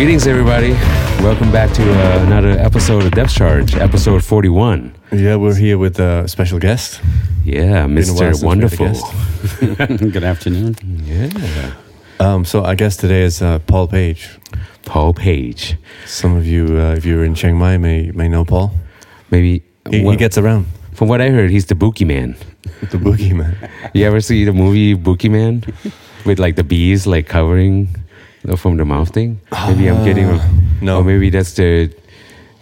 Greetings, 0.00 0.26
everybody. 0.26 0.70
Welcome 1.22 1.52
back 1.52 1.70
to 1.74 1.82
uh, 1.82 2.24
another 2.24 2.52
episode 2.52 3.04
of 3.04 3.10
Depth 3.12 3.34
Charge, 3.34 3.74
episode 3.74 4.24
41. 4.24 4.94
Yeah, 5.12 5.36
we're 5.36 5.54
here 5.54 5.76
with 5.76 6.00
a 6.00 6.26
special 6.26 6.58
guest. 6.58 7.02
Yeah, 7.44 7.86
Been 7.86 8.08
a 8.08 8.14
while 8.14 8.32
Mr. 8.32 8.32
since 8.32 8.40
we 8.40 8.46
Wonderful. 8.46 10.08
Good 10.10 10.24
afternoon. 10.24 10.76
Yeah. 11.04 11.74
Um, 12.18 12.46
so 12.46 12.64
our 12.64 12.74
guest 12.74 13.00
today 13.00 13.24
is 13.24 13.42
uh, 13.42 13.58
Paul 13.66 13.88
Page. 13.88 14.38
Paul 14.86 15.12
Page. 15.12 15.76
Some 16.06 16.34
of 16.34 16.46
you, 16.46 16.78
uh, 16.80 16.94
if 16.96 17.04
you're 17.04 17.22
in 17.22 17.34
Chiang 17.34 17.58
Mai, 17.58 17.76
may 17.76 18.10
may 18.12 18.26
know 18.26 18.46
Paul. 18.46 18.72
Maybe. 19.30 19.62
He, 19.90 20.02
what- 20.02 20.12
he 20.12 20.16
gets 20.16 20.38
around. 20.38 20.66
from 20.94 21.08
what 21.08 21.20
I 21.20 21.28
heard, 21.28 21.50
he's 21.50 21.66
the 21.66 21.74
Bookie 21.74 22.06
Man. 22.06 22.36
The 22.90 22.96
boogeyman. 22.96 23.54
You 23.92 24.06
ever 24.06 24.22
see 24.22 24.46
the 24.46 24.52
movie 24.54 24.94
Bookie 24.94 25.28
Man? 25.28 25.62
With 26.24 26.38
like 26.38 26.56
the 26.56 26.64
bees 26.64 27.06
like 27.06 27.26
covering 27.28 27.88
the- 27.92 28.00
from 28.56 28.76
the 28.76 28.84
mouth 28.84 29.10
thing? 29.10 29.40
Maybe 29.68 29.88
I'm 29.88 30.04
getting. 30.04 30.26
Ah, 30.28 30.50
no. 30.80 30.98
Or 31.00 31.04
maybe 31.04 31.30
that's 31.30 31.54
the 31.54 31.92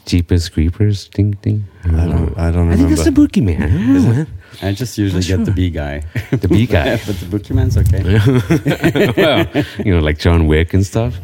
Jeepers 0.07 0.49
Creepers 0.49 1.07
thing 1.09 1.35
thing. 1.35 1.65
I 1.85 1.89
don't. 2.07 2.39
I 2.39 2.51
don't 2.51 2.71
I 2.71 2.77
think 2.77 2.89
remember. 2.89 2.89
that's 2.89 3.05
the 3.05 3.13
Bookie 3.13 3.41
Man. 3.41 3.63
I 3.63 3.67
don't 3.69 4.17
know. 4.17 4.27
I 4.63 4.73
just 4.73 4.99
usually 4.99 5.23
get 5.23 5.45
the 5.45 5.53
bee 5.53 5.71
guy. 5.71 6.03
The 6.31 6.49
bee 6.49 6.67
guy. 6.77 6.97
but 7.07 7.17
the 7.21 7.27
bookman's 7.27 7.77
okay. 7.77 8.03
well, 9.17 9.65
you 9.85 9.95
know, 9.95 10.01
like 10.01 10.19
John 10.19 10.47
Wick 10.47 10.75
and 10.75 10.85
stuff. 10.85 11.17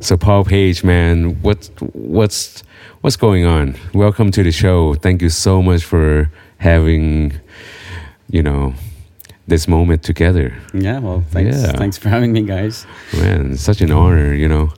So 0.00 0.16
Paul 0.16 0.44
Page, 0.44 0.84
man, 0.84 1.40
what's 1.42 1.68
what's 1.92 2.62
what's 3.00 3.16
going 3.16 3.44
on? 3.44 3.74
Welcome 3.92 4.30
to 4.32 4.42
the 4.42 4.52
show. 4.52 4.94
Thank 4.94 5.22
you 5.22 5.30
so 5.30 5.62
much 5.62 5.82
for 5.82 6.30
having, 6.58 7.32
you 8.30 8.42
know, 8.42 8.74
this 9.48 9.66
moment 9.66 10.02
together. 10.02 10.52
Yeah, 10.74 11.00
well, 11.00 11.22
thanks. 11.30 11.56
Yeah. 11.56 11.72
Thanks 11.72 11.98
for 11.98 12.08
having 12.08 12.32
me, 12.32 12.42
guys. 12.42 12.86
Man, 13.14 13.56
such 13.56 13.80
an 13.80 13.90
honor, 13.90 14.34
you 14.34 14.48
know. 14.48 14.68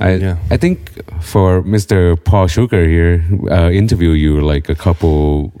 I 0.00 0.14
Yeah. 0.14 0.36
I 0.50 0.56
think 0.56 0.78
for 1.20 1.62
Mr. 1.62 2.16
Paul 2.24 2.46
Sugar 2.48 2.86
here, 2.88 3.22
uh, 3.50 3.70
interview 3.70 4.10
you 4.12 4.40
like 4.40 4.68
a 4.72 4.74
couple 4.74 5.52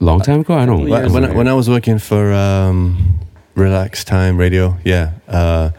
long 0.00 0.20
time 0.20 0.40
ago. 0.40 0.54
I 0.54 0.66
don't 0.66 0.84
know. 0.84 0.90
Couple 0.90 1.12
When, 1.14 1.22
when, 1.22 1.24
I, 1.30 1.34
when 1.36 1.48
I 1.48 1.52
was 1.54 1.68
working 1.68 1.98
for 1.98 2.32
um, 2.32 2.96
Relax 3.56 4.04
Time 4.04 4.38
Radio, 4.38 4.76
yeah, 4.84 5.10
uh, 5.28 5.70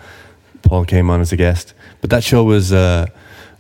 Paul 0.61 0.85
came 0.85 1.09
on 1.09 1.21
as 1.21 1.31
a 1.31 1.35
guest. 1.37 1.73
But 2.01 2.09
that 2.11 2.23
show 2.23 2.43
was 2.43 2.71
uh, 2.71 3.05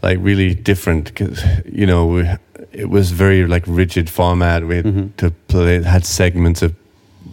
like 0.03 0.17
really 0.21 0.53
different 0.53 1.05
because 1.05 1.41
you 1.65 1.85
know 1.87 2.05
we, 2.05 2.29
it 2.71 2.89
was 2.89 3.11
very 3.11 3.47
like 3.47 3.63
rigid 3.67 4.09
format. 4.09 4.63
We 4.67 4.75
had 4.75 4.85
Mhm. 4.85 5.09
to 5.17 5.31
play 5.47 5.77
it 5.77 5.85
had 5.85 6.05
segments 6.05 6.61
of 6.61 6.71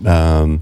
um, 0.04 0.60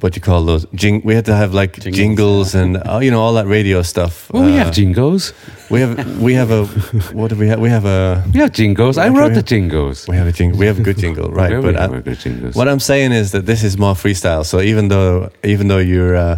what 0.00 0.14
you 0.16 0.20
call 0.22 0.44
those. 0.44 0.66
Jing, 0.74 1.00
we 1.04 1.14
had 1.14 1.24
to 1.24 1.34
have 1.34 1.54
like 1.54 1.72
Jingles, 1.80 1.96
jingles, 1.96 2.54
and 2.54 2.76
uh, 2.76 2.98
you 3.02 3.10
know 3.10 3.20
all 3.22 3.32
that 3.34 3.46
radio 3.46 3.82
stuff. 3.82 4.30
Well, 4.32 4.44
we 4.44 4.52
Uh, 4.52 4.64
have 4.64 4.72
jingles. 4.72 5.32
we 5.70 5.80
have 5.80 6.20
we 6.20 6.34
have 6.34 6.50
a 6.50 6.66
what 7.14 7.30
do 7.30 7.36
we 7.36 7.48
have? 7.48 7.58
We 7.60 7.70
have 7.70 7.86
a 7.86 8.22
We 8.34 8.40
have 8.40 8.52
jingles. 8.52 8.98
I 8.98 9.08
wrote 9.08 9.34
the 9.34 9.42
jingles. 9.42 10.06
we 10.08 10.16
have 10.16 10.26
a 10.28 10.32
jingle. 10.32 10.58
We 10.58 10.66
have 10.66 10.78
a 10.78 10.82
good 10.82 10.98
jingle, 10.98 11.30
right? 11.30 11.52
Yeah, 11.52 11.60
but 11.62 11.74
have 11.76 11.94
I- 11.94 11.98
a 11.98 12.02
good 12.02 12.18
jingles. 12.18 12.54
what 12.54 12.68
I'm 12.68 12.80
saying 12.80 13.12
is 13.12 13.30
that 13.30 13.46
this 13.46 13.62
is 13.62 13.76
more 13.78 13.94
freestyle. 13.94 14.44
So 14.44 14.60
even 14.60 14.88
though 14.88 15.30
even 15.42 15.68
though 15.68 15.78
you're 15.82 16.16
uh, 16.16 16.36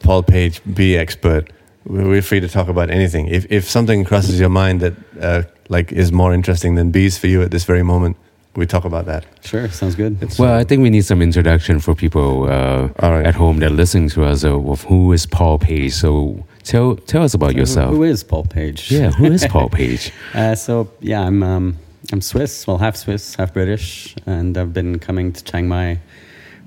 Paul 0.00 0.22
Page 0.22 0.60
bee 0.74 0.96
expert, 0.96 1.50
we're 1.86 2.06
we're 2.08 2.22
free 2.22 2.40
to 2.40 2.48
talk 2.48 2.68
about 2.68 2.90
anything. 2.90 3.26
If 3.26 3.46
if 3.50 3.68
something 3.68 4.04
crosses 4.04 4.38
your 4.38 4.50
mind 4.50 4.80
that 4.80 4.94
uh, 5.20 5.42
like 5.68 5.92
is 5.92 6.12
more 6.12 6.32
interesting 6.34 6.76
than 6.76 6.90
bees 6.92 7.18
for 7.18 7.26
you 7.26 7.42
at 7.42 7.50
this 7.50 7.64
very 7.64 7.82
moment, 7.82 8.16
we 8.56 8.66
talk 8.66 8.84
about 8.84 9.06
that. 9.06 9.24
Sure, 9.44 9.68
sounds 9.68 9.94
good. 9.94 10.18
Well, 10.38 10.54
I 10.58 10.64
think 10.64 10.82
we 10.82 10.90
need 10.90 11.04
some 11.04 11.22
introduction 11.22 11.78
for 11.80 11.94
people 11.94 12.44
uh, 12.44 12.88
All 12.98 13.12
right. 13.12 13.26
at 13.26 13.34
home 13.34 13.58
that 13.60 13.70
are 13.70 13.74
listening 13.74 14.08
to 14.10 14.24
us 14.24 14.44
uh, 14.44 14.58
of 14.58 14.82
who 14.84 15.12
is 15.12 15.24
Paul 15.26 15.58
Page. 15.58 15.92
So 15.92 16.44
tell 16.64 16.96
tell 16.96 17.22
us 17.22 17.34
about 17.34 17.52
Who- 17.52 17.60
yourself. 17.60 17.90
Who 17.94 18.02
is 18.02 18.24
Paul 18.24 18.44
Page? 18.44 18.90
yeah, 18.90 19.10
who 19.12 19.26
is 19.26 19.46
Paul 19.46 19.68
Page? 19.80 20.12
Uh, 20.34 20.54
so 20.54 20.88
yeah, 21.00 21.20
I'm 21.22 21.42
um, 21.42 21.76
I'm 22.12 22.20
Swiss. 22.20 22.66
Well, 22.66 22.78
half 22.78 22.96
Swiss, 22.96 23.34
half 23.36 23.52
British, 23.54 24.16
and 24.26 24.56
I've 24.58 24.72
been 24.72 24.98
coming 24.98 25.32
to 25.32 25.44
Chiang 25.44 25.68
Mai 25.68 25.98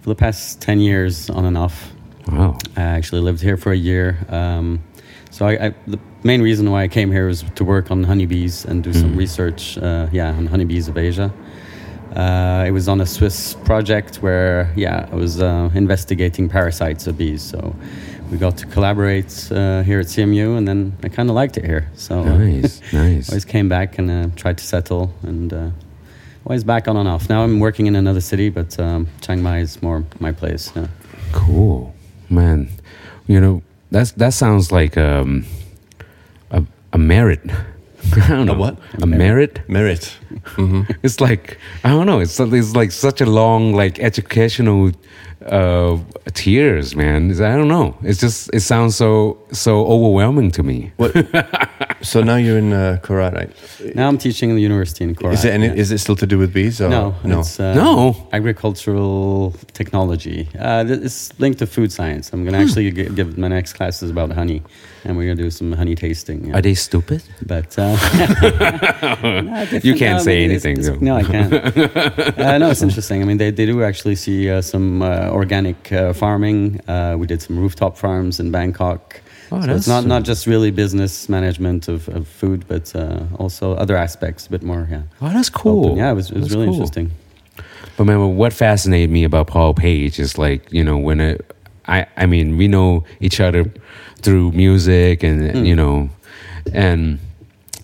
for 0.01 0.09
the 0.09 0.15
past 0.15 0.61
ten 0.61 0.79
years, 0.79 1.29
on 1.29 1.45
and 1.45 1.57
off. 1.57 1.91
Wow. 2.27 2.57
I 2.77 2.81
actually 2.81 3.19
lived 3.21 3.41
here 3.41 3.57
for 3.57 3.73
a 3.73 3.77
year. 3.77 4.17
Um, 4.29 4.79
so 5.31 5.45
I, 5.47 5.65
I, 5.67 5.73
the 5.87 5.99
main 6.23 6.41
reason 6.41 6.71
why 6.71 6.83
I 6.83 6.87
came 6.87 7.11
here 7.11 7.27
was 7.27 7.43
to 7.55 7.65
work 7.65 7.91
on 7.91 8.03
honeybees 8.05 8.63
and 8.65 8.81
do 8.83 8.93
some 8.93 9.13
Mhm. 9.13 9.17
research, 9.17 9.77
uh, 9.79 10.07
yeah, 10.13 10.29
on 10.31 10.45
honeybees 10.45 10.87
of 10.87 10.97
Asia. 10.97 11.33
Uh, 12.15 12.63
it 12.67 12.71
was 12.71 12.87
on 12.87 13.01
a 13.01 13.05
Swiss 13.05 13.55
project 13.65 14.17
where, 14.17 14.71
yeah, 14.75 15.07
I 15.11 15.15
was 15.15 15.41
uh, 15.41 15.69
investigating 15.73 16.47
parasites 16.49 17.07
of 17.07 17.17
bees. 17.17 17.41
So 17.41 17.75
we 18.29 18.37
got 18.37 18.57
to 18.57 18.65
collaborate 18.67 19.51
uh, 19.51 19.81
here 19.83 19.99
at 19.99 20.05
CMU, 20.07 20.57
and 20.57 20.67
then 20.67 20.95
I 21.03 21.09
kind 21.09 21.29
of 21.29 21.35
liked 21.35 21.57
it 21.57 21.65
here. 21.65 21.89
So 21.95 22.23
Nice, 22.37 22.81
nice. 22.93 23.29
always 23.29 23.45
came 23.45 23.67
back 23.67 23.97
and 23.97 24.11
uh, 24.11 24.27
tried 24.35 24.57
to 24.59 24.63
settle, 24.63 25.13
and 25.23 25.51
uh, 25.53 25.69
always 26.45 26.63
back 26.63 26.87
on 26.87 26.97
and 26.97 27.07
off. 27.09 27.29
Now 27.29 27.43
I'm 27.43 27.59
working 27.59 27.87
in 27.87 27.95
another 27.95 28.21
city, 28.21 28.49
but 28.49 28.79
um, 28.79 29.07
Chiang 29.21 29.41
Mai 29.41 29.59
is 29.59 29.81
more 29.81 30.03
my 30.19 30.31
place. 30.31 30.71
Yeah. 30.75 30.87
Cool, 31.31 31.93
man. 32.29 32.69
You 33.27 33.39
know 33.39 33.63
that's 33.89 34.11
that 34.13 34.33
sounds 34.33 34.71
like 34.71 34.97
um, 34.97 35.45
a 36.51 36.63
a 36.91 36.97
merit. 36.97 37.41
I 38.15 38.27
don't 38.29 38.45
know 38.45 38.53
what? 38.53 38.77
A 39.01 39.07
merit. 39.07 39.61
Merit. 39.67 40.05
hmm 40.55 40.81
It's 41.03 41.19
like 41.19 41.57
I 41.83 41.89
don't 41.89 42.05
know. 42.05 42.19
It's 42.19 42.39
it's 42.39 42.75
like 42.75 42.91
such 42.91 43.21
a 43.21 43.25
long 43.25 43.73
like 43.73 43.99
educational 43.99 44.91
uh 45.47 45.97
tears, 46.33 46.95
man. 46.95 47.31
It's- 47.31 47.41
I 47.41 47.55
don't 47.57 47.67
know. 47.67 47.95
It's 48.03 48.19
just 48.19 48.49
it 48.53 48.61
sounds 48.61 48.95
so 48.95 49.37
so 49.51 49.85
overwhelming 49.85 50.51
to 50.51 50.63
me. 50.63 50.91
What? 50.97 51.11
so 52.01 52.21
now 52.23 52.35
you're 52.35 52.57
in 52.57 52.73
uh, 52.73 52.99
Korat, 53.03 53.33
right? 53.33 53.95
Now 53.95 54.07
I'm 54.09 54.17
teaching 54.17 54.49
in 54.49 54.55
the 54.55 54.61
university 54.61 55.03
in 55.03 55.15
Korat. 55.15 55.33
Is 55.33 55.45
it 55.45 55.53
any, 55.53 55.67
yeah. 55.67 55.73
is 55.81 55.91
it 55.91 55.99
still 55.99 56.15
to 56.17 56.25
do 56.27 56.37
with 56.37 56.53
bees? 56.53 56.79
Or? 56.81 56.89
no, 56.89 57.15
no. 57.23 57.39
It's, 57.39 57.59
uh, 57.59 57.73
No. 57.75 58.15
agricultural 58.33 59.53
technology. 59.73 60.47
Uh, 60.59 60.85
it's 60.87 61.31
linked 61.39 61.59
to 61.59 61.65
food 61.67 61.91
science. 61.91 62.31
I'm 62.33 62.39
Hmm. 62.39 62.45
going 62.49 62.53
to 62.59 62.59
actually 62.65 62.91
g- 62.91 63.09
give 63.15 63.37
my 63.37 63.47
next 63.47 63.73
classes 63.73 64.09
about 64.09 64.31
honey, 64.31 64.61
and 65.05 65.15
we're 65.17 65.25
going 65.25 65.37
to 65.37 65.43
do 65.43 65.49
some 65.51 65.71
honey 65.73 65.95
tasting. 65.95 66.45
yeah. 66.47 66.57
Are 66.57 66.61
they 66.61 66.73
stupid? 66.75 67.21
But 67.45 67.77
uh, 67.79 67.95
no, 69.23 69.67
You 69.83 69.95
can't 69.95 70.17
no, 70.17 70.23
I 70.23 70.23
say 70.29 70.35
mean, 70.39 70.51
anything, 70.51 70.77
it's- 70.79 70.87
though. 70.87 70.97
No, 70.99 71.15
I 71.17 71.23
can't. 71.23 71.53
uh, 71.53 72.57
no, 72.57 72.69
it's 72.71 72.81
interesting. 72.81 73.21
I 73.21 73.25
mean, 73.25 73.37
they, 73.37 73.51
they 73.51 73.65
do 73.65 73.83
actually 73.83 74.15
see 74.15 74.49
uh, 74.49 74.61
some 74.61 75.01
uh, 75.01 75.29
organic 75.33 75.91
uh, 75.91 76.13
farming. 76.13 76.79
Uh, 76.87 77.15
we 77.19 77.27
did 77.27 77.41
some 77.41 77.57
rooftop 77.59 77.97
farms 77.97 78.39
in 78.39 78.51
Bangkok. 78.51 79.21
Oh, 79.51 79.61
so 79.61 79.75
it's 79.75 79.87
not, 79.87 80.05
not 80.05 80.23
just 80.23 80.47
really 80.47 80.71
business 80.71 81.29
management 81.29 81.87
of, 81.87 82.07
of 82.09 82.27
food, 82.27 82.65
but 82.67 82.95
uh, 82.95 83.19
also 83.37 83.73
other 83.75 83.95
aspects, 83.95 84.47
a 84.47 84.49
bit 84.49 84.63
more. 84.63 84.87
Yeah, 84.89 85.01
Oh, 85.21 85.29
that's 85.29 85.49
cool. 85.49 85.85
open. 85.85 85.97
Yeah, 85.97 86.11
it 86.11 86.15
was, 86.15 86.29
it 86.31 86.35
was 86.35 86.43
That's 86.45 86.55
really 86.55 86.65
cool. 86.67 86.73
interesting. 86.75 87.11
But 87.97 88.05
man, 88.05 88.35
what 88.37 88.53
fascinated 88.53 89.11
me 89.11 89.23
about 89.23 89.47
Paul 89.47 89.73
Page 89.75 90.17
is 90.19 90.37
like 90.37 90.71
you 90.73 90.83
know 90.83 90.97
when 90.97 91.19
it, 91.19 91.55
I 91.87 92.07
I 92.17 92.25
mean 92.25 92.57
we 92.57 92.67
know 92.67 93.03
each 93.19 93.39
other 93.39 93.65
through 94.23 94.51
music 94.53 95.21
and 95.23 95.41
Mm. 95.53 95.67
you 95.67 95.75
know, 95.75 96.09
and 96.73 97.19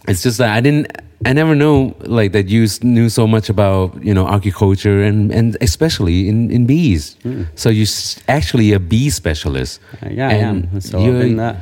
it's 0.07 0.23
just 0.23 0.37
that 0.39 0.49
I 0.57 0.61
didn't 0.61 0.87
I 1.25 1.33
never 1.33 1.53
know 1.55 1.93
like 2.05 2.31
that 2.31 2.47
you 2.49 2.65
knew 2.81 3.09
so 3.09 3.27
much 3.27 3.49
about 3.49 4.01
you 4.03 4.13
know 4.13 4.27
agriculture 4.27 5.03
and 5.03 5.31
and 5.33 5.57
especially 5.61 6.27
in 6.29 6.49
in 6.51 6.65
bees. 6.65 7.15
Mm. 7.25 7.45
So 7.55 7.69
you're 7.69 7.87
actually 8.27 8.73
a 8.73 8.79
bee 8.79 9.09
specialist. 9.09 9.81
Uh, 10.01 10.09
yeah, 10.11 10.29
I 10.29 10.35
am. 10.35 10.79
So 10.81 10.99
been, 10.99 11.39
uh, 11.39 11.53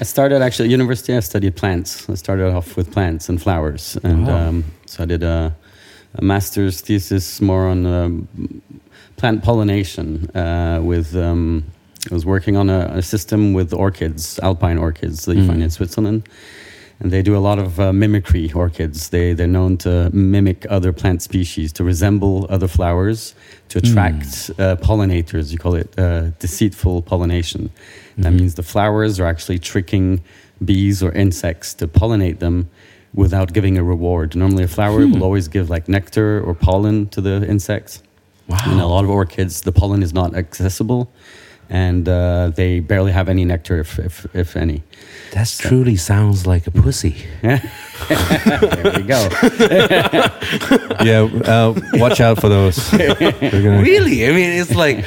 I 0.00 0.04
started 0.04 0.42
actually 0.42 0.66
at 0.68 0.72
university. 0.72 1.16
I 1.16 1.20
studied 1.20 1.54
plants. 1.56 2.08
I 2.10 2.14
started 2.16 2.52
off 2.54 2.76
with 2.76 2.90
plants 2.92 3.28
and 3.30 3.40
flowers, 3.40 3.96
and 4.02 4.26
Wow. 4.26 4.48
um, 4.48 4.64
so 4.86 5.02
I 5.02 5.06
did 5.06 5.22
a, 5.22 5.54
a 6.18 6.22
master's 6.22 6.82
thesis 6.82 7.40
more 7.40 7.68
on 7.70 7.86
um, 7.86 8.28
plant 9.16 9.42
pollination. 9.42 10.28
Uh, 10.36 10.80
with 10.82 11.14
um, 11.16 11.62
I 12.10 12.14
was 12.14 12.24
working 12.26 12.56
on 12.56 12.68
a, 12.70 12.98
a 12.98 13.02
system 13.02 13.54
with 13.54 13.72
orchids, 13.72 14.38
alpine 14.42 14.78
orchids 14.78 15.24
that 15.24 15.36
you 15.36 15.42
Mm. 15.42 15.46
find 15.48 15.62
in 15.62 15.70
Switzerland. 15.70 16.22
And 17.00 17.10
they 17.12 17.20
do 17.22 17.36
a 17.36 17.38
lot 17.48 17.58
of 17.58 17.78
uh, 17.78 17.92
mimicry 17.92 18.50
orchids. 18.54 19.10
They, 19.10 19.34
they're 19.34 19.46
known 19.46 19.76
to 19.78 20.08
mimic 20.14 20.66
other 20.70 20.92
plant 20.94 21.20
species, 21.22 21.70
to 21.74 21.84
resemble 21.84 22.46
other 22.48 22.68
flowers, 22.68 23.34
to 23.68 23.78
attract 23.78 24.50
uh, 24.58 24.76
pollinators. 24.76 25.52
You 25.52 25.58
call 25.58 25.74
it 25.74 25.92
uh, 25.98 26.30
deceitful 26.38 27.02
pollination. 27.02 27.68
That 28.16 28.32
Mhm. 28.32 28.38
means 28.40 28.54
the 28.54 28.62
flowers 28.62 29.20
are 29.20 29.26
actually 29.26 29.58
tricking 29.58 30.22
bees 30.64 31.02
or 31.02 31.12
insects 31.12 31.74
to 31.74 31.86
pollinate 31.86 32.38
them 32.38 32.70
without 33.12 33.52
giving 33.52 33.76
a 33.76 33.82
reward. 33.84 34.34
Normally, 34.34 34.64
a 34.64 34.68
flower 34.68 35.02
Hmm. 35.04 35.12
will 35.12 35.24
always 35.24 35.48
give 35.48 35.68
like 35.68 35.88
nectar 35.88 36.40
or 36.40 36.54
pollen 36.54 37.08
to 37.08 37.20
the 37.20 37.46
insects. 37.46 38.02
Wow. 38.48 38.72
In 38.72 38.78
a 38.80 38.86
lot 38.86 39.04
of 39.04 39.10
orchids, 39.10 39.60
the 39.62 39.72
pollen 39.72 40.02
is 40.02 40.14
not 40.14 40.34
accessible. 40.34 41.10
And 41.70 42.08
uh, 42.08 42.50
they 42.54 42.80
barely 42.80 43.12
have 43.12 43.28
any 43.28 43.44
nectar, 43.44 43.78
if 43.80 43.98
if, 43.98 44.26
if 44.34 44.56
any. 44.56 44.82
That 45.32 45.52
truly 45.58 45.96
sounds 45.96 46.46
like 46.46 46.66
a 46.66 46.70
pussy. 46.70 47.16
there 47.42 47.60
we 48.96 49.02
go. 49.02 49.28
yeah, 51.02 51.28
uh, 51.44 51.74
watch 51.94 52.20
out 52.20 52.40
for 52.40 52.48
those. 52.48 52.78
Gonna- 52.90 53.82
Really? 53.82 54.26
I 54.26 54.30
mean, 54.32 54.50
it's 54.60 54.74
like 54.74 54.98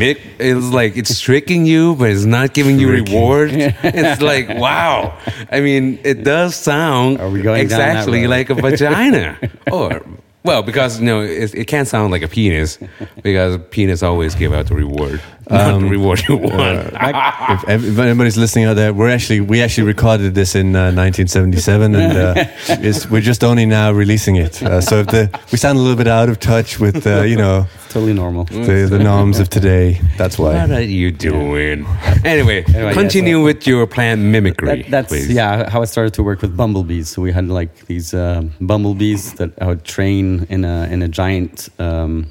Mick. 0.00 0.18
It's 0.38 0.72
like 0.72 0.96
it's 0.96 1.20
tricking 1.20 1.66
you, 1.66 1.94
but 1.96 2.10
it's 2.10 2.24
not 2.24 2.54
giving 2.54 2.78
you 2.78 2.90
reward. 2.90 3.50
It's 3.52 4.22
like 4.22 4.48
wow. 4.48 5.16
I 5.52 5.60
mean, 5.60 5.98
it 6.04 6.24
does 6.24 6.56
sound 6.56 7.20
Are 7.20 7.28
we 7.30 7.42
going 7.42 7.68
down 7.68 7.78
that 7.78 7.90
exactly 7.90 8.26
like 8.26 8.50
a 8.50 8.54
vagina, 8.54 9.38
or 9.70 10.02
well, 10.44 10.62
because 10.62 11.00
you 11.00 11.06
know 11.06 11.20
it, 11.20 11.54
it 11.54 11.64
can't 11.66 11.88
sound 11.88 12.10
like 12.10 12.22
a 12.22 12.28
penis, 12.28 12.78
because 13.22 13.58
penis 13.70 14.02
always 14.02 14.34
give 14.34 14.52
out 14.52 14.66
the 14.66 14.74
reward, 14.74 15.20
not 15.50 15.80
the 15.80 15.86
reward 15.86 16.22
you 16.28 16.36
want. 16.36 16.54
if, 16.92 17.68
ev- 17.68 17.84
if 17.84 17.98
anybody's 17.98 18.36
listening 18.36 18.64
out 18.66 18.74
there, 18.74 18.92
we're 18.92 19.10
actually 19.10 19.40
we 19.40 19.60
actually 19.62 19.86
recorded 19.86 20.34
this 20.34 20.54
in 20.54 20.76
uh, 20.76 20.92
1977, 20.92 21.94
and 21.94 22.16
uh, 22.16 22.34
it's, 22.68 23.10
we're 23.10 23.20
just 23.20 23.42
only 23.44 23.66
now 23.66 23.92
releasing 23.92 24.36
it. 24.36 24.62
Uh, 24.62 24.80
so 24.80 25.00
if 25.00 25.08
the 25.08 25.40
we 25.52 25.58
sound 25.58 25.78
a 25.78 25.80
little 25.80 25.96
bit 25.96 26.08
out 26.08 26.28
of 26.28 26.38
touch 26.38 26.78
with 26.78 27.06
uh, 27.06 27.22
you 27.22 27.36
know 27.36 27.66
totally 27.88 28.12
normal. 28.14 28.44
the, 28.44 28.86
the 28.88 28.98
norms 28.98 29.38
of 29.38 29.48
today, 29.48 30.00
that's 30.16 30.38
why. 30.38 30.54
what 30.54 30.70
are 30.70 30.80
you 30.80 31.10
doing? 31.10 31.86
Anyway, 32.24 32.64
yeah, 32.68 32.92
continue 32.92 33.38
so- 33.38 33.44
with 33.44 33.66
your 33.66 33.86
plant 33.86 34.20
mimicry. 34.20 34.82
That, 34.82 34.90
that's 34.90 35.08
please. 35.08 35.30
yeah 35.32 35.68
how 35.68 35.82
I 35.82 35.86
started 35.86 36.14
to 36.14 36.22
work 36.22 36.42
with 36.42 36.56
bumblebees. 36.56 37.08
So 37.08 37.22
we 37.22 37.32
had 37.32 37.48
like 37.48 37.86
these 37.86 38.14
um, 38.14 38.52
bumblebees 38.60 39.34
that 39.34 39.50
I 39.60 39.66
would 39.66 39.84
train 39.84 40.46
in 40.48 40.64
a 40.64 40.84
in 40.90 41.02
a 41.02 41.08
giant 41.08 41.68
um, 41.78 42.26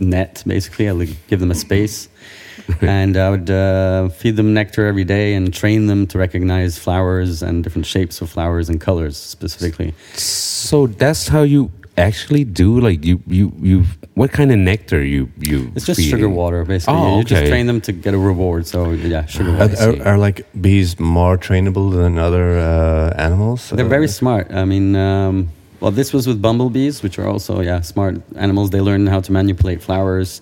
net. 0.00 0.42
Basically, 0.46 0.88
I 0.88 0.92
would 0.92 1.16
give 1.28 1.40
them 1.40 1.50
a 1.50 1.54
space, 1.54 2.08
and 2.80 3.16
I 3.16 3.30
would 3.30 3.50
uh, 3.50 4.08
feed 4.08 4.36
them 4.36 4.54
nectar 4.54 4.86
every 4.86 5.04
day 5.04 5.34
and 5.34 5.52
train 5.52 5.86
them 5.86 6.06
to 6.08 6.18
recognize 6.18 6.78
flowers 6.78 7.42
and 7.42 7.62
different 7.64 7.86
shapes 7.86 8.20
of 8.20 8.30
flowers 8.30 8.68
and 8.68 8.80
colors 8.80 9.16
specifically. 9.16 9.94
So 10.14 10.86
that's 10.86 11.28
how 11.28 11.42
you 11.42 11.70
actually 11.98 12.44
do 12.44 12.68
like 12.88 13.04
you 13.04 13.16
you 13.26 13.52
you 13.70 13.84
what 14.14 14.30
kind 14.32 14.50
of 14.50 14.58
nectar 14.58 15.02
you 15.14 15.28
you 15.50 15.58
It's 15.76 15.86
just 15.86 15.98
feeding? 16.00 16.10
sugar 16.14 16.28
water, 16.28 16.64
basically. 16.64 16.94
Oh, 16.98 17.18
You 17.18 17.24
just 17.24 17.46
train 17.52 17.66
them 17.66 17.80
to 17.82 17.92
get 17.92 18.14
a 18.14 18.18
reward. 18.18 18.66
So 18.66 18.78
yeah, 18.92 19.26
sugar 19.26 19.52
water. 19.52 19.76
see. 19.76 20.00
are, 20.00 20.08
are 20.14 20.18
like 20.26 20.38
bees 20.60 20.98
more 20.98 21.36
trainable 21.38 21.86
than 21.98 22.18
other 22.18 22.46
uh, 22.58 23.26
animals? 23.26 23.60
They're 23.70 23.86
Uh, 23.86 23.96
very 23.98 24.08
smart. 24.08 24.46
I 24.50 24.64
mean, 24.64 24.96
um, 24.96 25.48
well, 25.80 25.92
this 26.00 26.12
was 26.12 26.26
with 26.26 26.38
bumblebees, 26.46 27.02
which 27.04 27.18
are 27.20 27.28
also 27.32 27.52
yeah 27.60 27.80
smart 27.82 28.14
animals. 28.36 28.70
They 28.70 28.80
learn 28.80 29.06
how 29.06 29.20
to 29.26 29.30
manipulate 29.32 29.80
flowers. 29.82 30.40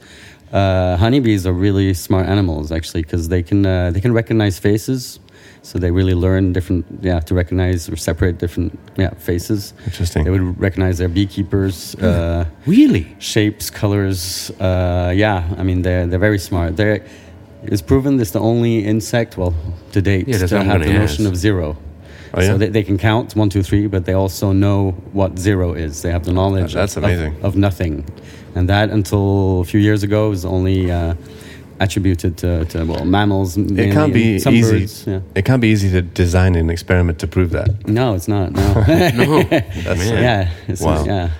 Uh, 0.53 0.97
honeybees 0.97 1.45
are 1.47 1.53
really 1.67 1.93
smart 1.95 2.27
animals 2.29 2.71
actually 2.71 3.03
because 3.03 3.29
they 3.29 3.43
can 3.43 3.67
uh, 3.67 3.91
they 3.95 4.01
can 4.01 4.13
recognize 4.15 4.59
faces. 4.59 5.19
So 5.67 5.81
they 5.81 5.91
really 5.91 6.15
learn 6.15 6.53
different 6.53 6.85
yeah 7.03 7.19
to 7.27 7.35
recognize 7.35 7.89
or 7.89 7.97
separate 7.97 8.39
different 8.39 8.79
yeah 8.97 9.11
faces. 9.19 9.75
Interesting. 9.85 10.23
They 10.25 10.31
would 10.31 10.61
recognize 10.61 10.99
their 10.99 11.09
beekeepers. 11.09 11.97
Uh, 11.97 12.45
really 12.67 13.05
shapes, 13.19 13.69
colors. 13.69 14.53
Uh, 14.61 15.13
yeah, 15.25 15.43
I 15.59 15.65
mean 15.65 15.83
they're 15.83 16.07
they're 16.07 16.25
very 16.29 16.39
smart. 16.39 16.77
They're 16.77 17.01
it's 17.65 17.83
proven 17.83 18.17
this 18.17 18.31
the 18.31 18.39
only 18.39 18.85
insect, 18.85 19.37
well, 19.37 19.55
to 19.91 20.01
date, 20.01 20.29
Yeah, 20.29 20.47
to 20.47 20.63
have 20.63 20.83
the 20.83 20.93
notion 20.93 21.25
ask. 21.25 21.33
of 21.33 21.37
zero. 21.37 21.77
Oh, 22.33 22.41
yeah? 22.41 22.47
So 22.49 22.59
they, 22.59 22.69
they 22.69 22.85
can 22.85 22.99
count 22.99 23.35
one, 23.35 23.49
two, 23.49 23.63
three, 23.63 23.89
but 23.89 24.05
they 24.05 24.13
also 24.13 24.53
know 24.53 24.93
what 25.13 25.37
zero 25.37 25.75
is. 25.75 26.03
They 26.03 26.13
have 26.13 26.25
the 26.25 26.33
knowledge. 26.33 26.75
That's 26.75 26.97
of, 26.97 27.03
amazing. 27.03 27.35
Of, 27.39 27.45
of 27.45 27.57
nothing, 27.57 28.05
and 28.55 28.69
that 28.69 28.91
until 28.91 29.63
a 29.63 29.65
few 29.65 29.81
years 29.81 30.05
ago 30.05 30.31
was 30.31 30.45
only 30.45 30.93
uh, 30.93 31.15
attributed 31.81 32.37
to, 32.39 32.65
to 32.67 32.85
well 32.85 33.05
mammals. 33.05 33.57
It 33.57 33.93
can't 33.93 34.13
be 34.13 34.37
easy. 34.37 34.63
Birds, 34.63 35.07
yeah. 35.07 35.21
It 35.35 35.45
can't 35.45 35.61
be 35.61 35.69
easy 35.69 35.91
to 35.91 36.03
design 36.03 36.55
an 36.55 36.71
experiment 36.71 37.19
to 37.21 37.27
prove 37.27 37.51
that. 37.51 37.89
No, 37.89 38.15
it's 38.15 38.29
not. 38.29 38.53
No. 38.53 38.73
no 38.75 39.41
yeah. 39.49 40.51
It's, 40.69 40.81
Wow. 40.81 41.05
Yeah. 41.05 41.31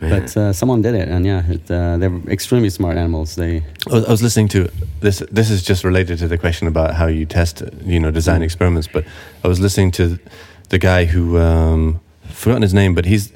Man. 0.00 0.20
But 0.20 0.36
uh, 0.36 0.52
someone 0.52 0.82
did 0.82 0.94
it, 0.94 1.08
and 1.08 1.24
yeah, 1.24 1.42
it, 1.48 1.70
uh, 1.70 1.96
they're 1.96 2.20
extremely 2.28 2.68
smart 2.68 2.96
animals. 2.96 3.36
They 3.36 3.62
I 3.90 4.10
was, 4.10 4.22
listening 4.22 4.48
to 4.48 4.68
this. 5.00 5.22
This 5.30 5.50
is 5.50 5.62
just 5.62 5.84
related 5.84 6.18
to 6.18 6.28
the 6.28 6.36
question 6.36 6.68
about 6.68 6.94
how 6.94 7.06
you 7.06 7.24
test, 7.26 7.62
you 7.84 8.00
know, 8.00 8.10
design 8.10 8.40
Mm. 8.40 8.44
experiments. 8.44 8.88
But 8.92 9.04
I 9.44 9.48
was 9.48 9.60
listening 9.60 9.92
to 9.92 10.18
the 10.68 10.78
guy 10.78 11.04
who 11.06 11.38
um, 11.38 12.00
forgotten 12.34 12.62
his 12.62 12.74
name, 12.74 12.94
but 12.94 13.04
he's, 13.06 13.32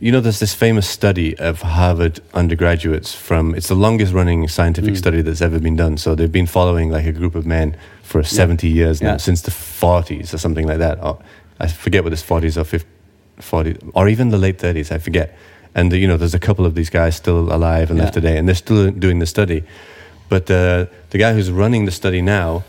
you 0.00 0.10
know, 0.10 0.20
there's 0.20 0.38
this 0.40 0.54
famous 0.54 0.88
study 0.88 1.36
of 1.38 1.62
Harvard 1.62 2.20
undergraduates 2.34 3.14
from. 3.14 3.54
It's 3.54 3.68
the 3.68 3.74
longest 3.74 4.12
running 4.12 4.48
scientific 4.48 4.94
Mm. 4.94 4.98
study 4.98 5.22
that's 5.22 5.42
ever 5.42 5.58
been 5.58 5.76
done. 5.76 5.96
So 5.98 6.14
they've 6.14 6.32
been 6.32 6.46
following 6.46 6.90
like 6.90 7.06
a 7.06 7.12
group 7.12 7.34
of 7.34 7.46
men 7.46 7.76
for 8.02 8.22
70 8.22 8.68
years 8.68 9.00
now, 9.02 9.12
Yeah. 9.12 9.16
since 9.18 9.42
the 9.42 9.50
40s 9.50 10.32
or 10.34 10.38
something 10.38 10.66
like 10.66 10.78
that. 10.78 10.98
Or, 11.02 11.18
I 11.60 11.66
forget 11.66 12.02
what 12.04 12.10
this 12.10 12.22
40s 12.22 12.56
or 12.56 12.64
50, 12.64 12.88
40 13.40 13.76
or 13.94 14.08
even 14.08 14.30
the 14.30 14.38
late 14.38 14.58
30s. 14.58 14.90
I 14.90 14.98
forget. 14.98 15.36
And 15.74 15.92
you 15.92 16.08
know, 16.08 16.16
there's 16.16 16.34
a 16.34 16.38
couple 16.40 16.64
of 16.66 16.74
these 16.74 16.90
guys 16.90 17.14
still 17.16 17.52
alive 17.52 17.90
and 17.90 17.98
Yeah. 17.98 18.04
left 18.04 18.14
today, 18.14 18.36
and 18.38 18.48
they're 18.48 18.54
still 18.66 18.90
doing 18.90 19.18
the 19.20 19.26
study. 19.26 19.62
But 20.28 20.50
uh, 20.50 20.86
the 21.10 21.18
guy 21.18 21.32
who's 21.34 21.50
running 21.50 21.84
the 21.84 21.90
study 21.92 22.22
now, 22.22 22.64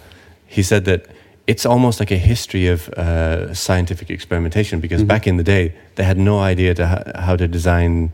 he 0.45 0.61
said 0.63 0.85
that 0.85 1.05
it's 1.51 1.65
almost 1.65 1.99
like 1.99 2.11
a 2.15 2.17
history 2.31 2.67
of 2.73 2.79
uh, 2.89 3.53
scientific 3.53 4.09
experimentation 4.09 4.79
because 4.79 5.03
Mhm. 5.03 5.07
back 5.07 5.25
in 5.27 5.37
the 5.37 5.43
day 5.43 5.71
they 5.95 6.03
had 6.05 6.17
no 6.17 6.39
idea 6.51 6.73
to 6.75 6.83
ho- 6.85 7.11
how 7.27 7.35
to 7.37 7.47
design 7.47 8.11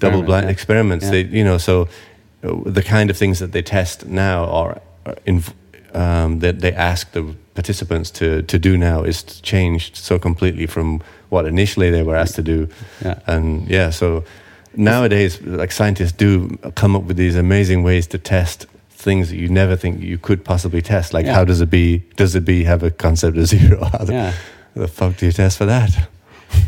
double 0.00 0.22
blind 0.22 0.44
yeah. 0.46 0.52
experiments. 0.52 1.04
Yeah. 1.04 1.12
They, 1.12 1.38
you 1.38 1.44
know, 1.44 1.58
so 1.58 1.74
uh, 1.82 2.72
the 2.74 2.82
kind 2.82 3.10
of 3.10 3.16
things 3.16 3.38
that 3.38 3.50
they 3.52 3.62
test 3.62 4.06
now 4.06 4.44
are, 4.60 4.80
are 5.06 5.16
inv- 5.26 5.52
um, 5.94 6.40
that 6.40 6.58
they 6.60 6.72
ask 6.74 7.12
the 7.12 7.22
participants 7.54 8.10
to, 8.10 8.42
to 8.42 8.58
do 8.58 8.76
now 8.76 9.04
is 9.04 9.22
changed 9.42 9.96
so 9.96 10.18
completely 10.18 10.66
from 10.66 11.00
what 11.30 11.46
initially 11.46 11.90
they 11.90 12.02
were 12.02 12.16
asked 12.16 12.34
to 12.34 12.42
do. 12.42 12.68
Yeah. 13.04 13.18
And 13.26 13.68
yeah, 13.70 13.90
so 13.92 14.24
nowadays, 14.76 15.40
like 15.42 15.72
scientists 15.72 16.12
do 16.12 16.48
come 16.74 16.96
up 16.98 17.04
with 17.08 17.16
these 17.16 17.36
amazing 17.38 17.84
ways 17.84 18.06
to 18.08 18.18
test 18.18 18.66
things 19.04 19.28
that 19.30 19.36
you 19.36 19.48
never 19.48 19.76
think 19.76 20.00
you 20.00 20.18
could 20.18 20.44
possibly 20.44 20.82
test. 20.82 21.12
Like, 21.14 21.26
Yeah. 21.26 21.34
how 21.34 21.44
does 21.44 21.60
a 21.60 21.66
bee 21.66 22.02
does 22.16 22.34
a 22.34 22.40
bee 22.40 22.64
have 22.64 22.82
a 22.82 22.90
concept 22.90 23.36
of 23.38 23.46
zero? 23.56 23.84
How 23.84 24.04
the, 24.04 24.12
yeah. 24.12 24.32
the 24.74 24.88
fuck 24.88 25.16
do 25.18 25.26
you 25.26 25.32
test 25.32 25.58
for 25.58 25.66
that? 25.66 25.90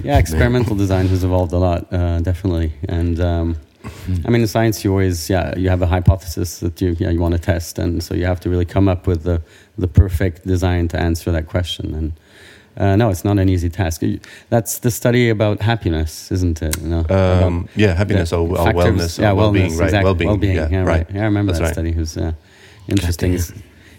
Yeah, 0.04 0.18
experimental 0.24 0.76
design 0.76 1.06
has 1.08 1.24
evolved 1.24 1.52
a 1.52 1.58
lot, 1.58 1.80
uh, 1.92 2.20
definitely. 2.20 2.72
And 2.88 3.18
um, 3.20 3.56
I 4.26 4.30
mean, 4.30 4.42
in 4.42 4.48
science, 4.48 4.84
you 4.84 4.90
always, 4.90 5.30
yeah, 5.30 5.56
you 5.56 5.68
have 5.70 5.82
a 5.82 5.86
hypothesis 5.86 6.58
that 6.60 6.80
you, 6.80 6.96
yeah, 6.98 7.10
you 7.10 7.20
want 7.20 7.34
to 7.34 7.40
test, 7.40 7.78
and 7.78 8.02
so 8.02 8.14
you 8.14 8.26
have 8.26 8.40
to 8.40 8.50
really 8.50 8.64
come 8.64 8.88
up 8.88 9.06
with 9.06 9.22
the 9.22 9.40
the 9.78 9.88
perfect 9.88 10.46
design 10.46 10.88
to 10.88 10.96
answer 10.98 11.30
that 11.32 11.46
question. 11.46 11.94
And 11.94 12.12
uh, 12.76 12.96
no, 12.96 13.10
it's 13.10 13.24
not 13.24 13.38
an 13.38 13.48
easy 13.48 13.68
task. 13.70 14.02
That's 14.50 14.78
the 14.80 14.90
study 14.90 15.30
about 15.30 15.62
happiness, 15.62 16.30
isn't 16.32 16.60
it? 16.62 16.76
About 16.76 17.10
Um, 17.10 17.68
yeah, 17.74 17.94
happiness 17.94 18.32
or, 18.32 18.40
or 18.48 18.56
wellness 18.72 19.18
or 19.18 19.22
yeah, 19.22 19.32
well-being, 19.32 19.70
wellness, 19.70 19.78
right? 19.78 19.84
exactly. 19.86 20.04
Well-being, 20.04 20.28
well-being, 20.28 20.56
yeah, 20.56 20.68
yeah, 20.70 20.82
right. 20.84 21.06
Yeah, 21.12 21.22
I 21.22 21.24
remember 21.24 21.52
That's 21.52 21.60
that 21.60 21.64
right. 21.66 21.72
study. 21.74 21.90
It 21.90 21.96
was 21.98 22.16
uh, 22.16 22.32
interesting. 22.88 23.38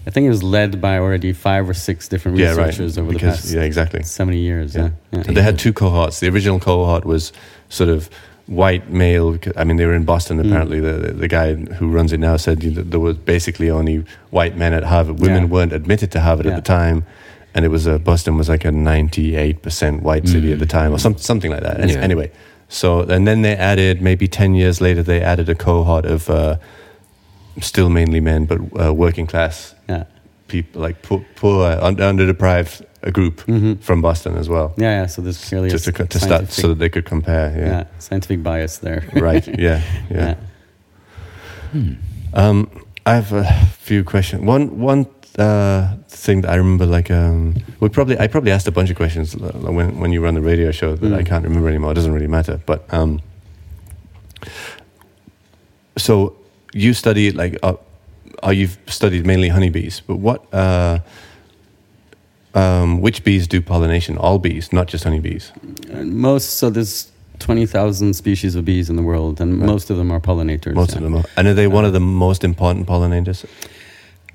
I 0.05 0.09
think 0.09 0.25
it 0.25 0.29
was 0.29 0.43
led 0.43 0.79
by 0.79 0.97
already 0.99 1.33
five 1.33 1.67
or 1.69 1.73
six 1.73 2.07
different 2.07 2.37
Yeah, 2.37 2.49
right. 2.55 2.67
researchers 2.67 2.97
over 2.97 3.11
the 3.11 3.19
past 3.19 3.51
yeah, 3.51 3.61
exactly. 3.61 4.03
so 4.03 4.25
many 4.25 4.39
years. 4.39 4.73
Yeah, 4.75 4.91
yeah. 5.11 5.23
And 5.27 5.35
they 5.35 5.41
had 5.41 5.59
two 5.59 5.73
cohorts. 5.73 6.19
The 6.21 6.29
original 6.29 6.59
cohort 6.59 7.03
was 7.03 7.33
sort 7.69 7.89
of 7.89 8.09
white 8.45 8.89
male. 8.89 9.37
I 9.57 9.65
mean, 9.65 9.75
they 9.75 9.85
were 9.85 9.93
in 9.93 10.05
Boston. 10.05 10.37
Mm. 10.37 10.45
Apparently, 10.47 10.79
the 10.79 11.11
the 11.11 11.27
guy 11.27 11.55
who 11.55 11.89
runs 11.89 12.13
it 12.13 12.19
now 12.21 12.37
said 12.37 12.63
you 12.63 12.71
know, 12.71 12.83
there 12.83 13.01
was 13.01 13.17
basically 13.17 13.69
only 13.69 14.05
white 14.29 14.55
men 14.55 14.71
at 14.73 14.83
Harvard. 14.85 15.19
Women 15.19 15.43
Yeah. 15.43 15.49
weren't 15.49 15.73
admitted 15.73 16.09
to 16.11 16.21
Harvard 16.21 16.45
Yeah. 16.45 16.53
at 16.53 16.63
the 16.63 16.73
time, 16.79 17.03
and 17.57 17.65
it 17.65 17.69
was 17.69 17.87
a 17.87 17.97
Boston 17.99 18.37
was 18.37 18.47
like 18.47 18.63
a 18.67 18.71
ninety 18.71 19.35
eight 19.35 19.61
percent 19.61 20.03
white 20.03 20.27
city 20.27 20.53
at 20.53 20.59
the 20.59 20.65
time, 20.67 20.93
or 20.93 20.99
some, 20.99 21.17
something 21.17 21.51
like 21.51 21.63
that. 21.63 21.79
Yeah. 21.89 21.97
Anyway, 21.99 22.29
so 22.69 23.01
and 23.01 23.25
then 23.27 23.41
they 23.41 23.55
added 23.57 24.01
maybe 24.01 24.27
ten 24.27 24.53
years 24.55 24.79
later 24.79 25.03
they 25.03 25.21
added 25.21 25.49
a 25.49 25.55
cohort 25.55 26.05
of 26.05 26.29
uh, 26.29 26.57
still 27.61 27.89
mainly 27.89 28.19
men, 28.21 28.45
but 28.45 28.59
uh, 28.79 28.93
working 28.93 29.25
class 29.27 29.73
yeah. 29.89 30.03
people 30.47 30.81
like 30.81 31.01
poor, 31.01 31.25
poor 31.35 31.65
uh, 31.65 31.87
un- 31.87 31.97
underdeprived 31.97 32.81
a 33.03 33.11
group 33.11 33.41
Mhm. 33.47 33.79
from 33.81 34.01
Boston 34.01 34.37
as 34.37 34.47
well 34.49 34.73
Yeah, 34.77 35.01
yeah. 35.01 35.07
So 35.07 35.21
there's 35.21 35.43
clearly 35.49 35.69
just 35.69 35.87
a 35.87 35.91
to, 35.91 36.05
to 36.05 36.19
start 36.19 36.51
so 36.51 36.67
that 36.69 36.79
they 36.79 36.89
could 36.89 37.05
compare. 37.05 37.49
yeah. 37.57 37.67
Yeah, 37.69 37.83
scientific 37.99 38.43
bias 38.43 38.77
there. 38.79 39.01
right. 39.15 39.47
Yeah, 39.59 39.81
yeah. 40.11 40.35
Yeah. 41.73 41.81
Um, 42.33 42.69
I 43.05 43.13
have 43.15 43.31
a 43.33 43.43
few 43.79 44.03
questions. 44.03 44.43
One 44.43 44.79
one 44.79 45.05
uh, 45.37 45.95
thing 46.09 46.41
that 46.41 46.51
I 46.51 46.55
remember, 46.55 46.85
like, 46.85 47.11
um, 47.11 47.55
we 47.79 47.89
probably 47.89 48.17
I 48.19 48.27
probably 48.27 48.51
asked 48.51 48.67
a 48.67 48.71
bunch 48.71 48.89
of 48.89 48.95
questions 48.95 49.35
uh, 49.35 49.39
when 49.71 49.99
when 49.99 50.11
you 50.11 50.23
run 50.23 50.33
the 50.33 50.41
radio 50.41 50.71
show 50.71 50.95
that 50.95 51.13
I 51.13 51.21
Mm. 51.21 51.25
can't 51.27 51.43
remember 51.43 51.69
anymore. 51.69 51.91
It 51.91 51.95
doesn't 51.95 52.13
really 52.13 52.27
matter. 52.27 52.59
But 52.65 52.91
um, 52.93 53.21
so 55.97 56.35
you 56.73 56.93
study 56.93 57.31
like, 57.31 57.57
uh, 57.63 57.73
uh, 58.43 58.49
you've 58.51 58.77
studied 58.87 59.25
mainly 59.25 59.49
honeybees, 59.49 60.01
but 60.07 60.17
what? 60.17 60.51
Uh, 60.53 60.99
um, 62.53 63.01
which 63.01 63.23
bees 63.23 63.47
do 63.47 63.61
pollination? 63.61 64.17
All 64.17 64.39
bees, 64.39 64.73
not 64.73 64.87
just 64.87 65.03
honeybees. 65.03 65.51
Most 66.03 66.57
so 66.57 66.69
there's 66.69 67.11
twenty 67.39 67.65
thousand 67.67 68.15
species 68.15 68.55
of 68.55 68.65
bees 68.65 68.89
in 68.89 68.95
the 68.95 69.03
world, 69.03 69.39
and 69.41 69.59
Right. 69.59 69.67
most 69.67 69.89
of 69.91 69.97
them 69.97 70.11
are 70.11 70.19
pollinators. 70.19 70.73
Most 70.73 70.91
yeah. 70.91 70.97
of 70.97 71.03
them 71.03 71.15
are. 71.15 71.23
And 71.35 71.47
are 71.47 71.53
they 71.53 71.67
one 71.67 71.85
of 71.85 71.93
the 71.93 71.99
most 71.99 72.43
important 72.43 72.87
pollinators? 72.87 73.45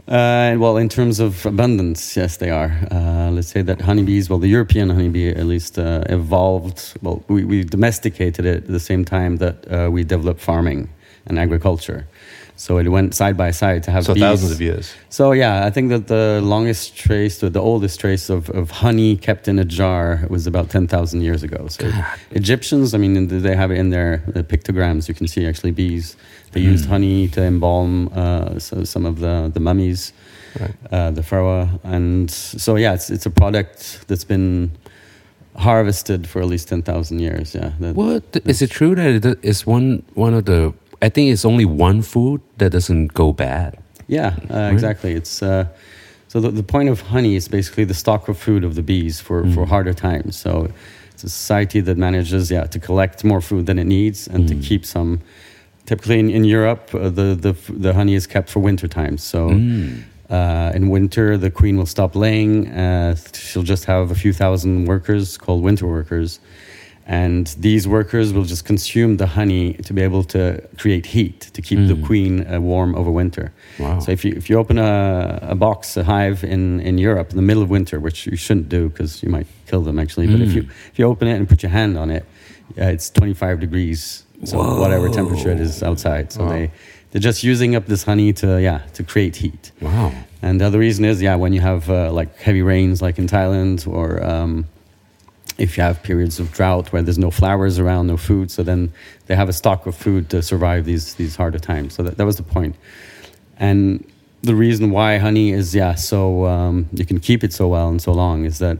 Uh, 0.09 0.56
well, 0.59 0.76
in 0.76 0.88
terms 0.88 1.21
of 1.21 1.47
abundance, 1.47 2.16
yes, 2.16 2.37
they 2.38 2.50
are. 2.50 2.76
Uh, 2.90 3.30
let's 3.30 3.49
say 3.49 3.62
that 3.62 3.80
honeybees, 3.80 4.28
well, 4.28 4.40
the 4.40 4.49
European 4.49 4.90
honeybee 4.90 5.28
at 5.28 5.47
least 5.47 5.78
uh, 5.78 6.02
evolved. 6.09 6.94
Well, 7.02 7.23
we, 7.28 7.44
we 7.44 7.62
domesticated 7.62 8.44
it 8.44 8.56
at 8.64 8.66
the 8.66 8.80
same 8.80 9.04
time 9.04 9.37
that 9.37 9.71
uh, 9.71 9.90
we 9.90 10.02
developed 10.02 10.40
farming 10.40 10.88
and 11.26 11.38
agriculture. 11.38 12.06
So 12.56 12.78
it 12.78 12.88
went 12.88 13.14
side 13.14 13.37
by 13.37 13.50
side 13.50 13.82
to 13.85 13.90
have 13.90 14.04
So 14.04 14.14
thousands 14.14 14.52
of 14.52 14.61
years. 14.61 14.94
So 15.09 15.32
yeah, 15.32 15.66
I 15.66 15.71
think 15.71 15.90
that 15.90 16.06
the 16.06 16.40
longest 16.42 16.97
trace, 16.97 17.42
or 17.42 17.50
the 17.50 17.61
oldest 17.61 17.99
trace 18.00 18.30
of, 18.30 18.49
of 18.50 18.71
honey 18.71 19.16
kept 19.16 19.49
in 19.49 19.59
a 19.59 19.64
jar 19.64 20.25
was 20.28 20.47
about 20.47 20.71
ten 20.71 20.87
thousand 20.87 21.23
years 21.23 21.42
ago. 21.42 21.66
So 21.68 21.90
Egyptians, 22.30 22.94
I 22.94 22.99
mean, 22.99 23.28
they 23.28 23.56
have 23.56 23.71
it 23.73 23.78
in 23.78 23.90
their 23.90 24.18
pictograms. 24.52 25.09
You 25.09 25.14
can 25.14 25.26
see 25.26 25.47
actually 25.47 25.73
bees. 25.73 26.16
They 26.52 26.61
used 26.61 26.85
honey 26.87 27.28
to 27.28 27.40
embalm 27.42 28.09
uh, 28.14 28.59
so 28.59 28.85
some 28.85 29.06
of 29.06 29.18
the 29.21 29.50
the 29.54 29.61
mummies, 29.61 30.12
Right. 30.61 30.75
uh, 30.92 31.11
the 31.11 31.23
pharaoh, 31.23 31.68
and 31.82 32.30
so 32.30 32.76
yeah, 32.76 32.92
it's 32.94 33.09
it's 33.11 33.26
a 33.26 33.30
product 33.30 34.06
that's 34.09 34.25
been 34.25 34.71
harvested 35.56 36.26
for 36.28 36.40
at 36.42 36.49
least 36.49 36.68
ten 36.68 36.82
thousand 36.82 37.21
years. 37.21 37.54
Yeah. 37.54 37.73
That- 37.80 37.94
What 37.97 38.23
is 38.44 38.62
it 38.62 38.71
true 38.71 38.94
that 38.94 39.25
it 39.25 39.38
is 39.42 39.66
one 39.66 40.02
one 40.14 40.35
of 40.35 40.44
the? 40.44 40.73
I 41.02 41.09
think 41.09 41.32
it's 41.32 41.44
only 41.44 41.64
one 41.64 42.00
food 42.00 42.40
that 42.59 42.71
doesn't 42.71 43.12
go 43.12 43.32
bad. 43.32 43.78
Yeah, 44.06 44.37
uh, 44.49 44.71
exactly. 44.73 45.12
It's 45.12 45.42
uh, 45.42 45.66
so 46.28 46.40
the, 46.40 46.50
the 46.50 46.62
point 46.62 46.88
of 46.88 47.00
honey 47.00 47.35
is 47.35 47.49
basically 47.49 47.85
the 47.85 47.94
stock 47.94 48.28
of 48.28 48.38
food 48.38 48.64
of 48.64 48.75
the 48.75 48.82
bees 48.82 49.21
for, 49.21 49.47
for 49.52 49.66
harder 49.66 49.92
times. 49.92 50.37
So 50.37 50.71
it's 51.11 51.25
a 51.25 51.28
society 51.28 51.80
that 51.80 51.99
manages, 51.99 52.50
yeah, 52.50 52.64
to 52.66 52.78
collect 52.78 53.25
more 53.25 53.40
food 53.40 53.66
than 53.66 53.78
it 53.78 53.85
needs 53.85 54.28
and 54.28 54.49
to 54.49 54.54
keep 54.54 54.87
some. 54.87 55.21
Typically 55.85 56.21
in, 56.21 56.30
in 56.30 56.44
Europe, 56.44 56.94
uh, 56.94 57.11
the, 57.11 57.35
the 57.35 57.54
the 57.73 57.92
honey 57.92 58.14
is 58.14 58.26
kept 58.26 58.49
for 58.49 58.61
winter 58.61 58.87
times. 58.87 59.23
So 59.25 59.50
uh, 60.30 60.73
in 60.75 60.88
winter, 60.88 61.37
the 61.37 61.50
queen 61.50 61.76
will 61.76 61.87
stop 61.87 62.14
laying. 62.14 62.68
Uh, 62.68 63.16
she'll 63.35 63.64
just 63.64 63.85
have 63.87 64.11
a 64.12 64.14
few 64.14 64.32
thousand 64.32 64.87
workers 64.87 65.37
called 65.37 65.62
winter 65.62 65.87
workers. 65.87 66.38
And 67.06 67.49
these 67.59 67.88
workers 67.88 68.32
will 68.32 68.44
just 68.44 68.64
consume 68.64 69.16
the 69.16 69.26
honey 69.26 69.75
to 69.87 69.92
be 69.92 70.02
able 70.02 70.23
to 70.25 70.62
create 70.78 71.06
heat 71.06 71.40
to 71.52 71.61
keep 71.61 71.78
the 71.88 71.97
queen 72.06 72.47
uh, 72.47 72.61
warm 72.61 72.94
over 72.94 73.11
winter. 73.11 73.52
Wow. 73.78 73.99
So 73.99 74.12
if 74.12 74.25
you 74.25 74.32
if 74.37 74.49
you 74.49 74.56
open 74.59 74.78
a, 74.78 75.38
a 75.42 75.54
box, 75.56 75.97
a 75.97 76.04
hive 76.04 76.44
in, 76.44 76.80
in 76.80 76.99
Europe 76.99 77.30
in 77.30 77.37
the 77.37 77.42
middle 77.42 77.62
of 77.62 77.71
winter, 77.71 77.99
which 77.99 78.26
you 78.26 78.37
shouldn't 78.37 78.68
do 78.68 78.88
because 78.88 79.21
you 79.23 79.28
might 79.30 79.47
kill 79.66 79.82
them 79.82 79.99
actually, 79.99 80.28
but 80.28 80.40
if 80.40 80.52
you 80.54 80.62
if 80.92 80.99
you 80.99 81.04
open 81.06 81.26
it 81.28 81.37
and 81.37 81.49
put 81.49 81.62
your 81.62 81.71
hand 81.73 81.99
on 81.99 82.11
it, 82.11 82.25
uh, 82.78 82.85
it's 82.94 83.11
25 83.11 83.59
degrees, 83.61 84.25
so 84.44 84.59
whatever 84.80 85.09
temperature 85.09 85.50
it 85.50 85.61
is 85.61 85.82
outside. 85.82 86.30
So 86.32 86.44
Wow. 86.44 86.50
they 86.50 86.71
they're 87.11 87.21
just 87.21 87.42
using 87.42 87.75
up 87.75 87.87
this 87.87 88.04
honey 88.04 88.32
to 88.35 88.61
yeah 88.62 88.82
to 88.94 89.02
create 89.02 89.37
heat. 89.37 89.73
Wow. 89.80 90.12
And 90.40 90.61
the 90.61 90.66
other 90.66 90.78
reason 90.78 91.04
is, 91.04 91.21
yeah, 91.21 91.35
when 91.37 91.52
you 91.52 91.61
have 91.61 91.90
uh, 91.90 92.12
like 92.12 92.37
heavy 92.38 92.62
rains, 92.62 93.02
like 93.02 93.18
in 93.18 93.26
Thailand, 93.26 93.87
or 93.87 94.23
um, 94.25 94.66
if 95.62 95.76
you 95.76 95.83
have 95.85 96.02
periods 96.02 96.40
of 96.40 96.47
drought 96.59 96.92
where 96.92 97.02
there's 97.02 97.23
no 97.26 97.31
flowers 97.31 97.78
around, 97.78 98.09
no 98.09 98.16
food, 98.16 98.50
so 98.50 98.61
then 98.64 98.92
they 99.26 99.37
have 99.37 99.49
a 99.49 99.52
stock 99.52 99.87
of 99.87 99.95
food 99.95 100.28
to 100.31 100.42
survive 100.42 100.85
these 100.85 101.14
these 101.14 101.37
harder 101.37 101.61
times. 101.61 101.95
So 101.95 102.02
that, 102.02 102.16
that 102.19 102.26
was 102.26 102.37
the 102.37 102.49
point. 102.57 102.75
And 103.59 104.04
the 104.42 104.57
reason 104.57 104.90
why 104.90 105.19
honey 105.19 105.52
is, 105.52 105.73
yeah, 105.73 105.95
so 105.95 106.47
um, 106.47 106.88
you 106.92 107.07
can 107.07 107.21
keep 107.21 107.45
it 107.45 107.52
so 107.52 107.69
well 107.69 107.88
and 107.88 108.02
so 108.02 108.12
long 108.12 108.45
is 108.45 108.59
that 108.59 108.78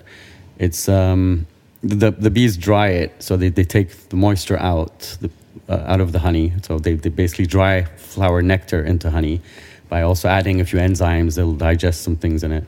it's 0.59 0.89
um, 0.89 1.47
the 1.83 2.11
the 2.11 2.31
bees 2.31 2.57
dry 2.57 2.89
it, 2.89 3.11
so 3.27 3.37
they, 3.37 3.51
they 3.59 3.65
take 3.65 3.89
the 4.09 4.17
moisture 4.17 4.59
out 4.59 5.17
the, 5.21 5.31
uh, 5.69 5.93
out 5.93 6.01
of 6.01 6.11
the 6.11 6.19
honey. 6.19 6.53
So 6.63 6.81
they, 6.81 6.95
they 6.95 7.11
basically 7.11 7.47
dry 7.47 7.85
flower 8.13 8.43
nectar 8.43 8.83
into 8.85 9.11
honey 9.11 9.41
by 9.89 10.03
also 10.03 10.29
adding 10.29 10.61
a 10.61 10.65
few 10.65 10.81
enzymes. 10.81 11.37
They'll 11.37 11.55
digest 11.55 12.03
some 12.03 12.17
things 12.17 12.43
in 12.43 12.51
it, 12.51 12.65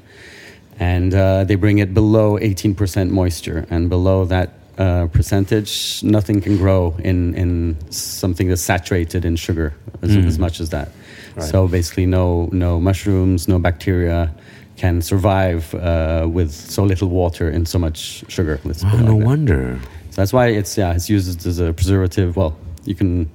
and 0.79 1.15
uh, 1.15 1.45
they 1.45 1.55
bring 1.55 1.79
it 1.79 1.95
below 1.95 2.39
18% 2.39 3.11
moisture, 3.11 3.67
and 3.71 3.89
below 3.89 4.25
that 4.27 4.51
uh, 4.79 5.07
percentage, 5.07 6.03
nothing 6.03 6.41
can 6.41 6.57
grow 6.57 6.97
in 6.99 7.35
in 7.35 7.77
something 7.91 8.49
that's 8.49 8.63
saturated 8.63 9.25
in 9.25 9.37
sugar 9.37 9.73
as, 10.03 10.17
as 10.17 10.39
much 10.39 10.61
as 10.61 10.71
that. 10.71 10.89
Right. 11.37 11.45
So 11.45 11.69
basically, 11.69 12.07
no 12.07 12.49
no 12.53 12.81
mushrooms, 12.81 13.47
no 13.47 13.59
bacteria 13.59 14.35
can 14.77 15.01
survive 15.01 15.73
uh, 15.75 16.27
with 16.29 16.53
so 16.53 16.83
little 16.83 17.09
water 17.09 17.49
and 17.49 17.69
so 17.69 17.79
much 17.79 18.25
sugar. 18.29 18.59
Wow. 18.65 18.71
it 18.73 18.83
No 18.83 19.19
that. 19.19 19.27
wonder. 19.27 19.79
So 20.11 20.17
that's 20.23 20.33
why 20.33 20.49
it's 20.49 20.77
yeah, 20.77 20.95
it's 20.95 21.09
used 21.09 21.47
as 21.47 21.61
a 21.61 21.73
preservative. 21.73 22.37
Well, 22.37 22.57
you 22.85 22.95
can 22.97 23.31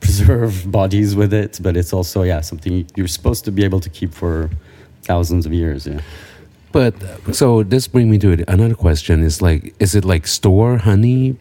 preserve 0.00 0.70
bodies 0.80 1.16
with 1.16 1.32
it, 1.32 1.58
but 1.62 1.76
it's 1.76 1.92
also 1.92 2.22
yeah 2.22 2.40
something 2.40 2.86
you're 2.94 3.08
supposed 3.08 3.44
to 3.46 3.50
be 3.50 3.64
able 3.64 3.80
to 3.80 3.90
keep 3.90 4.14
for 4.14 4.50
thousands 5.02 5.46
of 5.46 5.52
years. 5.52 5.86
Yeah. 5.86 6.00
But 6.72 6.94
so 7.32 7.62
this 7.62 7.86
brings 7.88 8.08
me 8.10 8.18
to 8.18 8.44
another 8.48 8.74
question: 8.74 9.22
Is 9.22 9.40
like, 9.42 9.74
is 9.78 9.94
it 9.94 10.04
like 10.04 10.26
store 10.26 10.78
honey? 10.78 11.36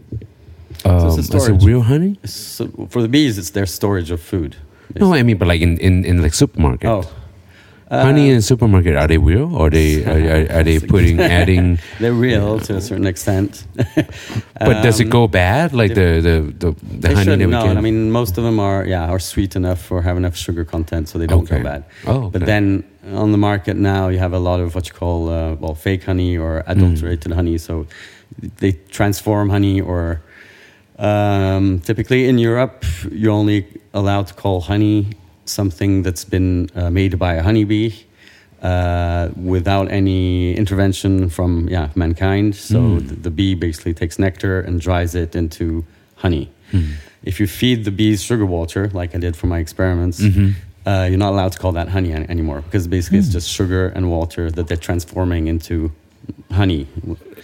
Um, 0.86 1.20
it's 1.20 1.30
is 1.34 1.48
it 1.48 1.64
real 1.64 1.82
honey? 1.82 2.18
So 2.26 2.68
for 2.90 3.02
the 3.02 3.08
bees, 3.08 3.38
it's 3.38 3.52
their 3.52 3.66
storage 3.68 4.12
of 4.12 4.20
food. 4.22 4.56
No, 5.00 5.14
I 5.14 5.24
mean, 5.24 5.38
but 5.38 5.48
like 5.48 5.62
in 5.62 5.78
in, 5.78 6.06
in 6.06 6.22
like 6.22 6.34
supermarket. 6.34 6.90
Oh. 6.90 7.04
honey 7.92 8.32
Uh, 8.32 8.36
in 8.36 8.42
supermarket 8.42 8.96
are 8.96 9.08
they 9.08 9.18
real 9.18 9.54
or 9.56 9.70
they 9.70 10.04
are, 10.12 10.22
are, 10.36 10.60
are 10.60 10.64
they 10.64 10.80
putting 10.80 11.20
adding? 11.40 11.78
They're 12.00 12.14
real 12.14 12.60
to 12.60 12.76
a 12.78 12.82
certain 12.82 13.06
extent. 13.08 13.66
But 14.60 14.82
does 14.84 15.00
it 15.00 15.06
Um, 15.06 15.10
go 15.12 15.28
bad? 15.28 15.74
Like 15.74 15.94
the 15.94 16.22
the 16.28 16.36
the, 16.64 16.70
the 17.02 17.16
honey 17.16 17.36
that 17.36 17.40
we 17.40 17.52
no. 17.52 17.68
I 17.78 17.82
mean, 17.82 18.12
most 18.12 18.38
of 18.38 18.44
them 18.44 18.60
are 18.60 18.86
yeah 18.88 19.12
are 19.14 19.20
sweet 19.20 19.56
enough 19.56 19.92
or 19.92 20.02
have 20.02 20.18
enough 20.18 20.36
sugar 20.36 20.64
content, 20.66 21.10
so 21.10 21.20
they 21.20 21.28
don't 21.28 21.44
Okay. 21.44 21.58
go 21.58 21.64
bad. 21.64 21.84
Oh, 22.08 22.30
But 22.34 22.46
then 22.46 22.84
on 23.06 23.32
the 23.32 23.38
market 23.38 23.76
now, 23.78 24.10
you 24.10 24.20
have 24.20 24.34
a 24.34 24.40
lot 24.40 24.60
of 24.60 24.76
what 24.76 24.88
you 24.88 24.94
call 24.94 25.30
uh, 25.30 25.56
well 25.56 25.76
fake 25.76 26.04
honey 26.04 26.38
or 26.38 26.64
adulterated 26.68 27.32
honey. 27.32 27.58
So 27.58 27.88
they 28.58 28.74
transform 28.90 29.50
honey, 29.50 29.82
or 29.82 30.22
um, 31.00 31.80
typically 31.80 32.28
in 32.28 32.38
Europe, 32.38 32.86
you're 33.12 33.34
only 33.34 33.66
allowed 33.94 34.28
to 34.28 34.34
call 34.34 34.62
honey 34.62 35.08
something 35.46 36.04
that's 36.04 36.24
been 36.24 36.70
uh, 36.76 36.90
made 36.90 37.18
by 37.18 37.36
a 37.36 37.44
honeybee. 37.44 37.92
Uh, 38.62 39.30
without 39.44 39.90
any 39.92 40.56
intervention 40.56 41.28
from 41.30 41.68
yeah 41.68 41.90
mankind, 41.96 42.56
so 42.56 43.00
the, 43.00 43.16
the 43.16 43.32
bee 43.32 43.56
basically 43.56 43.92
takes 43.92 44.20
nectar 44.20 44.62
and 44.62 44.80
dries 44.80 45.16
it 45.16 45.36
into 45.36 45.84
honey. 46.18 46.48
If 47.24 47.40
you 47.40 47.48
feed 47.48 47.86
the 47.86 47.92
bees 47.92 48.22
sugar 48.22 48.46
water, 48.46 48.88
like 48.94 49.16
I 49.16 49.18
did 49.20 49.36
for 49.36 49.48
my 49.48 49.58
experiments, 49.58 50.22
uh, 50.86 51.08
you're 51.10 51.18
not 51.20 51.32
allowed 51.34 51.52
to 51.54 51.60
call 51.60 51.72
that 51.74 51.90
honey 51.90 52.12
an- 52.12 52.30
anymore 52.30 52.62
because 52.62 52.88
basically 52.88 53.20
it's 53.20 53.30
just 53.30 53.50
sugar 53.50 53.88
and 53.96 54.10
water 54.10 54.50
that 54.52 54.68
they're 54.68 54.78
transforming 54.90 55.48
into 55.48 55.92
honey. 56.52 56.88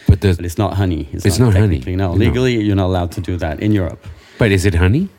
but 0.08 0.22
the, 0.22 0.34
But 0.36 0.46
it's 0.46 0.58
not 0.58 0.74
honey. 0.76 1.08
It's 1.12 1.26
not 1.40 1.54
honey. 1.54 1.60
technically, 1.78 1.96
No, 1.96 2.14
No. 2.14 2.18
legally 2.26 2.56
you're 2.64 2.76
not 2.76 2.88
allowed 2.88 3.12
to 3.14 3.22
do 3.22 3.38
that 3.38 3.60
in 3.60 3.72
Europe. 3.72 4.06
but 4.40 4.52
is 4.52 4.66
it 4.66 4.76
honey? 4.76 5.10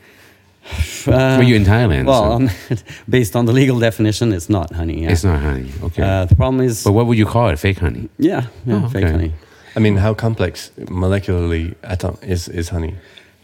Uh, 1.07 1.37
Were 1.39 1.43
you 1.45 1.57
in 1.57 1.65
Thailand? 1.65 2.05
well, 2.05 2.25
so 2.25 2.31
on, 2.33 2.51
based 3.09 3.35
on 3.35 3.47
the 3.47 3.53
legal 3.53 3.79
definition, 3.79 4.33
it's 4.33 4.49
not 4.51 4.71
honey. 4.75 5.03
Yeah. 5.03 5.13
it's 5.13 5.25
not 5.25 5.41
honey. 5.41 5.71
Okay. 5.83 6.03
Uh, 6.03 6.25
the 6.27 6.35
problem 6.37 6.61
is, 6.61 6.85
but 6.85 6.93
what 6.93 7.07
would 7.07 7.17
you 7.17 7.25
call 7.27 7.49
it? 7.49 7.59
Fake 7.59 7.79
honey? 7.79 8.09
yeah, 8.19 8.43
yeah, 8.67 8.83
Oh, 8.85 8.89
fake 8.89 9.05
okay. 9.05 9.13
honey. 9.13 9.33
I 9.77 9.81
mean, 9.81 9.97
how 9.97 10.13
complex 10.15 10.71
molecularly 10.79 11.75
atom 11.83 12.17
is 12.23 12.49
is 12.49 12.69
honey? 12.71 12.95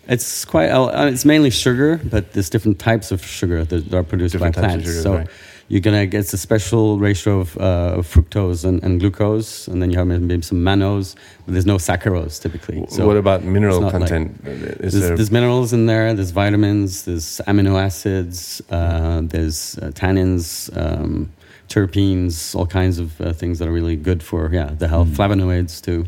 It's 0.09 0.45
quite. 0.45 0.69
Uh, 0.71 1.09
it's 1.13 1.25
mainly 1.25 1.51
sugar, 1.51 2.01
but 2.05 2.33
there's 2.33 2.51
different 2.51 2.79
types 2.79 3.11
of 3.11 3.25
sugar 3.25 3.65
that 3.65 3.93
are 3.95 4.03
produced 4.03 4.33
Different 4.33 4.55
by 4.57 4.61
plants. 4.63 4.85
sugar, 4.85 5.01
so 5.01 5.15
right. 5.17 5.29
you're 5.69 5.81
gonna 5.81 6.07
get 6.07 6.31
a 6.33 6.37
special 6.37 6.99
ratio 6.99 7.41
of, 7.41 7.57
uh, 7.57 7.99
of 7.99 8.07
fructose 8.07 8.65
and, 8.67 8.83
and 8.85 9.01
glucose, 9.01 9.67
and 9.67 9.81
then 9.81 9.91
you 9.91 9.99
have 9.99 10.07
maybe 10.07 10.43
some 10.43 10.59
mannose, 10.59 11.15
but 11.47 11.53
there's 11.55 11.65
no 11.65 11.77
saccharose 11.79 12.41
typically. 12.41 12.85
So 12.91 13.07
what 13.07 13.17
about 13.17 13.45
mineral 13.45 13.81
like- 13.81 13.93
content? 13.93 14.41
is 14.45 14.93
there's, 14.93 14.93
there 14.93 15.17
there's 15.17 15.31
minerals 15.31 15.73
in 15.73 15.87
there. 15.87 16.13
There's 16.13 16.33
vitamins. 16.33 17.05
There's 17.07 17.41
amino 17.47 17.81
acids. 17.81 18.61
Uh, 18.71 19.23
there's 19.23 19.79
uh, 19.79 19.91
tannins, 19.93 20.69
um, 20.77 21.33
terpenes, 21.71 22.55
all 22.55 22.67
kinds 22.67 22.99
of 22.99 23.19
uh, 23.23 23.33
things 23.33 23.59
that 23.59 23.69
are 23.69 23.73
really 23.73 23.97
good 23.97 24.23
for 24.23 24.51
yeah 24.53 24.67
the 24.79 24.89
health. 24.89 25.09
Flavonoids 25.09 25.81
too. 25.81 26.05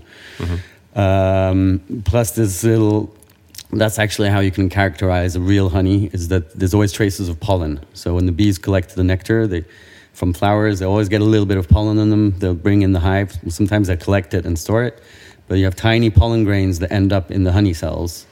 Um, 0.95 2.03
plus, 2.05 2.33
there's 2.33 2.63
little. 2.65 3.16
That's 3.79 3.99
actually 3.99 4.29
how 4.31 4.41
you 4.41 4.51
can 4.51 4.69
characterize 4.69 5.37
a 5.37 5.41
real 5.41 5.69
honey. 5.69 6.11
Is 6.13 6.29
that 6.29 6.59
there's 6.59 6.75
always 6.75 6.93
traces 6.93 7.29
of 7.29 7.39
pollen. 7.41 7.81
So 7.95 8.15
when 8.15 8.27
the 8.27 8.33
bees 8.33 8.59
collect 8.59 8.95
the 8.95 9.05
nectar, 9.05 9.47
they 9.47 9.65
from 10.13 10.33
flowers, 10.33 10.79
they 10.79 10.87
always 10.87 11.09
get 11.11 11.21
a 11.21 11.25
little 11.25 11.47
bit 11.47 11.59
of 11.59 11.69
pollen 11.69 11.99
in 11.99 12.09
them. 12.11 12.39
They'll 12.39 12.55
bring 12.55 12.83
in 12.83 12.93
the 12.93 13.01
hive. 13.01 13.37
Sometimes 13.49 13.89
they 13.89 13.97
collect 13.97 14.33
it 14.33 14.47
and 14.47 14.59
store 14.59 14.83
it, 14.85 15.03
but 15.47 15.59
you 15.59 15.65
have 15.65 15.77
tiny 15.77 16.09
pollen 16.11 16.45
grains 16.45 16.79
that 16.79 16.91
end 16.91 17.13
up 17.13 17.31
in 17.31 17.45
the 17.45 17.53
honey 17.53 17.75
cells, 17.75 18.27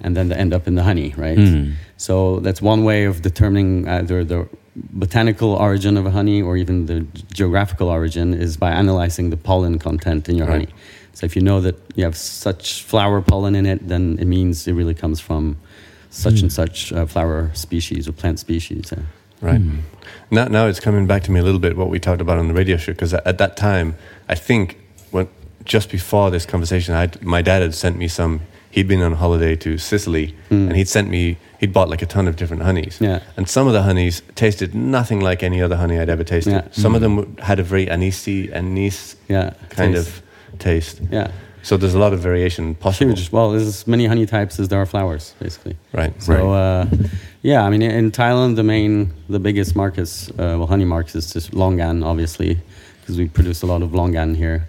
and 0.00 0.16
then 0.16 0.28
they 0.30 0.34
end 0.34 0.52
up 0.52 0.66
in 0.66 0.74
the 0.74 0.82
honey, 0.82 1.14
right? 1.16 1.38
Mm. 1.38 1.74
So 1.96 2.40
that's 2.40 2.60
one 2.60 2.82
way 2.82 3.04
of 3.04 3.22
determining 3.22 3.86
either 3.88 4.24
the 4.24 4.48
botanical 4.74 5.52
origin 5.54 5.96
of 5.96 6.06
a 6.06 6.10
honey 6.10 6.42
or 6.42 6.56
even 6.56 6.86
the 6.86 7.00
geographical 7.32 7.88
origin 7.88 8.34
is 8.34 8.56
by 8.56 8.72
analyzing 8.72 9.30
the 9.30 9.36
pollen 9.36 9.78
content 9.78 10.28
in 10.28 10.36
your 10.36 10.46
Right. 10.46 10.68
honey. 10.68 10.74
So 11.18 11.24
if 11.26 11.34
you 11.34 11.42
know 11.42 11.60
that 11.62 11.74
you 11.96 12.04
have 12.04 12.16
such 12.16 12.84
flower 12.84 13.20
pollen 13.20 13.56
in 13.56 13.66
it, 13.66 13.88
then 13.88 14.18
it 14.20 14.26
means 14.26 14.68
it 14.68 14.72
really 14.74 14.94
comes 14.94 15.18
from 15.18 15.56
such 16.10 16.42
and 16.42 16.52
such 16.52 16.92
uh, 16.92 17.06
flower 17.06 17.50
species 17.54 18.06
or 18.06 18.12
plant 18.12 18.38
species. 18.38 18.92
yeah. 18.96 19.02
right? 19.40 19.60
Now, 20.30 20.44
now 20.46 20.66
it's 20.68 20.78
coming 20.78 21.08
back 21.08 21.24
to 21.24 21.32
me 21.32 21.40
a 21.40 21.42
little 21.42 21.58
bit 21.58 21.76
what 21.76 21.90
we 21.90 21.98
talked 21.98 22.20
about 22.20 22.38
on 22.38 22.46
the 22.46 22.54
radio 22.54 22.76
show 22.76 22.92
because 22.92 23.14
at 23.14 23.38
that 23.38 23.56
time, 23.56 23.96
I 24.28 24.36
think 24.36 24.78
when 25.10 25.26
just 25.64 25.90
before 25.90 26.30
this 26.30 26.46
conversation, 26.46 26.94
i 26.94 27.10
my 27.20 27.42
dad 27.42 27.62
had 27.62 27.74
sent 27.74 27.96
me 27.98 28.06
some. 28.06 28.40
He'd 28.70 28.86
been 28.86 29.02
on 29.02 29.14
holiday 29.14 29.56
to 29.56 29.76
Sicily, 29.76 30.36
Mm. 30.50 30.68
and 30.68 30.76
he'd 30.76 30.88
sent 30.88 31.10
me. 31.10 31.36
He'd 31.58 31.72
bought 31.72 31.88
like 31.88 32.00
a 32.02 32.06
ton 32.06 32.28
of 32.28 32.36
different 32.36 32.62
honeys, 32.62 32.98
Yeah. 33.00 33.18
and 33.36 33.48
some 33.48 33.66
of 33.66 33.72
the 33.72 33.82
honeys 33.82 34.22
tasted 34.36 34.72
nothing 34.72 35.18
like 35.20 35.42
any 35.42 35.60
other 35.60 35.74
honey 35.76 35.98
I'd 35.98 36.08
ever 36.08 36.22
tasted. 36.22 36.52
Yeah. 36.52 36.68
Some 36.70 36.94
of 36.94 37.00
them 37.00 37.36
had 37.38 37.58
a 37.58 37.64
very 37.64 37.86
anisey, 37.86 38.52
anise 38.54 39.16
Yeah. 39.28 39.54
kind 39.70 39.94
taste. 39.96 40.08
of 40.08 40.22
taste. 40.58 41.00
Yeah. 41.10 41.30
So 41.62 41.76
there's 41.76 41.94
a 41.94 41.98
lot 41.98 42.12
of 42.12 42.20
variation 42.20 42.74
possible. 42.74 43.14
Huge. 43.14 43.32
Well, 43.32 43.50
there's 43.50 43.66
as 43.66 43.86
many 43.86 44.06
honey 44.06 44.26
types 44.26 44.58
as 44.60 44.68
there 44.68 44.80
are 44.80 44.86
flowers, 44.86 45.34
basically. 45.40 45.76
Right. 45.92 46.14
So, 46.22 46.52
uh, 46.52 46.86
yeah, 47.42 47.62
I 47.64 47.70
mean, 47.70 47.82
in 47.82 48.10
Thailand, 48.10 48.56
the 48.56 48.62
main, 48.62 49.12
the 49.28 49.40
biggest 49.40 49.74
markets, 49.76 50.30
uh, 50.30 50.56
well, 50.56 50.66
honey 50.66 50.84
markets 50.84 51.14
is 51.16 51.32
just 51.32 51.50
Longan, 51.50 52.04
obviously, 52.04 52.58
because 53.00 53.18
we 53.18 53.28
produce 53.28 53.62
a 53.62 53.66
lot 53.66 53.82
of 53.82 53.90
Longan 53.90 54.36
here. 54.36 54.68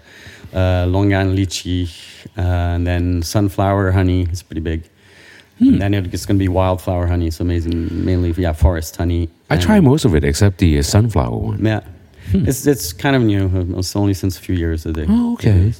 Uh, 0.52 0.84
Longan, 0.86 1.36
lychee, 1.36 1.88
uh, 2.36 2.40
and 2.74 2.86
then 2.86 3.22
sunflower 3.22 3.92
honey 3.92 4.26
is 4.30 4.42
pretty 4.42 4.60
big. 4.60 4.82
Hmm. 5.58 5.68
And 5.68 5.80
then 5.80 5.94
it's 5.94 6.26
going 6.26 6.38
to 6.38 6.42
be 6.42 6.48
wildflower 6.48 7.06
honey, 7.06 7.30
so 7.30 7.44
amazing, 7.44 8.04
mainly, 8.04 8.32
yeah, 8.32 8.52
forest 8.52 8.96
honey. 8.96 9.28
I 9.48 9.56
try 9.58 9.78
most 9.80 10.04
of 10.04 10.14
it 10.14 10.24
except 10.24 10.58
the 10.58 10.78
uh, 10.78 10.82
sunflower 10.82 11.36
one. 11.36 11.64
Yeah. 11.64 11.80
It's, 12.32 12.66
it's 12.66 12.92
kind 12.92 13.16
of 13.16 13.22
new. 13.22 13.76
It's 13.78 13.94
only 13.96 14.14
since 14.14 14.38
a 14.38 14.40
few 14.40 14.54
years 14.54 14.82
that 14.84 14.92
they. 14.94 15.06
Oh, 15.08 15.32
okay. 15.34 15.72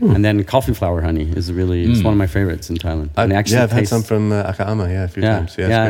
And 0.00 0.24
then 0.24 0.42
coffee 0.44 0.74
flower 0.74 1.00
honey 1.02 1.30
is 1.36 1.52
really, 1.52 1.84
it's 1.84 2.00
Mm. 2.00 2.04
one 2.04 2.14
of 2.14 2.18
my 2.18 2.26
favorites 2.26 2.70
in 2.70 2.76
Thailand. 2.76 3.10
I, 3.16 3.24
And 3.24 3.32
actually 3.32 3.56
yeah, 3.56 3.64
I've 3.64 3.72
had 3.72 3.88
some 3.88 4.02
from 4.02 4.32
uh, 4.32 4.50
Akha 4.52 4.66
Ama, 4.66 4.88
yeah, 4.88 5.04
a 5.04 5.08
few 5.08 5.22
yeah, 5.22 5.38
times. 5.38 5.56
yeah, 5.58 5.68
Yeah, 5.68 5.88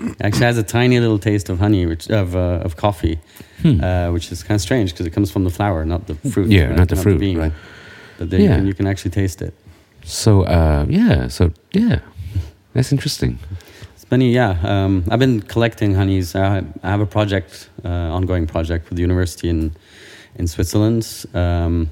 yeah. 0.00 0.12
Actually 0.20 0.46
has 0.46 0.58
a 0.58 0.62
tiny 0.62 0.98
little 1.00 1.18
taste 1.18 1.48
of 1.50 1.58
honey, 1.60 1.86
which 1.86 2.10
of 2.10 2.34
uh, 2.34 2.64
of 2.66 2.74
coffee, 2.76 3.18
Hmm. 3.62 3.80
uh, 3.82 4.10
which 4.12 4.32
is 4.32 4.42
kind 4.42 4.56
of 4.56 4.60
strange 4.62 4.90
because 4.92 5.06
it 5.06 5.12
comes 5.14 5.30
from 5.30 5.44
the 5.44 5.50
flower, 5.50 5.84
not 5.84 6.06
the 6.06 6.14
fruit. 6.32 6.50
Yeah, 6.50 6.66
right? 6.68 6.76
not 6.78 6.88
the 6.88 6.96
fruit, 6.96 7.20
bean. 7.20 7.38
right. 7.38 7.52
But 8.18 8.30
then 8.30 8.40
Yeah. 8.40 8.50
you, 8.50 8.56
can, 8.56 8.66
you 8.66 8.74
can 8.74 8.86
actually 8.86 9.12
taste 9.12 9.40
it. 9.42 9.54
So 10.04 10.42
uh, 10.42 10.84
yeah, 10.88 11.28
so 11.28 11.50
yeah, 11.72 11.98
that's 12.74 12.92
interesting. 12.92 13.38
Many, 14.10 14.32
yeah. 14.32 14.58
Um, 14.62 15.04
I've 15.10 15.18
been 15.18 15.40
collecting 15.40 15.94
honeys. 15.94 16.34
I, 16.34 16.62
I 16.82 16.90
have 16.90 17.00
a 17.00 17.06
project, 17.06 17.70
uh, 17.84 17.88
ongoing 17.88 18.46
project 18.46 18.88
with 18.88 18.96
the 18.96 19.02
university 19.02 19.48
in 19.48 19.74
in 20.36 20.46
Switzerland. 20.46 21.26
Um, 21.34 21.90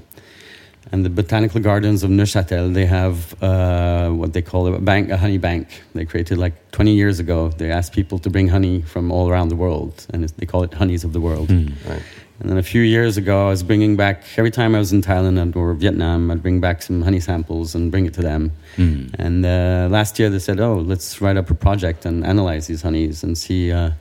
and 0.91 1.03
the 1.03 1.09
botanical 1.09 1.59
gardens 1.59 2.03
of 2.03 2.11
Neuchâtel, 2.11 2.73
they 2.73 2.85
have 2.85 3.41
uh, 3.41 4.09
what 4.09 4.33
they 4.33 4.41
call 4.41 4.67
a 4.67 4.79
bank, 4.79 5.09
a 5.09 5.17
honey 5.17 5.39
bank. 5.39 5.81
They 5.93 6.05
created 6.05 6.37
like 6.37 6.53
20 6.71 6.93
years 6.93 7.19
ago. 7.19 7.49
They 7.49 7.71
asked 7.71 7.93
people 7.93 8.19
to 8.19 8.29
bring 8.29 8.49
honey 8.49 8.81
from 8.81 9.11
all 9.11 9.29
around 9.29 9.47
the 9.49 9.55
world, 9.55 10.05
and 10.11 10.27
they 10.29 10.45
call 10.45 10.63
it 10.63 10.73
honeys 10.73 11.03
of 11.03 11.13
the 11.13 11.21
world. 11.21 11.49
Hmm. 11.49 11.69
Right. 11.87 12.03
And 12.39 12.49
then 12.49 12.57
a 12.57 12.63
few 12.63 12.81
years 12.81 13.15
ago, 13.15 13.45
I 13.47 13.49
was 13.49 13.63
bringing 13.63 13.95
back 13.95 14.23
every 14.37 14.51
time 14.51 14.75
I 14.75 14.79
was 14.79 14.91
in 14.91 15.01
Thailand 15.01 15.55
or 15.55 15.73
Vietnam, 15.73 16.29
I'd 16.31 16.41
bring 16.41 16.59
back 16.59 16.81
some 16.81 17.01
honey 17.01 17.19
samples 17.19 17.75
and 17.75 17.91
bring 17.91 18.05
it 18.05 18.13
to 18.15 18.21
them. 18.21 18.51
Hmm. 18.75 19.05
And 19.19 19.45
uh, 19.45 19.87
last 19.89 20.19
year 20.19 20.29
they 20.29 20.39
said, 20.39 20.59
"Oh, 20.59 20.75
let's 20.75 21.21
write 21.21 21.37
up 21.37 21.49
a 21.49 21.53
project 21.53 22.05
and 22.05 22.25
analyze 22.25 22.67
these 22.67 22.81
honeys 22.81 23.23
and 23.23 23.37
see 23.37 23.71
uh, 23.71 23.91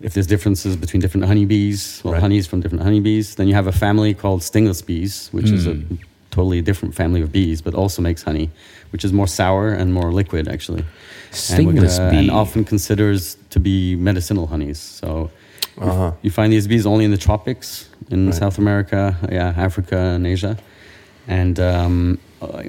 if 0.00 0.12
there's 0.14 0.26
differences 0.26 0.76
between 0.76 1.00
different 1.00 1.26
honeybees, 1.26 2.00
well, 2.04 2.14
Right. 2.14 2.20
honeys 2.22 2.46
from 2.46 2.60
different 2.60 2.82
honeybees." 2.84 3.36
Then 3.36 3.46
you 3.48 3.54
have 3.54 3.66
a 3.68 3.72
family 3.72 4.14
called 4.14 4.42
stingless 4.42 4.82
bees, 4.82 5.28
which 5.32 5.50
is 5.50 5.66
a 5.66 5.74
Mm. 5.74 5.98
totally 6.30 6.60
different 6.62 6.94
family 6.94 7.22
of 7.22 7.30
bees, 7.32 7.62
but 7.62 7.74
also 7.74 8.02
makes 8.02 8.22
honey, 8.24 8.50
which 8.92 9.04
is 9.04 9.12
more 9.12 9.26
sour 9.28 9.72
and 9.72 9.94
more 9.94 10.12
liquid, 10.12 10.48
actually. 10.48 10.84
Stingless 11.30 11.98
gonna- 11.98 12.10
bee. 12.10 12.18
and 12.18 12.30
often 12.30 12.64
considers 12.64 13.36
to 13.50 13.58
be 13.60 13.94
medicinal 13.96 14.46
honeys. 14.48 14.78
So 14.78 15.30
Uh-huh. 15.78 16.12
you 16.22 16.30
find 16.30 16.52
these 16.52 16.66
bees 16.66 16.86
only 16.86 17.04
in 17.04 17.10
the 17.10 17.16
tropics, 17.16 17.88
in 18.10 18.26
Right. 18.26 18.34
South 18.34 18.58
America, 18.58 19.16
yeah, 19.30 19.54
Africa, 19.56 19.96
and 19.96 20.26
Asia. 20.26 20.56
And 21.28 21.60
um, 21.60 22.18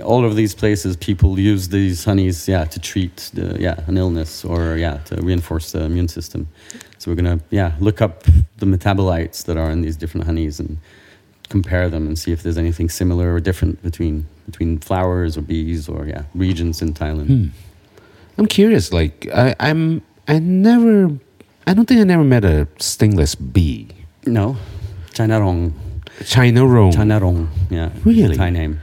all 0.04 0.24
of 0.24 0.36
these 0.36 0.54
places, 0.54 0.96
people 0.98 1.40
use 1.40 1.70
these 1.70 2.04
honeys, 2.06 2.48
yeah, 2.48 2.66
to 2.66 2.80
treat 2.80 3.32
the, 3.34 3.58
yeah 3.60 3.80
an 3.88 3.98
illness 3.98 4.46
or 4.46 4.78
yeah 4.78 4.98
to 5.06 5.16
reinforce 5.22 5.72
the 5.72 5.84
immune 5.84 6.08
system. 6.08 6.48
So 7.00 7.10
we're 7.12 7.16
gonna 7.16 7.40
yeah 7.50 7.72
look 7.80 8.02
up 8.02 8.24
the 8.58 8.66
metabolites 8.66 9.46
that 9.46 9.58
are 9.58 9.72
in 9.72 9.82
these 9.82 9.96
different 9.98 10.26
honeys 10.28 10.60
and 10.60 10.78
compare 11.50 11.90
them 11.90 12.08
and 12.08 12.18
see 12.18 12.32
if 12.32 12.44
there's 12.44 12.58
anything 12.58 12.90
similar 12.90 13.34
or 13.34 13.40
different 13.40 13.82
between 13.82 14.26
between 14.46 14.80
flowers 14.80 15.38
or 15.38 15.42
bees 15.42 15.90
or 15.90 16.06
yeah 16.06 16.24
regions 16.36 16.82
in 16.82 16.94
Thailand. 16.94 17.28
Hmm. 17.28 17.48
I'm 18.38 18.48
curious. 18.48 18.92
Like 18.94 19.28
I, 19.34 19.56
I'm, 19.60 20.02
I 20.28 20.40
never, 20.40 21.10
I 21.68 21.74
don't 21.74 21.86
think 21.88 22.02
I 22.02 22.04
never 22.04 22.24
met 22.24 22.44
a 22.44 22.68
stingless 22.80 23.36
bee. 23.36 23.88
No, 24.26 24.58
Chanarong. 25.14 25.74
China 26.26 26.66
roam. 26.66 26.92
Chanarong, 26.92 27.48
yeah. 27.70 27.90
Really? 28.04 28.36
Thai 28.36 28.50
name. 28.50 28.80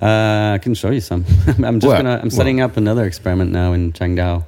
Uh, 0.00 0.52
I 0.54 0.58
can 0.60 0.74
show 0.74 0.90
you 0.90 1.00
some. 1.00 1.24
I'm 1.62 1.78
just 1.80 1.86
Well, 1.86 2.02
gonna. 2.02 2.18
I'm 2.22 2.30
setting 2.30 2.60
up 2.60 2.76
another 2.76 3.04
experiment 3.04 3.52
now 3.52 3.72
in 3.72 3.92
Chiang 3.92 4.16
Dao, 4.16 4.44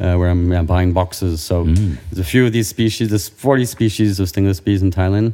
uh, 0.00 0.16
where 0.16 0.28
I'm 0.28 0.52
yeah, 0.52 0.62
buying 0.62 0.92
boxes. 0.92 1.40
So 1.42 1.64
Mm. 1.64 1.96
there's 2.10 2.18
a 2.18 2.24
few 2.24 2.44
of 2.44 2.52
these 2.52 2.68
species. 2.68 3.08
There's 3.08 3.28
40 3.28 3.64
species 3.64 4.20
of 4.20 4.28
stingless 4.28 4.60
bees 4.60 4.82
in 4.82 4.90
Thailand, 4.90 5.32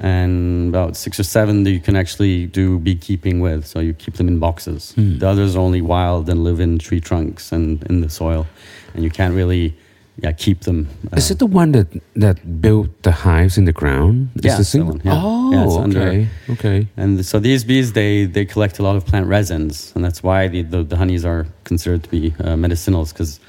and 0.00 0.68
about 0.68 0.96
six 0.96 1.20
or 1.20 1.24
seven 1.24 1.62
that 1.64 1.70
you 1.70 1.80
can 1.80 1.94
actually 1.94 2.46
do 2.46 2.78
beekeeping 2.80 3.40
with. 3.40 3.66
So 3.66 3.78
you 3.78 3.92
keep 3.94 4.14
them 4.14 4.26
in 4.26 4.38
boxes. 4.40 4.94
Mm. 4.96 5.20
The 5.20 5.28
others 5.28 5.54
are 5.54 5.60
only 5.60 5.80
wild 5.82 6.28
and 6.28 6.42
live 6.42 6.58
in 6.58 6.78
tree 6.78 7.00
trunks 7.00 7.52
and 7.52 7.82
in 7.84 8.00
the 8.00 8.10
soil, 8.10 8.46
and 8.94 9.04
you 9.04 9.10
can't 9.10 9.34
really, 9.34 9.76
yeah, 10.16 10.32
keep 10.32 10.60
them. 10.60 10.88
uh, 11.12 11.16
Is 11.16 11.30
it 11.30 11.38
the 11.38 11.46
one 11.46 11.72
that 11.72 11.86
that 12.16 12.60
built 12.60 13.02
the 13.02 13.12
hives 13.12 13.56
in 13.56 13.64
the 13.64 13.72
ground? 13.72 14.28
Is 14.36 14.44
Yeah, 14.44 14.56
the 14.58 14.64
sing- 14.64 14.86
one, 14.86 15.00
yeah. 15.04 15.20
Oh, 15.22 15.52
Yeah, 15.52 15.64
it's 15.64 15.76
under- 15.76 16.00
okay, 16.08 16.28
okay. 16.50 16.86
And 16.96 17.24
so 17.24 17.38
these 17.40 17.64
bees, 17.64 17.92
they, 17.92 18.26
they 18.26 18.44
collect 18.44 18.78
a 18.78 18.82
lot 18.82 18.96
of 18.96 19.04
plant 19.04 19.26
resins, 19.26 19.92
and 19.94 20.04
that's 20.04 20.22
why 20.22 20.48
the, 20.48 20.62
the, 20.62 20.82
the 20.84 20.96
honeys 20.96 21.24
are 21.24 21.46
considered 21.64 22.02
to 22.04 22.10
be 22.10 22.34
uh, 22.40 22.56
medicinals. 22.56 23.12
Because 23.12 23.40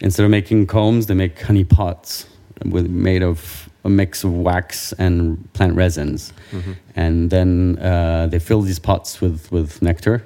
instead 0.00 0.24
of 0.24 0.30
making 0.30 0.66
combs, 0.66 1.06
they 1.06 1.14
make 1.14 1.40
honey 1.42 1.64
pots 1.64 2.26
with 2.64 2.88
made 2.88 3.22
of 3.22 3.68
a 3.84 3.88
mix 3.88 4.24
of 4.24 4.32
wax 4.32 4.92
and 4.98 5.36
plant 5.52 5.74
resins, 5.76 6.32
Mhm. 6.52 6.74
and 6.96 7.30
then 7.30 7.78
uh, 7.78 8.26
they 8.30 8.38
fill 8.40 8.62
these 8.62 8.80
pots 8.80 9.20
with 9.20 9.50
with 9.52 9.80
nectar, 9.82 10.22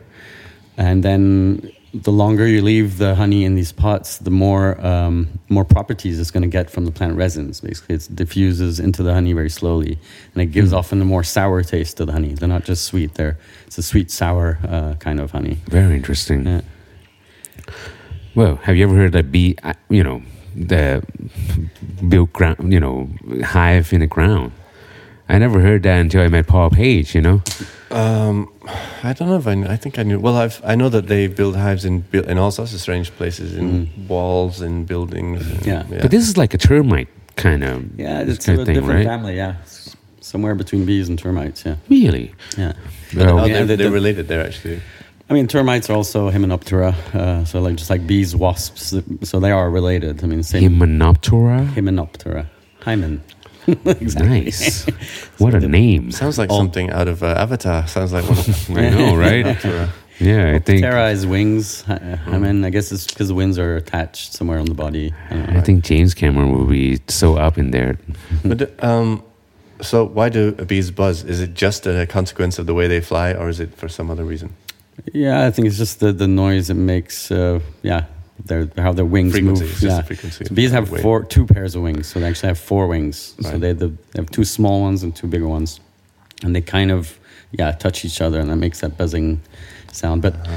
and 0.77 1.03
then 1.03 1.71
the 1.95 2.11
longer 2.13 2.47
you 2.47 2.63
leave 2.63 2.97
the 2.99 3.15
honey 3.15 3.45
in 3.45 3.55
these 3.55 3.71
pots, 3.73 4.17
the 4.19 4.31
more 4.31 4.81
um, 4.85 5.29
more 5.51 5.65
properties 5.65 6.19
it's 6.19 6.31
going 6.31 6.43
to 6.43 6.49
get 6.49 6.71
from 6.71 6.87
the 6.87 6.91
plant 6.91 7.17
resins. 7.17 7.61
Basically, 7.61 7.97
it 7.97 8.09
diffuses 8.15 8.81
into 8.81 9.03
the 9.03 9.13
honey 9.13 9.33
very 9.35 9.51
slowly, 9.51 9.99
and 10.35 10.43
it 10.43 10.47
gives 10.53 10.73
Mm. 10.73 10.79
often 10.79 11.03
a 11.03 11.05
more 11.05 11.23
sour 11.23 11.63
taste 11.63 11.99
to 11.99 12.05
the 12.07 12.13
honey. 12.13 12.33
They're 12.35 12.49
not 12.49 12.65
just 12.65 12.85
sweet; 12.85 13.15
they're 13.15 13.37
it's 13.67 13.77
a 13.79 13.83
sweet 13.83 14.11
sour 14.11 14.59
uh, 14.67 14.95
kind 15.01 15.21
of 15.21 15.33
honey. 15.33 15.59
Very 15.69 15.95
interesting. 15.95 16.47
Yeah. 16.47 16.61
Well, 18.35 18.57
have 18.63 18.77
you 18.77 18.85
ever 18.85 18.95
heard 18.95 19.13
that 19.13 19.31
bee? 19.31 19.57
uh, 19.63 19.75
You 19.91 20.03
know, 20.03 20.23
the 20.57 21.03
built 22.09 22.33
ground. 22.33 22.73
You 22.73 22.81
know, 22.81 23.09
hive 23.45 23.93
in 23.93 24.01
the 24.01 24.07
ground. 24.07 24.53
I 25.35 25.39
never 25.39 25.61
heard 25.61 25.83
that 25.85 25.99
until 26.01 26.23
I 26.23 26.29
met 26.29 26.47
Paul 26.47 26.71
Page. 26.71 27.15
You 27.15 27.23
know. 27.23 27.43
Um, 27.91 28.49
I 29.03 29.13
don't 29.13 29.29
know 29.29 29.37
if 29.37 29.47
I. 29.47 29.55
Knew, 29.55 29.67
I 29.67 29.77
think 29.77 29.99
I 29.99 30.03
knew. 30.03 30.19
Well, 30.19 30.37
I've 30.37 30.61
I 30.65 30.75
know 30.77 30.89
that 30.91 31.07
they 31.09 31.27
build 31.27 31.57
hives 31.57 31.85
in 31.85 32.05
in 32.13 32.39
all 32.39 32.51
sorts 32.51 32.73
of 32.75 32.81
strange 32.81 33.11
places, 33.17 33.55
in 33.57 33.89
walls, 34.09 34.61
and 34.61 34.87
buildings. 34.87 35.41
and- 35.51 35.61
Mm. 35.61 35.67
Yeah. 35.67 36.01
But 36.03 36.11
this 36.11 36.29
is 36.29 36.37
like 36.37 36.55
a 36.55 36.59
termite 36.59 37.09
kind 37.37 37.65
of 37.65 37.85
Yeah, 37.99 38.21
it's 38.21 38.47
kind 38.47 38.59
a 38.59 38.63
of 38.63 38.67
thing, 38.67 38.75
different 38.77 38.99
right? 38.99 39.07
family. 39.07 39.37
Yeah, 39.37 39.55
S- 39.65 39.97
somewhere 40.21 40.55
between 40.55 40.85
bees 40.85 41.09
and 41.09 41.19
termites. 41.19 41.65
Yeah, 41.67 41.77
Really? 41.89 42.33
yeah. 42.59 42.73
Well, 43.17 43.41
oh, 43.41 43.45
yeah, 43.47 43.53
they're, 43.55 43.67
the- 43.67 43.77
they're 43.77 43.91
related 43.91 44.29
there 44.29 44.45
actually. 44.47 44.81
I 45.31 45.35
mean, 45.35 45.47
termites 45.47 45.89
are 45.89 45.95
also 45.97 46.31
Hymenoptera, 46.31 46.93
uh, 47.15 47.45
so 47.47 47.61
like 47.63 47.77
just 47.77 47.91
like 47.91 48.07
bees, 48.07 48.37
wasps. 48.37 48.95
So 49.23 49.41
they 49.41 49.51
are 49.51 49.71
related. 49.71 50.23
I 50.23 50.27
mean, 50.27 50.43
same 50.43 50.63
Hymenoptera. 50.79 51.69
Hymenoptera. 51.75 52.47
Hymen. 52.85 53.21
exactly. 53.87 54.29
Nice. 54.45 54.87
What 55.39 55.55
a 55.55 55.61
name. 55.69 56.11
Sounds 56.13 56.39
like 56.39 56.51
Oh. 56.51 56.57
something 56.59 56.91
out 56.91 57.09
of 57.09 57.23
uh, 57.23 57.27
Avatar. 57.27 57.87
Sounds 57.89 58.13
like 58.13 58.25
one 58.25 58.39
of 58.39 58.71
I 58.77 58.91
know, 58.91 59.17
right? 59.17 59.47
Avatar. 59.47 59.89
Yeah, 60.19 60.55
I 60.55 60.59
think. 60.61 60.85
Ptera 60.85 61.13
is 61.13 61.27
wings. 61.27 61.85
I 61.89 62.39
mean, 62.39 62.65
I 62.65 62.71
guess 62.71 62.93
it's 62.93 63.07
because 63.07 63.29
the 63.29 63.35
wings 63.35 63.59
are 63.59 63.77
attached 63.77 64.35
somewhere 64.35 64.59
on 64.61 64.67
the 64.67 64.75
body. 64.75 65.13
I 65.31 65.35
don't 65.35 65.53
know. 65.53 65.59
I 65.59 65.63
think 65.63 65.83
James 65.85 66.15
Cameron 66.15 66.53
will 66.53 66.67
be 66.67 67.01
so 67.09 67.37
up 67.37 67.59
in 67.59 67.71
there. 67.73 67.99
but 68.45 68.83
um, 68.85 69.23
so 69.81 70.05
why 70.05 70.29
do 70.29 70.53
bees 70.53 70.91
buzz? 70.93 71.25
Is 71.25 71.41
it 71.41 71.55
just 71.55 71.87
a 71.87 72.07
consequence 72.07 72.59
of 72.61 72.67
the 72.67 72.75
way 72.75 72.87
they 72.87 73.01
fly, 73.01 73.33
or 73.33 73.49
is 73.49 73.59
it 73.59 73.75
for 73.75 73.89
some 73.89 74.11
other 74.13 74.25
reason? 74.25 74.55
Yeah, 75.13 75.47
I 75.47 75.51
think 75.51 75.67
it's 75.67 75.79
just 75.79 75.99
the, 76.01 76.13
the 76.13 76.29
noise 76.29 76.71
it 76.71 76.75
makes. 76.75 77.31
Uh, 77.33 77.59
yeah, 77.83 78.05
their, 78.47 78.69
how 78.77 78.93
their 78.93 79.05
wings 79.05 79.33
Frequency. 79.33 79.63
move. 79.63 79.71
It's 79.73 79.81
just 79.81 79.97
yeah. 79.97 80.01
the 80.01 80.07
frequency. 80.07 80.45
So 80.47 80.55
bees 80.55 80.71
have 80.73 80.89
four, 80.89 81.25
two 81.25 81.47
pairs 81.47 81.75
of 81.77 81.83
wings, 81.83 82.07
so 82.09 82.21
they 82.21 82.27
actually 82.29 82.49
have 82.49 82.59
four 82.59 82.87
wings. 82.89 83.35
So 83.41 83.51
Right. 83.51 83.61
they, 83.61 83.73
the, 83.73 83.89
they 83.89 84.17
have 84.23 84.31
two 84.31 84.45
small 84.45 84.81
ones 84.83 85.03
and 85.03 85.15
two 85.15 85.27
bigger 85.29 85.49
ones, 85.49 85.81
and 86.45 86.55
they 86.55 86.61
kind 86.61 86.91
of 86.91 87.19
yeah 87.59 87.71
touch 87.73 88.05
each 88.05 88.21
other, 88.21 88.41
and 88.41 88.49
that 88.51 88.57
makes 88.57 88.81
that 88.81 88.97
buzzing 88.97 89.41
sound. 89.93 90.23
But 90.23 90.35
Uh-huh. 90.35 90.57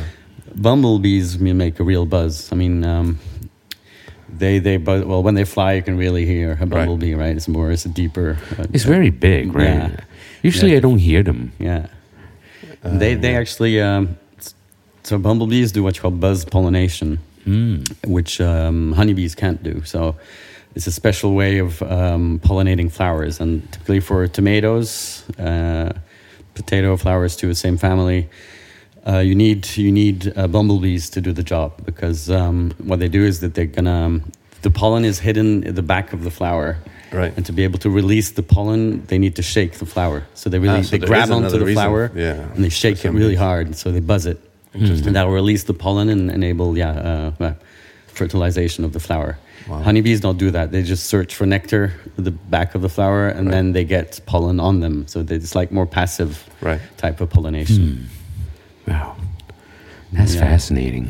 bumblebees 0.56 1.38
make 1.39 1.80
a 1.80 1.84
real 1.84 2.06
buzz. 2.06 2.52
I 2.52 2.56
mean, 2.56 2.84
um, 2.86 3.19
They 4.38 4.60
they 4.60 4.78
but 4.78 5.06
well 5.08 5.24
when 5.24 5.36
they 5.36 5.45
fly 5.45 5.74
you 5.78 5.84
can 5.84 5.98
really 5.98 6.26
hear 6.26 6.58
a 6.60 6.65
bumblebee 6.65 7.13
right. 7.15 7.36
It's 7.38 7.48
more 7.48 7.71
it's 7.71 7.86
a 7.86 7.89
deeper. 7.89 8.38
uh, 8.58 8.65
It's 8.74 8.84
very 8.86 9.10
big, 9.12 9.54
right? 9.56 9.63
Yeah. 9.65 9.89
Usually 10.43 10.71
Yeah. 10.71 10.78
I 10.78 10.82
don't 10.82 11.00
hear 11.00 11.24
them. 11.24 11.52
Yeah. 11.60 11.88
they 12.84 13.15
they 13.15 13.36
actually 13.36 13.80
um, 13.82 14.17
so 15.04 15.17
bumblebees 15.17 15.71
do 15.71 15.84
what 15.84 15.95
you 15.95 16.02
call 16.02 16.12
buzz 16.12 16.43
pollination, 16.45 17.19
Mm. 17.45 17.86
which 18.08 18.41
um, 18.41 18.93
honeybees 18.93 19.36
can't 19.36 19.62
do. 19.63 19.84
So 19.86 20.15
it's 20.75 20.88
a 20.88 20.91
special 20.91 21.34
way 21.36 21.60
of 21.60 21.81
um, 21.84 22.39
pollinating 22.39 22.91
flowers, 22.91 23.39
and 23.39 23.62
typically 23.71 23.99
for 24.01 24.27
tomatoes, 24.27 25.23
uh, 25.39 25.93
potato 26.55 26.97
flowers 26.97 27.36
too, 27.36 27.53
same 27.53 27.77
family. 27.77 28.27
Uh, 29.08 29.19
you 29.19 29.36
need 29.36 29.67
you 29.77 29.91
need 29.91 30.34
uh, 30.36 30.47
bumblebees 30.47 31.10
to 31.12 31.21
do 31.21 31.31
the 31.31 31.43
job 31.43 31.71
because 31.86 32.29
um, 32.31 32.71
what 32.84 32.97
they 32.99 33.08
do 33.08 33.23
is 33.23 33.39
that 33.41 33.53
they're 33.53 33.67
gonna 33.67 34.05
um, 34.05 34.31
the 34.63 34.71
pollen 34.71 35.05
is 35.05 35.19
hidden 35.19 35.63
at 35.67 35.75
the 35.75 35.84
back 35.84 36.12
of 36.13 36.23
the 36.23 36.31
flower, 36.31 36.77
Right. 37.13 37.31
and 37.38 37.45
to 37.45 37.53
be 37.53 37.63
able 37.63 37.77
to 37.79 37.89
release 37.91 38.31
the 38.31 38.41
pollen, 38.41 39.05
they 39.05 39.19
need 39.19 39.36
to 39.36 39.43
shake 39.43 39.73
the 39.77 39.86
flower. 39.86 40.23
So 40.34 40.49
they 40.49 40.58
really 40.58 40.79
Ah, 40.79 40.81
so 40.81 40.97
they 40.97 41.05
grab 41.05 41.29
onto 41.29 41.49
the 41.49 41.60
reason. 41.65 41.75
flower 41.84 42.12
Yeah, 42.15 42.41
and 42.55 42.63
they 42.63 42.69
shake 42.69 43.05
it 43.05 43.12
really 43.12 43.36
hard, 43.36 43.75
so 43.75 43.91
they 43.91 43.99
buzz 44.01 44.25
it, 44.25 44.39
and 44.76 45.16
that 45.16 45.24
will 45.26 45.34
release 45.34 45.64
the 45.64 45.74
pollen 45.74 46.10
and 46.10 46.30
enable 46.32 46.78
yeah 46.78 46.92
uh, 47.40 47.44
uh, 47.44 47.54
fertilization 48.08 48.84
of 48.86 48.92
the 48.94 49.00
flower. 49.00 49.38
Wow. 49.68 49.82
Honeybees 49.82 50.20
don't 50.22 50.38
do 50.38 50.52
that; 50.52 50.72
they 50.72 50.84
just 50.84 51.06
search 51.08 51.34
for 51.36 51.46
nectar 51.46 51.94
at 52.18 52.24
the 52.24 52.32
back 52.32 52.76
of 52.76 52.82
the 52.82 52.90
flower, 52.90 53.28
and 53.28 53.48
Right. 53.48 53.52
then 53.56 53.74
they 53.74 53.84
get 53.84 54.20
pollen 54.26 54.60
on 54.60 54.80
them. 54.82 55.08
So 55.08 55.26
it's 55.28 55.56
like 55.56 55.72
more 55.72 55.86
passive 55.88 56.44
Right. 56.62 56.82
type 56.98 57.22
of 57.22 57.30
pollination. 57.30 58.10
Hmm. 58.86 58.92
Wow. 58.92 59.16
That's 60.14 60.36
Yeah. 60.36 60.42
fascinating. 60.42 61.08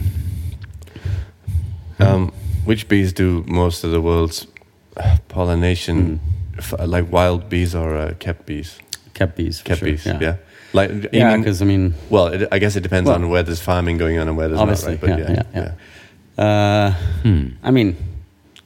Um, 1.99 2.31
which 2.65 2.87
bees 2.87 3.13
do 3.13 3.43
most 3.47 3.83
of 3.83 3.91
the 3.91 4.01
world's 4.01 4.47
uh, 4.97 5.17
pollination? 5.27 6.19
F- 6.57 6.73
like 6.87 7.11
wild 7.11 7.49
bees 7.49 7.75
or 7.75 7.97
uh, 7.97 8.13
kept 8.19 8.45
bees? 8.45 8.77
Kept 9.13 9.35
bees, 9.35 9.61
Kept 9.61 9.79
sure, 9.79 9.89
bees, 9.89 10.05
yeah, 10.05 10.19
yeah. 10.21 10.35
Like, 10.75 10.91
yeah. 11.13 11.37
Because 11.37 11.61
I 11.61 11.65
mean, 11.65 11.93
well, 12.09 12.27
it, 12.27 12.47
I 12.51 12.59
guess 12.59 12.75
it 12.75 12.81
depends 12.83 13.07
Well- 13.07 13.15
on 13.15 13.29
where 13.29 13.43
there's 13.43 13.61
farming 13.61 13.97
going 13.97 14.17
on 14.19 14.27
and 14.27 14.35
where 14.37 14.47
there's 14.49 14.59
Obviously, 14.59 14.93
not, 14.97 15.03
right? 15.09 15.19
yeah, 15.19 15.43
yeah, 15.55 15.71
yeah. 16.37 16.43
uh, 16.45 16.91
Hmm. 17.23 17.47
I 17.63 17.71
mean, 17.71 17.95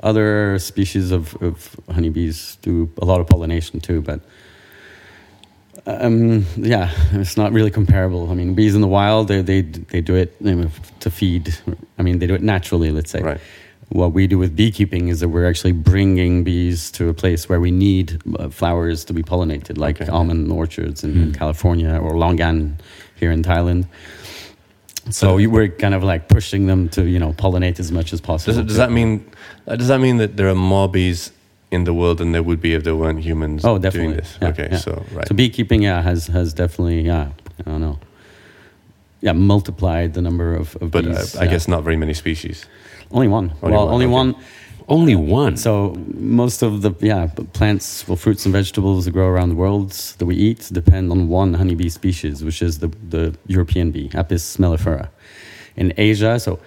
other 0.01 0.57
species 0.59 1.11
of, 1.11 1.35
of 1.41 1.75
honeybees 1.91 2.57
do 2.61 2.89
a 3.01 3.05
lot 3.05 3.19
of 3.21 3.27
pollination 3.27 3.79
too, 3.79 4.01
but 4.01 4.19
um, 5.85 6.45
yeah, 6.57 6.91
it's 7.13 7.37
not 7.37 7.51
really 7.51 7.71
comparable. 7.71 8.29
I 8.29 8.33
mean, 8.33 8.53
bees 8.53 8.75
in 8.75 8.81
the 8.81 8.87
wild, 8.87 9.27
they 9.27 9.41
they 9.41 9.61
they 9.61 10.01
do 10.01 10.15
it 10.15 10.35
to 11.01 11.09
feed. 11.09 11.55
I 11.97 12.01
mean, 12.03 12.19
they 12.19 12.27
do 12.27 12.33
it 12.35 12.41
naturally. 12.43 12.91
Let's 12.91 13.11
say. 13.11 13.21
Right. 13.21 13.39
What 13.89 14.13
we 14.13 14.27
do 14.27 14.37
with 14.37 14.55
beekeeping 14.55 15.07
is 15.07 15.19
that 15.21 15.29
we're 15.29 15.47
actually 15.49 15.71
bringing 15.71 16.43
bees 16.43 16.91
to 16.91 17.09
a 17.09 17.13
place 17.13 17.49
where 17.49 17.59
we 17.59 17.71
need 17.71 18.21
uh, 18.37 18.49
flowers 18.49 19.03
to 19.05 19.13
be 19.13 19.23
pollinated, 19.23 19.77
like 19.79 19.99
Okay. 19.99 20.11
almond 20.11 20.51
orchards 20.51 21.03
in, 21.03 21.19
in 21.19 21.33
California 21.33 21.97
or 21.99 22.11
longan 22.13 22.75
here 23.19 23.31
in 23.31 23.41
Thailand. 23.41 23.85
So 25.09 25.35
we- 25.37 25.47
we're 25.47 25.69
kind 25.69 25.95
of 25.95 26.03
like 26.03 26.27
pushing 26.27 26.67
them 26.67 26.87
to 26.89 27.01
you 27.05 27.17
know 27.17 27.33
pollinate 27.33 27.79
as 27.79 27.91
much 27.91 28.13
as 28.13 28.21
possible. 28.21 28.53
Does, 28.57 28.67
does 28.67 28.77
that 28.77 28.91
mean 28.91 29.25
uh, 29.67 29.75
does 29.75 29.87
that 29.87 29.99
mean 29.99 30.17
that 30.17 30.37
there 30.37 30.47
are 30.49 30.55
more 30.55 30.87
bees 30.87 31.31
in 31.71 31.83
the 31.85 31.93
world 31.93 32.19
than 32.19 32.31
there 32.31 32.43
would 32.43 32.61
be 32.61 32.73
if 32.75 32.83
there 32.83 32.95
weren't 32.95 33.19
humans 33.23 33.65
Oh, 33.65 33.79
definitely. 33.79 34.07
doing 34.13 34.17
this? 34.17 34.37
Yeah, 34.39 34.47
okay, 34.49 34.67
yeah. 34.71 34.77
so 34.77 35.03
right. 35.13 35.27
So 35.27 35.33
beekeeping, 35.33 35.81
yeah, 35.81 36.01
has 36.03 36.27
has 36.27 36.53
definitely, 36.53 37.01
yeah, 37.01 37.29
I 37.65 37.69
don't 37.71 37.81
know, 37.81 37.97
yeah, 39.21 39.33
multiplied 39.33 40.13
the 40.13 40.21
number 40.21 40.53
of, 40.53 40.75
of 40.81 40.91
but 40.91 41.05
uh. 41.07 41.25
I 41.39 41.45
yeah. 41.45 41.51
guess 41.51 41.67
not 41.67 41.83
very 41.83 41.97
many 41.97 42.13
species. 42.13 42.65
Only 43.11 43.27
one. 43.27 43.53
Only 43.61 43.75
well, 43.75 43.85
one, 43.85 43.93
only 43.93 44.05
okay. 44.05 44.13
one. 44.13 44.35
Only 44.87 45.15
one. 45.15 45.55
So 45.55 45.95
most 46.15 46.63
of 46.63 46.81
the 46.81 46.91
yeah 46.99 47.27
plants, 47.53 48.07
well, 48.07 48.15
fruits 48.15 48.45
and 48.45 48.53
vegetables 48.53 49.05
that 49.05 49.11
grow 49.11 49.27
around 49.27 49.49
the 49.49 49.55
world 49.55 49.91
that 49.91 50.25
we 50.25 50.35
eat 50.35 50.67
depend 50.71 51.11
on 51.11 51.27
one 51.27 51.53
honeybee 51.53 51.89
species, 51.89 52.43
which 52.43 52.61
is 52.63 52.79
the 52.79 52.87
the 53.09 53.35
European 53.45 53.91
bee, 53.91 54.09
Apis 54.15 54.57
mellifera. 54.57 55.09
In 55.75 55.93
Asia, 55.95 56.39
so 56.39 56.59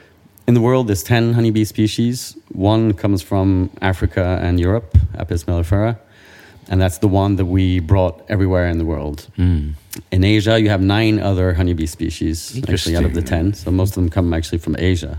in 0.47 0.55
the 0.55 0.61
world, 0.61 0.87
there's 0.87 1.03
ten 1.03 1.35
honeybee 1.35 1.65
species. 1.65 2.37
One 2.53 2.95
comes 2.95 3.23
from 3.23 3.71
Africa 3.81 4.39
and 4.41 4.61
Europe, 4.61 4.97
Apis 5.19 5.45
mellifera, 5.45 5.99
and 6.69 6.81
that's 6.81 6.99
the 6.99 7.09
one 7.09 7.37
that 7.37 7.47
we 7.47 7.81
brought 7.81 8.25
everywhere 8.29 8.69
in 8.69 8.79
the 8.79 8.85
world. 8.85 9.27
Hmm. 9.35 9.71
In 10.11 10.25
Asia, 10.25 10.59
you 10.59 10.71
have 10.71 10.81
nine 10.81 11.21
other 11.21 11.53
honeybee 11.53 11.87
species, 11.87 12.59
actually 12.69 12.97
out 12.97 13.05
of 13.05 13.13
the 13.13 13.21
ten. 13.23 13.53
So 13.53 13.71
most 13.71 13.91
of 13.91 13.95
them 13.97 14.09
come 14.09 14.33
actually 14.33 14.59
from 14.59 14.77
Asia. 14.79 15.19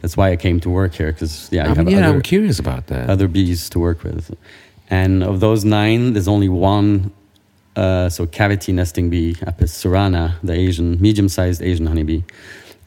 That's 0.00 0.16
why 0.16 0.32
I 0.32 0.36
came 0.36 0.58
to 0.60 0.70
work 0.70 0.94
here 0.94 1.12
because 1.12 1.48
yeah, 1.52 1.64
you 1.64 1.70
I 1.70 1.74
mean, 1.74 1.76
have 1.76 1.88
yeah, 1.90 2.08
other, 2.08 2.16
I'm 2.16 2.22
curious 2.22 2.58
about 2.58 2.88
that. 2.88 3.08
other 3.08 3.28
bees 3.28 3.70
to 3.70 3.78
work 3.78 4.02
with. 4.02 4.36
And 4.90 5.22
of 5.22 5.38
those 5.40 5.64
nine, 5.64 6.14
there's 6.14 6.28
only 6.28 6.48
one, 6.48 7.12
uh, 7.76 8.08
so 8.08 8.26
cavity 8.26 8.72
nesting 8.72 9.10
bee, 9.10 9.36
Apis 9.46 9.72
cerana, 9.72 10.34
the 10.42 10.54
Asian, 10.54 11.00
medium-sized 11.00 11.62
Asian 11.62 11.86
honeybee, 11.86 12.22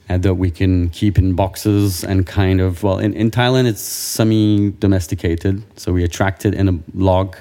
and 0.09 0.23
that 0.23 0.33
we 0.33 0.51
can 0.51 0.89
keep 0.89 1.17
in 1.17 1.33
boxes 1.33 2.03
and 2.03 2.25
kind 2.25 2.59
of, 2.59 2.83
well, 2.83 2.99
in, 2.99 3.13
in 3.13 3.31
Thailand, 3.31 3.67
it's 3.67 3.81
semi-domesticated. 3.81 5.63
So 5.77 5.93
we 5.93 6.03
attract 6.03 6.43
it 6.43 6.53
in 6.55 6.67
a 6.67 6.79
log, 6.93 7.37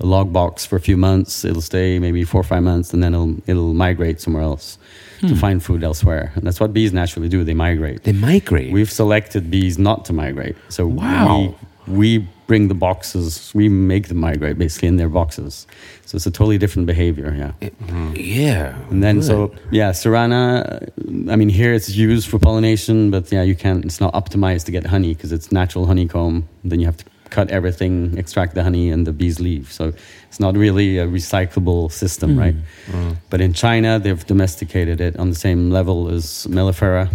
a 0.00 0.06
log 0.06 0.32
box 0.32 0.66
for 0.66 0.76
a 0.76 0.80
few 0.80 0.96
months. 0.96 1.44
It'll 1.44 1.62
stay 1.62 1.98
maybe 1.98 2.24
four 2.24 2.40
or 2.40 2.44
five 2.44 2.62
months, 2.62 2.92
and 2.92 3.02
then 3.02 3.14
it'll, 3.14 3.36
it'll 3.46 3.74
migrate 3.74 4.20
somewhere 4.20 4.42
else 4.42 4.78
to 5.20 5.34
find 5.34 5.62
food 5.62 5.82
elsewhere. 5.82 6.32
And 6.34 6.46
that's 6.46 6.60
what 6.60 6.74
bees 6.74 6.92
naturally 6.92 7.30
do. 7.30 7.44
They 7.44 7.54
migrate. 7.54 8.02
they 8.04 8.12
migrate. 8.12 8.72
We've 8.72 8.90
selected 8.92 9.50
bees 9.50 9.78
not 9.78 10.04
to 10.06 10.12
migrate. 10.12 10.54
So 10.68 10.86
Wow. 10.86 11.54
we, 11.86 12.18
we 12.18 12.28
bring 12.46 12.68
the 12.68 12.74
boxes, 12.74 13.50
we 13.54 13.70
make 13.70 14.08
them 14.08 14.18
migrate 14.18 14.58
basically 14.58 14.88
in 14.88 14.96
their 14.96 15.08
boxes. 15.08 15.66
So 16.04 16.16
it's 16.16 16.26
a 16.26 16.30
totally 16.30 16.58
different 16.58 16.86
behavior, 16.86 17.34
yeah. 17.34 17.70
yeah. 18.14 18.76
And 18.90 19.02
then 19.02 19.16
good. 19.16 19.24
so 19.24 19.54
yeah, 19.70 19.92
Cerana. 19.92 20.82
uh, 21.28 21.32
I 21.32 21.36
mean, 21.36 21.48
here 21.48 21.72
it's 21.72 21.88
used 21.88 22.28
for 22.28 22.38
pollination, 22.38 23.10
but 23.10 23.32
yeah, 23.32 23.42
you 23.42 23.54
can't. 23.54 23.82
It's 23.86 24.00
not 24.00 24.12
optimized 24.12 24.66
to 24.66 24.72
get 24.72 24.84
honey 24.86 25.14
because 25.14 25.32
it's 25.32 25.52
natural 25.52 25.86
honeycomb. 25.86 26.46
Then 26.64 26.80
you 26.80 26.86
have 26.86 26.98
to 26.98 27.04
cut 27.34 27.50
everything, 27.50 28.16
extract 28.22 28.54
the 28.54 28.62
honey, 28.62 28.86
and 28.94 29.06
the 29.06 29.12
bees 29.12 29.38
leave. 29.40 29.66
So 29.78 29.92
it's 30.28 30.40
not 30.40 30.56
really 30.56 30.98
a 30.98 31.06
recyclable 31.06 31.90
system, 31.90 32.30
mm. 32.30 32.40
right? 32.44 32.56
Mm. 32.90 33.16
But 33.30 33.40
in 33.40 33.52
China, 33.52 33.98
they've 33.98 34.24
domesticated 34.26 35.00
it 35.00 35.16
on 35.22 35.30
the 35.30 35.40
same 35.46 35.70
level 35.78 36.08
as 36.16 36.46
Mellifera, 36.48 37.08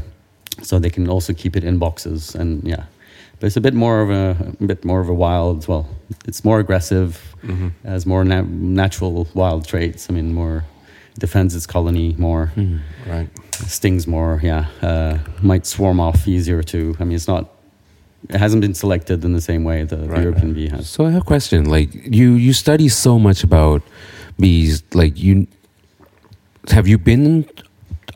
so 0.61 0.79
they 0.79 0.89
can 0.89 1.07
also 1.09 1.33
keep 1.33 1.55
it 1.55 1.63
in 1.63 1.79
boxes. 1.79 2.35
And 2.35 2.63
yeah, 2.63 2.83
but 3.39 3.47
it's 3.47 3.57
a 3.57 3.61
bit 3.61 3.73
more 3.73 4.01
of 4.01 4.09
a, 4.09 4.53
a 4.61 4.65
bit 4.65 4.83
more 4.83 5.01
of 5.01 5.09
a 5.09 5.13
wild. 5.13 5.67
Well, 5.67 5.85
it's 6.27 6.43
more 6.43 6.59
aggressive, 6.59 7.09
mm-hmm. 7.43 7.69
has 7.87 8.05
more 8.05 8.23
na- 8.25 8.49
natural 8.81 9.27
wild 9.33 9.67
traits. 9.67 10.09
I 10.09 10.13
mean, 10.13 10.33
more 10.33 10.63
defends 11.19 11.55
its 11.55 11.67
colony 11.67 12.15
more, 12.17 12.51
mm, 12.55 12.79
Right. 13.07 13.29
stings 13.67 14.07
more. 14.07 14.39
Yeah, 14.43 14.65
uh, 14.81 15.17
might 15.41 15.65
swarm 15.65 15.99
off 15.99 16.27
easier 16.27 16.63
too. 16.63 16.95
I 16.99 17.03
mean, 17.03 17.15
it's 17.15 17.27
not. 17.27 17.45
It 18.27 18.35
hasn't 18.37 18.61
been 18.61 18.73
selected 18.73 19.23
in 19.23 19.33
the 19.33 19.41
same 19.41 19.63
way 19.63 19.83
the, 19.85 19.95
the 19.95 20.21
European 20.21 20.53
bee 20.53 20.67
has. 20.69 20.89
So 20.89 21.05
I 21.05 21.11
have 21.11 21.21
a 21.21 21.25
question. 21.25 21.65
Like 21.69 21.89
you, 21.93 22.33
you 22.33 22.51
study 22.53 22.89
so 22.89 23.17
much 23.17 23.43
about 23.43 23.81
bees. 24.37 24.83
Like 24.93 25.17
you, 25.17 25.47
have 26.69 26.87
you 26.87 26.97
been? 26.97 27.47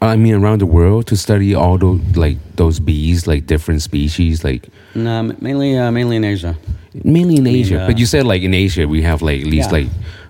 I 0.01 0.17
mean, 0.17 0.33
around 0.35 0.59
the 0.59 0.65
world 0.65 1.07
to 1.07 1.15
study 1.15 1.55
all 1.55 1.77
those 1.77 2.01
like 2.17 2.37
those 2.57 2.79
bees, 2.81 3.25
like 3.27 3.47
different 3.47 3.81
species, 3.81 4.43
like 4.43 4.67
No, 4.95 5.23
mainly 5.39 5.77
uh, 5.77 5.91
mainly 5.91 6.17
in 6.17 6.25
Asia. 6.25 6.57
mainly 7.05 7.37
in 7.37 7.43
mean, 7.45 7.55
Asia. 7.55 7.83
uh, 7.83 7.87
but 7.87 7.97
you 7.97 8.05
said 8.05 8.25
like 8.25 8.41
in 8.41 8.53
Asia 8.53 8.85
we 8.85 9.01
have 9.03 9.21
like 9.21 9.39
at 9.41 9.47
least 9.47 9.69
Yeah. 9.71 9.77
like 9.79 9.87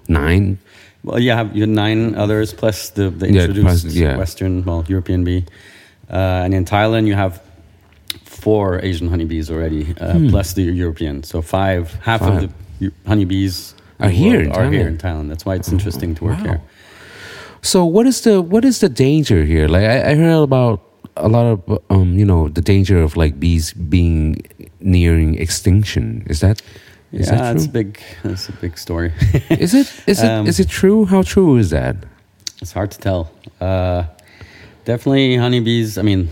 nine. 0.07 0.59
Well, 1.03 1.19
you 1.19 1.31
have 1.31 1.55
you 1.55 1.61
have 1.63 1.69
nine 1.71 2.13
others 2.15 2.53
plus 2.53 2.91
the, 2.91 3.09
the 3.09 3.25
Yeah, 3.33 3.41
introduced 3.41 3.83
plus- 3.83 3.95
yeah. 3.95 4.15
Western, 4.17 4.63
well, 4.63 4.85
European 4.87 5.23
bee. 5.23 5.43
Uh, 6.09 6.43
and 6.45 6.53
in 6.53 6.63
Thailand, 6.65 7.07
you 7.07 7.15
have 7.15 7.41
four 8.43 8.79
Asian 8.89 9.07
honeybees 9.13 9.49
already, 9.53 9.83
uh, 10.01 10.19
plus 10.31 10.53
the 10.53 10.63
European. 10.83 11.23
So 11.23 11.41
five, 11.41 11.83
half 12.01 12.19
Hmm. 12.21 12.27
Five. 12.27 12.43
of 12.43 12.49
the 12.79 12.91
honeybees 13.07 13.75
Are 13.99 14.09
here 14.09 14.39
in 14.41 14.51
are 14.51 14.69
here 14.71 14.85
Thailand. 14.85 14.87
in 14.89 14.97
Thailand. 14.97 15.27
That's 15.31 15.45
why 15.47 15.55
it's 15.59 15.71
interesting 15.71 16.15
to 16.17 16.21
work 16.25 16.37
wow. 16.39 16.43
here. 16.49 16.61
So 17.61 17.85
what 17.95 18.05
is 18.05 18.21
the 18.21 18.41
what 18.41 18.63
is 18.65 18.79
the 18.79 18.89
danger 18.89 19.39
here? 19.45 19.67
Like 19.75 19.85
I, 19.93 20.11
I 20.11 20.15
heard 20.15 20.43
about 20.43 20.79
a 21.15 21.27
lot 21.35 21.45
of 21.53 21.57
um 21.89 22.17
you 22.19 22.25
know 22.25 22.49
the 22.49 22.61
danger 22.61 22.97
of 23.05 23.15
like 23.15 23.33
bees 23.39 23.73
being 23.73 24.35
nearing 24.79 25.35
extinction. 25.45 26.23
Is 26.29 26.39
that 26.39 26.61
is 27.11 27.27
yeah, 27.27 27.35
that 27.37 27.55
it's 27.55 27.65
true? 27.65 27.73
big. 27.83 27.89
That's 28.23 28.49
a 28.49 28.53
big 28.61 28.77
story. 28.77 29.11
is 29.49 29.73
it 29.73 29.87
is 30.07 30.19
it 30.23 30.29
Um, 30.39 30.47
is 30.47 30.59
it 30.59 30.67
true? 30.69 31.05
How 31.05 31.21
true 31.23 31.59
is 31.59 31.69
that? 31.69 31.95
It's 32.61 32.73
hard 32.73 32.91
to 32.91 32.97
tell. 32.99 33.29
Uh, 33.61 34.03
definitely 34.85 35.37
honeybees. 35.37 35.97
I 35.97 36.01
mean, 36.01 36.27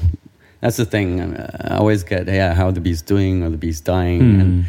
that's 0.61 0.77
the 0.77 0.85
thing. 0.85 1.35
I 1.69 1.77
always 1.77 2.03
get, 2.03 2.27
yeah, 2.27 2.53
how 2.53 2.67
are 2.67 2.71
the 2.71 2.79
bees 2.81 3.01
doing 3.01 3.43
or 3.43 3.49
the 3.49 3.57
bees 3.57 3.81
dying? 3.81 4.19
Hmm. 4.21 4.39
And, 4.41 4.65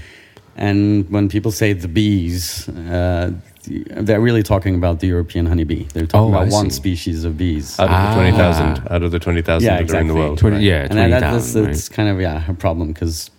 and 0.57 1.11
when 1.11 1.29
people 1.29 1.51
say 1.53 1.73
the 1.73 1.89
bees, 1.89 2.69
uh, 2.69 3.31
they're 3.65 4.21
really 4.21 4.43
talking 4.43 4.75
about 4.75 5.01
the 5.01 5.07
European 5.07 5.47
honeybee. 5.47 5.85
They're 5.95 6.07
talking 6.07 6.35
Oh, 6.35 6.37
about 6.37 6.49
I 6.49 6.51
one 6.51 6.71
see. 6.71 6.77
species 6.77 7.25
of 7.25 7.39
bees. 7.39 7.79
Out 7.79 7.89
of 7.89 7.95
Ah. 7.95 8.15
the 8.15 8.21
20,000, 8.21 8.89
out 8.91 9.03
of 9.03 9.11
the 9.13 9.19
20,000 9.19 9.65
Yeah, 9.65 9.77
that 9.77 9.79
are 9.79 9.81
in 9.81 9.87
the 9.87 9.93
exactly. 10.13 10.15
world. 10.21 10.39
Twenty, 10.39 10.57
right? 10.57 10.65
yeah, 10.65 10.81
and 10.83 10.91
that, 10.91 10.95
twenty 10.95 11.11
that's, 11.11 11.23
thousand. 11.25 11.65
that's 11.65 11.89
kind 11.89 12.09
of, 12.09 12.21
yeah, 12.21 12.43
a 12.51 12.55
problem 12.55 12.89
because 12.93 13.31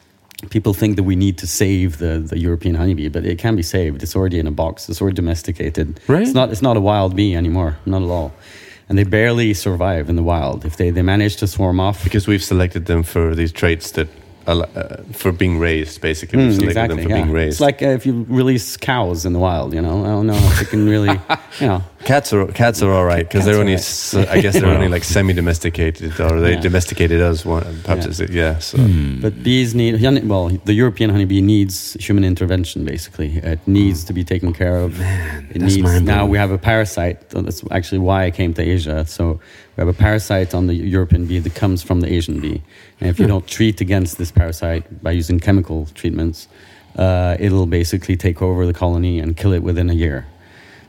people 0.49 0.73
think 0.73 0.95
that 0.95 1.03
we 1.03 1.15
need 1.15 1.37
to 1.39 1.47
save 1.47 1.97
the, 1.97 2.19
the 2.19 2.37
European 2.39 2.75
honeybee, 2.75 3.09
but 3.09 3.25
it 3.25 3.37
can 3.37 3.55
be 3.55 3.63
saved. 3.63 4.01
It's 4.03 4.15
already 4.15 4.39
in 4.39 4.47
a 4.47 4.51
box. 4.51 4.87
It's 4.89 5.01
already 5.01 5.15
domesticated. 5.15 5.99
Right. 6.07 6.21
It's 6.23 6.33
not. 6.33 6.51
It's 6.51 6.61
not 6.61 6.77
a 6.77 6.81
wild 6.81 7.15
bee 7.15 7.35
anymore. 7.35 7.77
Not 7.85 8.01
at 8.01 8.09
all. 8.09 8.31
And 8.93 8.99
they 8.99 9.05
barely 9.05 9.55
survive 9.55 10.07
in 10.07 10.15
the 10.15 10.21
wild. 10.21 10.65
If 10.65 10.77
they, 10.77 10.91
they 10.91 11.01
manage 11.01 11.37
to 11.37 11.47
swarm 11.47 11.79
off, 11.79 12.03
Because 12.03 12.27
we've 12.27 12.43
selected 12.43 12.85
them 12.85 13.01
for 13.01 13.33
these 13.33 13.51
traits 13.51 13.89
that 13.93 14.07
for 15.13 15.31
being 15.31 15.59
raised. 15.59 16.01
Basically, 16.01 16.39
Mm, 16.39 16.53
selected 16.53 16.67
exactly. 16.69 16.95
them 16.97 17.03
for 17.03 17.09
yeah. 17.09 17.21
being 17.23 17.31
raised. 17.31 17.53
It's 17.55 17.61
like 17.61 17.81
uh, 17.81 17.87
if 17.99 18.05
you 18.05 18.25
release 18.29 18.77
cows 18.77 19.25
in 19.25 19.33
the 19.33 19.39
wild. 19.39 19.73
You 19.73 19.81
know, 19.81 20.03
I 20.03 20.09
don't 20.09 20.27
know 20.27 20.35
if 20.51 20.59
you 20.61 20.67
can 20.67 20.87
really. 20.89 21.19
You 21.61 21.67
know, 21.67 21.83
Cats 22.03 22.33
are 22.33 22.47
cats 22.47 22.81
are 22.81 22.91
all 22.91 23.05
right 23.05 23.25
because 23.29 23.45
they're 23.45 23.59
only 23.59 23.73
right. 23.73 23.79
s- 23.79 24.15
I 24.35 24.41
guess 24.41 24.53
they're 24.59 24.65
only 24.77 24.89
like 24.89 25.03
semi-domesticated 25.03 26.19
or 26.19 26.39
they 26.41 26.53
Yeah. 26.53 26.59
domesticated 26.61 27.21
us 27.21 27.45
one 27.45 27.63
perhaps 27.83 28.05
Yeah. 28.05 28.25
it's 28.25 28.33
yeah 28.33 28.59
so 28.59 28.77
Hmm. 28.77 29.21
But 29.21 29.33
bees 29.43 29.73
need, 29.75 29.93
well, 30.27 30.49
the 30.65 30.73
European 30.73 31.09
honeybee 31.11 31.41
needs 31.41 31.93
human 31.99 32.23
intervention, 32.25 32.83
basically. 32.85 33.37
It 33.53 33.59
needs 33.67 34.03
to 34.05 34.13
be 34.13 34.23
taken 34.23 34.51
care 34.51 34.77
of. 34.85 34.99
it 34.99 35.05
that's 35.59 35.75
needs, 35.75 35.77
mind-blowing. 35.77 36.05
now 36.05 36.25
we 36.25 36.37
have 36.39 36.51
a 36.51 36.57
parasite. 36.57 37.17
That's 37.29 37.61
actually 37.71 37.99
why 37.99 38.25
I 38.25 38.31
came 38.31 38.51
to 38.55 38.61
Asia. 38.75 39.05
So 39.05 39.39
we 39.75 39.81
have 39.81 39.87
a 39.87 39.93
parasite 39.93 40.53
on 40.53 40.67
the 40.67 40.75
European 40.75 41.25
bee 41.25 41.39
that 41.39 41.55
comes 41.55 41.81
from 41.81 42.01
the 42.01 42.11
Asian 42.13 42.39
bee. 42.39 42.61
And 42.99 43.09
if 43.09 43.19
you 43.19 43.25
don't 43.27 43.47
treat 43.47 43.81
against 43.81 44.17
this 44.17 44.31
parasite 44.31 45.01
by 45.01 45.11
using 45.11 45.39
chemical 45.39 45.87
treatments, 45.95 46.47
uh, 46.97 47.37
it'll 47.39 47.65
basically 47.65 48.15
take 48.15 48.41
over 48.41 48.65
the 48.67 48.73
colony 48.73 49.19
and 49.19 49.35
kill 49.35 49.51
it 49.53 49.63
within 49.63 49.89
a 49.89 49.93
year. 49.93 50.27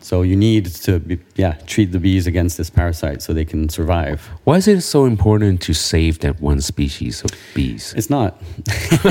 So 0.00 0.20
you 0.20 0.36
need 0.36 0.66
to, 0.66 0.98
be, 0.98 1.18
yeah, 1.34 1.54
treat 1.66 1.92
the 1.92 1.98
bees 1.98 2.26
against 2.26 2.58
this 2.58 2.68
parasite 2.68 3.22
so 3.22 3.32
they 3.32 3.46
can 3.46 3.70
survive. 3.70 4.28
Why 4.44 4.56
is 4.58 4.68
it 4.68 4.82
so 4.82 5.06
important 5.06 5.62
to 5.62 5.72
save 5.72 6.18
that 6.18 6.42
one 6.42 6.60
species 6.60 7.22
of 7.24 7.30
bees? 7.54 7.94
It's 7.96 8.10
not. 8.10 8.34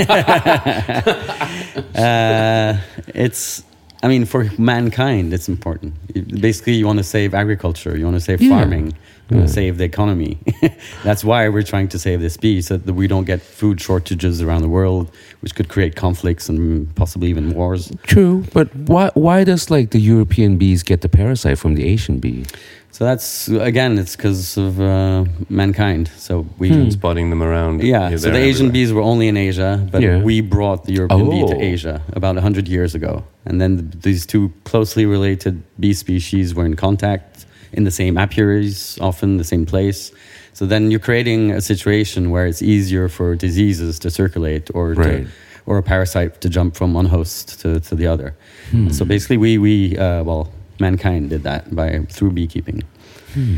uh, 1.95 2.77
it's. 3.07 3.63
I 4.03 4.07
mean, 4.07 4.25
for 4.25 4.49
mankind, 4.59 5.33
it's 5.33 5.47
important. 5.47 5.93
Basically, 6.41 6.73
you 6.73 6.85
want 6.85 6.99
to 6.99 7.03
save 7.05 7.33
agriculture. 7.33 7.97
You 7.97 8.03
want 8.05 8.17
to 8.17 8.21
save 8.21 8.41
Yeah. 8.41 8.49
farming. 8.49 8.93
You 9.29 9.39
Yeah. 9.39 9.45
save 9.47 9.77
the 9.77 9.85
economy. 9.85 10.37
That's 11.03 11.23
why 11.23 11.47
we're 11.49 11.63
trying 11.63 11.87
to 11.89 11.97
save 11.99 12.19
this 12.21 12.35
bee, 12.37 12.61
so 12.61 12.77
that 12.77 12.93
we 12.93 13.07
don't 13.07 13.25
get 13.25 13.41
food 13.41 13.79
shortages 13.79 14.41
around 14.41 14.61
the 14.63 14.69
world, 14.69 15.09
which 15.41 15.55
could 15.55 15.69
create 15.69 15.95
conflicts 15.95 16.49
and 16.49 16.93
possibly 16.95 17.29
even 17.29 17.53
wars. 17.53 17.91
True, 18.03 18.43
but 18.53 18.67
why 18.75 19.09
why 19.13 19.43
does 19.45 19.71
like 19.71 19.89
the 19.91 19.99
European 19.99 20.57
bees 20.57 20.83
get 20.83 21.01
the 21.01 21.09
parasite 21.09 21.57
from 21.57 21.75
the 21.75 21.83
Asian 21.93 22.19
bee? 22.19 22.43
So 22.91 23.05
that's 23.05 23.47
again, 23.47 23.97
it's 23.97 24.15
because 24.15 24.57
of 24.57 24.79
uh, 24.79 25.23
mankind. 25.49 26.11
So 26.17 26.45
we. 26.59 26.69
Hmm. 26.69 26.89
spotting 26.89 27.29
them 27.29 27.41
around 27.41 27.81
Yeah, 27.81 28.09
here, 28.09 28.17
so 28.17 28.23
there, 28.29 28.33
the 28.33 28.45
Asian 28.45 28.67
everywhere. 28.67 28.71
bees 28.73 28.93
were 28.93 29.01
only 29.01 29.27
in 29.27 29.37
Asia, 29.37 29.87
but 29.91 30.01
Yeah. 30.01 30.21
we 30.21 30.41
brought 30.41 30.83
the 30.85 30.93
European 30.93 31.29
bee 31.29 31.47
to 31.47 31.55
Oh. 31.55 31.73
Asia 31.73 32.01
about 32.13 32.35
100 32.35 32.67
years 32.67 32.93
ago. 32.93 33.23
And 33.45 33.59
then 33.61 33.77
th- 33.77 34.03
these 34.03 34.25
two 34.27 34.51
closely 34.65 35.05
related 35.05 35.63
bee 35.79 35.93
species 35.93 36.53
were 36.53 36.65
in 36.65 36.75
contact 36.75 37.45
in 37.73 37.83
the 37.83 37.91
same 37.91 38.17
apiaries, 38.17 38.97
often 39.01 39.37
the 39.37 39.43
same 39.43 39.65
place. 39.65 40.11
So 40.53 40.65
then 40.65 40.91
you're 40.91 40.99
creating 40.99 41.51
a 41.51 41.61
situation 41.61 42.29
where 42.29 42.45
it's 42.45 42.61
easier 42.61 43.09
for 43.09 43.35
diseases 43.35 43.99
to 43.99 44.09
circulate 44.09 44.69
or 44.73 44.93
Right. 44.93 45.25
to, 45.25 45.27
or 45.65 45.77
a 45.77 45.83
parasite 45.83 46.41
to 46.41 46.49
jump 46.49 46.75
from 46.75 46.93
one 46.93 47.05
host 47.07 47.59
to, 47.61 47.79
to 47.79 47.95
the 47.95 48.05
other. 48.07 48.35
Hmm. 48.71 48.89
So 48.89 49.05
basically, 49.05 49.37
we, 49.37 49.57
we 49.57 49.97
uh, 49.97 50.23
well, 50.23 50.51
mankind 50.79 51.29
did 51.29 51.43
that 51.43 51.73
by 51.75 51.99
through 52.09 52.31
beekeeping. 52.31 52.83
Hmm. 53.33 53.55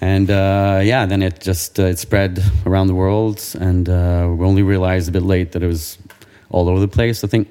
And 0.00 0.30
uh, 0.30 0.80
yeah, 0.82 1.06
then 1.06 1.22
it 1.22 1.40
just 1.40 1.78
uh, 1.78 1.84
it 1.84 1.98
spread 1.98 2.42
around 2.66 2.88
the 2.88 2.94
world, 2.94 3.40
and 3.60 3.88
uh, 3.88 4.26
we 4.36 4.44
only 4.44 4.62
realized 4.64 5.08
a 5.08 5.12
bit 5.12 5.22
late 5.22 5.52
that 5.52 5.62
it 5.62 5.68
was 5.68 5.96
all 6.50 6.68
over 6.68 6.80
the 6.80 6.88
place. 6.88 7.22
I 7.22 7.28
think 7.28 7.46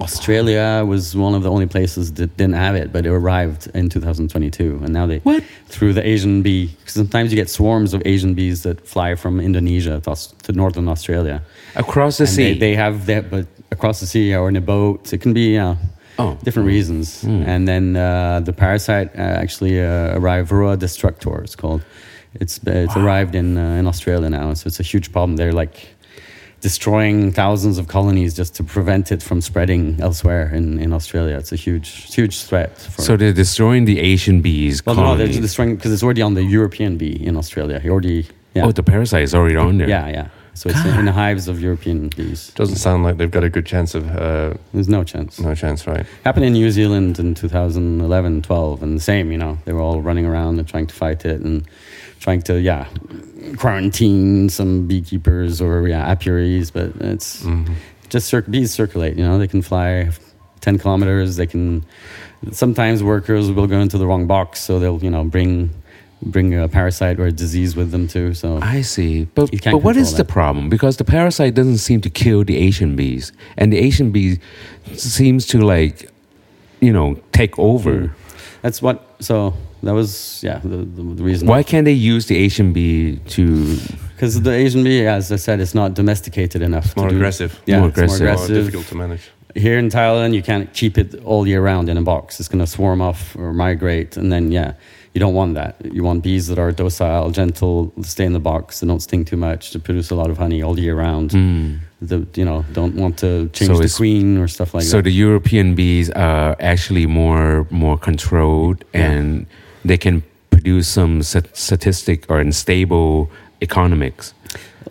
Australia 0.00 0.82
was 0.86 1.14
one 1.14 1.34
of 1.34 1.42
the 1.42 1.50
only 1.50 1.66
places 1.66 2.12
that 2.14 2.36
didn't 2.36 2.54
have 2.54 2.74
it, 2.74 2.92
but 2.92 3.04
it 3.06 3.10
arrived 3.10 3.68
in 3.74 3.88
2022, 3.88 4.80
and 4.82 4.92
now 4.92 5.06
they 5.06 5.18
What? 5.18 5.42
through 5.68 5.92
the 5.92 6.06
Asian 6.06 6.42
bee. 6.42 6.68
'cause 6.84 6.94
Sometimes 6.94 7.30
you 7.32 7.36
get 7.36 7.50
swarms 7.50 7.92
of 7.94 8.02
Asian 8.04 8.34
bees 8.34 8.62
that 8.62 8.86
fly 8.86 9.14
from 9.14 9.40
Indonesia 9.40 10.00
to, 10.00 10.14
to 10.44 10.52
northern 10.52 10.88
Australia. 10.88 11.42
Across 11.76 12.18
the 12.18 12.24
and 12.24 12.30
sea. 12.32 12.52
They, 12.54 12.58
they 12.58 12.74
have 12.76 13.06
that, 13.06 13.30
but 13.30 13.46
across 13.70 14.00
the 14.00 14.06
sea 14.06 14.34
or 14.34 14.48
in 14.48 14.56
a 14.56 14.60
boat, 14.60 15.12
it 15.12 15.20
can 15.20 15.32
be 15.32 15.54
yeah, 15.54 15.76
oh, 16.18 16.36
different 16.44 16.66
reasons. 16.68 17.22
Mm. 17.24 17.46
And 17.46 17.68
then 17.68 17.96
uh, 17.96 18.40
the 18.40 18.52
parasite 18.52 19.10
uh, 19.16 19.20
actually 19.20 19.80
uh, 19.80 20.18
arrived, 20.18 20.50
Varroa 20.50 20.78
destructor, 20.78 21.42
it's 21.42 21.56
called. 21.56 21.82
It's, 22.34 22.60
it's 22.64 22.94
Wow. 22.96 23.04
arrived 23.04 23.34
in, 23.34 23.56
uh, 23.58 23.78
in 23.80 23.86
Australia 23.86 24.30
now, 24.30 24.54
so 24.54 24.66
it's 24.68 24.78
a 24.80 24.84
huge 24.84 25.10
problem. 25.12 25.36
They're 25.36 25.52
like 25.52 25.88
destroying 26.60 27.32
thousands 27.32 27.78
of 27.78 27.88
colonies 27.88 28.34
just 28.34 28.54
to 28.56 28.62
prevent 28.64 29.10
it 29.12 29.22
from 29.22 29.40
spreading 29.40 29.98
elsewhere 30.00 30.50
in, 30.54 30.78
in 30.78 30.92
Australia. 30.92 31.36
It's 31.36 31.52
a 31.52 31.56
huge, 31.56 32.14
huge 32.14 32.42
threat. 32.42 32.78
For, 32.78 33.02
so 33.02 33.16
they're 33.16 33.32
destroying 33.32 33.84
the 33.86 33.98
Asian 33.98 34.40
bees. 34.42 34.84
well, 34.84 34.96
no, 34.96 35.16
they're 35.16 35.28
destroying 35.28 35.76
because 35.76 35.92
it's 35.92 36.02
already 36.02 36.22
on 36.22 36.34
the 36.34 36.44
European 36.44 36.96
bee 36.96 37.24
in 37.26 37.36
Australia. 37.36 37.78
He 37.80 37.88
already, 37.88 38.26
yeah, 38.54 38.66
Oh, 38.66 38.72
the 38.72 38.82
parasite 38.82 39.22
is 39.22 39.34
already 39.34 39.56
on 39.56 39.78
there. 39.78 39.88
yeah, 39.88 40.08
yeah. 40.08 40.28
So 40.52 40.68
it's 40.68 40.84
in 40.84 41.06
the 41.06 41.12
hives 41.12 41.48
of 41.48 41.62
European 41.62 42.08
bees. 42.08 42.52
doesn't 42.54 42.76
sound 42.76 43.02
like 43.04 43.16
they've 43.16 43.30
got 43.30 43.44
a 43.44 43.48
good 43.48 43.64
chance 43.64 43.94
of 43.94 44.04
uh, 44.14 44.52
There's 44.74 44.88
no 44.90 45.04
chance. 45.04 45.40
no 45.40 45.54
chance 45.54 45.86
right 45.86 46.04
Happened 46.24 46.44
in 46.44 46.52
New 46.52 46.70
Zealand 46.70 47.18
in 47.18 47.34
2011, 47.34 48.42
12, 48.42 48.82
and 48.82 48.96
the 48.96 49.00
same, 49.00 49.32
you 49.32 49.38
know, 49.38 49.56
they 49.64 49.72
were 49.72 49.80
all 49.80 50.02
running 50.02 50.26
around 50.26 50.58
and 50.58 50.68
trying 50.68 50.86
to 50.88 50.94
fight 50.94 51.24
it 51.24 51.40
and 51.40 51.64
trying 52.18 52.42
to, 52.42 52.60
yeah, 52.60 52.86
quarantine 53.56 54.48
some 54.48 54.86
beekeepers 54.86 55.60
or, 55.60 55.86
yeah, 55.88 56.06
apiaries, 56.06 56.70
but 56.70 56.92
it's 57.00 57.42
Mhm. 57.44 57.68
just 58.08 58.28
cir- 58.28 58.42
bees 58.42 58.72
circulate, 58.72 59.16
you 59.16 59.24
know, 59.24 59.38
they 59.38 59.46
can 59.48 59.62
fly 59.62 60.10
10 60.60 60.78
kilometers, 60.78 61.36
they 61.36 61.46
can, 61.46 61.84
sometimes 62.52 63.02
workers 63.02 63.50
will 63.50 63.66
go 63.66 63.80
into 63.80 63.98
the 63.98 64.06
wrong 64.06 64.26
box, 64.26 64.60
so 64.60 64.78
they'll, 64.78 65.02
you 65.02 65.10
know, 65.10 65.24
bring 65.24 65.70
bring 66.22 66.54
a 66.54 66.68
parasite 66.68 67.18
or 67.18 67.24
a 67.28 67.32
disease 67.32 67.74
with 67.74 67.92
them 67.92 68.06
too, 68.06 68.34
so. 68.34 68.58
I 68.60 68.82
see. 68.82 69.24
But, 69.34 69.50
but 69.64 69.78
what 69.82 69.96
is 69.96 70.08
control 70.08 70.16
the 70.18 70.24
problem? 70.26 70.68
Because 70.68 70.98
the 70.98 71.04
parasite 71.04 71.54
doesn't 71.54 71.78
seem 71.78 72.02
to 72.02 72.10
kill 72.10 72.44
the 72.44 72.58
Asian 72.58 72.94
bees. 72.94 73.32
And 73.56 73.72
the 73.72 73.78
Asian 73.78 74.10
bee 74.10 74.38
seems 74.96 75.46
to 75.46 75.62
like, 75.62 76.10
you 76.80 76.92
know, 76.92 77.16
take 77.32 77.58
over. 77.58 77.92
Mm. 77.92 78.10
That's 78.60 78.82
what, 78.82 79.02
so 79.20 79.54
that 79.82 79.94
was, 79.94 80.40
yeah, 80.42 80.58
the, 80.62 80.78
the, 80.78 81.02
the 81.18 81.22
reason. 81.22 81.48
Why 81.48 81.62
can't 81.62 81.84
they 81.84 81.92
use 82.14 82.26
the 82.26 82.36
Asian 82.36 82.72
bee 82.72 83.16
to. 83.28 83.76
Because 84.14 84.42
the 84.42 84.52
Asian 84.52 84.84
bee, 84.84 85.06
as 85.06 85.32
I 85.32 85.36
said, 85.36 85.60
it's 85.60 85.74
not 85.74 85.94
domesticated 85.94 86.60
enough. 86.62 86.86
it's 86.86 86.96
more 86.96 87.08
do- 87.08 87.16
aggressive 87.16 87.58
Yeah, 87.66 87.80
More 87.80 87.88
it's 87.88 87.96
more 87.96 88.16
aggressive. 88.16 88.50
more 88.50 88.58
difficult 88.58 88.86
to 88.88 88.94
manage 88.96 89.30
Here 89.54 89.78
in 89.78 89.88
Thailand, 89.88 90.34
you 90.34 90.42
can't 90.42 90.72
keep 90.74 90.98
it 90.98 91.14
all 91.24 91.46
year 91.46 91.62
round 91.62 91.88
in 91.88 91.96
a 91.96 92.02
box. 92.02 92.38
It's 92.40 92.48
going 92.48 92.64
to 92.64 92.66
swarm 92.76 93.00
off 93.00 93.34
or 93.36 93.52
migrate, 93.54 94.16
and 94.16 94.30
then 94.30 94.52
yeah, 94.52 94.74
you 95.14 95.18
don't 95.20 95.34
want 95.34 95.54
that. 95.54 95.74
You 95.96 96.04
want 96.04 96.22
bees 96.22 96.46
that 96.48 96.58
are 96.58 96.70
docile, 96.70 97.30
gentle, 97.30 97.92
stay 98.02 98.24
in 98.26 98.32
the 98.32 98.38
box, 98.52 98.78
that 98.80 98.86
don't 98.86 99.00
sting 99.00 99.24
too 99.24 99.36
much, 99.36 99.70
to 99.72 99.78
produce 99.80 100.10
a 100.10 100.14
lot 100.14 100.30
of 100.30 100.36
honey 100.38 100.62
all 100.62 100.78
year 100.78 100.94
round. 100.94 101.30
Mm. 101.30 101.78
The, 102.02 102.26
you 102.34 102.44
know, 102.44 102.64
don't 102.72 102.94
want 102.94 103.18
to 103.18 103.48
change 103.52 103.70
So 103.70 103.78
the 103.78 103.92
queen 103.94 104.38
or 104.38 104.46
stuff 104.48 104.72
like 104.74 104.84
so 104.84 104.86
that. 104.86 104.90
So 104.98 105.02
the 105.02 105.10
European 105.12 105.74
bees 105.74 106.08
are 106.10 106.54
actually 106.60 107.06
more 107.06 107.66
more 107.70 107.98
controlled 107.98 108.84
Yeah. 108.94 109.10
and 109.10 109.46
they 109.84 109.98
can 109.98 110.22
produce 110.50 110.88
some 110.88 111.22
stat- 111.22 111.56
statistic 111.56 112.30
or 112.30 112.40
unstable 112.40 113.30
economics. 113.62 114.34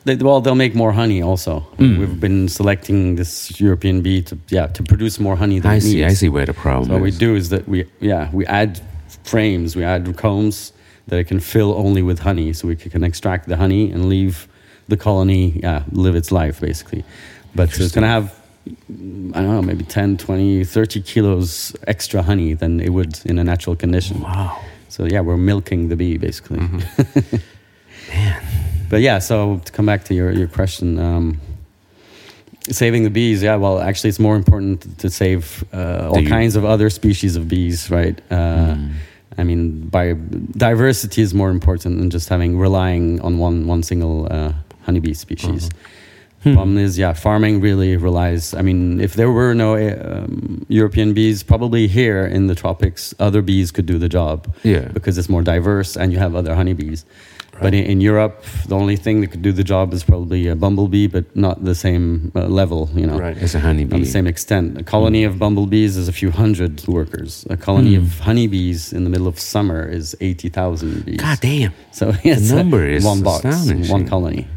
They, 0.06 0.16
well, 0.16 0.42
they'll 0.42 0.56
make 0.56 0.76
more 0.76 0.92
honey 0.92 1.22
also. 1.22 1.68
Mm. 1.78 2.00
We've 2.00 2.20
been 2.20 2.48
selecting 2.48 3.16
this 3.16 3.60
European 3.60 4.02
bee 4.02 4.22
to 4.24 4.38
yeah 4.50 4.68
to 4.68 4.84
produce 4.84 5.20
more 5.20 5.36
honey 5.36 5.60
than 5.60 5.72
I 5.72 5.80
see. 5.80 5.96
needs. 5.96 6.12
I 6.12 6.16
see 6.16 6.30
where 6.30 6.46
the 6.46 6.54
problem 6.54 6.86
So 6.88 6.94
what 6.94 7.02
we 7.02 7.12
do 7.12 7.36
is 7.36 7.50
that 7.50 7.68
we 7.68 7.86
yeah 8.00 8.30
we 8.32 8.46
add 8.46 8.80
frames, 9.24 9.76
we 9.76 9.84
add 9.84 10.16
combs 10.18 10.74
that 11.08 11.20
it 11.20 11.26
can 11.26 11.40
fill 11.40 11.74
only 11.74 12.02
with 12.02 12.20
honey, 12.20 12.54
so 12.54 12.68
we 12.68 12.76
can 12.76 13.04
extract 13.04 13.48
the 13.50 13.58
honey 13.58 13.92
and 13.92 14.08
leave 14.08 14.48
the 14.88 14.98
colony 14.98 15.60
yeah 15.62 15.84
live 15.92 16.16
its 16.16 16.32
life 16.32 16.62
basically. 16.62 17.04
But 17.56 17.70
it's 17.80 17.92
going 17.92 18.04
to 18.04 18.08
have 18.08 18.40
I 19.34 19.42
don't 19.42 19.48
know 19.56 19.62
maybe 19.62 19.84
10, 19.84 20.18
20, 20.18 20.64
30 20.64 21.02
kilos 21.02 21.76
extra 21.88 22.22
honey 22.22 22.54
than 22.54 22.80
it 22.80 22.90
would 22.90 23.20
in 23.26 23.40
a 23.40 23.44
natural 23.44 23.76
condition. 23.76 24.22
Wow. 24.22 24.60
So 25.00 25.06
yeah, 25.06 25.22
we're 25.22 25.38
milking 25.38 25.88
the 25.88 25.96
bee 25.96 26.18
basically. 26.18 26.60
Mhm. 26.60 27.40
But 28.90 29.02
yeah, 29.02 29.20
so 29.20 29.62
to 29.66 29.72
come 29.72 29.86
back 29.86 30.04
to 30.06 30.14
your, 30.16 30.32
your 30.32 30.48
question, 30.48 30.98
um, 31.00 31.40
saving 32.72 33.04
the 33.04 33.12
bees, 33.12 33.44
yeah, 33.44 33.56
well, 33.56 33.80
actually, 33.80 34.10
it's 34.10 34.20
more 34.20 34.36
important 34.36 34.98
to 34.98 35.10
save 35.12 35.64
uh, 35.72 36.10
all 36.12 36.20
you- 36.20 36.28
kinds 36.28 36.56
of 36.56 36.66
other 36.66 36.90
species 36.90 37.36
of 37.36 37.48
bees, 37.48 37.90
right? 37.92 38.20
Uh, 38.32 38.76
Mm. 38.76 38.92
I 39.38 39.44
mean, 39.44 39.88
by 39.88 40.16
diversity 40.58 41.22
is 41.22 41.34
more 41.34 41.50
important 41.52 41.98
than 42.00 42.10
just 42.10 42.28
having 42.30 42.58
relying 42.60 43.22
on 43.22 43.38
one 43.38 43.68
one 43.68 43.84
single 43.84 44.28
uh, 44.30 44.52
honeybee 44.86 45.14
species. 45.14 45.70
Problem 46.42 46.78
is, 46.78 46.98
yeah, 46.98 47.14
farming 47.14 47.60
really 47.62 47.98
relies. 47.98 48.54
I 48.54 48.62
mean, 48.62 49.02
if 49.02 49.14
there 49.16 49.30
were 49.32 49.54
no 49.54 49.76
um, 49.76 50.66
European 50.70 51.14
bees, 51.14 51.44
probably 51.44 51.88
here 51.88 52.26
in 52.26 52.48
the 52.48 52.56
tropics, 52.56 53.14
other 53.20 53.42
bees 53.42 53.72
could 53.72 53.86
do 53.86 53.98
the 53.98 54.08
job. 54.10 54.48
Yeah. 54.64 54.88
Because 54.94 55.18
it's 55.18 55.28
more 55.30 55.42
diverse 55.44 55.98
and 55.98 56.14
you 56.14 56.20
have 56.20 56.36
other 56.36 56.56
honeybees. 56.56 57.04
But 57.62 57.74
in, 57.74 57.84
in 57.84 58.00
Europe, 58.00 58.46
the 58.68 58.76
only 58.78 58.96
thing 58.96 59.20
that 59.20 59.32
could 59.32 59.42
do 59.42 59.52
the 59.52 59.66
job 59.66 59.94
is 59.94 60.02
probably 60.02 60.48
a 60.48 60.56
bumblebee, 60.56 61.08
but 61.08 61.26
not 61.36 61.66
the 61.66 61.76
same 61.76 62.32
uh, 62.34 62.48
level, 62.48 62.90
you 62.96 63.06
know. 63.06 63.20
Right. 63.20 63.36
It's 63.36 63.54
a 63.54 63.58
Not 63.58 63.66
honeybee. 63.66 64.00
the 64.00 64.06
same 64.06 64.28
extent. 64.28 64.78
A 64.80 64.84
colony 64.84 65.26
of 65.26 65.38
bumblebees 65.40 65.98
is 65.98 66.08
a 66.08 66.14
few 66.14 66.32
hundred 66.32 66.88
workers. 66.88 67.46
A 67.50 67.58
colony 67.58 67.96
Hmm. 67.96 68.04
of 68.06 68.20
honeybees 68.22 68.94
in 68.94 69.04
the 69.04 69.10
middle 69.10 69.28
of 69.28 69.38
summer 69.38 69.84
is 69.86 70.16
80,000 70.22 71.04
bees. 71.06 71.18
God 71.20 71.40
damn. 71.42 71.74
So 71.92 72.14
it's 72.24 72.50
a- 72.50 72.56
number 72.56 72.88
is 72.88 73.04
one 73.04 73.24
box, 73.24 73.44
astonishing. 73.44 73.92
one 73.92 74.08
colony. 74.08 74.48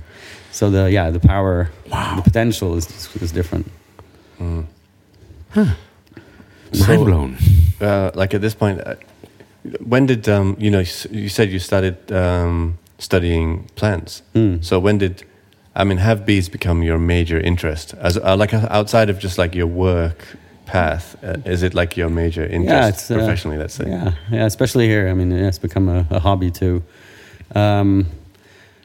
So 0.53 0.71
the 0.71 0.91
yeah, 0.91 1.11
the 1.11 1.21
power, 1.21 1.71
the 1.87 2.23
potential 2.23 2.77
is 2.77 2.87
is 3.21 3.33
different. 3.33 3.67
Mind 4.39 4.69
So- 6.73 7.05
blown. 7.05 7.37
Uh, 7.81 8.11
like 8.15 8.33
at 8.33 8.41
this 8.41 8.55
point, 8.55 8.81
uh, 8.87 8.95
when 9.85 10.07
did 10.07 10.29
um, 10.29 10.57
you 10.59 10.71
know? 10.71 10.85
You 11.11 11.29
said 11.29 11.51
you 11.51 11.59
started 11.59 11.97
um, 12.13 12.79
studying 12.99 13.65
plants. 13.75 14.23
Mm. 14.35 14.65
So 14.65 14.79
when 14.79 14.99
did 14.99 15.25
I 15.75 15.85
mean 15.85 15.99
have 15.99 16.25
bees 16.25 16.49
become 16.49 16.83
your 16.85 16.99
major 16.99 17.41
interest? 17.41 17.95
As 17.95 18.17
uh, 18.17 18.37
like 18.37 18.55
uh, 18.55 18.69
outside 18.71 19.11
of 19.11 19.19
just 19.19 19.39
like 19.39 19.55
your 19.55 19.67
work 19.67 20.25
path, 20.67 21.17
uh, 21.25 21.37
is 21.45 21.63
it 21.63 21.75
like 21.75 21.97
your 21.97 22.09
major 22.09 22.47
interest 22.47 22.89
it's, 22.89 23.11
uh, 23.11 23.17
professionally? 23.17 23.59
let's 23.59 23.75
say. 23.75 23.89
Yeah, 23.89 24.15
yeah, 24.31 24.47
especially 24.47 24.87
here. 24.87 25.09
I 25.09 25.15
mean, 25.15 25.33
it's 25.33 25.59
become 25.59 25.89
a, 25.89 26.07
a 26.11 26.21
hobby 26.21 26.51
too. 26.51 26.83
Um, 27.55 28.07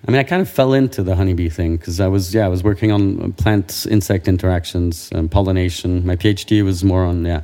I 0.08 0.12
mean, 0.12 0.20
I 0.20 0.24
kind 0.24 0.42
of 0.42 0.50
fell 0.50 0.74
into 0.74 1.04
the 1.04 1.16
honeybee 1.16 1.50
thing 1.50 1.76
because 1.76 2.00
I 2.00 2.08
was, 2.08 2.34
yeah, 2.34 2.46
I 2.46 2.48
was 2.48 2.64
working 2.64 2.92
on 2.94 3.34
plant 3.34 3.86
insect 3.90 4.28
interactions, 4.30 5.10
um, 5.14 5.28
pollination. 5.28 6.06
My 6.06 6.16
PhD 6.16 6.64
was 6.64 6.82
more 6.84 7.04
on, 7.04 7.26
yeah, 7.26 7.42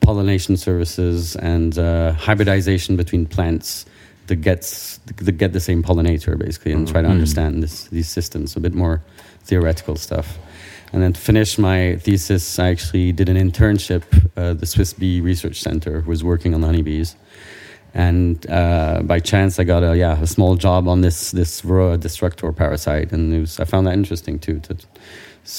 pollination 0.00 0.56
services 0.56 1.34
and 1.36 1.76
uh, 1.78 2.12
hybridization 2.12 2.96
between 2.96 3.26
plants 3.26 3.86
that 4.28 4.36
gets 4.36 4.98
that 5.16 5.32
get 5.32 5.52
the 5.52 5.58
same 5.60 5.82
pollinator 5.82 6.38
basically, 6.38 6.72
and 6.72 6.86
try 6.86 7.02
to 7.02 7.08
Mhm. 7.08 7.12
understand 7.12 7.62
this, 7.62 7.84
these 7.88 8.08
systems. 8.08 8.54
A 8.56 8.60
bit 8.60 8.72
more 8.74 9.02
theoretical 9.44 9.96
stuff. 9.96 10.38
And 10.92 11.02
then 11.02 11.12
to 11.12 11.20
finish 11.20 11.58
my 11.58 11.96
thesis, 11.96 12.58
I 12.58 12.68
actually 12.68 13.10
did 13.12 13.28
an 13.28 13.36
internship. 13.36 14.02
Uh, 14.36 14.54
the 14.54 14.66
Swiss 14.66 14.92
Bee 14.92 15.20
Research 15.20 15.60
Center 15.60 16.04
was 16.06 16.22
working 16.22 16.54
on 16.54 16.62
honeybees, 16.62 17.16
and 17.94 18.48
uh, 18.48 19.02
by 19.02 19.20
chance 19.20 19.58
I 19.58 19.64
got 19.64 19.82
a 19.82 19.96
yeah 19.96 20.20
a 20.20 20.26
small 20.26 20.56
job 20.56 20.88
on 20.88 21.00
this 21.00 21.30
this 21.32 21.62
destructor 21.62 22.52
parasite, 22.52 23.12
and 23.12 23.40
was, 23.40 23.58
I 23.60 23.64
found 23.64 23.86
that 23.86 23.94
interesting 23.94 24.38
too 24.38 24.60
to 24.60 24.76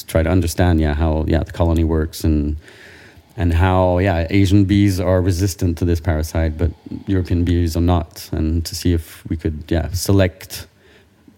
try 0.08 0.24
to 0.24 0.30
understand 0.30 0.80
yeah 0.80 0.94
how 0.94 1.26
yeah 1.28 1.44
the 1.44 1.52
colony 1.52 1.84
works 1.84 2.24
and 2.24 2.56
and 3.38 3.54
how 3.54 4.00
yeah 4.00 4.28
Asian 4.30 4.66
bees 4.66 5.00
are 5.00 5.22
resistant 5.22 5.78
to 5.78 5.86
this 5.86 6.00
parasite, 6.00 6.58
but 6.58 6.72
European 7.08 7.44
bees 7.44 7.76
are 7.76 7.82
not, 7.82 8.30
and 8.32 8.66
to 8.66 8.76
see 8.76 8.94
if 8.94 9.24
we 9.30 9.38
could 9.38 9.64
yeah 9.68 9.90
select 9.94 10.68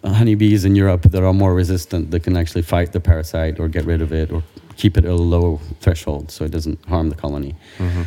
honeybees 0.04 0.66
in 0.66 0.76
Europe 0.76 1.04
that 1.12 1.24
are 1.24 1.34
more 1.34 1.54
resistant 1.56 2.12
that 2.12 2.24
can 2.24 2.36
actually 2.36 2.62
fight 2.62 2.92
the 2.92 3.00
parasite 3.00 3.60
or 3.60 3.70
get 3.70 3.86
rid 3.86 4.02
of 4.02 4.12
it 4.12 4.32
or 4.32 4.44
keep 4.76 4.98
it 4.98 5.06
at 5.06 5.12
a 5.12 5.16
low 5.16 5.62
threshold 5.80 6.30
so 6.30 6.44
it 6.44 6.52
doesn't 6.52 6.84
harm 6.86 7.10
the 7.10 7.16
colony. 7.16 7.56
Mhm. 7.78 8.06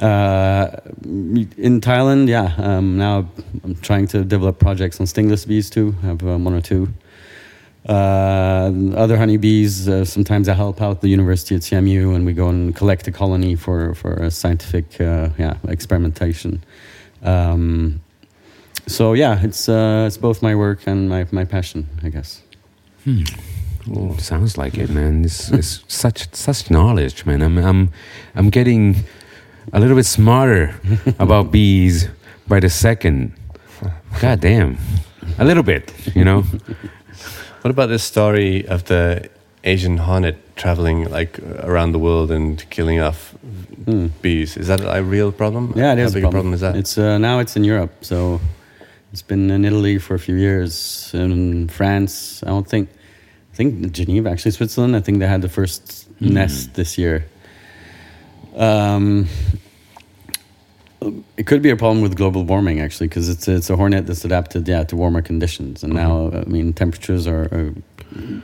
Uh, 0.00 0.76
in 1.04 1.80
Thailand, 1.80 2.28
yeah, 2.28 2.54
um, 2.58 2.98
now 2.98 3.28
I'm 3.64 3.76
trying 3.76 4.06
to 4.08 4.24
develop 4.24 4.58
projects 4.58 5.00
on 5.00 5.06
stingless 5.06 5.46
bees 5.46 5.70
too. 5.70 5.94
I 6.02 6.06
have 6.06 6.22
um, 6.22 6.44
one 6.44 6.54
or 6.54 6.60
two. 6.60 6.88
Uh, 7.88 8.72
other 8.94 9.16
honeybees, 9.16 9.88
uh, 9.88 10.04
sometimes 10.04 10.48
I 10.48 10.54
help 10.54 10.82
out 10.82 11.00
the 11.00 11.08
university 11.08 11.54
at 11.54 11.62
CMU 11.62 12.14
and 12.14 12.26
we 12.26 12.32
go 12.32 12.48
and 12.48 12.74
collect 12.74 13.06
a 13.06 13.12
colony 13.12 13.54
for, 13.54 13.94
for 13.94 14.14
a 14.14 14.30
scientific 14.30 15.00
uh, 15.00 15.30
yeah, 15.38 15.56
experimentation. 15.68 16.64
Um, 17.22 18.00
so 18.86 19.14
yeah, 19.14 19.40
it's, 19.42 19.68
uh, 19.68 20.04
it's 20.06 20.18
both 20.18 20.42
my 20.42 20.54
work 20.54 20.80
and 20.86 21.08
my, 21.08 21.26
my 21.30 21.44
passion, 21.44 21.88
I 22.02 22.08
guess. 22.08 22.42
Well, 23.86 24.18
sounds 24.18 24.58
like 24.58 24.76
it, 24.78 24.90
man. 24.90 25.24
It's, 25.24 25.50
it's 25.50 25.84
such 25.88 26.34
such 26.34 26.70
knowledge, 26.70 27.24
man. 27.24 27.40
I'm 27.40 27.56
I'm 27.58 27.90
I'm 28.34 28.50
getting 28.50 29.04
a 29.72 29.80
little 29.80 29.96
bit 29.96 30.06
smarter 30.06 30.74
about 31.18 31.50
bees 31.50 32.08
by 32.48 32.60
the 32.60 32.70
second. 32.70 33.32
God 34.20 34.40
damn, 34.40 34.78
a 35.38 35.44
little 35.44 35.62
bit, 35.62 35.92
you 36.14 36.24
know. 36.24 36.44
What 37.62 37.70
about 37.72 37.88
this 37.88 38.04
story 38.04 38.64
of 38.68 38.84
the 38.84 39.28
Asian 39.64 39.96
hornet 39.98 40.36
traveling 40.54 41.10
like 41.10 41.40
around 41.64 41.90
the 41.92 41.98
world 41.98 42.30
and 42.30 42.64
killing 42.70 43.00
off 43.00 43.34
Hmm. 43.86 44.06
bees? 44.22 44.56
Is 44.56 44.66
that 44.68 44.80
a 44.80 45.02
real 45.02 45.32
problem? 45.32 45.72
Yeah, 45.76 45.92
it 45.92 45.98
How 45.98 46.04
is. 46.04 46.14
big 46.14 46.24
a 46.24 46.28
a 46.28 46.30
problem 46.30 46.54
is 46.54 46.60
that? 46.60 46.76
It's 46.76 46.96
uh, 46.96 47.18
now 47.18 47.40
it's 47.40 47.56
in 47.56 47.64
Europe, 47.64 47.90
so 48.02 48.40
it's 49.12 49.22
been 49.22 49.50
in 49.50 49.64
Italy 49.64 49.98
for 49.98 50.14
a 50.14 50.18
few 50.18 50.36
years. 50.36 51.10
In 51.14 51.68
France, 51.68 52.42
I 52.44 52.50
don't 52.50 52.68
think. 52.68 52.88
I 53.52 53.56
think 53.56 53.90
Geneva, 53.92 54.30
actually, 54.30 54.52
Switzerland. 54.52 54.94
I 54.96 55.00
think 55.00 55.18
they 55.18 55.26
had 55.28 55.42
the 55.42 55.48
first 55.48 56.06
Hmm. 56.20 56.34
nest 56.34 56.74
this 56.74 56.96
year. 56.98 57.24
Um, 58.56 59.28
it 61.36 61.46
could 61.46 61.62
be 61.62 61.70
a 61.70 61.76
problem 61.76 62.00
with 62.02 62.16
global 62.16 62.42
warming, 62.44 62.80
actually, 62.80 63.08
because 63.08 63.28
it's 63.28 63.46
it's 63.48 63.70
a 63.70 63.76
hornet 63.76 64.06
that's 64.06 64.24
adapted, 64.24 64.66
yeah, 64.66 64.82
to 64.84 64.96
warmer 64.96 65.22
conditions. 65.22 65.84
And 65.84 65.92
now, 65.92 66.30
Mm-hmm. 66.30 66.36
I 66.50 66.52
mean, 66.52 66.72
temperatures 66.72 67.26
are, 67.26 67.44
are 67.52 67.74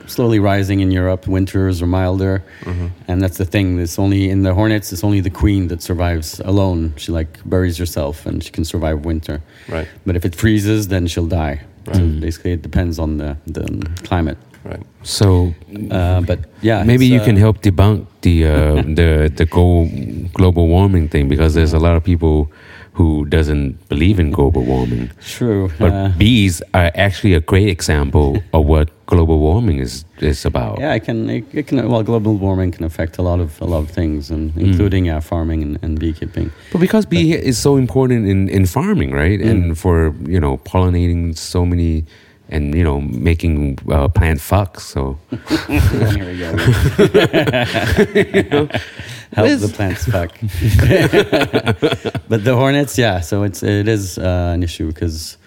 slowly 0.07 0.39
rising 0.39 0.79
in 0.81 0.91
Europe. 0.91 1.27
Winters 1.27 1.81
are 1.81 1.87
milder, 1.87 2.43
Mhm. 2.63 2.91
and 3.07 3.21
that's 3.21 3.37
the 3.37 3.45
thing. 3.45 3.79
It's 3.79 3.97
only 3.97 4.29
in 4.29 4.43
the 4.43 4.53
hornets. 4.53 4.93
It's 4.93 5.03
only 5.03 5.19
the 5.21 5.31
queen 5.31 5.67
that 5.69 5.81
survives 5.81 6.39
alone. 6.45 6.93
She 6.97 7.11
like 7.11 7.39
buries 7.45 7.77
herself, 7.77 8.25
and 8.25 8.43
she 8.43 8.51
can 8.51 8.65
survive 8.65 9.03
winter. 9.05 9.41
Right, 9.67 9.87
But 10.05 10.15
if 10.15 10.23
it 10.25 10.35
freezes, 10.35 10.87
then 10.87 11.07
she'll 11.07 11.27
die. 11.45 11.61
So 11.85 11.91
Right. 11.99 12.19
basically, 12.21 12.51
it 12.53 12.61
depends 12.61 12.99
on 12.99 13.17
the 13.17 13.35
the 13.47 13.65
climate. 14.07 14.37
Right. 14.65 14.85
So 15.03 15.53
Uh, 15.91 16.21
but 16.21 16.39
yeah, 16.61 16.83
maybe 16.83 17.05
it's, 17.05 17.13
you 17.13 17.19
can 17.21 17.35
uh, 17.35 17.39
help 17.45 17.61
debunk 17.61 18.05
the 18.21 18.45
uh, 18.45 18.81
the 18.99 19.29
the 19.35 19.45
go, 19.45 19.87
global 20.33 20.67
warming 20.67 21.09
thing 21.09 21.27
because 21.29 21.53
there's 21.53 21.73
a 21.73 21.79
lot 21.79 21.95
of 21.97 22.03
people 22.03 22.47
who 22.95 23.25
doesn't 23.25 23.73
believe 23.89 24.19
in 24.19 24.29
global 24.31 24.61
warming. 24.63 25.09
True. 25.37 25.71
But 25.79 25.91
uh, 25.91 26.09
bees 26.17 26.61
are 26.75 26.91
actually 26.93 27.33
a 27.33 27.39
great 27.41 27.67
example 27.67 28.37
of 28.53 28.65
what 28.67 28.89
global 29.07 29.39
warming 29.39 29.79
is 29.79 30.05
is 30.21 30.45
about. 30.45 30.79
yeah, 30.79 30.93
it 30.97 31.03
can. 31.03 31.29
It, 31.29 31.43
it 31.53 31.67
can. 31.67 31.77
Well, 31.89 32.03
global 32.03 32.33
warming 32.37 32.71
can 32.71 32.83
affect 32.85 33.17
a 33.17 33.23
lot 33.23 33.39
of 33.39 33.59
a 33.61 33.65
lot 33.65 33.81
of 33.83 33.89
things, 33.89 34.29
and 34.31 34.53
Mm. 34.53 34.61
including 34.67 35.05
yeah, 35.05 35.19
farming 35.21 35.63
and, 35.63 35.77
and 35.83 35.99
beekeeping. 35.99 36.51
But 36.71 36.81
because 36.81 37.05
bee 37.09 37.33
is 37.33 37.57
so 37.57 37.77
important 37.77 38.27
in, 38.27 38.47
in 38.49 38.65
farming, 38.67 39.11
right? 39.11 39.39
Mm. 39.41 39.49
And 39.51 39.77
for, 39.77 40.13
you 40.29 40.39
know, 40.39 40.57
pollinating 40.57 41.35
so 41.35 41.65
many 41.65 42.03
and, 42.49 42.75
you 42.75 42.83
know, 42.83 43.01
making 43.01 43.77
uh, 43.89 44.07
plant 44.09 44.41
fuck. 44.41 44.79
So, 44.79 45.17
Here 45.67 46.25
we 46.25 46.37
go. 46.39 46.55
Help 49.33 49.47
Liz. 49.47 49.61
the 49.61 49.69
plants 49.73 50.05
fuck. 50.05 50.31
but 52.29 52.43
the 52.43 52.53
hornets, 52.55 52.97
yeah. 52.97 53.21
So 53.21 53.43
it's 53.43 53.63
it 53.63 53.87
is 53.87 54.17
uh, 54.19 54.51
an 54.53 54.61
issue 54.61 54.87
because 54.87 55.37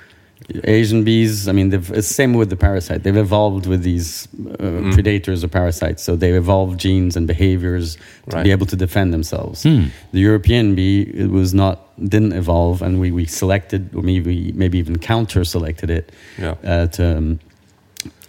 Asian 0.64 1.02
bees. 1.04 1.48
I 1.48 1.52
mean, 1.52 1.70
the 1.70 2.02
same 2.02 2.34
with 2.34 2.50
the 2.50 2.56
parasite. 2.56 3.02
They've 3.02 3.16
evolved 3.16 3.66
with 3.66 3.82
these 3.82 4.28
uh, 4.60 4.92
predators 4.94 5.42
or 5.42 5.48
parasites. 5.48 6.02
So 6.02 6.14
they 6.16 6.32
evolved 6.32 6.78
genes 6.78 7.16
and 7.16 7.26
behaviors 7.26 7.96
to 7.96 8.36
Right. 8.36 8.44
be 8.44 8.50
able 8.52 8.66
to 8.66 8.76
defend 8.76 9.12
themselves. 9.12 9.62
Hmm. 9.62 9.84
The 10.12 10.20
European 10.20 10.74
bee 10.74 11.02
it 11.02 11.30
was 11.30 11.52
not 11.54 11.80
didn't 11.98 12.32
evolve, 12.32 12.82
and 12.82 13.00
we, 13.00 13.10
we 13.10 13.24
selected 13.26 13.94
or 13.94 14.02
maybe 14.02 14.52
maybe 14.52 14.78
even 14.78 14.98
counter 14.98 15.44
selected 15.44 15.90
it 15.90 16.12
Yeah. 16.38 16.54
uh, 16.64 16.86
to 16.88 17.16
um, 17.18 17.38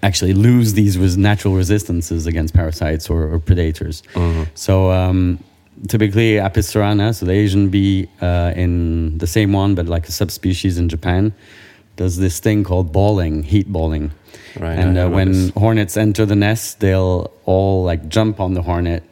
actually 0.04 0.34
lose 0.34 0.74
these 0.74 0.98
res- 0.98 1.18
natural 1.18 1.54
resistances 1.56 2.26
against 2.28 2.54
parasites 2.54 3.10
or, 3.10 3.24
or 3.34 3.40
predators. 3.40 4.04
Mhm. 4.14 4.48
So 4.56 4.92
um, 4.92 5.40
typically 5.88 6.40
Apis 6.40 6.72
cerana, 6.74 7.14
so 7.14 7.26
the 7.26 7.34
Asian 7.34 7.70
bee 7.70 8.08
uh, 8.22 8.54
in 8.56 9.18
the 9.18 9.28
same 9.28 9.52
one, 9.54 9.76
but 9.76 9.86
like 9.88 10.08
a 10.08 10.12
subspecies 10.12 10.78
in 10.78 10.88
Japan, 10.90 11.34
does 11.98 12.18
this 12.18 12.40
thing 12.40 12.64
called 12.64 12.92
balling, 12.94 13.44
heat 13.44 13.68
balling. 13.72 14.12
Right. 14.60 14.80
and 14.80 14.98
uh, 14.98 15.08
when 15.10 15.32
this. 15.34 15.52
hornets 15.52 15.98
enter 15.98 16.26
the 16.26 16.36
nest, 16.36 16.80
they'll 16.80 17.32
all 17.46 17.84
like 17.84 18.08
jump 18.08 18.40
on 18.40 18.54
the 18.56 18.62
hornet 18.64 19.04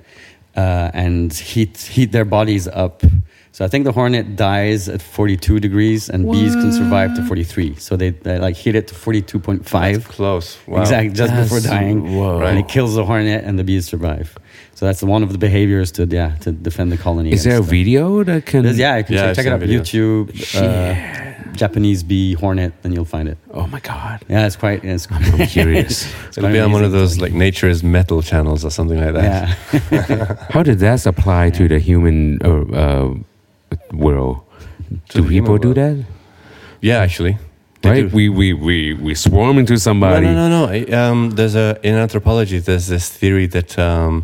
uh, 0.56 0.90
and 0.94 1.32
heat 1.34 1.78
heat 1.78 2.12
their 2.12 2.26
bodies 2.26 2.68
up. 2.68 3.04
So 3.52 3.64
I 3.64 3.70
think 3.70 3.86
the 3.86 3.94
hornet 3.94 4.36
dies 4.36 4.90
at 4.90 5.02
42 5.02 5.62
degrees, 5.62 6.10
and 6.10 6.30
bees 6.30 6.54
can 6.56 6.74
survive 6.74 7.16
to 7.16 7.24
43. 7.24 7.76
So 7.76 7.96
they, 7.96 8.10
they 8.10 8.38
like 8.38 8.58
heat 8.58 8.76
it 8.76 8.90
to 8.90 8.96
42.5. 8.96 9.64
That's 9.64 10.06
close. 10.08 10.58
Wow. 10.68 10.82
Exactly, 10.82 11.14
just 11.14 11.34
before 11.34 11.62
dying, 11.62 12.18
whoa. 12.18 12.42
and 12.42 12.60
it 12.60 12.68
kills 12.68 12.96
the 12.96 13.06
hornet, 13.06 13.46
and 13.46 13.58
the 13.58 13.64
bees 13.64 13.86
survive. 13.86 14.38
So 14.74 14.86
that's 14.86 15.02
one 15.02 15.24
of 15.24 15.32
the 15.32 15.38
behaviors 15.38 15.92
to 15.94 16.06
yeah 16.06 16.36
to 16.42 16.52
defend 16.52 16.92
the 16.92 16.98
colony. 16.98 17.32
is 17.32 17.44
there 17.46 17.60
a 17.60 17.64
video 17.64 18.24
that 18.26 18.46
can. 18.46 18.64
There's- 18.64 18.78
yeah, 18.78 18.98
you 18.98 19.04
can 19.06 19.16
Yeah, 19.16 19.22
check, 19.34 19.36
check 19.38 19.46
it 19.46 19.54
out. 19.54 19.62
YouTube. 19.62 20.32
Uh, 20.56 21.45
Japanese 21.56 22.04
bee 22.04 22.34
hornet, 22.34 22.74
then 22.82 22.92
you'll 22.94 23.06
find 23.06 23.28
it. 23.30 23.38
Oh 23.52 23.68
my 23.68 23.80
god. 23.80 24.24
Yeah, 24.30 24.46
it's 24.46 24.56
quite. 24.56 24.84
It's 24.84 25.08
quite 25.08 25.24
I'm 25.34 25.48
curious. 25.48 26.06
it's 26.28 26.38
It'll 26.38 26.44
quite 26.44 26.54
be 26.54 26.60
on 26.60 26.72
one 26.72 26.84
of 26.84 26.92
those 26.92 27.20
like 27.20 27.34
nature's 27.34 27.84
metal 27.84 28.22
channels 28.22 28.64
or 28.66 28.72
something 28.72 29.00
like 29.00 29.14
that. 29.14 29.58
Yeah. 29.92 30.36
How 30.52 30.64
did 30.64 30.80
that 30.80 31.06
apply 31.06 31.50
to 31.52 31.68
the 31.68 31.80
human 31.80 32.40
uh, 32.44 32.50
uh, 32.84 33.14
world? 33.94 34.42
To 35.10 35.22
Do 35.22 35.28
people 35.30 35.56
human 35.56 35.62
do 35.62 35.74
that? 35.74 36.06
Yeah, 36.82 37.00
actually. 37.00 37.38
They 37.82 37.90
right? 37.90 38.10
do. 38.10 38.16
We, 38.16 38.30
we 38.30 38.54
we 38.54 38.94
we 38.94 39.16
swarm 39.16 39.58
into 39.58 39.74
No, 39.74 39.78
somebody. 39.78 40.28
no, 40.28 40.34
no, 40.34 40.66
no. 40.66 40.72
I- 40.72 41.10
Um, 41.10 41.32
there's 41.32 41.56
a 41.56 41.78
in 41.84 41.96
anthropology. 41.96 42.60
There's 42.60 42.88
this 42.88 43.10
theory 43.10 43.48
that 43.48 43.78
um, 43.80 44.24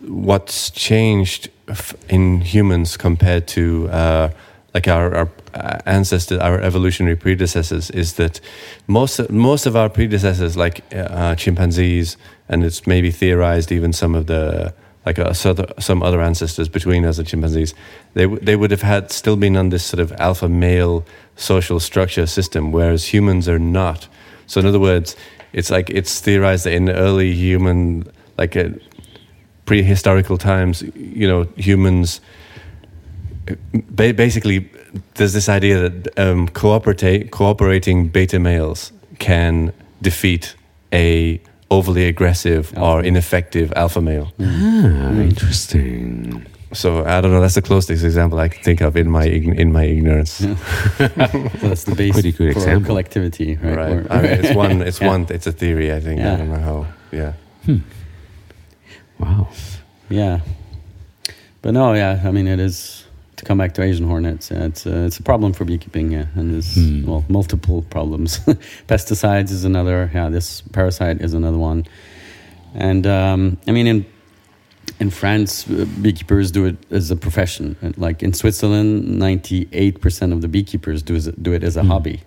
what's 0.00 0.70
changed 0.70 1.50
f- 1.68 1.94
in 2.08 2.40
humans 2.40 2.96
compared 2.96 3.46
to 3.48 3.88
uh, 3.90 4.28
like 4.74 4.86
our, 4.86 5.14
our 5.14 5.28
uh, 5.54 5.78
ancestors, 5.86 6.38
our 6.38 6.60
evolutionary 6.60 7.16
predecessors, 7.16 7.90
is 7.90 8.14
that 8.14 8.40
most 8.86 9.30
most 9.30 9.66
of 9.66 9.74
our 9.76 9.88
predecessors, 9.88 10.56
like 10.56 10.82
uh, 10.94 11.34
chimpanzees, 11.34 12.16
and 12.48 12.64
it's 12.64 12.86
maybe 12.86 13.10
theorized 13.10 13.72
even 13.72 13.92
some 13.92 14.14
of 14.14 14.26
the 14.26 14.72
like 15.06 15.18
uh, 15.18 15.32
some 15.32 16.02
other- 16.02 16.20
ancestors 16.20 16.68
between 16.68 17.04
us 17.04 17.18
and 17.18 17.26
chimpanzees, 17.26 17.74
they 18.14 18.26
they 18.26 18.56
would 18.56 18.70
have 18.70 18.82
had 18.82 19.10
still 19.10 19.36
been 19.36 19.56
on 19.56 19.70
this 19.70 19.84
sort 19.84 20.00
of 20.00 20.12
alpha 20.20 20.48
male 20.48 21.04
social 21.36 21.80
structure 21.80 22.26
system, 22.26 22.70
whereas 22.70 23.12
humans 23.12 23.48
are 23.48 23.58
not. 23.58 24.08
So 24.46 24.60
in 24.60 24.66
other 24.66 24.80
words, 24.80 25.16
it's 25.52 25.70
like 25.70 25.90
it's 25.90 26.20
theorized 26.20 26.64
that 26.64 26.74
in 26.74 26.90
early 26.90 27.32
human, 27.32 28.04
like 28.38 28.56
uh, 28.56 28.70
prehistorical 29.66 30.38
times, 30.38 30.82
you 30.94 31.26
know, 31.26 31.48
humans. 31.56 32.20
Ba- 33.90 34.14
basically, 34.14 34.68
there's 35.14 35.32
this 35.32 35.48
idea 35.48 35.88
that 35.88 36.18
um, 36.18 36.48
cooperate, 36.48 37.30
cooperating 37.30 38.08
beta 38.08 38.38
males 38.38 38.92
can 39.18 39.72
defeat 40.02 40.54
a 40.92 41.40
overly 41.70 42.06
aggressive 42.06 42.72
or 42.76 43.02
ineffective 43.02 43.72
alpha 43.76 44.00
male. 44.00 44.32
Ah, 44.40 45.12
interesting. 45.20 46.44
So 46.72 47.04
I 47.04 47.20
don't 47.20 47.32
know. 47.32 47.40
That's 47.40 47.54
the 47.56 47.62
closest 47.62 48.04
example 48.04 48.38
I 48.38 48.48
can 48.48 48.62
think 48.62 48.80
of 48.80 48.96
in 48.96 49.10
my 49.10 49.26
ign- 49.26 49.58
in 49.58 49.72
my 49.72 49.84
ignorance. 49.84 50.40
So 51.60 51.68
that's 51.68 51.84
the 51.84 51.94
base 52.02 52.12
Pretty 52.12 52.32
good 52.32 52.52
for 52.52 52.58
example. 52.60 52.86
collectivity, 52.86 53.56
right? 53.56 53.76
Right. 53.76 53.92
Or- 53.92 54.06
I 54.12 54.22
mean, 54.22 54.30
it's 54.44 54.54
one. 54.54 54.82
It's 54.82 55.00
Yeah. 55.02 55.08
one. 55.08 55.26
It's 55.30 55.46
a 55.46 55.52
theory. 55.52 55.92
I 55.92 56.00
think. 56.00 56.20
I 56.20 56.36
don't 56.36 56.48
know 56.50 56.60
how. 56.60 56.86
Yeah. 57.12 57.32
Wow. 59.18 59.48
Yeah, 60.08 60.40
but 61.62 61.72
no, 61.72 61.92
yeah. 61.94 62.20
I 62.24 62.30
mean, 62.32 62.48
it 62.48 62.58
is 62.58 63.04
to 63.40 63.44
come 63.46 63.58
back 63.58 63.72
to 63.74 63.82
Asian 63.82 64.06
hornets. 64.06 64.50
Yeah, 64.50 64.66
it's 64.66 64.86
a, 64.86 65.04
it's 65.06 65.18
a 65.18 65.22
problem 65.22 65.52
for 65.52 65.64
beekeeping. 65.64 66.12
Yeah, 66.12 66.26
and 66.36 66.52
there's 66.54 66.74
Hmm. 66.74 67.06
well 67.06 67.24
multiple 67.28 67.82
problems. 67.90 68.38
Pesticides 68.88 69.50
is 69.50 69.64
another. 69.64 70.10
Yeah, 70.14 70.28
this 70.30 70.60
parasite 70.72 71.20
is 71.20 71.34
another 71.34 71.58
one. 71.58 71.84
And 72.74 73.06
um, 73.06 73.56
I 73.66 73.72
mean, 73.72 73.86
in 73.86 74.04
in 75.00 75.10
France, 75.10 75.68
uh, 75.70 75.86
beekeepers 76.02 76.50
do 76.52 76.64
it 76.66 76.76
as 76.90 77.10
a 77.10 77.16
profession. 77.16 77.76
Like 77.96 78.22
in 78.22 78.32
Switzerland, 78.32 79.18
ninety 79.18 79.68
eight 79.72 80.00
percent 80.00 80.32
of 80.32 80.40
the 80.40 80.48
beekeepers 80.48 81.02
do 81.02 81.18
do 81.42 81.52
it 81.52 81.64
as 81.64 81.76
a 81.76 81.82
Hmm. 81.82 81.88
hobby 81.90 82.20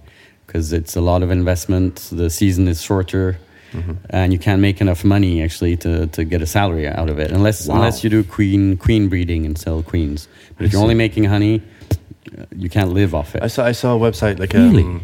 because 0.47 0.74
it's 0.74 0.95
a 0.95 1.01
lot 1.01 1.24
of 1.24 1.32
investment. 1.32 1.95
The 2.11 2.30
season 2.30 2.68
is 2.68 2.82
shorter 2.82 3.38
Mm-hmm. 3.74 3.93
and 4.11 4.32
you 4.32 4.39
can't 4.39 4.61
make 4.61 4.82
enough 4.82 5.03
money 5.03 5.41
actually 5.41 5.76
to, 5.78 6.05
to 6.07 6.24
get 6.24 6.41
a 6.41 6.45
salary 6.45 6.88
out 6.88 7.09
of 7.09 7.17
it 7.19 7.32
unless 7.32 7.67
Wow. 7.67 7.76
unless 7.76 8.03
you 8.03 8.09
do 8.09 8.24
queen 8.24 8.78
queen 8.78 9.09
breeding 9.09 9.45
and 9.47 9.57
sell 9.57 9.82
queens. 9.82 10.28
But 10.57 10.65
if 10.65 10.71
I 10.71 10.74
you're 10.74 10.82
only 10.84 10.95
making 10.95 11.24
honey, 11.26 11.61
you 12.55 12.69
can't 12.69 12.91
live 12.93 13.13
off 13.15 13.36
it. 13.36 13.41
I 13.43 13.47
saw. 13.47 13.65
I 13.65 13.74
saw 13.74 13.95
a 13.95 13.99
website 13.99 14.38
like 14.39 14.53
Really? 14.53 14.84
um, 14.84 15.01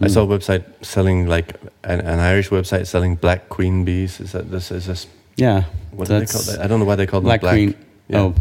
I 0.00 0.08
saw 0.08 0.22
a 0.22 0.26
website 0.26 0.64
selling 0.82 1.26
like 1.26 1.54
an, 1.84 2.00
an 2.00 2.18
Irish 2.20 2.50
website 2.50 2.86
selling 2.86 3.16
black 3.16 3.48
queen 3.48 3.84
bees. 3.84 4.20
Is 4.20 4.32
that 4.32 4.50
this? 4.50 4.70
Is 4.70 4.86
this? 4.86 5.06
Yeah, 5.36 5.64
What 5.92 6.08
do 6.08 6.18
they 6.18 6.26
call 6.26 6.42
that? 6.42 6.60
I 6.60 6.66
don't 6.66 6.80
know 6.80 6.84
why 6.86 6.96
they 6.96 7.06
call 7.06 7.20
them 7.20 7.26
black, 7.26 7.40
black. 7.40 7.54
queen. 7.54 7.74
yeah. 8.08 8.20
Oh, 8.20 8.34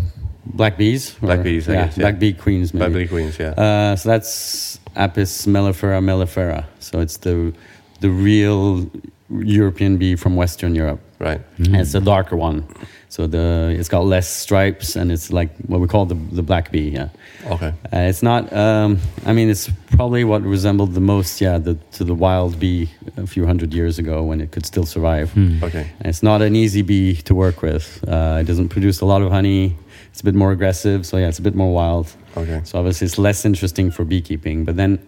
black 0.45 0.77
bees. 0.77 1.13
Black 1.21 1.43
bees, 1.43 1.69
I 1.69 1.73
yeah, 1.73 1.85
guess, 1.85 1.97
yeah. 1.97 2.01
black 2.05 2.19
bee 2.19 2.33
queens. 2.33 2.73
Maybe. 2.73 2.79
Black 2.93 2.93
bee 3.03 3.07
queens. 3.07 3.37
Yeah. 3.39 3.49
Uh, 3.51 3.95
so 3.95 4.09
that's 4.09 4.79
Apis 4.95 5.45
mellifera 5.45 6.01
mellifera. 6.01 6.65
So 6.79 6.99
it's 6.99 7.17
the 7.17 7.53
the 8.01 8.09
real 8.09 8.89
European 9.29 9.97
bee 9.97 10.15
from 10.15 10.35
Western 10.35 10.75
Europe. 10.75 10.99
right. 11.19 11.41
And 11.57 11.75
it's 11.75 11.93
a 11.95 11.99
darker 11.99 12.37
one. 12.37 12.63
So 13.09 13.27
the 13.27 13.75
it's 13.79 13.89
got 13.89 14.05
less 14.05 14.27
stripes 14.27 14.95
and 14.95 15.11
it's 15.11 15.31
like 15.31 15.49
what 15.67 15.79
we 15.79 15.87
call 15.87 16.05
the 16.05 16.15
the 16.35 16.43
black 16.43 16.71
bee. 16.71 16.89
Yeah. 16.89 17.09
Okay. 17.45 17.73
Uh, 17.93 18.09
it's 18.09 18.21
not. 18.21 18.51
Um, 18.53 18.99
I 19.25 19.33
mean, 19.33 19.49
it's 19.49 19.69
probably 19.91 20.23
what 20.23 20.41
resembled 20.43 20.93
the 20.93 21.01
most, 21.01 21.41
yeah, 21.41 21.57
the, 21.57 21.75
to 21.93 22.03
the 22.03 22.13
wild 22.13 22.59
bee 22.59 22.89
a 23.15 23.25
few 23.25 23.45
hundred 23.45 23.73
years 23.73 23.97
ago 23.99 24.23
when 24.23 24.41
it 24.41 24.51
could 24.51 24.65
still 24.65 24.85
survive. 24.85 25.31
Hmm. 25.31 25.63
Okay. 25.63 25.89
And 25.99 26.07
it's 26.07 26.23
not 26.23 26.41
an 26.41 26.55
easy 26.55 26.81
bee 26.81 27.15
to 27.23 27.33
work 27.33 27.61
with. 27.61 28.03
Uh, 28.07 28.39
it 28.41 28.47
doesn't 28.47 28.69
produce 28.69 29.01
a 29.01 29.05
lot 29.05 29.21
of 29.21 29.31
honey. 29.31 29.75
It's 30.11 30.21
a 30.21 30.25
bit 30.25 30.35
more 30.35 30.51
aggressive, 30.51 31.05
so 31.05 31.17
yeah, 31.17 31.29
it's 31.29 31.39
a 31.39 31.43
bit 31.43 31.55
more 31.55 31.73
wild. 31.73 32.07
Okay. 32.35 32.61
So 32.63 32.79
obviously, 32.79 33.05
it's 33.05 33.17
less 33.17 33.45
interesting 33.45 33.91
for 33.91 34.03
beekeeping. 34.03 34.65
But 34.65 34.75
then, 34.75 34.99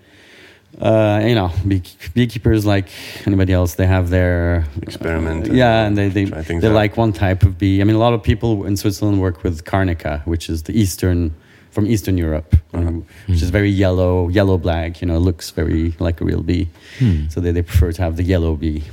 uh, 0.77 1.21
you 1.25 1.35
know, 1.35 1.51
bee, 1.67 1.81
beekeepers 2.13 2.65
like 2.65 2.89
anybody 3.25 3.51
else, 3.51 3.75
they 3.75 3.87
have 3.87 4.09
their 4.09 4.65
Experiment 4.81 5.47
and, 5.47 5.57
yeah, 5.57 5.81
uh, 5.81 5.87
and 5.87 5.97
they 5.97 6.09
they, 6.09 6.25
they 6.25 6.67
out. 6.67 6.73
like 6.73 6.95
one 6.95 7.11
type 7.11 7.43
of 7.43 7.57
bee. 7.57 7.81
I 7.81 7.83
mean, 7.83 7.95
a 7.95 7.99
lot 7.99 8.13
of 8.13 8.23
people 8.23 8.65
in 8.65 8.77
Switzerland 8.77 9.19
work 9.19 9.43
with 9.43 9.65
Carnica, 9.65 10.25
which 10.25 10.49
is 10.49 10.63
the 10.63 10.79
eastern 10.79 11.33
from 11.71 11.85
Eastern 11.85 12.17
Europe, 12.17 12.55
um, 12.73 13.05
which 13.27 13.41
is 13.41 13.49
very 13.49 13.69
yellow, 13.69 14.27
yellow 14.29 14.57
black. 14.57 15.01
You 15.01 15.07
know, 15.07 15.17
looks 15.17 15.51
very 15.51 15.95
like 15.99 16.21
a 16.21 16.25
real 16.25 16.43
bee. 16.43 16.69
Hmm. 16.97 17.27
So 17.29 17.41
they, 17.41 17.51
they 17.51 17.61
prefer 17.61 17.91
to 17.91 18.01
have 18.01 18.15
the 18.15 18.23
yellow 18.23 18.55
bee. 18.55 18.83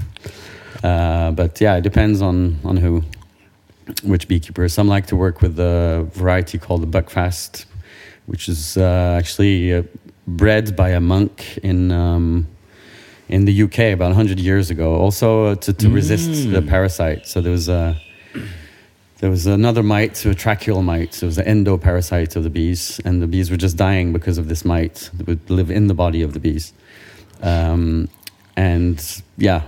Uh, 0.83 1.31
but 1.33 1.61
yeah, 1.61 1.77
it 1.77 1.83
depends 1.83 2.21
on 2.21 2.59
on 2.65 2.77
who, 2.79 3.03
which 4.03 4.29
beekeeper. 4.29 4.69
Some 4.69 4.89
like 4.89 5.07
to 5.07 5.17
work 5.17 5.41
with 5.41 5.59
a 5.61 6.09
variety 6.13 6.59
called 6.59 6.83
the 6.83 6.87
Buckfast, 6.99 7.65
which 8.27 8.49
is 8.49 8.77
uh, 8.77 9.17
actually 9.19 9.73
uh, 9.73 9.83
bred 10.27 10.77
by 10.77 10.91
a 10.91 11.01
monk 11.01 11.59
in. 11.59 11.93
Um, 11.93 12.49
in 13.29 13.45
the 13.45 13.63
UK 13.63 13.93
about 13.93 14.11
100 14.11 14.39
years 14.39 14.71
ago, 14.71 14.95
also 14.95 15.47
uh, 15.47 15.55
to, 15.57 15.73
to 15.73 15.91
resist 15.91 16.49
the 16.49 16.63
parasite. 16.63 17.27
So 17.27 17.41
there 17.41 17.51
was 17.51 17.69
a 17.69 18.01
there 19.19 19.31
was 19.31 19.47
another 19.47 19.83
mite, 19.83 20.17
so 20.17 20.31
a 20.31 20.35
tracheal 20.35 20.85
mite. 20.85 21.15
So 21.15 21.25
it 21.25 21.29
was 21.29 21.37
the 21.37 21.43
endoparasite 21.43 22.37
of 22.37 22.45
the 22.45 22.51
bees, 22.51 23.01
and 23.05 23.23
the 23.23 23.27
bees 23.27 23.51
were 23.51 23.57
just 23.57 23.77
dying 23.77 24.13
because 24.13 24.37
of 24.37 24.49
this 24.49 24.65
mite 24.65 25.11
that 25.15 25.27
would 25.27 25.49
live 25.49 25.71
in 25.71 25.87
the 25.87 25.95
body 25.95 26.21
of 26.23 26.35
the 26.35 26.41
bees. 26.41 26.75
Um, 27.43 28.09
and 28.57 29.23
yeah, 29.39 29.63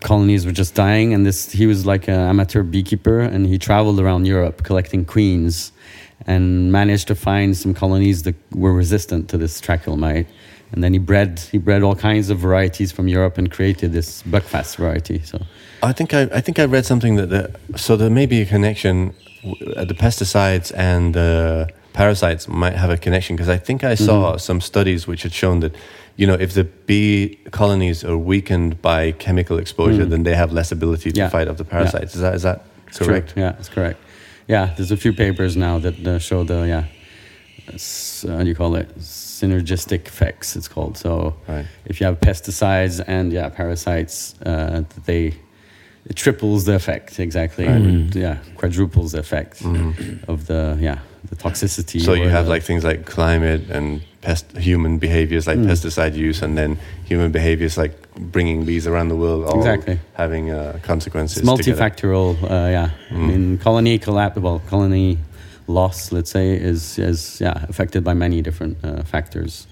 colonies 0.00 0.46
were 0.46 0.52
just 0.52 0.74
dying. 0.74 1.12
And 1.12 1.26
this 1.26 1.52
he 1.52 1.66
was 1.66 1.84
like 1.84 2.08
an 2.08 2.14
amateur 2.14 2.62
beekeeper, 2.62 3.20
and 3.20 3.46
he 3.46 3.58
traveled 3.58 4.00
around 4.00 4.26
Europe 4.26 4.62
collecting 4.62 5.04
queens, 5.04 5.70
and 6.26 6.72
managed 6.72 7.06
to 7.08 7.14
find 7.14 7.56
some 7.56 7.74
colonies 7.74 8.22
that 8.22 8.34
were 8.54 8.72
resistant 8.72 9.28
to 9.30 9.38
this 9.38 9.60
tracheal 9.60 9.96
mite. 9.98 10.26
And 10.72 10.82
then 10.82 10.92
he 10.92 10.98
bred 10.98 11.38
he 11.52 11.58
bred 11.58 11.82
all 11.82 11.94
kinds 11.94 12.30
of 12.30 12.38
varieties 12.38 12.90
from 12.92 13.06
Europe 13.08 13.38
and 13.38 13.50
created 13.50 13.92
this 13.92 14.22
buckfast 14.24 14.76
variety. 14.76 15.20
So 15.24 15.38
I 15.82 15.92
think 15.92 16.12
I, 16.14 16.22
I 16.38 16.40
think 16.40 16.58
I 16.58 16.64
read 16.64 16.84
something 16.86 17.16
that 17.16 17.28
the, 17.30 17.42
so 17.78 17.96
there 17.96 18.10
may 18.10 18.26
be 18.26 18.40
a 18.40 18.46
connection. 18.46 19.12
uh, 19.76 19.84
The 19.84 19.94
pesticides 19.94 20.72
and 20.74 21.14
the 21.14 21.68
parasites 21.92 22.48
might 22.48 22.74
have 22.74 22.90
a 22.90 22.96
connection 22.96 23.36
because 23.36 23.48
I 23.48 23.58
think 23.58 23.84
I 23.84 23.94
saw 23.94 24.18
Mm-hmm. 24.32 24.38
some 24.38 24.60
studies 24.60 25.06
which 25.06 25.22
had 25.22 25.32
shown 25.32 25.60
that 25.60 25.72
you 26.16 26.26
know 26.26 26.34
if 26.46 26.52
the 26.54 26.64
bee 26.88 27.38
colonies 27.50 28.02
are 28.04 28.16
weakened 28.16 28.72
by 28.82 29.12
chemical 29.12 29.58
exposure, 29.58 30.04
Mm. 30.06 30.10
then 30.10 30.22
they 30.24 30.34
have 30.34 30.50
less 30.52 30.72
ability 30.72 31.12
to 31.12 31.18
Yeah. 31.20 31.28
fight 31.30 31.46
off 31.48 31.56
the 31.56 31.64
parasites. 31.64 32.14
Is 32.16 32.20
that 32.20 32.34
is 32.34 32.42
that 32.42 32.58
It's 32.88 32.98
correct? 32.98 33.28
True. 33.34 33.42
Yeah, 33.42 33.52
that's 33.52 33.68
correct. 33.68 33.98
Yeah, 34.48 34.74
there's 34.76 34.90
a 34.90 34.96
few 34.96 35.12
papers 35.12 35.56
now 35.56 35.78
that 35.78 36.06
uh, 36.06 36.18
show 36.18 36.44
the 36.44 36.66
yeah, 36.68 36.84
uh, 37.68 38.36
how 38.36 38.42
do 38.42 38.48
you 38.48 38.54
call 38.54 38.74
it? 38.76 38.88
Synergistic 38.98 40.06
effects. 40.06 40.56
It's 40.56 40.68
called. 40.68 40.96
So 40.96 41.34
Right. 41.48 41.66
if 41.86 42.00
you 42.00 42.06
have 42.06 42.20
pesticides 42.20 43.02
and 43.06 43.32
yeah 43.32 43.48
parasites, 43.48 44.34
uh, 44.46 44.82
they 45.06 45.34
it 46.10 46.16
triples 46.16 46.64
the 46.66 46.74
effect 46.74 47.18
exactly. 47.18 47.66
Right. 47.66 47.80
Or, 48.16 48.18
yeah, 48.18 48.36
quadruples 48.56 49.12
the 49.12 49.18
effect 49.20 49.62
Mhm. 49.62 50.24
of 50.28 50.46
the 50.46 50.76
yeah 50.80 50.98
the 51.30 51.36
toxicity. 51.36 52.00
So 52.02 52.12
you 52.14 52.28
have 52.28 52.44
the- 52.44 52.50
like 52.54 52.62
things 52.62 52.84
like 52.84 53.06
climate 53.06 53.70
and 53.70 54.02
pest, 54.24 54.44
human 54.56 54.98
behaviors 54.98 55.46
like 55.46 55.58
Mm. 55.60 55.68
pesticide 55.70 56.14
use, 56.28 56.44
and 56.44 56.56
then 56.56 56.76
human 57.10 57.30
behaviors 57.32 57.76
like 57.82 57.94
bringing 58.32 58.64
bees 58.64 58.86
around 58.86 59.08
the 59.08 59.16
world, 59.16 59.44
all 59.48 59.58
Exactly. 59.58 59.98
having 60.14 60.50
uh, 60.50 60.78
consequences. 60.82 61.38
It's 61.38 61.48
multifactorial. 61.48 62.34
Uh, 62.42 62.68
yeah, 62.76 62.88
I 63.10 63.14
Mm. 63.14 63.26
mean 63.28 63.58
colony 63.58 63.98
collapse. 63.98 64.40
Well, 64.40 64.60
colony 64.70 65.18
loss, 65.66 66.12
let's 66.12 66.30
say, 66.30 66.46
is 66.70 66.98
is 66.98 67.40
yeah 67.40 67.64
affected 67.68 68.02
by 68.04 68.14
many 68.14 68.42
different 68.42 68.76
uh, 68.84 69.02
factors. 69.04 69.66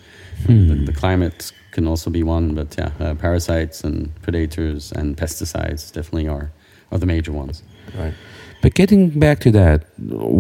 Hmm. 0.47 0.69
The, 0.69 0.75
the 0.93 0.93
climate 0.93 1.53
can 1.75 1.87
also 1.87 2.11
be 2.11 2.23
one, 2.23 2.55
but 2.55 2.69
yeah, 2.79 2.91
uh, 3.01 3.15
parasites 3.15 3.85
and 3.85 4.09
predators 4.23 4.93
and 4.99 5.17
pesticides 5.17 5.93
definitely 5.93 6.29
are 6.29 6.47
are 6.91 6.99
the 6.99 7.07
major 7.07 7.33
ones. 7.33 7.63
Right. 7.99 8.15
But 8.63 8.75
getting 8.75 9.11
back 9.19 9.39
to 9.41 9.51
that, 9.53 9.79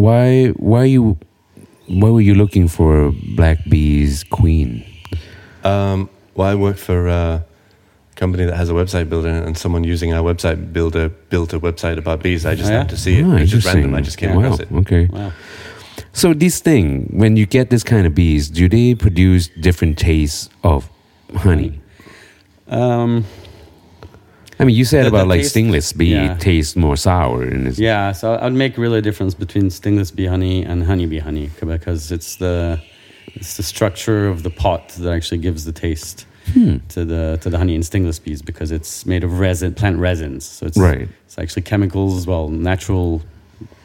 why 0.02 0.52
why 0.72 0.84
you 0.84 1.16
why 1.86 2.10
were 2.10 2.20
you 2.20 2.34
looking 2.34 2.68
for 2.68 3.12
Black 3.36 3.58
Bee's 3.68 4.24
queen? 4.24 4.84
Um, 5.64 6.08
well, 6.34 6.48
I 6.48 6.54
work 6.54 6.76
for 6.76 7.08
a 7.08 7.44
company 8.14 8.44
that 8.44 8.56
has 8.56 8.70
a 8.70 8.72
website 8.72 9.08
builder, 9.08 9.28
and 9.28 9.56
someone 9.56 9.84
using 9.84 10.12
our 10.12 10.22
website 10.22 10.72
builder 10.72 11.08
built 11.08 11.52
a 11.52 11.60
website 11.60 11.98
about 11.98 12.22
bees. 12.22 12.44
I 12.46 12.54
just 12.54 12.68
Oh, 12.68 12.72
yeah? 12.72 12.78
happened 12.78 12.90
to 12.90 12.96
see 12.96 13.18
it. 13.18 13.24
Ah, 13.24 13.36
it's 13.36 13.50
just 13.50 13.66
random. 13.66 13.94
I 13.94 14.00
just 14.00 14.18
came 14.18 14.34
wow. 14.34 14.42
across 14.42 14.60
it. 14.60 14.68
Okay. 14.72 15.06
Wow. 15.06 15.32
So 16.12 16.34
this 16.34 16.60
thing, 16.60 17.08
when 17.10 17.36
you 17.36 17.46
get 17.46 17.70
this 17.70 17.82
kind 17.82 18.06
of 18.06 18.14
bees, 18.14 18.48
do 18.48 18.68
they 18.68 18.94
produce 18.94 19.48
different 19.60 19.98
tastes 19.98 20.48
of 20.62 20.88
honey? 21.36 21.80
Um, 22.68 23.24
I 24.62 24.64
mean, 24.64 24.76
you 24.76 24.84
said 24.84 25.04
The- 25.04 25.08
about 25.08 25.24
the 25.24 25.30
like 25.34 25.40
taste- 25.40 25.50
stingless 25.56 25.92
bee 25.92 26.12
yeah. 26.12 26.34
tastes 26.38 26.76
more 26.76 26.96
sour, 26.96 27.42
and 27.42 27.66
it's 27.68 27.78
yeah, 27.78 28.12
so 28.12 28.38
I'd 28.40 28.52
make 28.54 28.78
really 28.78 28.98
a 28.98 29.02
difference 29.02 29.34
between 29.34 29.70
stingless 29.70 30.10
bee 30.14 30.26
honey 30.26 30.62
and 30.64 30.84
honeybee 30.84 31.18
honey 31.18 31.50
because 31.60 32.12
it's 32.12 32.36
the 32.36 32.78
it's 33.34 33.56
the 33.56 33.62
structure 33.62 34.28
of 34.28 34.42
the 34.42 34.50
pot 34.50 34.88
that 35.00 35.12
actually 35.12 35.38
gives 35.38 35.64
the 35.64 35.72
taste 35.72 36.26
Hmm. 36.54 36.76
to 36.90 37.04
the 37.04 37.38
to 37.42 37.50
the 37.50 37.58
honey 37.58 37.74
in 37.74 37.82
stingless 37.82 38.18
bees 38.18 38.42
because 38.42 38.70
it's 38.72 39.04
made 39.06 39.24
of 39.24 39.38
resin 39.40 39.74
plant 39.74 39.98
resins. 39.98 40.44
So 40.44 40.66
it's 40.66 40.78
Right. 40.78 41.08
It's 41.26 41.38
actually 41.38 41.62
chemicals, 41.62 42.26
well, 42.26 42.48
natural 42.48 43.22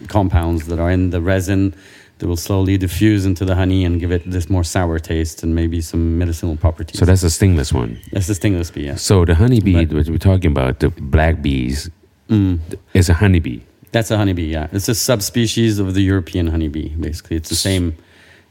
compounds 0.07 0.65
that 0.67 0.79
are 0.79 0.91
in 0.91 1.09
the 1.11 1.21
resin 1.21 1.73
that 2.19 2.27
will 2.27 2.35
slowly 2.37 2.77
diffuse 2.77 3.25
into 3.25 3.45
the 3.45 3.55
honey 3.55 3.85
and 3.85 3.99
give 3.99 4.11
it 4.11 4.23
this 4.29 4.49
more 4.49 4.63
sour 4.63 4.97
taste 4.99 5.43
and 5.43 5.53
maybe 5.53 5.81
some 5.81 6.17
medicinal 6.17 6.55
properties. 6.57 6.97
so 6.99 7.05
that's 7.05 7.23
a 7.23 7.29
stingless 7.29 7.71
one. 7.71 7.99
that's 8.11 8.27
the 8.27 8.33
stingless 8.35 8.71
bee. 8.73 8.85
Yes. 8.85 9.01
So 9.03 9.25
the 9.25 9.35
honeybee 9.35 9.75
Right. 9.75 9.89
that 9.89 10.09
we're 10.09 10.17
talking 10.17 10.51
about, 10.51 10.79
the 10.79 10.89
black 10.89 11.41
bees, 11.41 11.89
Mm. 12.29 12.59
is 12.93 13.07
a 13.09 13.13
honeybee. 13.13 13.59
That's 13.93 14.11
a 14.11 14.17
honeybee, 14.17 14.47
yeah. 14.51 14.67
It's 14.73 14.89
a 14.89 14.95
subspecies 14.95 15.79
of 15.79 15.93
the 15.93 16.01
European 16.01 16.47
honeybee, 16.47 16.89
basically. 16.89 17.37
It's 17.37 17.49
the 17.49 17.55
same 17.55 17.95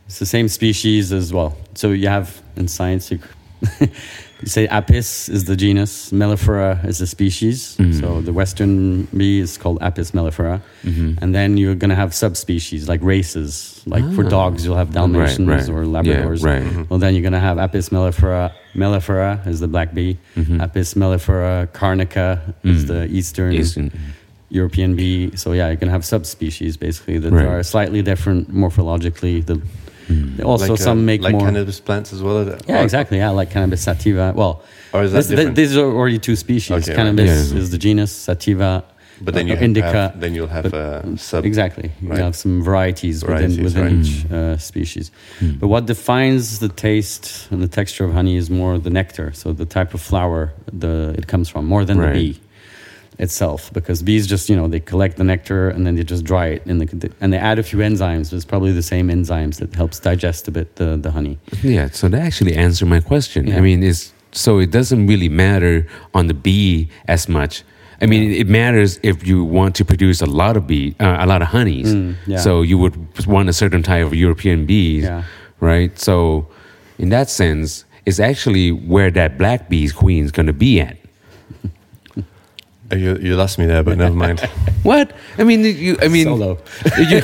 it's 0.06 0.18
the 0.20 0.26
same 0.26 0.48
species 0.48 1.12
as 1.12 1.32
well. 1.32 1.56
So 1.74 1.90
you 1.90 2.08
have 2.08 2.40
in 2.56 2.68
science 2.68 3.10
you, 3.10 3.18
you 4.43 4.49
say 4.49 4.66
Apis 4.68 5.28
is 5.30 5.45
the 5.47 5.57
genus, 5.57 6.11
Mellifera 6.12 6.84
is 6.87 6.99
the 6.99 7.07
species. 7.07 7.76
Mhm. 7.78 8.01
So 8.01 8.20
the 8.20 8.32
western 8.32 9.05
bee 9.16 9.41
is 9.41 9.57
called 9.57 9.78
Apis 9.80 10.11
mellifera. 10.12 10.61
Mm-hmm. 10.84 11.18
And 11.22 11.34
then 11.34 11.57
you're 11.57 11.74
going 11.74 11.89
to 11.89 11.97
have 11.97 12.12
subspecies 12.14 12.87
like 12.89 13.01
races. 13.03 13.80
Like 13.87 14.05
for 14.14 14.24
Ah. 14.26 14.28
dogs, 14.28 14.64
you'll 14.64 14.76
have 14.76 14.93
Dalmatians 14.93 15.49
right. 15.49 15.68
or 15.70 15.84
Yeah, 15.84 15.89
Labradors. 15.97 16.43
right. 16.45 16.91
Well, 16.91 16.99
then 16.99 17.14
you're 17.14 17.22
going 17.22 17.32
to 17.32 17.47
have 17.49 17.57
Apis 17.59 17.89
mellifera. 17.89 18.53
Mellifera 18.74 19.47
is 19.47 19.61
the 19.61 19.68
black 19.68 19.95
bee. 19.95 20.18
Mhm. 20.37 20.61
Apis 20.61 20.95
mellifera 20.95 21.66
carnica 21.72 22.41
is 22.62 22.87
the 22.87 23.07
eastern 23.07 23.53
Eastern. 23.55 23.91
European 24.51 24.95
bee. 24.97 25.30
So 25.34 25.53
yeah, 25.53 25.70
you 25.70 25.76
can 25.76 25.89
have 25.89 26.05
subspecies 26.05 26.76
basically 26.76 27.18
that 27.18 27.32
Right. 27.32 27.47
are 27.47 27.62
slightly 27.62 28.03
different 28.03 28.55
morphologically. 28.55 29.45
The, 29.45 29.61
Mm. 30.09 30.44
also, 30.44 30.72
like, 30.74 30.80
some 30.80 30.98
uh, 31.00 31.02
make 31.02 31.20
like 31.22 31.32
more. 31.32 31.40
cannabis 31.40 31.80
plants 31.80 32.12
as 32.12 32.22
well. 32.22 32.44
yeah, 32.68 32.80
Or- 32.80 32.84
exactly. 32.84 33.18
Yeah, 33.18 33.30
like 33.30 33.50
cannabis 33.50 33.82
sativa. 33.82 34.32
Well, 34.36 34.62
Or 34.92 35.02
is 35.02 35.12
that 35.12 35.24
this, 35.26 35.44
th- 35.44 35.54
these 35.54 35.76
are 35.76 35.84
already 35.98 36.18
two 36.18 36.36
species. 36.36 36.70
Okay, 36.70 36.90
right. 36.92 36.96
cannabis 36.96 37.52
Yeah. 37.52 37.59
is 37.59 37.70
the 37.70 37.78
genus, 37.78 38.12
sativa. 38.12 38.84
but 39.20 39.32
then 39.34 39.46
uh, 39.46 39.48
you 39.48 39.54
have, 39.57 39.62
indica. 39.64 39.92
have- 39.92 40.20
then 40.20 40.34
you'll 40.34 40.46
have 40.59 40.70
but- 40.70 40.74
uh, 40.74 41.16
sub. 41.16 41.44
exactly. 41.44 41.90
You 42.02 42.11
have 42.12 42.36
some 42.36 42.62
varieties, 42.62 43.22
Varieties, 43.22 43.59
within, 43.59 43.64
within 43.64 43.98
right. 43.98 44.07
each 44.07 44.30
uh, 44.30 44.57
species. 44.59 45.11
Mm. 45.40 45.59
But 45.61 45.68
what 45.68 45.86
defines 45.86 46.59
the 46.59 46.68
taste 46.68 47.48
and 47.50 47.61
the 47.62 47.68
texture 47.68 48.04
of 48.04 48.12
honey 48.12 48.36
is 48.36 48.48
more 48.50 48.78
the 48.78 48.90
nectar, 48.90 49.32
so 49.32 49.52
the 49.52 49.64
type 49.64 49.94
of 49.94 50.00
flower 50.02 50.52
the 50.72 51.14
it 51.18 51.26
comes 51.26 51.48
from, 51.48 51.64
more 51.66 51.84
than 51.84 51.98
Right. 51.98 52.12
the 52.12 52.32
bee 52.32 52.40
itself. 53.18 53.72
Because 53.72 54.02
bees 54.02 54.26
just 54.26 54.48
you 54.48 54.56
know 54.56 54.68
they 54.68 54.80
collect 54.80 55.16
the 55.16 55.24
nectar 55.24 55.68
and 55.68 55.86
then 55.86 55.94
they 55.96 56.04
just 56.04 56.24
dry 56.24 56.46
it 56.46 56.62
in 56.66 56.78
the 56.78 57.10
and 57.20 57.32
they 57.32 57.38
add 57.38 57.58
a 57.58 57.62
few 57.62 57.78
enzymes. 57.78 58.32
It's 58.32 58.44
probably 58.44 58.72
the 58.72 58.82
same 58.82 59.08
enzymes 59.08 59.56
that 59.58 59.74
helps 59.74 59.98
digest 60.00 60.48
a 60.48 60.50
bit 60.50 60.76
the, 60.76 60.96
the 60.96 61.10
honey. 61.10 61.38
Yeah, 61.62 61.88
so 61.90 62.08
that 62.08 62.20
actually 62.20 62.54
answered 62.56 62.86
my 62.88 63.00
question. 63.00 63.52
I 63.52 63.60
mean, 63.60 63.82
it's 63.82 64.12
so 64.32 64.58
it 64.58 64.70
doesn't 64.70 65.06
really 65.06 65.28
matter 65.28 65.86
on 66.14 66.26
the 66.26 66.34
bee 66.34 66.88
as 67.08 67.28
much. 67.28 67.62
I 68.02 68.04
mean, 68.04 68.30
it 68.32 68.46
matters 68.46 69.00
if 69.02 69.26
you 69.26 69.42
want 69.42 69.74
to 69.76 69.84
produce 69.84 70.20
a 70.20 70.26
lot 70.26 70.54
of 70.58 70.66
bee, 70.66 70.94
uh, 71.00 71.16
a 71.20 71.26
lot 71.26 71.40
of 71.40 71.48
honeys. 71.48 71.94
Mm, 71.94 72.14
yeah. 72.26 72.36
So 72.38 72.60
you 72.60 72.76
would 72.76 73.26
want 73.26 73.48
a 73.48 73.54
certain 73.54 73.82
type 73.82 74.04
of 74.04 74.12
European 74.14 74.66
bees, 74.66 75.04
Yeah. 75.04 75.22
right? 75.60 75.98
So, 75.98 76.46
in 76.98 77.08
that 77.08 77.30
sense, 77.30 77.86
it's 78.04 78.20
actually 78.20 78.70
where 78.70 79.10
that 79.12 79.38
black 79.38 79.70
bees 79.70 79.92
queen 79.94 80.24
is 80.26 80.30
going 80.30 80.46
to 80.46 80.52
be 80.52 80.78
at. 80.82 80.98
Uh, 82.93 82.97
You, 82.97 83.16
you 83.20 83.37
lost 83.37 83.59
me 83.59 83.66
there, 83.66 83.82
but 83.82 83.97
never 83.99 84.14
mind. 84.14 84.41
What? 84.82 85.11
I 85.39 85.43
mean, 85.45 85.64
you. 85.64 85.97
I 86.01 86.07
mean, 86.09 86.24
Solo. 86.26 86.59
you, 87.11 87.20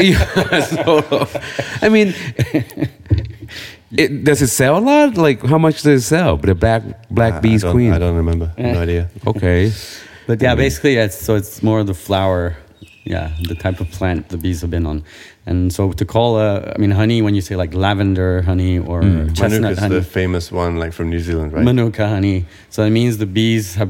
you, 0.00 0.14
solo. 0.62 1.28
I 1.80 1.88
mean, 1.88 2.12
it, 3.92 4.24
does 4.24 4.42
it 4.42 4.48
sell 4.48 4.76
a 4.78 4.80
lot? 4.80 5.16
Like, 5.16 5.42
how 5.44 5.58
much 5.58 5.82
does 5.82 6.02
it 6.02 6.06
sell? 6.06 6.36
The 6.36 6.54
black 6.54 6.82
black 7.10 7.34
I- 7.34 7.40
bees 7.40 7.64
I 7.64 7.70
queen. 7.72 7.92
I 7.92 7.98
don't 7.98 8.16
remember. 8.16 8.52
No 8.58 8.82
idea. 8.82 9.08
Okay. 9.26 9.72
But 10.26 10.42
yeah, 10.42 10.52
I 10.52 10.54
mean- 10.54 10.64
basically, 10.64 10.96
it's, 10.96 11.16
so 11.16 11.36
it's 11.36 11.62
more 11.62 11.84
the 11.84 11.94
flower, 11.94 12.56
yeah, 13.04 13.30
the 13.48 13.54
type 13.54 13.80
of 13.80 13.90
plant 13.90 14.28
the 14.28 14.36
bees 14.36 14.60
have 14.60 14.70
been 14.70 14.86
on. 14.86 15.02
And 15.46 15.72
so 15.72 15.92
to 15.92 16.04
call, 16.04 16.38
a, 16.38 16.74
I 16.74 16.78
mean, 16.78 16.90
honey, 16.90 17.22
when 17.22 17.34
you 17.34 17.40
say 17.40 17.56
like 17.56 17.72
lavender 17.72 18.42
honey 18.42 18.78
or 18.78 19.00
Mm. 19.02 19.14
Manuka 19.14 19.34
chestnut 19.34 19.72
is 19.72 19.78
honey, 19.78 19.94
the 19.94 20.02
famous 20.02 20.52
one, 20.52 20.76
like 20.78 20.92
from 20.92 21.08
New 21.08 21.20
Zealand, 21.20 21.52
right? 21.54 21.64
Manuka 21.64 22.06
honey. 22.08 22.44
So 22.68 22.82
it 22.82 22.90
means 22.90 23.16
the 23.16 23.26
bees 23.26 23.76
have, 23.76 23.88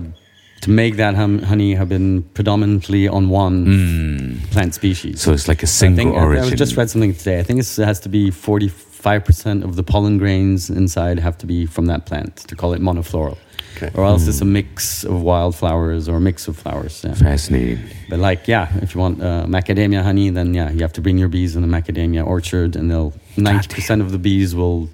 to 0.62 0.70
make 0.70 0.96
that 0.96 1.14
hum- 1.14 1.42
honey, 1.42 1.74
have 1.74 1.88
been 1.88 2.22
predominantly 2.34 3.06
on 3.08 3.28
one 3.28 3.66
Mm. 3.66 4.50
plant 4.50 4.74
species. 4.74 5.20
So 5.20 5.32
it's 5.32 5.46
like 5.48 5.62
a 5.62 5.66
single 5.66 5.96
think 6.04 6.16
I- 6.16 6.20
origin. 6.24 6.52
I 6.52 6.56
just 6.56 6.76
read 6.76 6.90
something 6.90 7.14
today. 7.14 7.38
I 7.38 7.42
think 7.44 7.60
it 7.60 7.76
has 7.84 8.00
to 8.00 8.08
be 8.08 8.30
45% 8.30 9.62
of 9.64 9.76
the 9.76 9.82
pollen 9.82 10.18
grains 10.18 10.68
inside 10.70 11.18
have 11.20 11.36
to 11.38 11.46
be 11.46 11.66
from 11.66 11.86
that 11.86 12.06
plant 12.06 12.36
to 12.48 12.56
call 12.56 12.72
it 12.74 12.80
monofloral. 12.80 13.36
Okay. 13.76 13.90
Or 13.94 14.04
else 14.04 14.26
it's 14.26 14.40
a 14.40 14.44
mix 14.44 15.04
of 15.04 15.22
wildflowers 15.22 16.08
or 16.08 16.16
a 16.16 16.20
mix 16.20 16.48
of 16.48 16.56
flowers. 16.56 17.02
Yeah. 17.04 17.14
Fascinating. 17.14 17.78
But 18.10 18.18
like, 18.18 18.48
yeah, 18.48 18.66
if 18.82 18.94
you 18.94 19.00
want 19.00 19.22
uh, 19.22 19.46
macadamia 19.46 20.02
honey, 20.02 20.30
then 20.30 20.52
yeah, 20.54 20.70
you 20.72 20.80
have 20.80 20.92
to 20.94 21.00
bring 21.00 21.16
your 21.18 21.28
bees 21.28 21.54
in 21.54 21.62
the 21.62 21.68
macadamia 21.68 22.26
orchard, 22.26 22.74
and 22.74 22.90
they'll 22.90 23.12
ninety 23.36 23.68
percent 23.72 24.02
of 24.02 24.10
the 24.10 24.18
bees 24.18 24.54
will 24.56 24.88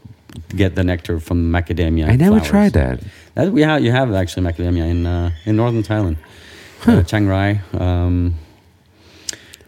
get 0.54 0.74
the 0.74 0.84
nectar 0.84 1.18
from 1.18 1.50
macadamia. 1.50 2.08
I 2.10 2.16
never 2.16 2.36
flowers. 2.40 2.48
tried 2.48 2.72
that. 2.74 3.00
That 3.34 3.52
we 3.52 3.62
have, 3.62 3.82
you 3.82 3.90
have 3.90 4.12
actually 4.14 4.46
macadamia 4.46 4.88
in 4.88 5.06
uh, 5.06 5.30
in 5.44 5.56
northern 5.56 5.82
Thailand, 5.82 6.16
uh, 6.86 7.02
Chiang 7.02 7.26
Rai. 7.26 7.60
Um, 7.72 8.34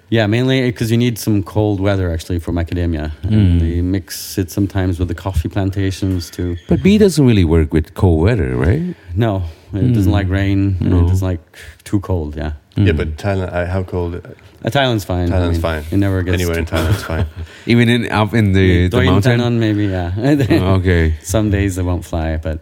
yeah, 0.08 0.28
mainly 0.28 0.70
because 0.70 0.92
you 0.92 0.96
need 0.96 1.18
some 1.18 1.42
cold 1.42 1.80
weather 1.80 2.12
actually 2.12 2.38
for 2.38 2.52
macadamia. 2.52 3.10
Mm. 3.22 3.32
And 3.32 3.60
they 3.60 3.80
mix 3.80 4.38
it 4.38 4.50
sometimes 4.52 4.98
with 5.00 5.08
the 5.08 5.14
coffee 5.16 5.48
plantations 5.48 6.30
too. 6.30 6.56
But 6.68 6.82
bee 6.82 6.96
doesn't 6.98 7.26
really 7.26 7.44
work 7.44 7.72
with 7.72 7.94
cold 7.94 8.22
weather, 8.22 8.54
right? 8.56 8.94
No, 9.16 9.42
it 9.72 9.92
doesn't 9.94 10.12
Mm. 10.12 10.18
like 10.18 10.28
rain. 10.28 10.76
and 10.80 10.90
No. 10.90 11.04
It 11.04 11.08
doesn't 11.08 11.26
like 11.26 11.40
too 11.82 11.98
cold. 12.00 12.36
Yeah, 12.36 12.52
Yeah, 12.76 12.92
Mm. 12.92 12.96
but 12.98 13.16
Thailand, 13.16 13.52
uh, 13.52 13.66
how 13.66 13.82
cold? 13.82 14.14
uh, 14.14 14.70
Thailand's 14.70 15.04
fine. 15.04 15.32
I 15.32 15.36
Thailand's 15.38 15.58
mean, 15.62 15.82
fine. 15.82 15.84
It 15.90 15.96
never 15.96 16.22
gets 16.22 16.34
Anywhere 16.34 16.58
in 16.60 16.66
too 16.66 16.76
Thailand's 16.76 17.02
fine. 17.02 17.26
even 17.66 17.88
in 17.88 18.12
up 18.12 18.32
in 18.32 18.52
the, 18.52 18.86
the 18.86 18.88
Doi 18.90 19.06
mountain. 19.06 19.58
Maybe, 19.58 19.86
yeah. 19.86 20.12
Okay. 20.78 21.14
Some 21.22 21.50
days 21.50 21.78
it 21.78 21.84
won't 21.84 22.04
fly, 22.04 22.36
but 22.36 22.58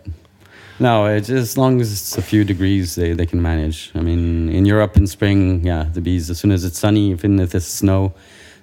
no, 0.81 1.07
it's 1.07 1.31
as 1.31 1.57
long 1.57 1.81
as 1.81 1.93
it's 1.93 2.18
a 2.18 2.22
few 2.22 2.45
degrees, 2.45 2.95
they, 2.95 3.12
they 3.12 3.27
can 3.27 3.41
manage. 3.41 3.91
I 3.95 4.01
mean, 4.01 4.49
in 4.49 4.64
Europe 4.66 4.97
in 4.97 5.07
spring, 5.07 5.64
yeah, 5.64 5.87
the 5.93 6.01
bees, 6.01 6.31
as 6.31 6.39
soon 6.41 6.51
as 6.53 6.64
it's 6.64 6.79
sunny, 6.79 7.11
even 7.11 7.39
if 7.41 7.55
it's 7.55 7.66
snow, 7.66 8.12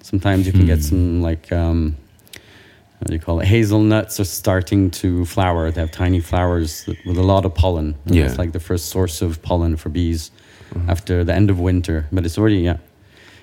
sometimes 0.02 0.46
you 0.48 0.52
can 0.54 0.66
get 0.66 0.80
Hmm. 0.80 0.84
some 0.84 1.22
like, 1.22 1.52
um, 1.52 1.96
what 3.00 3.08
do 3.08 3.14
you 3.14 3.20
call 3.20 3.40
it? 3.40 3.46
Hazelnuts 3.48 4.20
are 4.20 4.26
starting 4.26 4.92
to 4.92 5.26
flower. 5.26 5.72
They 5.72 5.82
have 5.82 5.92
tiny 5.92 6.20
flowers 6.20 6.86
with 7.06 7.18
a 7.18 7.24
lot 7.24 7.46
of 7.46 7.56
pollen. 7.56 7.96
Yeah. 8.06 8.26
It's 8.26 8.38
like 8.38 8.52
the 8.52 8.60
first 8.60 8.88
source 8.90 9.22
of 9.22 9.42
pollen 9.42 9.76
for 9.78 9.90
bees 9.90 10.32
Mhm. 10.74 10.88
after 10.90 11.24
the 11.24 11.34
end 11.34 11.50
of 11.50 11.60
winter. 11.60 12.06
But 12.12 12.26
it's 12.26 12.38
already, 12.38 12.58
yeah, 12.60 12.78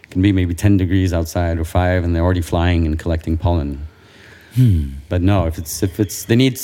it 0.04 0.10
can 0.10 0.22
be 0.22 0.30
maybe 0.32 0.54
10 0.54 0.76
degrees 0.76 1.12
outside 1.12 1.58
or 1.58 1.64
five, 1.64 2.04
and 2.04 2.14
they're 2.14 2.22
already 2.24 2.40
flying 2.42 2.86
and 2.86 2.98
collecting 2.98 3.36
pollen. 3.36 3.80
Hmm. 4.54 4.82
But 5.08 5.22
no, 5.22 5.46
if 5.46 5.58
it's 5.58 5.82
if 5.82 5.98
it's 6.00 6.24
they 6.24 6.36
need 6.36 6.58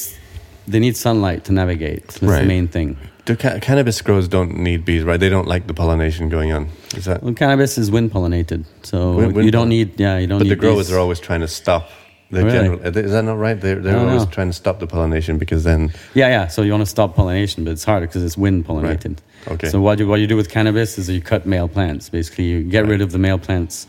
they 0.67 0.79
need 0.81 0.97
sunlight 0.97 1.45
to 1.45 1.53
navigate. 1.53 2.07
That's 2.09 2.23
Right. 2.23 2.41
the 2.41 2.47
main 2.47 2.69
thing. 2.69 2.97
Do 3.27 3.37
ca- 3.37 3.59
cannabis 3.61 4.03
growers 4.03 4.29
don't 4.29 4.57
need 4.59 4.85
bees, 4.85 5.03
right? 5.03 5.19
They 5.19 5.31
don't 5.31 5.49
like 5.49 5.67
the 5.67 5.75
pollination 5.75 6.29
going 6.29 6.53
on. 6.53 6.69
Is 6.97 7.05
that? 7.07 7.23
Well, 7.23 7.33
cannabis 7.35 7.79
is 7.79 7.91
wind 7.91 8.12
pollinated, 8.12 8.65
so 8.83 9.12
Wind- 9.15 9.33
wind 9.35 9.47
you 9.47 9.51
don't 9.53 9.69
need 9.71 9.99
yeah 9.99 10.19
you 10.19 10.27
don't 10.27 10.39
But 10.41 10.49
the 10.49 10.57
growers 10.57 10.89
these- 10.89 10.97
are 10.97 10.99
always 10.99 11.21
trying 11.21 11.41
to 11.41 11.49
stop. 11.49 11.89
The 12.31 12.43
Really? 12.45 12.51
general, 12.59 12.81
is 12.81 13.12
that 13.12 13.23
not 13.25 13.39
right? 13.39 13.61
They're, 13.61 13.77
they're 13.81 13.97
always 13.99 14.25
know. 14.25 14.31
trying 14.31 14.49
to 14.49 14.53
stop 14.55 14.81
the 14.81 14.87
pollination 14.89 15.39
because 15.39 15.62
then, 15.62 15.93
yeah 16.15 16.29
yeah. 16.29 16.47
So 16.49 16.62
you 16.62 16.73
want 16.73 16.83
to 16.83 16.87
stop 16.91 17.15
pollination, 17.15 17.65
but 17.65 17.71
it's 17.73 17.85
harder 17.85 18.07
because 18.07 18.25
it's 18.25 18.37
wind 18.37 18.67
pollinated. 18.67 19.19
okay. 19.47 19.69
So 19.69 19.81
what 19.81 19.99
you 20.01 20.09
what 20.09 20.19
you 20.21 20.27
do 20.27 20.37
with 20.37 20.49
cannabis 20.51 20.99
is 20.99 21.09
you 21.09 21.21
cut 21.21 21.47
male 21.47 21.69
plants. 21.69 22.09
Basically, 22.09 22.45
you 22.45 22.62
get 22.62 22.81
Right. 22.85 22.91
rid 22.93 23.01
of 23.03 23.12
the 23.12 23.19
male 23.19 23.39
plants 23.39 23.87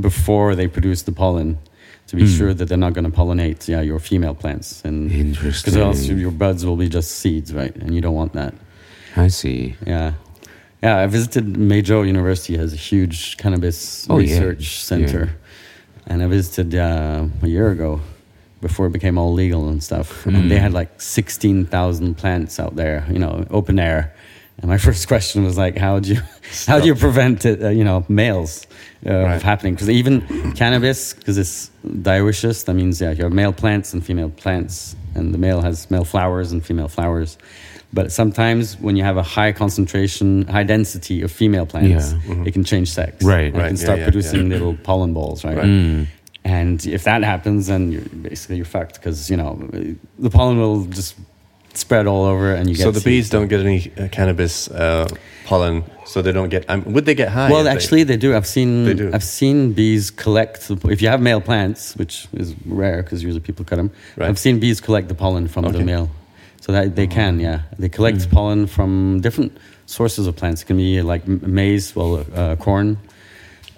before 0.00 0.54
they 0.54 0.68
produce 0.68 1.02
the 1.02 1.12
pollen 1.12 1.58
to 2.12 2.16
be 2.16 2.26
Hmm. 2.26 2.38
sure 2.38 2.52
that 2.54 2.66
they're 2.68 2.84
not 2.86 2.92
going 2.92 3.08
to 3.10 3.16
pollinate 3.20 3.66
yeah 3.68 3.80
your 3.90 3.98
female 3.98 4.34
plants 4.42 4.68
and 4.84 5.10
Interesting. 5.10 5.72
because 5.74 5.76
else 5.88 6.06
your 6.24 6.30
buds 6.30 6.60
will 6.66 6.76
be 6.84 6.88
just 6.98 7.10
seeds 7.20 7.52
right 7.60 7.74
and 7.82 7.94
you 7.94 8.00
don't 8.04 8.14
want 8.22 8.32
that. 8.34 8.52
I 9.16 9.28
see. 9.28 9.76
Yeah. 9.86 10.12
Yeah, 10.82 10.98
I 11.04 11.06
visited 11.06 11.44
Maejo 11.70 11.98
University 12.06 12.56
has 12.58 12.72
a 12.72 12.76
huge 12.90 13.36
cannabis 13.42 14.06
Oh, 14.10 14.18
yeah. 14.18 14.22
research 14.34 14.64
center. 14.84 15.22
And 16.06 16.22
I 16.22 16.26
visited 16.26 16.74
uh, 16.74 17.26
a 17.42 17.48
year 17.56 17.70
ago. 17.76 18.00
before 18.68 18.86
it 18.86 18.92
became 18.92 19.16
all 19.20 19.32
legal 19.44 19.68
and 19.68 19.82
stuff. 19.82 20.08
And 20.26 20.48
they 20.50 20.58
had 20.66 20.72
like 20.80 20.90
16,000 21.00 22.14
plants 22.22 22.60
out 22.60 22.74
there, 22.76 23.04
you 23.10 23.18
know, 23.18 23.44
open 23.50 23.78
air. 23.78 24.02
And 24.58 24.68
my 24.70 24.78
first 24.86 25.08
question 25.08 25.44
was 25.44 25.56
like, 25.58 25.76
how 25.76 25.98
do 26.00 26.14
you, 26.14 26.20
how 26.66 26.78
do 26.80 26.86
you 26.86 26.94
prevent 26.94 27.44
it, 27.44 27.62
uh, 27.62 27.68
you 27.70 27.84
know, 27.84 28.04
males 28.08 28.66
uh, 29.06 29.12
Right. 29.12 29.34
of 29.36 29.42
happening? 29.42 29.74
Because 29.74 29.90
even 29.90 30.52
cannabis, 30.54 31.14
because 31.14 31.38
it's 31.38 31.70
dioecious, 31.86 32.64
that 32.66 32.74
means 32.74 33.00
yeah, 33.00 33.10
you 33.12 33.24
have 33.24 33.32
male 33.32 33.52
plants 33.52 33.92
and 33.92 34.04
female 34.04 34.30
plants, 34.30 34.94
and 35.14 35.32
the 35.34 35.38
male 35.38 35.60
has 35.60 35.90
male 35.90 36.04
flowers 36.04 36.52
and 36.52 36.64
female 36.64 36.88
flowers. 36.88 37.38
But 37.94 38.10
sometimes 38.10 38.78
when 38.80 38.96
you 38.96 39.04
have 39.04 39.18
a 39.18 39.22
high 39.22 39.52
concentration, 39.52 40.46
high 40.48 40.62
density 40.62 41.20
of 41.22 41.30
female 41.30 41.66
plants, 41.66 42.14
Yeah. 42.26 42.44
it 42.46 42.52
can 42.52 42.64
change 42.64 42.88
sex. 42.90 43.22
Right. 43.22 43.46
And 43.52 43.54
Right, 43.56 43.64
It 43.66 43.68
can 43.68 43.76
start 43.76 43.98
yeah, 43.98 44.04
producing 44.06 44.46
yeah. 44.46 44.52
little 44.54 44.74
pollen 44.76 45.12
balls, 45.12 45.44
right? 45.44 45.56
Right. 45.58 45.66
Mm. 45.66 46.06
And 46.44 46.86
if 46.86 47.04
that 47.04 47.22
happens, 47.22 47.66
then 47.66 47.92
you're 47.92 48.00
basically 48.22 48.56
you're 48.56 48.64
fucked 48.64 48.94
because 48.94 49.30
you 49.30 49.36
know 49.36 49.58
the 50.18 50.30
pollen 50.30 50.58
will 50.58 50.84
just 50.86 51.14
spread 51.74 52.06
all 52.06 52.24
over, 52.24 52.54
and 52.54 52.68
you 52.68 52.74
get 52.76 52.82
So 52.84 52.90
the 52.90 53.00
bees 53.00 53.30
don't 53.30 53.48
get 53.48 53.60
any 53.60 53.90
uh, 53.98 54.08
cannabis 54.08 54.68
uh, 54.70 55.08
pollen, 55.46 55.84
so 56.04 56.22
they 56.22 56.32
don't 56.32 56.48
get. 56.48 56.64
Um, 56.68 56.84
would 56.92 57.04
they 57.06 57.14
get 57.14 57.28
high? 57.28 57.50
Well, 57.50 57.60
if 57.60 57.64
they- 57.66 57.70
actually, 57.70 58.02
they 58.04 58.16
do. 58.16 58.34
I've 58.34 58.46
seen 58.46 58.84
They 58.84 58.94
do. 58.94 59.10
I've 59.12 59.24
seen 59.24 59.72
bees 59.72 60.10
collect. 60.10 60.68
The, 60.68 60.76
if 60.90 61.00
you 61.02 61.08
have 61.08 61.20
male 61.20 61.40
plants, 61.40 61.96
which 61.96 62.28
is 62.34 62.54
rare 62.66 63.02
because 63.02 63.22
usually 63.22 63.40
people 63.40 63.64
cut 63.64 63.76
them, 63.76 63.90
Right. 64.16 64.28
I've 64.28 64.38
seen 64.38 64.58
bees 64.60 64.80
collect 64.80 65.08
the 65.08 65.14
pollen 65.14 65.48
from 65.48 65.64
the 65.72 65.80
male. 65.84 66.08
So 66.60 66.70
that 66.70 66.94
they 66.94 67.08
can, 67.08 67.40
yeah, 67.40 67.62
they 67.76 67.88
collect 67.88 68.22
Hmm. 68.24 68.30
pollen 68.30 68.66
from 68.68 69.20
different 69.20 69.50
sources 69.86 70.28
of 70.28 70.36
plants. 70.36 70.62
It 70.62 70.66
can 70.66 70.76
be 70.76 71.02
like 71.02 71.26
maize, 71.26 71.96
well, 71.96 72.24
uh, 72.34 72.54
corn. 72.54 72.98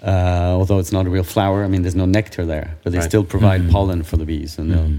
Uh, 0.03 0.53
although 0.59 0.77
it's 0.77 0.91
not 0.91 1.07
a 1.07 1.09
real 1.09 1.23
flower, 1.23 1.63
I 1.63 1.67
mean, 1.67 1.81
there's 1.81 1.95
no 1.95 2.05
nectar 2.05 2.45
there, 2.45 2.75
but 2.83 2.91
they 2.91 2.99
Right. 2.99 3.07
still 3.09 3.23
provide 3.23 3.71
pollen 3.71 4.03
for 4.03 4.17
the 4.17 4.25
bees, 4.25 4.59
and 4.59 4.71
they'll- 4.71 4.91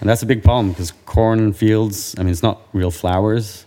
and 0.00 0.08
that's 0.08 0.22
a 0.22 0.26
big 0.26 0.42
problem 0.42 0.70
because 0.72 0.92
corn 1.06 1.52
fields. 1.52 2.14
I 2.18 2.22
mean, 2.22 2.30
it's 2.32 2.42
not 2.42 2.60
real 2.72 2.90
flowers, 2.90 3.64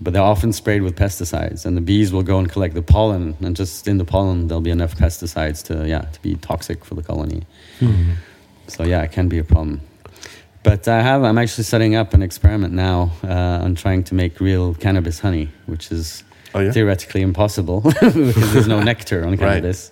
but 0.00 0.12
they're 0.12 0.22
often 0.22 0.52
sprayed 0.52 0.82
with 0.82 0.96
pesticides, 0.96 1.64
and 1.66 1.76
the 1.76 1.80
bees 1.80 2.12
will 2.12 2.22
go 2.22 2.38
and 2.38 2.50
collect 2.50 2.74
the 2.74 2.82
pollen, 2.82 3.36
and 3.40 3.56
just 3.56 3.88
in 3.88 3.98
the 3.98 4.04
pollen 4.04 4.48
there'll 4.48 4.60
be 4.60 4.70
enough 4.70 4.96
pesticides 4.96 5.62
to 5.64 5.86
yeah 5.88 6.02
to 6.02 6.22
be 6.22 6.34
toxic 6.36 6.84
for 6.84 6.94
the 6.94 7.02
colony. 7.02 7.42
So 8.68 8.84
yeah, 8.84 9.02
it 9.02 9.12
can 9.12 9.28
be 9.28 9.38
a 9.38 9.44
problem. 9.44 9.80
But 10.62 10.86
I 10.86 11.02
have 11.02 11.24
I'm 11.24 11.38
actually 11.38 11.64
setting 11.64 11.94
up 11.96 12.14
an 12.14 12.22
experiment 12.22 12.72
now 12.72 13.10
uh, 13.24 13.64
on 13.64 13.74
trying 13.74 14.04
to 14.04 14.14
make 14.14 14.40
real 14.40 14.74
cannabis 14.74 15.18
honey, 15.20 15.48
which 15.66 15.90
is 15.90 16.22
Oh, 16.54 16.60
yeah? 16.60 16.70
theoretically 16.70 17.22
impossible 17.22 17.80
because 18.00 18.52
there's 18.52 18.68
no 18.68 18.82
nectar 18.92 19.24
on 19.24 19.36
cannabis. 19.38 19.90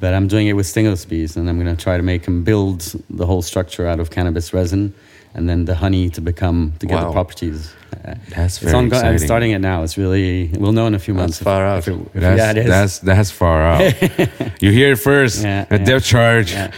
But 0.00 0.12
I'm 0.12 0.28
doing 0.28 0.48
it 0.48 0.52
with 0.52 0.66
stingless 0.66 1.04
bees, 1.08 1.34
and 1.36 1.48
I'm 1.48 1.58
going 1.58 1.74
to 1.74 1.82
try 1.82 1.96
to 1.96 2.02
make 2.02 2.24
them 2.24 2.44
build 2.44 2.80
the 3.08 3.24
whole 3.24 3.40
structure 3.42 3.86
out 3.86 4.00
of 4.00 4.10
cannabis 4.10 4.52
resin, 4.52 4.92
and 5.34 5.48
then 5.48 5.64
the 5.64 5.74
honey 5.74 6.08
to 6.10 6.20
become 6.20 6.72
to 6.78 6.86
get 6.86 7.00
the 7.00 7.10
properties. 7.12 7.74
That's 8.02 8.56
it's 8.56 8.58
very 8.58 8.74
ongoing. 8.74 9.04
I'm 9.04 9.18
starting 9.18 9.52
it 9.52 9.60
now. 9.60 9.82
It's 9.82 9.96
really 9.96 10.50
we'll 10.58 10.72
know 10.72 10.86
in 10.86 10.94
a 10.94 10.98
few 10.98 11.14
That's 11.14 11.22
months. 11.22 11.40
if- 11.40 11.44
far 11.44 11.64
out. 11.64 11.78
if 11.78 11.88
it- 11.88 12.00
if- 12.14 12.20
That's, 12.20 12.38
yeah, 12.38 12.50
it 12.50 12.56
is. 12.58 12.66
that's 12.66 12.98
that's 13.00 13.30
far 13.30 13.62
out. 13.62 13.80
you 14.62 14.70
hear 14.72 14.92
it 14.92 14.96
first. 14.96 15.42
Yeah, 15.42 15.66
a 15.70 15.78
yeah. 15.78 15.84
depth 15.84 16.04
charge. 16.06 16.52
Yeah. 16.52 16.70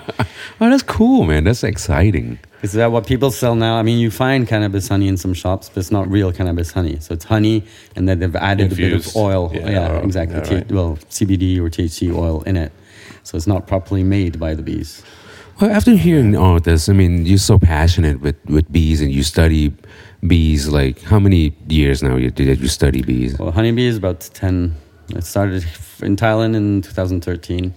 Oh, 0.58 0.70
that's 0.70 0.82
cool, 0.82 1.24
man. 1.24 1.44
That's 1.44 1.62
exciting. 1.62 2.38
Is 2.62 2.72
that 2.72 2.90
what 2.90 3.06
people 3.06 3.30
sell 3.30 3.54
now? 3.54 3.76
I 3.76 3.82
mean, 3.82 3.98
you 3.98 4.10
find 4.10 4.48
cannabis 4.48 4.88
honey 4.88 5.06
in 5.06 5.18
some 5.18 5.34
shops, 5.34 5.68
but 5.68 5.80
it's 5.80 5.90
not 5.90 6.08
real 6.10 6.32
cannabis 6.32 6.72
honey. 6.72 6.98
So 7.00 7.12
it's 7.12 7.26
honey, 7.26 7.62
and 7.94 8.08
then 8.08 8.20
they've 8.20 8.34
added 8.34 8.72
a 8.72 8.74
bit 8.74 8.94
of 8.94 9.14
oil. 9.16 9.50
Yeah, 9.52 9.68
Yeah, 9.70 9.92
or- 9.92 10.02
exactly. 10.04 10.40
right. 10.56 10.72
well, 10.72 10.96
CBD 11.10 11.58
or 11.58 11.68
THC 11.68 12.10
oil 12.10 12.40
in 12.44 12.56
it. 12.56 12.72
So 13.22 13.36
it's 13.36 13.46
not 13.46 13.66
properly 13.66 14.02
made 14.02 14.40
by 14.40 14.54
the 14.54 14.62
bees. 14.62 15.02
Well, 15.60 15.70
after 15.70 15.92
hearing 15.96 16.36
all 16.36 16.56
of 16.56 16.64
this, 16.64 16.88
I 16.88 16.92
mean, 16.92 17.24
you're 17.24 17.38
so 17.38 17.58
passionate 17.58 18.20
with, 18.20 18.36
with 18.46 18.70
bees 18.70 19.00
and 19.00 19.10
you 19.10 19.22
study 19.22 19.72
bees. 20.26 20.68
Like, 20.68 21.00
how 21.02 21.18
many 21.18 21.54
years 21.68 22.02
now 22.02 22.16
you, 22.16 22.30
did 22.30 22.60
you 22.60 22.68
study 22.68 23.02
bees? 23.02 23.38
Well, 23.38 23.52
honeybee 23.52 23.86
is 23.86 23.96
about 23.96 24.20
10. 24.34 24.74
It 25.10 25.24
started 25.24 25.64
in 26.02 26.16
Thailand 26.16 26.56
in 26.56 26.82
2013. 26.82 27.72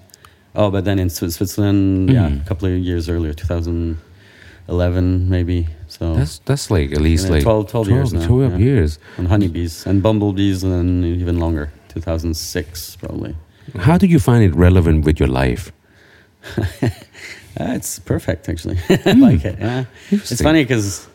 Oh, 0.55 0.69
but 0.71 0.83
then 0.83 0.99
in 0.99 1.07
Swi- 1.07 1.31
Switzerland, 1.31 2.09
yeah, 2.09 2.27
Mhm. 2.27 2.41
a 2.41 2.45
couple 2.49 2.67
of 2.67 2.73
years 2.79 3.07
earlier, 3.07 3.33
2011 3.33 5.29
maybe. 5.29 5.67
So 5.87 6.15
That's 6.15 6.39
that's 6.39 6.69
like 6.71 6.91
at 6.91 6.99
least 7.01 7.29
like 7.29 7.43
12 7.43 7.67
12 7.69 7.87
years 7.89 8.13
now, 8.13 8.25
12 8.25 8.51
yeah. 8.53 8.57
years. 8.65 8.99
on 9.19 9.25
honeybees 9.25 9.85
and 9.85 10.01
bumblebees, 10.01 10.63
and 10.63 10.73
then 10.73 11.05
even 11.05 11.37
longer, 11.39 11.69
2006 11.89 12.95
probably. 12.97 13.35
How 13.77 13.97
do 13.99 14.07
you 14.07 14.19
find 14.19 14.43
it 14.43 14.55
relevant 14.55 15.05
with 15.05 15.19
your 15.19 15.29
life? 15.29 15.71
Uh, 17.59 17.73
it's 17.73 17.99
perfect, 17.99 18.49
actually. 18.49 18.77
I 19.05 19.13
like 19.13 19.45
it. 19.45 19.57
Yeah. 19.59 19.85
It's 20.11 20.41
funny 20.41 20.63
because, 20.63 21.07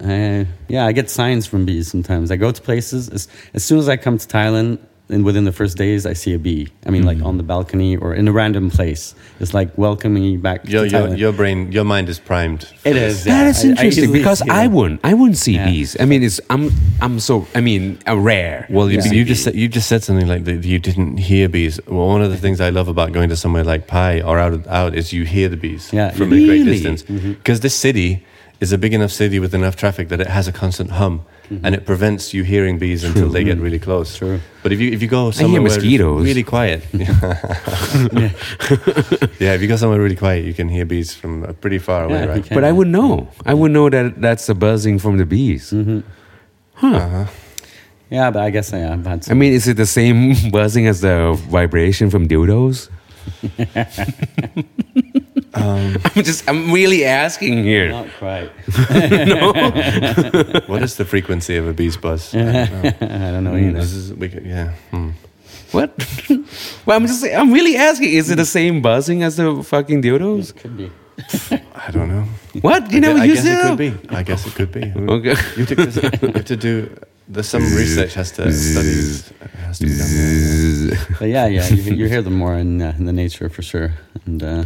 yeah, 0.00 0.86
I 0.86 0.92
get 0.92 1.10
signs 1.10 1.46
from 1.46 1.64
bees 1.64 1.88
sometimes. 1.88 2.30
I 2.30 2.36
go 2.36 2.52
to 2.52 2.62
places 2.62 3.08
as, 3.08 3.28
as 3.54 3.64
soon 3.64 3.78
as 3.78 3.88
I 3.88 3.96
come 3.96 4.18
to 4.18 4.26
Thailand, 4.26 4.78
and 5.08 5.24
within 5.24 5.44
the 5.44 5.52
first 5.52 5.76
days, 5.76 6.04
I 6.04 6.14
see 6.14 6.34
a 6.34 6.38
bee. 6.38 6.68
I 6.84 6.90
mean, 6.90 7.04
like 7.04 7.20
on 7.22 7.36
the 7.36 7.42
balcony 7.44 7.96
or 7.96 8.12
in 8.14 8.26
a 8.26 8.32
random 8.32 8.70
place. 8.70 9.14
It's 9.38 9.54
like 9.54 9.76
welcoming 9.78 10.24
you 10.24 10.38
back 10.38 10.68
Your, 10.68 10.84
to 10.84 10.90
your, 10.90 11.14
your 11.14 11.32
brain, 11.32 11.70
your 11.70 11.84
mind 11.84 12.08
is 12.08 12.18
primed. 12.18 12.64
for 12.64 12.88
It 12.88 12.94
this. 12.94 13.20
is, 13.20 13.26
yeah. 13.26 13.44
that 13.44 13.50
is 13.50 13.64
I- 13.64 13.68
I 13.68 13.70
interesting 13.70 14.12
because 14.12 14.38
see 14.40 14.50
I 14.50 14.66
wouldn't 14.66 15.00
I 15.04 15.14
wouldn't 15.14 15.36
see 15.38 15.54
Yeah. 15.54 15.66
bees. 15.70 15.96
I 16.00 16.06
mean, 16.06 16.22
it's 16.24 16.40
I'm 16.50 16.70
I'm 17.00 17.20
so 17.20 17.46
I 17.54 17.60
mean 17.60 17.98
uh, 18.08 18.16
rare. 18.18 18.66
Well, 18.68 18.90
you, 18.90 18.98
Yeah. 18.98 19.12
you 19.12 19.24
just 19.24 19.44
said, 19.44 19.54
you 19.54 19.68
just 19.68 19.88
said 19.88 20.02
something 20.02 20.26
like 20.26 20.44
that 20.44 20.64
you 20.64 20.78
didn't 20.80 21.18
hear 21.18 21.48
bees. 21.48 21.78
Well, 21.86 22.08
one 22.08 22.22
of 22.22 22.30
the 22.30 22.38
things 22.38 22.60
I 22.60 22.70
love 22.70 22.88
about 22.88 23.12
going 23.12 23.28
to 23.28 23.36
somewhere 23.36 23.62
like 23.64 23.86
Pai 23.86 24.22
or 24.22 24.38
out 24.40 24.66
out 24.66 24.94
is 24.96 25.12
you 25.12 25.24
hear 25.24 25.48
the 25.48 25.56
bees 25.56 25.92
Yeah, 25.92 26.10
from 26.10 26.32
you 26.32 26.42
a 26.42 26.46
great 26.46 26.64
distance. 26.64 27.02
Because 27.02 27.60
this 27.60 27.74
city 27.76 28.24
is 28.58 28.72
a 28.72 28.78
big 28.78 28.94
enough 28.94 29.12
city 29.12 29.38
with 29.38 29.54
enough 29.54 29.76
traffic 29.76 30.08
that 30.08 30.20
it 30.20 30.26
has 30.28 30.48
a 30.48 30.52
constant 30.52 30.90
hum, 30.92 31.20
and 31.50 31.74
it 31.74 31.84
prevents 31.86 32.34
you 32.34 32.42
hearing 32.44 32.78
bees 32.78 33.04
until 33.04 33.28
they 33.28 33.44
get 33.44 33.58
really 33.58 33.78
close. 33.78 34.16
True. 34.16 34.40
But 34.62 34.72
if 34.72 34.80
you 34.80 34.90
if 34.92 35.00
you 35.02 35.08
go 35.08 35.30
somewhere 35.30 35.62
where 35.62 35.70
mosquitoes. 35.70 36.24
really 36.24 36.42
quiet, 36.42 36.82
yeah, 36.92 37.12
yeah, 39.38 39.54
if 39.54 39.60
you 39.62 39.68
go 39.68 39.76
somewhere 39.76 40.00
really 40.00 40.16
quiet, 40.16 40.44
you 40.44 40.54
can 40.54 40.68
hear 40.68 40.84
bees 40.84 41.14
from 41.14 41.44
uh, 41.44 41.52
pretty 41.52 41.78
far 41.78 42.04
away, 42.04 42.20
Yeah, 42.20 42.26
right? 42.26 42.48
But 42.50 42.64
I 42.64 42.72
would 42.72 42.88
know. 42.88 43.28
I 43.44 43.54
would 43.54 43.70
know 43.70 43.88
that 43.90 44.20
that's 44.20 44.46
the 44.46 44.54
buzzing 44.54 44.98
from 44.98 45.18
the 45.18 45.26
bees. 45.26 45.70
Mm-hmm. 45.72 46.00
Huh. 46.74 46.96
Uh-huh. 46.96 47.26
Yeah, 48.10 48.30
but 48.30 48.42
I 48.42 48.50
guess 48.50 48.70
yeah, 48.72 48.92
I've 48.92 49.04
had 49.06 49.30
I 49.30 49.34
mean, 49.34 49.52
is 49.52 49.66
it 49.66 49.76
the 49.76 49.86
same 49.86 50.34
buzzing 50.52 50.86
as 50.86 51.00
the 51.00 51.34
vibration 51.50 52.10
from 52.10 52.28
dildos? 52.28 52.88
Um, 55.56 55.96
I'm 56.16 56.22
just, 56.22 56.48
I'm 56.48 56.70
really 56.72 57.04
asking 57.04 57.64
here. 57.64 57.88
Not 57.90 58.08
quite. 58.18 58.48
what 60.68 60.82
is 60.82 60.96
the 60.96 61.04
frequency 61.04 61.56
of 61.56 61.66
a 61.66 61.72
bee's 61.72 61.96
buzz? 61.96 62.34
I 62.34 62.38
don't 62.38 62.82
know. 62.82 62.92
I 63.00 63.30
don't 63.32 63.44
know 63.44 63.52
Mm, 63.52 63.68
either. 63.70 63.80
This 63.80 63.92
is 63.92 64.14
we 64.14 64.28
could, 64.28 64.44
yeah. 64.44 64.72
Hmm. 64.90 65.10
What? 65.72 65.92
well, 66.86 66.96
I'm 66.96 67.06
just, 67.06 67.24
I'm 67.24 67.52
really 67.52 67.76
asking. 67.76 68.10
Is 68.12 68.30
it 68.30 68.36
the 68.36 68.46
same 68.46 68.82
buzzing 68.82 69.22
as 69.22 69.36
the 69.36 69.62
fucking 69.62 70.02
dildos? 70.02 70.54
Could 70.56 70.76
be. 70.76 70.90
I 71.74 71.90
don't 71.90 72.08
know. 72.08 72.24
What? 72.60 72.90
You 72.92 72.98
I 72.98 73.00
never 73.00 73.14
gue- 73.18 73.22
I 73.22 73.26
guess 73.26 73.44
it 73.44 73.52
it? 73.52 73.62
could 73.62 73.78
be. 73.78 74.14
I 74.14 74.22
guess 74.22 74.46
it 74.46 74.54
could 74.54 74.72
be. 74.72 74.92
Okay. 74.94 75.34
You, 75.56 75.64
have 75.64 75.94
to, 75.94 76.26
you 76.26 76.32
have 76.32 76.44
to 76.44 76.56
do. 76.56 76.96
There's 77.28 77.48
some 77.48 77.62
research 77.62 78.14
has 78.14 78.30
to 78.32 78.52
study. 78.52 79.48
Has 79.64 79.78
to 79.80 79.86
be 79.86 79.96
done. 79.96 81.16
But 81.18 81.28
yeah, 81.28 81.46
yeah, 81.46 81.66
you, 81.68 81.94
you 81.94 82.06
hear 82.06 82.22
them 82.22 82.34
more 82.34 82.54
in, 82.54 82.80
uh, 82.80 82.94
in 82.98 83.06
the 83.06 83.12
nature 83.12 83.48
for 83.48 83.62
sure. 83.62 83.92
And 84.26 84.42
uh, 84.42 84.64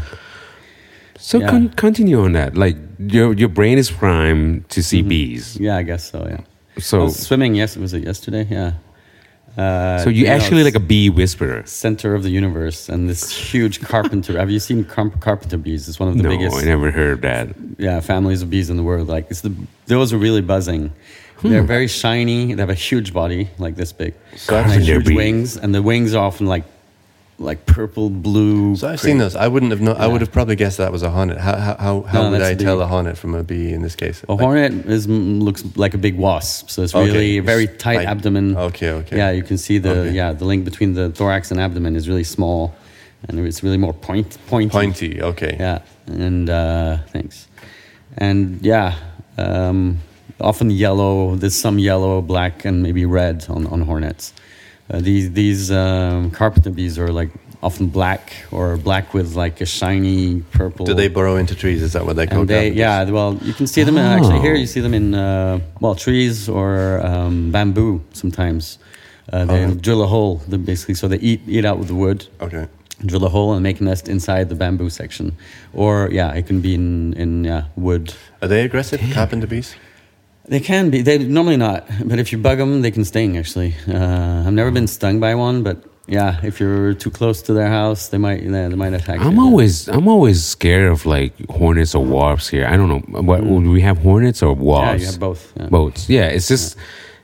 So 1.21 1.39
Yeah. 1.39 1.51
con- 1.51 1.69
continue 1.77 2.21
on 2.25 2.33
that. 2.33 2.57
Like 2.57 2.77
your 2.99 3.33
your 3.35 3.49
brain 3.49 3.79
is 3.79 3.91
primed 3.91 4.69
to 4.71 4.83
see 4.83 5.03
bees. 5.03 5.57
yeah, 5.61 5.77
I 5.77 5.83
guess 5.85 6.11
so. 6.11 6.27
Yeah. 6.29 6.41
So 6.79 7.09
swimming. 7.09 7.55
Yes, 7.55 7.77
was 7.77 7.93
it 7.93 8.05
yesterday? 8.05 8.47
Yeah. 8.51 8.73
Uh, 9.59 9.99
so 9.99 10.09
you 10.11 10.25
know, 10.27 10.33
actually 10.33 10.61
it's 10.61 10.65
like 10.75 10.83
a 10.83 10.87
bee 10.87 11.11
whisperer. 11.11 11.63
center 11.67 12.15
of 12.15 12.23
the 12.23 12.31
universe, 12.31 12.89
and 12.89 13.09
this 13.11 13.31
huge 13.53 13.81
carpenter. 13.81 14.39
Have 14.39 14.51
you 14.51 14.61
seen 14.61 14.85
car- 14.85 15.11
carpenter 15.21 15.59
bees? 15.59 15.89
It's 15.89 15.99
one 16.01 16.09
of 16.09 16.17
the 16.17 16.23
No, 16.23 16.29
biggest. 16.31 16.57
I 16.57 16.63
never 16.65 16.91
heard 16.91 17.21
that. 17.23 17.49
yeah, 17.77 18.01
families 18.01 18.43
of 18.43 18.49
bees 18.49 18.71
in 18.71 18.77
the 18.77 18.83
world. 18.85 19.09
Like 19.09 19.27
it's 19.31 19.41
the 19.43 19.53
those 19.87 20.13
are 20.15 20.19
really 20.19 20.41
buzzing. 20.43 20.91
They're 21.43 21.63
very 21.63 21.89
shiny. 21.89 22.55
They 22.55 22.61
have 22.61 22.71
a 22.71 22.75
huge 22.91 23.13
body, 23.15 23.49
like 23.59 23.75
this 23.75 23.93
big. 23.93 24.13
So 24.37 24.53
Carpenter 24.55 24.81
huge 24.85 25.07
bees. 25.07 25.17
wings, 25.17 25.57
and 25.57 25.75
the 25.75 25.83
wings 25.83 26.15
are 26.15 26.23
often 26.25 26.47
like 26.47 26.65
like 27.41 27.65
purple, 27.67 28.11
blue. 28.11 28.77
So 28.77 28.87
I've 28.89 29.01
seen 29.01 29.19
those. 29.19 29.35
I 29.35 29.49
wouldn't 29.49 29.73
have 29.73 29.81
known. 29.81 29.97
I 29.97 30.07
would 30.07 30.21
have 30.21 30.31
probably 30.31 30.57
guessed 30.57 30.77
that 30.79 30.93
was 30.93 31.03
a 31.03 31.11
hornet. 31.11 31.39
How 31.39 31.57
how 31.57 31.75
how, 31.77 32.03
how 32.03 32.23
No, 32.23 32.31
would 32.33 32.43
I 32.43 32.55
tell 32.55 32.81
a 32.83 32.87
hornet 32.87 33.17
from 33.17 33.35
a 33.35 33.43
bee 33.43 33.73
in 33.73 33.83
this 33.83 33.97
case? 33.97 34.23
A 34.29 34.33
Like- 34.33 34.41
hornet 34.41 34.73
is 34.87 35.09
looks 35.09 35.65
like 35.77 35.95
a 35.95 35.99
big 35.99 36.17
wasp, 36.17 36.69
so 36.71 36.83
it's 36.83 36.95
Okay. 36.95 37.07
really 37.11 37.39
a 37.39 37.43
very 37.43 37.67
tight 37.67 37.97
Like- 37.97 38.09
abdomen. 38.09 38.57
Okay, 38.57 38.91
okay. 38.91 39.17
Yeah, 39.17 39.31
you 39.31 39.43
can 39.43 39.57
see 39.59 39.79
the 39.79 39.91
Okay. 39.91 40.13
yeah 40.13 40.33
the 40.33 40.45
link 40.45 40.65
between 40.65 40.93
the 40.95 41.11
thorax 41.11 41.51
and 41.51 41.59
abdomen 41.61 41.97
is 41.97 42.09
really 42.09 42.25
small, 42.25 42.75
and 43.27 43.39
it's 43.41 43.63
really 43.63 43.79
more 43.79 43.95
point 43.95 44.37
pointy. 44.47 44.69
Pointy. 44.71 45.23
Okay. 45.23 45.57
Yeah, 45.59 45.79
and 46.07 46.49
uh, 46.51 46.99
thanks. 47.13 47.49
And 48.19 48.59
yeah, 48.63 48.95
um, 49.39 49.99
often 50.41 50.71
yellow. 50.71 51.37
There's 51.37 51.55
some 51.55 51.79
yellow, 51.79 52.21
black, 52.21 52.65
and 52.67 52.83
maybe 52.83 53.07
red 53.07 53.47
on, 53.49 53.67
on 53.69 53.81
hornets. 53.83 54.35
Uh, 54.91 54.99
these 55.01 55.31
these 55.33 55.71
um, 55.71 56.31
carpenter 56.33 56.71
bees 56.71 56.99
are 56.99 57.13
like 57.13 57.31
often 57.63 57.87
black 57.87 58.33
or 58.51 58.77
black 58.77 59.15
with 59.15 59.37
like 59.37 59.61
a 59.61 59.67
shiny 59.67 60.41
purple. 60.51 60.85
Do 60.87 60.95
they 60.95 61.09
burrow 61.09 61.37
into 61.37 61.55
trees? 61.55 61.83
Is 61.83 61.93
that 61.93 62.05
what 62.07 62.17
they 62.17 62.27
and 62.27 62.49
they, 62.49 62.71
yeah, 62.73 63.05
well, 63.11 63.39
you 63.43 63.53
can 63.55 63.67
see 63.67 63.85
them 63.85 63.97
in, 63.99 64.05
actually 64.05 64.39
Oh. 64.39 64.43
here. 64.43 64.55
You 64.55 64.67
see 64.67 64.81
them 64.81 64.95
in 64.95 65.15
uh, 65.15 65.61
well 65.81 65.95
trees 65.95 66.49
or 66.49 67.01
um, 67.07 67.51
bamboo 67.53 68.01
sometimes. 68.13 68.79
Uh, 69.33 69.45
they 69.45 69.65
Oh. 69.65 69.75
drill 69.75 70.03
a 70.03 70.07
hole, 70.09 70.43
they 70.49 70.57
basically, 70.57 70.95
so 70.95 71.07
they 71.07 71.19
eat 71.19 71.41
eat 71.47 71.65
out 71.65 71.79
with 71.79 71.87
the 71.89 71.95
wood, 71.95 72.27
Okay. 72.41 72.67
drill 73.07 73.25
a 73.25 73.29
hole 73.29 73.53
and 73.55 73.63
make 73.63 73.81
a 73.81 73.85
nest 73.85 74.09
inside 74.09 74.49
the 74.49 74.57
bamboo 74.57 74.91
section, 74.91 75.33
or 75.73 76.09
yeah, 76.11 76.35
it 76.39 76.47
can 76.49 76.61
be 76.61 76.75
in 76.75 77.13
in 77.15 77.45
yeah, 77.45 77.65
wood. 77.77 78.13
Are 78.43 78.49
they 78.49 78.65
aggressive, 78.65 79.01
carpenter 79.15 79.47
bees? 79.47 79.77
They 80.51 80.61
can 80.61 80.91
be. 80.91 80.99
They 81.09 81.17
normally 81.39 81.57
not, 81.69 81.81
but 82.11 82.19
if 82.19 82.33
you 82.33 82.39
bug 82.39 82.59
them, 82.59 82.83
they 82.83 82.91
can 82.97 83.05
sting. 83.05 83.39
Actually, 83.39 83.73
uh, 83.89 84.45
I've 84.47 84.53
never 84.61 84.73
been 84.79 84.89
stung 84.89 85.21
by 85.21 85.33
one, 85.49 85.63
but 85.63 85.77
yeah, 86.09 86.41
if 86.43 86.59
you're 86.61 86.93
too 87.03 87.11
close 87.19 87.39
to 87.43 87.53
their 87.59 87.69
house, 87.81 88.09
they 88.09 88.19
might 88.19 88.41
they, 88.43 88.69
they 88.69 88.75
might 88.85 88.93
attack 89.01 89.21
I'm 89.21 89.37
you. 89.37 89.43
always 89.47 89.89
I'm 89.89 90.09
always 90.09 90.39
scared 90.45 90.91
of 90.91 91.07
like 91.07 91.33
hornets 91.49 91.95
or 91.95 92.05
wasps 92.05 92.49
here. 92.55 92.67
I 92.73 92.77
don't 92.77 92.89
know 92.89 93.03
what 93.29 93.41
would 93.45 93.67
we 93.77 93.81
have 93.83 93.99
hornets 93.99 94.43
or 94.43 94.53
wasps? 94.55 94.83
yeah, 94.83 94.91
wasps? 94.91 95.01
you 95.03 95.11
have 95.13 95.21
both. 95.21 95.43
Yeah. 95.57 95.69
Boats. 95.69 96.01
Yeah, 96.17 96.27
it's 96.37 96.49
just 96.49 96.77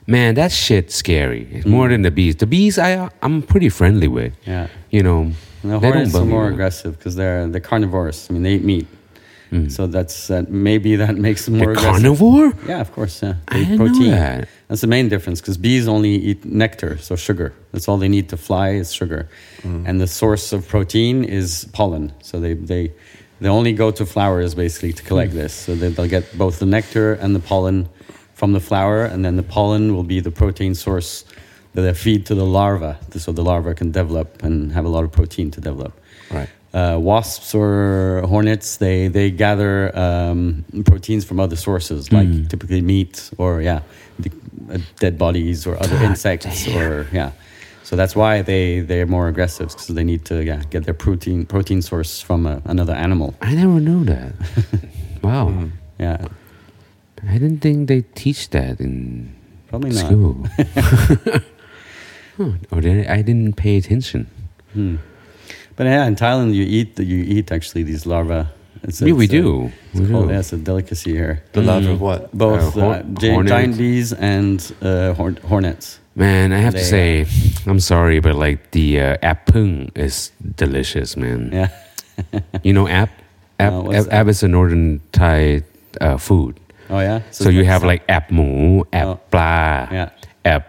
man, 0.07 0.35
that 0.35 0.51
shit's 0.53 0.95
scary. 0.95 1.43
It's 1.51 1.65
more 1.65 1.89
than 1.89 2.03
the 2.03 2.11
bees. 2.11 2.37
The 2.37 2.47
bees 2.47 2.79
I 2.79 3.09
I'm 3.21 3.41
pretty 3.41 3.69
friendly 3.69 4.07
with. 4.07 4.33
Yeah. 4.45 4.67
You 4.89 5.03
know, 5.03 5.19
And 5.63 5.71
the 5.73 5.79
hornets 5.79 6.15
are 6.15 6.23
me, 6.23 6.31
more 6.31 6.47
aggressive 6.47 6.97
because 6.97 7.15
they're 7.19 7.45
they're 7.51 7.67
carnivores. 7.71 8.27
I 8.29 8.33
mean, 8.33 8.43
they 8.43 8.53
eat 8.55 8.63
meat, 8.63 8.87
Mm. 9.51 9.71
so 9.71 9.87
that's 9.87 10.27
that. 10.27 10.49
Maybe 10.49 10.95
that 10.95 11.15
makes 11.27 11.45
them 11.45 11.57
more 11.57 11.75
carnivore? 11.75 12.53
Yeah, 12.67 12.81
of 12.81 12.91
course. 12.91 13.21
Yeah, 13.21 13.35
I 13.47 13.53
They 13.53 13.61
eat 13.61 13.65
didn't 13.77 13.99
know 13.99 14.09
that. 14.09 14.49
That's 14.67 14.81
the 14.81 14.87
main 14.87 15.07
difference 15.09 15.39
because 15.39 15.57
bees 15.57 15.87
only 15.87 16.15
eat 16.15 16.43
nectar, 16.45 16.97
so 16.97 17.15
sugar. 17.15 17.53
That's 17.71 17.87
all 17.87 17.97
they 17.97 18.09
need 18.09 18.29
to 18.29 18.37
fly 18.37 18.71
is 18.71 18.93
sugar, 18.93 19.29
mm. 19.61 19.87
and 19.87 20.01
the 20.01 20.07
source 20.07 20.51
of 20.51 20.67
protein 20.67 21.23
is 21.23 21.65
pollen. 21.73 22.13
So 22.21 22.39
they 22.39 22.53
they 22.53 22.93
they 23.39 23.49
only 23.49 23.73
go 23.73 23.91
to 23.91 24.05
flowers 24.05 24.55
basically 24.55 24.93
to 24.93 25.03
collect 25.03 25.31
mm. 25.31 25.35
this. 25.35 25.53
So 25.53 25.75
they, 25.75 25.89
they'll 25.89 26.07
get 26.07 26.37
both 26.37 26.59
the 26.59 26.65
nectar 26.65 27.13
and 27.13 27.35
the 27.35 27.39
pollen 27.39 27.87
from 28.33 28.53
the 28.53 28.59
flower, 28.59 29.05
and 29.05 29.23
then 29.23 29.35
the 29.35 29.43
pollen 29.43 29.95
will 29.95 30.03
be 30.03 30.19
the 30.19 30.31
protein 30.31 30.75
source 30.75 31.25
that 31.73 31.81
they 31.81 31.93
feed 31.93 32.25
to 32.25 32.35
the 32.35 32.45
larva, 32.45 32.97
so 33.17 33.31
the 33.31 33.43
larva 33.43 33.75
can 33.75 33.91
develop 33.91 34.43
and 34.43 34.71
have 34.71 34.85
a 34.85 34.89
lot 34.89 35.03
of 35.03 35.11
protein 35.11 35.51
to 35.51 35.61
develop 35.61 35.93
Right. 36.29 36.49
Uh, 36.77 36.97
wasps 37.09 37.49
or 37.61 37.71
hornets 38.33 38.67
they 38.83 38.97
they 39.17 39.27
gather 39.45 39.71
um, 40.05 40.39
proteins 40.89 41.23
from 41.27 41.37
other 41.45 41.55
sources 41.67 42.01
like 42.17 42.27
Hmm. 42.29 42.47
typically 42.53 42.81
meat 42.93 43.13
or 43.41 43.51
yeah 43.69 43.79
the, 44.23 44.29
uh, 44.73 44.77
dead 45.03 45.15
bodies 45.17 45.59
or 45.67 45.73
other 45.83 45.97
God 45.99 46.09
insects 46.11 46.65
damn. 46.65 46.77
or 46.81 46.91
yeah 47.19 47.31
so 47.87 47.95
that's 47.99 48.15
why 48.21 48.33
they 48.51 48.65
they're 48.89 49.07
more 49.17 49.27
aggressive 49.33 49.67
because 49.73 49.87
they 49.97 50.03
need 50.11 50.23
to 50.31 50.35
yeah 50.49 50.61
get 50.73 50.81
their 50.87 50.97
protein 51.05 51.45
protein 51.53 51.81
source 51.81 52.21
from 52.27 52.45
a, 52.45 52.55
another 52.73 52.95
animal 53.07 53.29
I 53.41 53.55
never 53.55 53.79
knew 53.87 54.01
that. 54.13 54.31
wow. 55.27 55.45
yeah 56.05 56.19
I 57.33 57.35
didn't 57.41 57.61
think 57.65 57.87
they 57.91 58.01
teach 58.23 58.41
that 58.51 58.75
in 58.85 59.33
probably 59.69 59.91
not 59.97 60.05
school. 60.05 60.33
huh. 62.37 62.51
Or 62.71 62.81
did 62.81 63.07
I, 63.09 63.15
I 63.17 63.21
didn't 63.23 63.53
pay 63.63 63.77
attention. 63.81 64.27
Hmm. 64.73 64.95
But 65.77 65.85
yeah 65.87 66.05
in 66.09 66.15
Thailand 66.15 66.53
you 66.53 66.63
eat 66.77 66.99
you 66.99 67.19
eat 67.35 67.51
actually 67.51 67.83
these 67.83 68.05
larvae 68.05 68.43
it's, 68.83 69.01
yeah, 69.01 69.13
we 69.13 69.25
it's 69.25 69.33
a- 69.33 69.41
do. 69.41 69.71
it's, 69.91 69.99
We 70.01 70.07
called, 70.11 70.27
do. 70.27 70.33
yeah, 70.33 70.39
it's 70.39 70.53
a 70.53 70.57
delicacy 70.57 71.11
here 71.11 71.35
The 71.53 71.61
larva 71.61 71.91
of 71.91 72.01
what? 72.01 72.21
both 72.31 72.77
Uh, 72.77 72.81
hor- 72.81 72.93
uh, 72.95 73.03
gi- 73.21 73.43
giant 73.49 73.77
bees 73.77 74.13
and 74.13 74.59
uh, 74.81 75.13
hornets 75.47 75.99
Man, 76.15 76.51
I 76.51 76.57
have 76.65 76.73
to 76.73 76.79
They, 76.81 77.25
say, 77.25 77.25
I'm 77.69 77.79
sorry, 77.79 78.19
but 78.19 78.33
like 78.35 78.71
the 78.71 78.87
uh, 79.01 79.17
app 79.31 79.45
pung 79.53 79.91
is 79.95 80.31
delicious, 80.57 81.15
man. 81.15 81.49
yeah 81.53 81.69
You 82.65 82.73
know 82.73 82.87
app? 82.89 83.09
App, 83.59 83.73
No, 83.73 83.93
app, 83.93 84.05
app 84.11 84.27
is 84.27 84.41
a 84.43 84.47
northern 84.47 84.99
Thai 85.11 85.61
uh, 86.01 86.17
food. 86.17 86.59
Oh 86.89 86.99
yeah. 86.99 87.21
So, 87.29 87.49
you 87.49 87.61
it's 87.61 87.69
have 87.69 87.83
like 87.83 88.01
app 88.09 88.31
mu, 88.31 88.81
app 88.93 89.05
Oh. 89.07 89.19
pla, 89.29 89.87
Yeah. 89.91 90.09
app. 90.45 90.65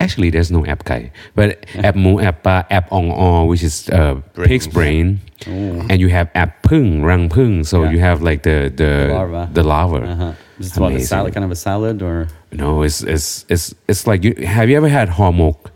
Actually, 0.00 0.30
there's 0.30 0.50
no 0.50 0.64
app 0.66 0.84
kai, 0.84 1.10
but 1.34 1.64
app 1.82 1.94
mu, 1.96 2.20
app 2.20 2.46
app 2.46 2.90
ong 2.92 3.10
o, 3.12 3.44
which 3.46 3.62
is 3.62 3.88
uh, 3.90 4.20
pig's 4.34 4.66
brain, 4.66 5.20
Oh. 5.46 5.86
and 5.90 6.00
you 6.00 6.08
have 6.08 6.28
app 6.34 6.62
pung, 6.62 7.02
rang 7.02 7.28
pung. 7.28 7.64
So 7.64 7.82
Yeah. 7.84 7.90
you 7.92 7.98
have 8.00 8.22
like 8.22 8.42
the 8.42 8.70
the 8.74 8.90
The 9.08 9.14
larva. 9.14 9.48
the 9.52 9.62
larva. 9.62 10.00
Uh-huh. 10.06 10.32
Is 10.58 10.76
it 10.76 10.78
what 10.80 10.92
a 10.94 11.00
salad, 11.00 11.34
kind 11.34 11.44
of 11.44 11.50
a 11.50 11.56
salad 11.56 12.02
or 12.02 12.28
No, 12.52 12.82
it's 12.82 13.02
it's 13.02 13.44
it's 13.48 13.74
it's 13.88 14.06
like 14.06 14.22
you 14.24 14.34
have 14.46 14.68
you 14.70 14.76
ever 14.76 14.88
had 14.88 15.08
homok? 15.08 15.70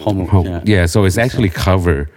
homo? 0.00 0.26
Hom- 0.26 0.46
yeah. 0.46 0.60
yeah. 0.64 0.86
so 0.86 1.04
it's 1.04 1.18
actually 1.18 1.48
cover 1.48 2.08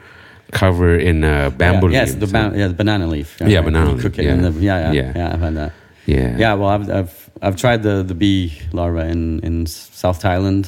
cover 0.51 0.97
in 0.97 1.23
uh, 1.23 1.49
bamboo 1.51 1.87
Yeah, 1.89 2.01
yes, 2.01 2.09
leaves. 2.09 2.19
the 2.19 2.27
ban- 2.27 2.55
yeah, 2.57 2.67
the 2.67 2.73
banana 2.73 3.05
leaf. 3.07 3.37
Yeah, 3.39 3.57
right. 3.59 3.65
banana 3.65 3.91
leaf, 3.93 4.17
yeah. 4.17 4.33
in 4.33 4.41
the 4.41 4.51
yeah, 4.59 4.79
yeah, 4.79 4.91
Yeah. 4.91 5.11
yeah, 5.15 5.33
I've 5.33 5.41
had 5.41 5.55
that. 5.55 5.71
yeah, 6.05 6.37
Yeah, 6.37 6.53
well, 6.55 6.69
I've 6.69 6.89
I've 6.89 7.13
I've 7.41 7.55
tried 7.55 7.83
the 7.83 8.03
the 8.03 8.15
bee 8.15 8.51
larva 8.73 9.05
in 9.07 9.39
in 9.43 9.65
South 9.67 10.19
Thailand. 10.21 10.65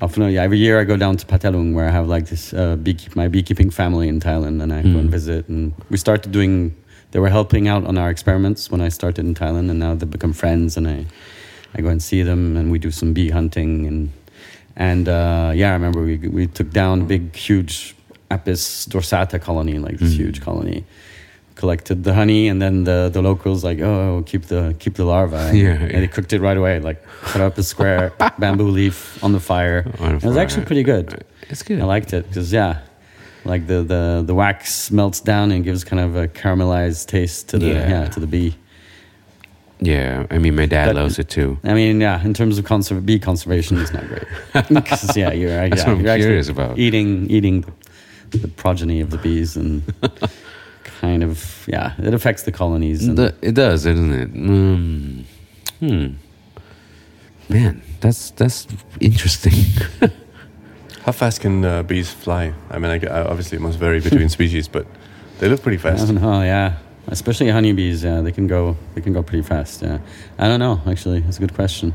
Often, 0.00 0.30
yeah, 0.30 0.42
every 0.42 0.58
year 0.58 0.80
I 0.80 0.84
go 0.84 0.96
down 0.96 1.16
to 1.16 1.26
Phatthalung 1.26 1.74
where 1.74 1.86
I 1.86 1.90
have 1.90 2.06
like 2.08 2.26
this 2.26 2.52
uh, 2.52 2.76
beekeep 2.76 3.16
my 3.16 3.28
beekeeping 3.28 3.70
family 3.70 4.08
in 4.08 4.20
Thailand, 4.20 4.62
and 4.62 4.72
I 4.72 4.82
go 4.82 4.98
and 4.98 5.08
Mm. 5.08 5.12
visit. 5.12 5.48
And 5.48 5.72
we 5.90 5.96
started 5.96 6.32
doing. 6.32 6.74
They 7.10 7.18
were 7.20 7.28
helping 7.30 7.68
out 7.68 7.84
on 7.86 7.98
our 7.98 8.08
experiments 8.10 8.70
when 8.70 8.80
I 8.80 8.88
started 8.90 9.24
in 9.26 9.34
Thailand, 9.34 9.70
and 9.70 9.78
now 9.78 9.94
they've 9.94 10.10
become 10.10 10.32
friends. 10.32 10.76
And 10.76 10.86
I, 10.88 11.04
I 11.74 11.80
go 11.82 11.88
and 11.88 12.00
see 12.02 12.22
them, 12.22 12.56
and 12.56 12.70
we 12.72 12.78
do 12.78 12.90
some 12.90 13.12
bee 13.12 13.30
hunting. 13.30 13.86
And 13.86 14.10
and 14.76 15.08
uh, 15.08 15.52
yeah, 15.54 15.70
I 15.70 15.74
remember 15.74 16.02
we 16.02 16.16
we 16.18 16.46
took 16.46 16.70
down 16.70 17.02
a 17.02 17.04
big, 17.04 17.34
huge 17.36 17.94
Apis 18.30 18.86
dorsata 18.90 19.38
colony, 19.40 19.78
like 19.78 19.98
this 19.98 20.14
Mm. 20.14 20.16
huge 20.16 20.40
colony 20.40 20.84
collected 21.54 22.02
the 22.04 22.14
honey, 22.14 22.48
and 22.48 22.60
then 22.60 22.84
the, 22.84 23.10
the 23.12 23.20
locals 23.22 23.62
like, 23.64 23.80
oh, 23.80 24.18
oh 24.18 24.22
keep 24.24 24.42
the 24.46 24.74
keep 24.78 24.94
the 24.94 25.04
larva. 25.04 25.36
And, 25.48 25.58
Yeah, 25.58 25.72
and 25.72 26.02
they 26.02 26.08
cooked 26.08 26.32
it 26.32 26.40
right 26.40 26.56
away, 26.56 26.80
like 26.80 27.02
put 27.32 27.40
up 27.40 27.58
a 27.58 27.62
square 27.62 28.12
bamboo 28.38 28.68
leaf 28.68 29.22
on 29.22 29.32
the 29.32 29.40
fire. 29.40 29.84
On 30.00 30.16
It 30.16 30.24
was 30.24 30.36
actually 30.36 30.64
pretty 30.66 30.82
good. 30.82 31.24
It's 31.50 31.62
good. 31.62 31.80
I 31.80 31.84
liked 31.84 32.12
it 32.12 32.26
because 32.28 32.52
yeah, 32.52 32.78
like 33.44 33.66
the, 33.66 33.82
the 33.82 34.22
the 34.26 34.34
wax 34.34 34.90
melts 34.90 35.20
down 35.20 35.50
and 35.52 35.62
gives 35.64 35.84
kind 35.84 36.00
of 36.00 36.16
a 36.16 36.28
caramelized 36.28 37.06
taste 37.08 37.48
to 37.50 37.58
the 37.58 37.66
Yeah. 37.66 37.88
yeah, 37.90 38.08
to 38.08 38.20
the 38.20 38.26
bee. 38.26 38.54
yeah, 39.80 40.26
I 40.30 40.38
mean, 40.38 40.54
my 40.54 40.66
dad 40.66 40.86
But- 40.86 40.96
loves 40.96 41.18
it 41.18 41.28
too. 41.28 41.58
I 41.64 41.74
mean, 41.74 42.00
yeah, 42.00 42.22
in 42.24 42.34
terms 42.34 42.56
of 42.58 42.64
conserv- 42.64 43.04
bee 43.04 43.18
conservation, 43.18 43.78
it's 43.78 43.92
not 43.92 44.06
great 44.06 44.24
because 44.68 45.16
yeah, 45.16 45.32
you're, 45.32 45.50
yeah, 45.50 45.68
That's 45.68 45.82
what 45.84 45.92
I'm 45.96 46.00
you're 46.00 46.10
actually 46.10 46.26
curious 46.28 46.48
about. 46.48 46.78
eating 46.78 47.28
eating 47.30 47.64
the 48.30 48.48
progeny 48.48 49.00
of 49.02 49.10
the 49.10 49.18
bees 49.18 49.56
and 49.56 49.82
kind 50.84 51.22
of 51.22 51.64
yeah, 51.68 51.94
it 51.98 52.14
affects 52.14 52.42
the 52.44 52.52
colonies. 52.52 53.06
And, 53.06 53.16
The- 53.18 53.34
it 53.42 53.54
does, 53.54 53.84
doesn't 53.84 54.12
it? 54.12 54.32
Mm. 54.34 55.24
Hmm. 55.80 56.06
Man, 57.48 57.82
that's 58.00 58.30
that's 58.30 58.66
interesting. 59.00 59.52
How 61.04 61.12
fast 61.12 61.40
can 61.40 61.64
uh, 61.64 61.82
bees 61.82 62.10
fly? 62.12 62.54
I 62.70 62.78
mean, 62.78 62.90
I, 62.92 62.98
uh, 63.06 63.26
obviously 63.28 63.58
it 63.58 63.60
must 63.60 63.78
vary 63.78 64.00
between 64.00 64.28
species, 64.38 64.68
but 64.68 64.86
they 65.40 65.48
look 65.48 65.62
pretty 65.62 65.78
fast. 65.78 66.06
don't 66.06 66.22
yeah. 66.44 66.76
Especially 67.08 67.48
honeybees, 67.50 68.04
yeah, 68.04 68.20
they 68.20 68.30
can 68.30 68.46
go 68.46 68.76
they 68.94 69.00
can 69.00 69.12
go 69.12 69.22
pretty 69.22 69.42
fast. 69.42 69.82
Yeah, 69.82 69.98
I 70.38 70.46
don't 70.46 70.60
know. 70.60 70.80
Actually, 70.86 71.20
that's 71.20 71.38
a 71.38 71.40
good 71.40 71.54
question. 71.54 71.92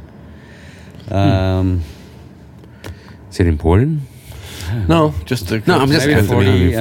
Um, 1.09 1.81
Is 3.31 3.39
it 3.39 3.47
important? 3.47 4.01
No, 4.89 5.13
just 5.23 5.49
a, 5.51 5.63
No, 5.65 5.79
I'm 5.79 5.89
just 5.89 6.05
maybe 6.05 6.19
asking 6.19 6.27
forty. 6.27 6.73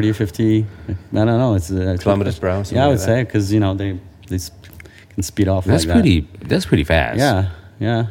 You 0.00 0.10
I 0.10 0.10
don't 0.10 0.10
know, 0.10 0.10
forty 0.10 0.10
or 0.10 0.14
fifty. 0.14 0.66
I 0.88 1.24
don't 1.24 1.26
know. 1.26 1.54
It's 1.54 1.70
uh, 1.70 1.94
a 1.94 1.98
kilometers 1.98 2.38
per 2.38 2.48
hour. 2.48 2.64
Yeah, 2.70 2.84
I 2.84 2.88
would 2.88 2.98
like 2.98 3.06
say 3.06 3.24
because 3.24 3.52
you 3.52 3.60
know 3.60 3.74
they 3.74 3.98
they 4.28 4.38
can 5.14 5.22
speed 5.22 5.48
off. 5.48 5.64
That's 5.64 5.84
like 5.84 5.88
that. 5.88 6.02
pretty. 6.02 6.28
That's 6.48 6.66
pretty 6.66 6.84
fast. 6.84 7.18
Yeah, 7.18 7.50
yeah. 7.80 8.06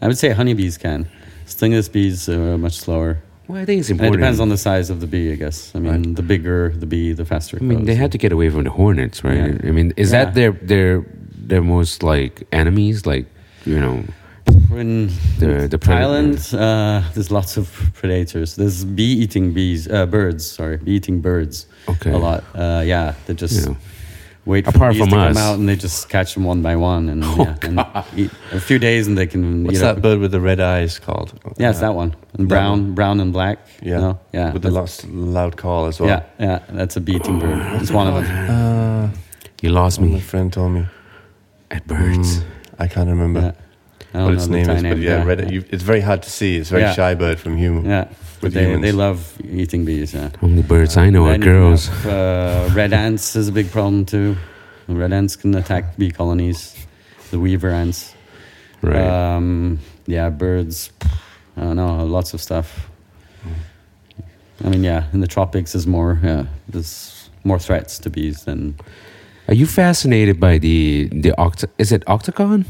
I 0.00 0.06
would 0.06 0.18
say 0.18 0.30
honeybees 0.30 0.78
can. 0.78 1.08
Stingless 1.46 1.88
bees 1.90 2.28
are 2.28 2.58
much 2.58 2.78
slower. 2.78 3.18
Well, 3.48 3.62
I 3.62 3.64
think 3.64 3.80
it's 3.80 3.88
And 3.90 3.98
it 3.98 4.04
important. 4.04 4.20
depends 4.22 4.40
on 4.40 4.48
the 4.50 4.58
size 4.58 4.90
of 4.90 5.00
the 5.00 5.06
bee, 5.06 5.32
I 5.32 5.36
guess. 5.36 5.74
I 5.74 5.78
mean, 5.78 6.14
the 6.14 6.22
bigger 6.22 6.68
the 6.76 6.86
bee, 6.86 7.14
the 7.14 7.24
faster 7.24 7.56
it 7.56 7.62
I 7.62 7.64
mean, 7.64 7.78
goes. 7.78 7.86
they 7.86 7.94
had 7.94 8.12
to 8.12 8.18
get 8.18 8.30
away 8.30 8.50
from 8.50 8.64
the 8.64 8.70
hornets, 8.70 9.24
right? 9.24 9.36
Yeah. 9.62 9.68
I 9.68 9.72
mean, 9.72 9.92
is 9.96 10.12
Yeah. 10.12 10.24
that 10.26 10.34
their 10.34 10.52
their 10.52 11.04
their 11.50 11.62
most 11.62 12.02
like 12.02 12.46
enemies? 12.52 13.06
Like, 13.06 13.26
you 13.64 13.78
know, 13.78 14.04
In 14.70 15.08
The- 15.38 15.66
the 15.68 15.78
Thailand, 15.78 16.54
uh, 16.54 17.02
there's 17.14 17.30
lots 17.30 17.56
of 17.56 17.68
predators. 17.94 18.54
There's 18.56 18.84
bee-eating 18.84 19.52
bees, 19.52 19.88
uh, 19.88 20.06
birds. 20.06 20.44
Sorry, 20.46 20.76
bee-eating 20.76 21.20
birds. 21.20 21.66
Okay. 21.88 22.12
A 22.12 22.18
lot. 22.18 22.44
Uh, 22.54 22.82
yeah, 22.84 23.14
they 23.26 23.34
just 23.34 23.60
you 23.60 23.72
know, 23.72 23.76
wait 24.44 24.64
for 24.64 24.70
Apart 24.70 24.94
the 24.94 25.00
bees 25.00 25.08
from 25.10 25.18
to 25.18 25.24
us. 25.26 25.36
come 25.36 25.42
out, 25.42 25.58
and 25.58 25.68
they 25.68 25.74
just 25.76 26.08
catch 26.08 26.34
them 26.34 26.44
one 26.44 26.62
by 26.62 26.76
one, 26.76 27.08
and, 27.08 27.24
Oh, 27.24 27.36
yeah, 27.38 27.56
and 27.62 27.80
eat 28.16 28.30
a 28.52 28.60
few 28.60 28.78
days, 28.78 29.06
and 29.08 29.16
they 29.18 29.26
can. 29.26 29.64
What's 29.64 29.78
eat 29.78 29.80
that 29.80 29.96
up. 29.96 30.02
bird 30.02 30.18
with 30.20 30.30
the 30.32 30.40
red 30.40 30.60
eyes 30.60 30.98
called? 30.98 31.32
Yeah, 31.58 31.70
it's 31.70 31.80
that 31.80 31.94
one. 31.94 32.14
And 32.34 32.48
brown, 32.48 32.94
brown 32.94 33.20
and 33.20 33.32
black. 33.32 33.58
Yeah. 33.82 33.98
No? 34.00 34.18
yeah. 34.32 34.52
With 34.52 34.62
the 34.62 34.70
That's- 34.70 35.04
loud, 35.04 35.12
loud 35.14 35.56
call 35.56 35.86
as 35.86 35.98
well. 35.98 36.08
Yeah, 36.10 36.22
yeah. 36.38 36.58
That's 36.70 36.96
a 36.96 37.00
bee-eating 37.00 37.38
bird. 37.40 37.80
It's 37.82 37.90
one 37.90 38.06
of 38.06 38.14
them. 38.22 38.50
Uh, 38.50 39.08
you 39.62 39.70
lost 39.70 40.00
me. 40.00 40.08
my 40.08 40.14
me 40.14 40.20
friend 40.20 40.52
told 40.52 40.72
me. 40.72 40.86
at 41.70 41.86
birds. 41.86 42.38
Mm, 42.38 42.44
I 42.78 42.86
can't 42.86 43.08
remember. 43.08 43.40
Yeah. 43.40 43.52
I 44.14 44.18
don't 44.18 44.24
what 44.26 44.34
its 44.34 44.46
know 44.46 44.52
the 44.52 44.58
name 44.58 44.66
Thai 44.66 44.74
is, 44.74 44.82
but 44.94 44.98
yeah, 44.98 45.10
yeah, 45.18 45.24
red, 45.24 45.40
yeah. 45.40 45.48
You, 45.50 45.64
it's 45.70 45.82
very 45.82 46.00
hard 46.00 46.22
to 46.22 46.30
see. 46.30 46.56
It's 46.56 46.70
a 46.70 46.74
very 46.74 46.82
Yeah. 46.84 46.94
shy 46.94 47.14
bird 47.14 47.38
from 47.38 47.56
human. 47.56 47.84
Yeah, 47.84 48.04
but 48.04 48.42
with 48.42 48.54
they, 48.54 48.64
humans. 48.64 48.82
they 48.82 48.92
love 48.92 49.32
eating 49.44 49.84
bees. 49.84 50.14
Yeah. 50.14 50.30
Only 50.42 50.62
birds 50.62 50.96
I 50.96 51.10
know 51.10 51.26
are 51.26 51.36
girls. 51.38 51.88
have, 51.88 52.06
uh, 52.06 52.74
red 52.74 52.92
ants 52.92 53.36
is 53.36 53.48
a 53.48 53.52
big 53.52 53.70
problem 53.70 54.04
too. 54.06 54.36
Red 54.88 55.12
ants 55.12 55.36
can 55.36 55.54
attack 55.54 55.96
bee 55.98 56.10
colonies. 56.10 56.74
The 57.30 57.38
weaver 57.38 57.68
ants. 57.70 58.14
Right. 58.80 58.96
Um, 59.36 59.80
yeah, 60.06 60.30
birds. 60.30 60.90
I 61.56 61.60
don't 61.60 61.76
know. 61.76 62.06
Lots 62.06 62.32
of 62.34 62.40
stuff. 62.40 62.88
I 64.64 64.68
mean, 64.70 64.82
yeah, 64.82 65.04
in 65.12 65.20
the 65.20 65.26
tropics 65.26 65.74
is 65.74 65.86
more. 65.86 66.18
Yeah, 66.22 66.46
there's 66.68 67.28
more 67.44 67.58
threats 67.58 67.98
to 68.00 68.10
bees 68.10 68.44
than. 68.44 68.76
Are 69.48 69.54
you 69.54 69.66
fascinated 69.66 70.40
by 70.40 70.58
the 70.58 71.08
the 71.12 71.32
oct- 71.38 71.68
is 71.78 71.92
it 71.92 72.02
octagon? 72.06 72.64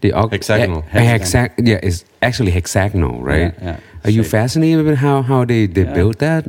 The 0.00 0.12
oct- 0.12 0.32
Hexagonal. 0.32 0.82
Hexa- 0.92 1.50
yeah, 1.58 1.80
it's 1.82 2.04
actually 2.22 2.52
hexagonal, 2.52 3.20
right? 3.20 3.52
Yeah, 3.58 3.64
yeah. 3.64 4.04
Are 4.04 4.10
you 4.10 4.22
fascinated 4.24 4.84
with 4.86 4.98
how 4.98 5.22
how 5.22 5.44
they 5.44 5.66
they 5.66 5.82
Yeah. 5.84 5.94
built 5.94 6.18
that? 6.18 6.44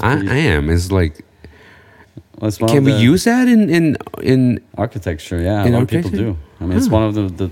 I, 0.00 0.12
I 0.36 0.36
am. 0.56 0.70
It's 0.70 0.90
like, 0.90 1.24
well, 2.38 2.48
it's 2.48 2.58
can 2.58 2.84
we 2.84 2.92
use 2.92 3.24
that 3.24 3.48
in 3.48 3.68
in 3.70 3.96
in? 4.22 4.60
architecture? 4.76 5.40
Yeah, 5.40 5.64
in 5.66 5.74
a 5.74 5.76
lot 5.78 5.82
of 5.82 5.88
people 5.88 6.10
do. 6.10 6.36
I 6.60 6.64
mean, 6.66 6.78
it's 6.78 6.88
one 6.88 7.02
of 7.08 7.14
the, 7.14 7.28
the 7.44 7.50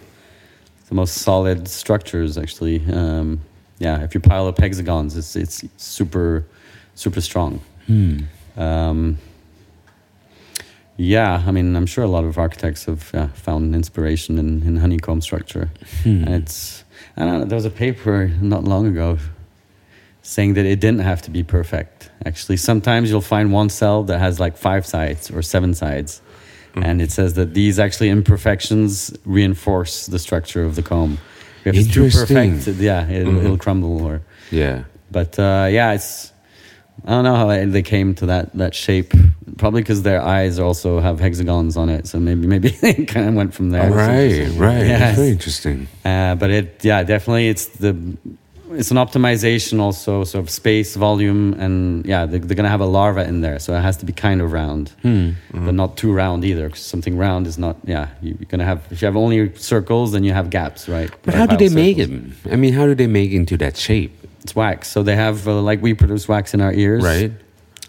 the 0.89 0.95
most 0.95 1.15
solid 1.15 1.69
structures 1.69 2.39
actually. 2.39 2.81
Um, 2.93 3.41
yeah, 3.79 4.05
if 4.05 4.15
you 4.15 4.21
pile 4.21 4.47
up 4.49 4.59
hexagons, 4.59 5.17
it's 5.17 5.37
it's 5.37 5.65
super 5.77 6.45
super 6.95 7.21
strong. 7.21 7.61
Hmm. 7.87 8.19
Um, 8.57 9.19
yeah, 10.97 11.43
I 11.47 11.51
mean, 11.51 11.77
I'm 11.77 11.87
sure 11.87 12.05
a 12.05 12.09
lot 12.09 12.25
of 12.25 12.39
architects 12.39 12.85
have 12.87 13.11
yeah, 13.15 13.29
found 13.29 13.75
inspiration 13.75 14.39
in, 14.39 14.63
in 14.63 14.77
honeycomb 14.77 15.21
structure. 15.21 15.71
Hmm. 16.03 16.25
And 16.25 16.35
it's, 16.43 16.85
I 17.17 17.25
don't 17.25 17.41
know, 17.41 17.45
there 17.45 17.57
was 17.57 17.65
a 17.65 17.71
paper 17.71 18.29
not 18.41 18.65
long 18.65 18.87
ago 18.87 19.19
saying 20.23 20.55
that 20.55 20.67
it 20.67 20.81
didn't 20.81 21.01
have 21.01 21.23
to 21.23 21.31
be 21.31 21.43
perfect. 21.43 22.11
Actually, 22.25 22.57
sometimes 22.57 23.11
you'll 23.11 23.21
find 23.21 23.53
one 23.53 23.69
cell 23.69 24.03
that 24.05 24.19
has 24.19 24.41
like 24.41 24.57
five 24.57 24.85
sides 24.87 25.31
or 25.31 25.43
seven 25.43 25.75
sides. 25.75 26.21
And 26.75 27.01
it 27.01 27.11
says 27.11 27.35
that 27.35 27.55
these 27.55 27.79
actually 27.79 28.11
imperfections 28.11 29.11
reinforce 29.25 30.07
the 30.07 30.19
structure 30.19 30.63
of 30.63 30.75
the 30.75 30.83
comb. 30.83 31.17
If 31.65 31.75
it's 31.75 31.89
too 31.93 32.11
perfect, 32.11 32.67
yeah, 32.79 33.09
it'll, 33.09 33.33
Mhm. 33.33 33.45
it'll 33.45 33.57
crumble 33.57 34.03
or. 34.03 34.21
Yeah. 34.51 34.85
But 35.11 35.39
uh, 35.39 35.69
yeah, 35.71 35.93
it's 35.93 36.33
I 37.05 37.11
don't 37.11 37.25
know 37.25 37.37
how 37.37 37.47
they 37.67 37.83
came 37.83 38.15
to 38.17 38.27
that 38.27 38.53
that 38.55 38.75
shape. 38.75 39.13
Probably 39.59 39.81
because 39.83 40.03
their 40.03 40.21
eyes 40.21 40.59
also 40.59 41.01
have 41.01 41.19
hexagons 41.21 41.77
on 41.77 41.89
it, 41.89 42.07
so 42.07 42.19
maybe 42.19 42.47
maybe 42.47 42.69
they 42.83 42.95
kind 43.05 43.29
of 43.29 43.35
went 43.35 43.55
from 43.55 43.71
there. 43.71 43.91
right. 43.91 44.49
Right. 44.59 44.87
Yeah. 44.87 44.99
That's 44.99 45.17
very 45.19 45.31
interesting. 45.31 45.89
Uh, 46.05 46.35
but 46.35 46.51
it 46.51 46.85
yeah 46.85 47.03
definitely 47.05 47.49
it's 47.49 47.67
the 47.67 47.95
it's 48.73 48.91
an 48.91 48.97
optimization 48.97 49.79
also 49.81 50.25
so 50.25 50.41
of 50.41 50.51
space 50.51 50.97
volume 50.97 51.55
and 51.55 52.05
yeah 52.05 52.27
they're, 52.27 52.41
they're 52.41 52.57
gonna 52.57 52.69
have 52.69 52.81
a 52.81 52.87
larva 52.87 53.23
in 53.27 53.41
there 53.41 53.61
so 53.61 53.73
it 53.77 53.81
has 53.81 53.97
to 53.99 54.05
be 54.05 54.13
kind 54.13 54.41
of 54.43 54.53
round 54.53 54.91
Hmm. 55.03 55.31
but 55.53 55.73
not 55.73 55.97
too 55.97 56.13
round 56.13 56.45
either 56.45 56.69
'cause 56.69 56.81
something 56.81 57.17
round 57.17 57.47
is 57.47 57.59
not 57.59 57.77
yeah 57.87 58.09
you- 58.21 58.37
you're 58.41 58.49
gonna 58.51 58.65
have 58.65 58.81
if 58.91 59.01
you 59.01 59.07
have 59.07 59.17
only 59.17 59.55
circles 59.55 60.11
then 60.13 60.25
you 60.25 60.33
have 60.33 60.51
gaps 60.51 60.89
right 60.89 61.11
But 61.23 61.35
how 61.35 61.47
do 61.47 61.51
pile 61.51 61.59
they 61.59 61.69
make 61.69 61.99
circles. 61.99 62.21
it? 62.45 62.53
I 62.53 62.57
mean, 62.57 62.73
how 62.75 62.87
do 62.87 62.95
they 62.97 63.07
make 63.07 63.31
into 63.31 63.57
that 63.59 63.77
shape? 63.77 64.13
It's 64.47 64.55
wax. 64.57 64.89
So 64.89 65.03
they 65.03 65.17
have 65.17 65.49
uh, 65.49 65.61
like 65.71 65.83
we 65.83 65.93
produce 65.95 66.29
wax 66.29 66.55
in 66.55 66.61
our 66.61 66.73
ears. 66.73 67.03
Right. 67.03 67.33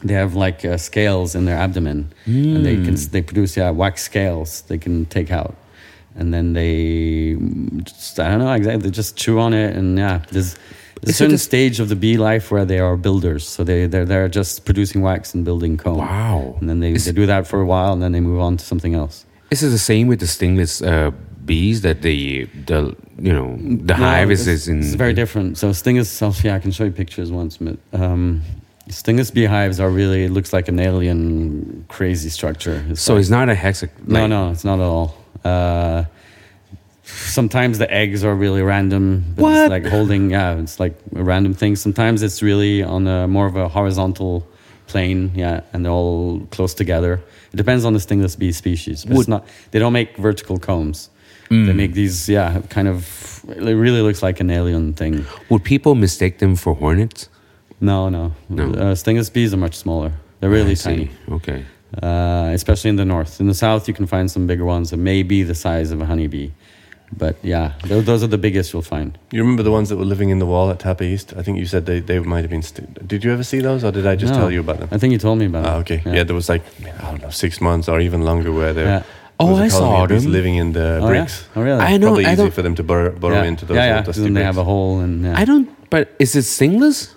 they 0.03 0.13
have 0.13 0.33
like 0.45 0.65
uh, 0.65 0.77
scales 0.77 1.35
in 1.35 1.45
their 1.45 1.57
abdomen. 1.65 1.99
And 2.25 2.65
they 2.65 2.75
can 2.85 2.95
they 3.11 3.21
produce 3.21 3.51
yeah 3.61 3.69
wax 3.81 3.95
scales 4.03 4.49
they 4.69 4.77
can 4.85 5.05
take 5.05 5.29
out. 5.39 5.55
And 6.19 6.33
then 6.33 6.53
they 6.53 7.35
mm, 7.37 7.83
just, 7.83 8.19
I 8.19 8.29
don't 8.29 8.39
know 8.39 8.51
exactly 8.53 8.81
they 8.89 8.95
just 9.03 9.15
chew 9.21 9.37
on 9.45 9.53
it 9.53 9.75
and 9.77 9.97
yeah 9.97 10.17
there's, 10.31 10.51
there's 11.01 11.15
a 11.15 11.17
certain 11.21 11.35
a- 11.35 11.49
stage 11.51 11.79
of 11.83 11.87
the 11.89 11.95
bee 11.95 12.17
life 12.29 12.45
where 12.53 12.65
they 12.65 12.79
are 12.79 12.97
builders. 12.97 13.43
So 13.47 13.63
they 13.63 13.87
they're, 13.91 14.05
they're 14.11 14.29
just 14.41 14.65
producing 14.65 14.99
wax 15.09 15.33
and 15.35 15.45
building 15.45 15.77
comb. 15.77 15.97
Wow. 15.97 16.57
and 16.59 16.67
then 16.69 16.79
they, 16.79 16.93
Is- 16.93 17.05
they 17.05 17.13
do 17.21 17.25
that 17.33 17.45
for 17.47 17.59
a 17.61 17.65
while 17.73 17.91
and 17.93 18.01
then 18.01 18.11
they 18.15 18.21
move 18.31 18.41
on 18.47 18.57
to 18.57 18.65
something 18.71 18.93
else. 19.01 19.25
This 19.49 19.61
Is 19.63 19.69
it 19.69 19.73
the 19.79 19.85
same 19.93 20.05
with 20.11 20.19
the 20.19 20.27
stingless 20.27 20.81
uh, 20.81 21.11
bees 21.47 21.81
that 21.81 22.01
the 22.03 22.45
the 22.67 22.95
you 23.27 23.33
know 23.33 23.57
the 23.57 23.95
No, 23.95 24.05
hive 24.05 24.29
is, 24.29 24.47
is 24.47 24.67
in? 24.67 24.79
it's 24.79 24.93
very 24.93 25.13
different. 25.13 25.57
So 25.57 25.71
stingless, 25.73 26.21
oh, 26.21 26.33
yeah, 26.47 26.55
I 26.55 26.59
can 26.59 26.71
show 26.71 26.83
you 26.83 26.91
pictures 26.91 27.31
once. 27.31 27.57
But 27.57 27.77
um, 27.93 28.43
stingless 28.89 29.31
beehives 29.31 29.79
are 29.79 29.89
really. 29.89 30.25
It 30.25 30.31
looks 30.31 30.51
like 30.53 30.67
an 30.67 30.79
alien, 30.79 31.85
crazy 31.87 32.29
structure. 32.29 32.85
It's 32.89 33.01
So 33.01 33.13
like- 33.13 33.21
it's 33.21 33.29
not 33.31 33.49
a 33.49 33.55
hexagon. 33.55 33.95
no, 34.05 34.19
like- 34.21 34.29
no, 34.29 34.51
it's 34.51 34.63
not 34.65 34.79
at 34.79 34.85
all. 34.85 35.09
Uh, 35.43 36.03
sometimes 37.03 37.77
the 37.77 37.91
eggs 37.91 38.23
are 38.23 38.35
really 38.35 38.61
random. 38.61 39.23
What? 39.35 39.53
It's 39.63 39.69
like 39.69 39.85
holding. 39.85 40.31
Yeah, 40.31 40.59
it's 40.59 40.79
like 40.79 40.95
a 41.15 41.23
random 41.23 41.53
thing. 41.53 41.75
Sometimes 41.75 42.21
it's 42.23 42.41
really 42.41 42.83
on 42.83 43.07
a 43.07 43.27
more 43.27 43.47
of 43.47 43.55
a 43.55 43.67
horizontal 43.67 44.45
plane. 44.87 45.31
Yeah, 45.35 45.61
and 45.73 45.83
they're 45.85 45.91
all 45.91 46.41
close 46.51 46.73
together. 46.73 47.13
It 47.53 47.57
depends 47.57 47.85
on 47.85 47.93
the 47.93 47.99
stingless 47.99 48.35
bee 48.37 48.51
species. 48.51 49.05
But 49.05 49.17
it's 49.17 49.27
not. 49.27 49.45
They 49.71 49.79
don't 49.79 49.93
make 49.93 50.17
vertical 50.17 50.57
combs. 50.59 51.09
Mm. 51.49 51.65
They 51.67 51.73
make 51.73 51.93
these. 51.93 52.27
Yeah, 52.29 52.61
kind 52.69 52.87
of. 52.87 53.43
It 53.49 53.61
really 53.85 54.01
looks 54.01 54.21
like 54.21 54.39
an 54.41 54.49
alien 54.49 54.93
thing. 54.93 55.25
Would 55.49 55.63
people 55.63 55.95
mistake 55.95 56.39
them 56.39 56.55
for 56.55 56.75
hornets? 56.75 57.29
No, 57.79 58.09
no. 58.09 58.33
No. 58.49 58.63
Uh, 58.73 58.95
stingless 58.95 59.29
bees 59.31 59.53
are 59.53 59.57
much 59.57 59.75
smaller. 59.75 60.11
They're 60.39 60.49
really 60.49 60.71
I 60.71 60.75
see. 60.75 60.89
tiny, 60.89 61.09
Okay. 61.31 61.65
uh, 62.03 62.49
especially 62.53 62.89
in 62.89 62.95
the 62.97 63.05
north. 63.05 63.39
In 63.39 63.47
the 63.47 63.53
south, 63.53 63.87
you 63.87 63.93
can 63.93 64.05
find 64.07 64.29
some 64.29 64.47
bigger 64.47 64.65
ones 64.65 64.89
that 64.89 64.97
may 64.97 65.23
be 65.23 65.43
the 65.43 65.55
size 65.55 65.91
of 65.91 66.01
a 66.01 66.05
honeybee. 66.05 66.51
But 67.15 67.37
yeah, 67.41 67.71
those, 67.85 68.03
those 68.03 68.21
are 68.23 68.27
the 68.27 68.37
biggest 68.37 68.73
you'll 68.73 68.81
find. 68.81 69.17
You 69.31 69.39
remember 69.41 69.63
the 69.63 69.71
ones 69.71 69.87
that 69.89 69.95
were 69.95 70.03
living 70.05 70.29
in 70.29 70.39
the 70.39 70.45
wall 70.45 70.69
at 70.69 70.79
Tha 70.79 70.93
Phae 70.95 71.03
East? 71.13 71.33
I 71.37 71.41
think 71.41 71.57
you 71.57 71.65
said 71.65 71.85
they, 71.85 72.01
they 72.01 72.19
might 72.19 72.41
have 72.41 72.49
been. 72.49 72.61
St- 72.61 73.07
did 73.07 73.23
you 73.23 73.31
ever 73.31 73.43
see 73.43 73.61
those, 73.61 73.85
or 73.85 73.91
did 73.93 74.05
I 74.05 74.17
just 74.17 74.33
No. 74.33 74.39
tell 74.39 74.51
you 74.51 74.59
about 74.59 74.79
them? 74.79 74.89
I 74.91 74.97
think 74.97 75.13
you 75.13 75.19
told 75.19 75.39
me 75.39 75.45
about 75.45 75.65
Ah, 75.65 75.75
okay. 75.77 76.01
Yeah. 76.05 76.23
there 76.25 76.35
was 76.35 76.49
like 76.49 76.63
I 76.99 77.11
don't 77.11 77.21
know 77.21 77.29
six 77.29 77.61
months 77.61 77.87
or 77.87 78.01
even 78.01 78.23
longer 78.23 78.51
where 78.51 78.73
there 78.73 78.85
Yeah. 78.85 79.03
Oh, 79.39 79.51
was 79.51 79.59
a 79.59 79.63
I 79.65 79.69
colony 79.69 79.91
saw 79.97 80.03
of 80.03 80.09
bees 80.09 80.23
them. 80.23 80.31
living 80.31 80.55
in 80.55 80.73
the 80.73 80.99
Oh, 81.01 81.05
yeah? 81.05 81.07
bricks. 81.07 81.47
Oh, 81.55 81.61
really? 81.61 81.79
I 81.79 81.97
know. 81.97 82.07
Probably 82.07 82.25
I 82.25 82.33
easy 82.33 82.41
don't. 82.43 82.53
for 82.53 82.61
them 82.63 82.75
to 82.75 82.83
burrow, 82.83 83.11
burrow 83.11 83.35
yeah. 83.41 83.43
into 83.43 83.65
those 83.65 83.75
yeah, 83.75 83.85
yeah, 83.85 83.89
little 83.97 84.05
'cause 84.05 84.15
dusty 84.15 84.23
then 84.23 84.33
they 84.33 84.43
have 84.43 84.57
a 84.57 84.63
hole 84.63 84.99
and 84.99 85.23
yeah. 85.25 85.39
I 85.39 85.45
don't. 85.45 85.69
But 85.89 86.15
is 86.19 86.35
it 86.35 86.43
stingless? 86.45 87.13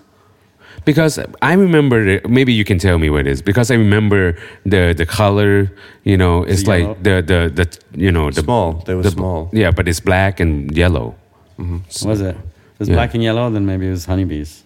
Because 0.85 1.19
I 1.41 1.53
remember. 1.53 2.21
Maybe 2.27 2.53
you 2.53 2.63
can 2.63 2.79
tell 2.79 2.97
me 2.97 3.09
what 3.09 3.21
it 3.21 3.27
is. 3.27 3.41
Because 3.41 3.69
I 3.69 3.75
remember 3.75 4.35
the 4.65 4.93
the 4.97 5.05
color. 5.05 5.71
You 6.03 6.17
know, 6.17 6.43
it's 6.43 6.61
it 6.63 6.67
like 6.67 6.81
yellow? 6.83 6.97
the 7.03 7.15
the 7.21 7.39
the 7.59 7.65
you 8.05 8.11
know 8.11 8.31
the 8.31 8.41
small. 8.41 8.73
They 8.85 8.95
were 8.95 9.03
the- 9.03 9.11
small. 9.11 9.49
Yeah, 9.53 9.71
but 9.71 9.87
it's 9.87 9.99
black 9.99 10.39
and 10.39 10.75
yellow. 10.75 11.13
Mm-hmm. 11.59 11.77
What 12.01 12.05
was 12.05 12.21
it? 12.21 12.35
If 12.35 12.81
it's 12.81 12.89
Yeah. 12.89 12.95
black 12.95 13.13
and 13.13 13.21
yellow, 13.23 13.49
then 13.51 13.65
maybe 13.65 13.85
it 13.87 13.91
was 13.91 14.05
honeybees. 14.05 14.63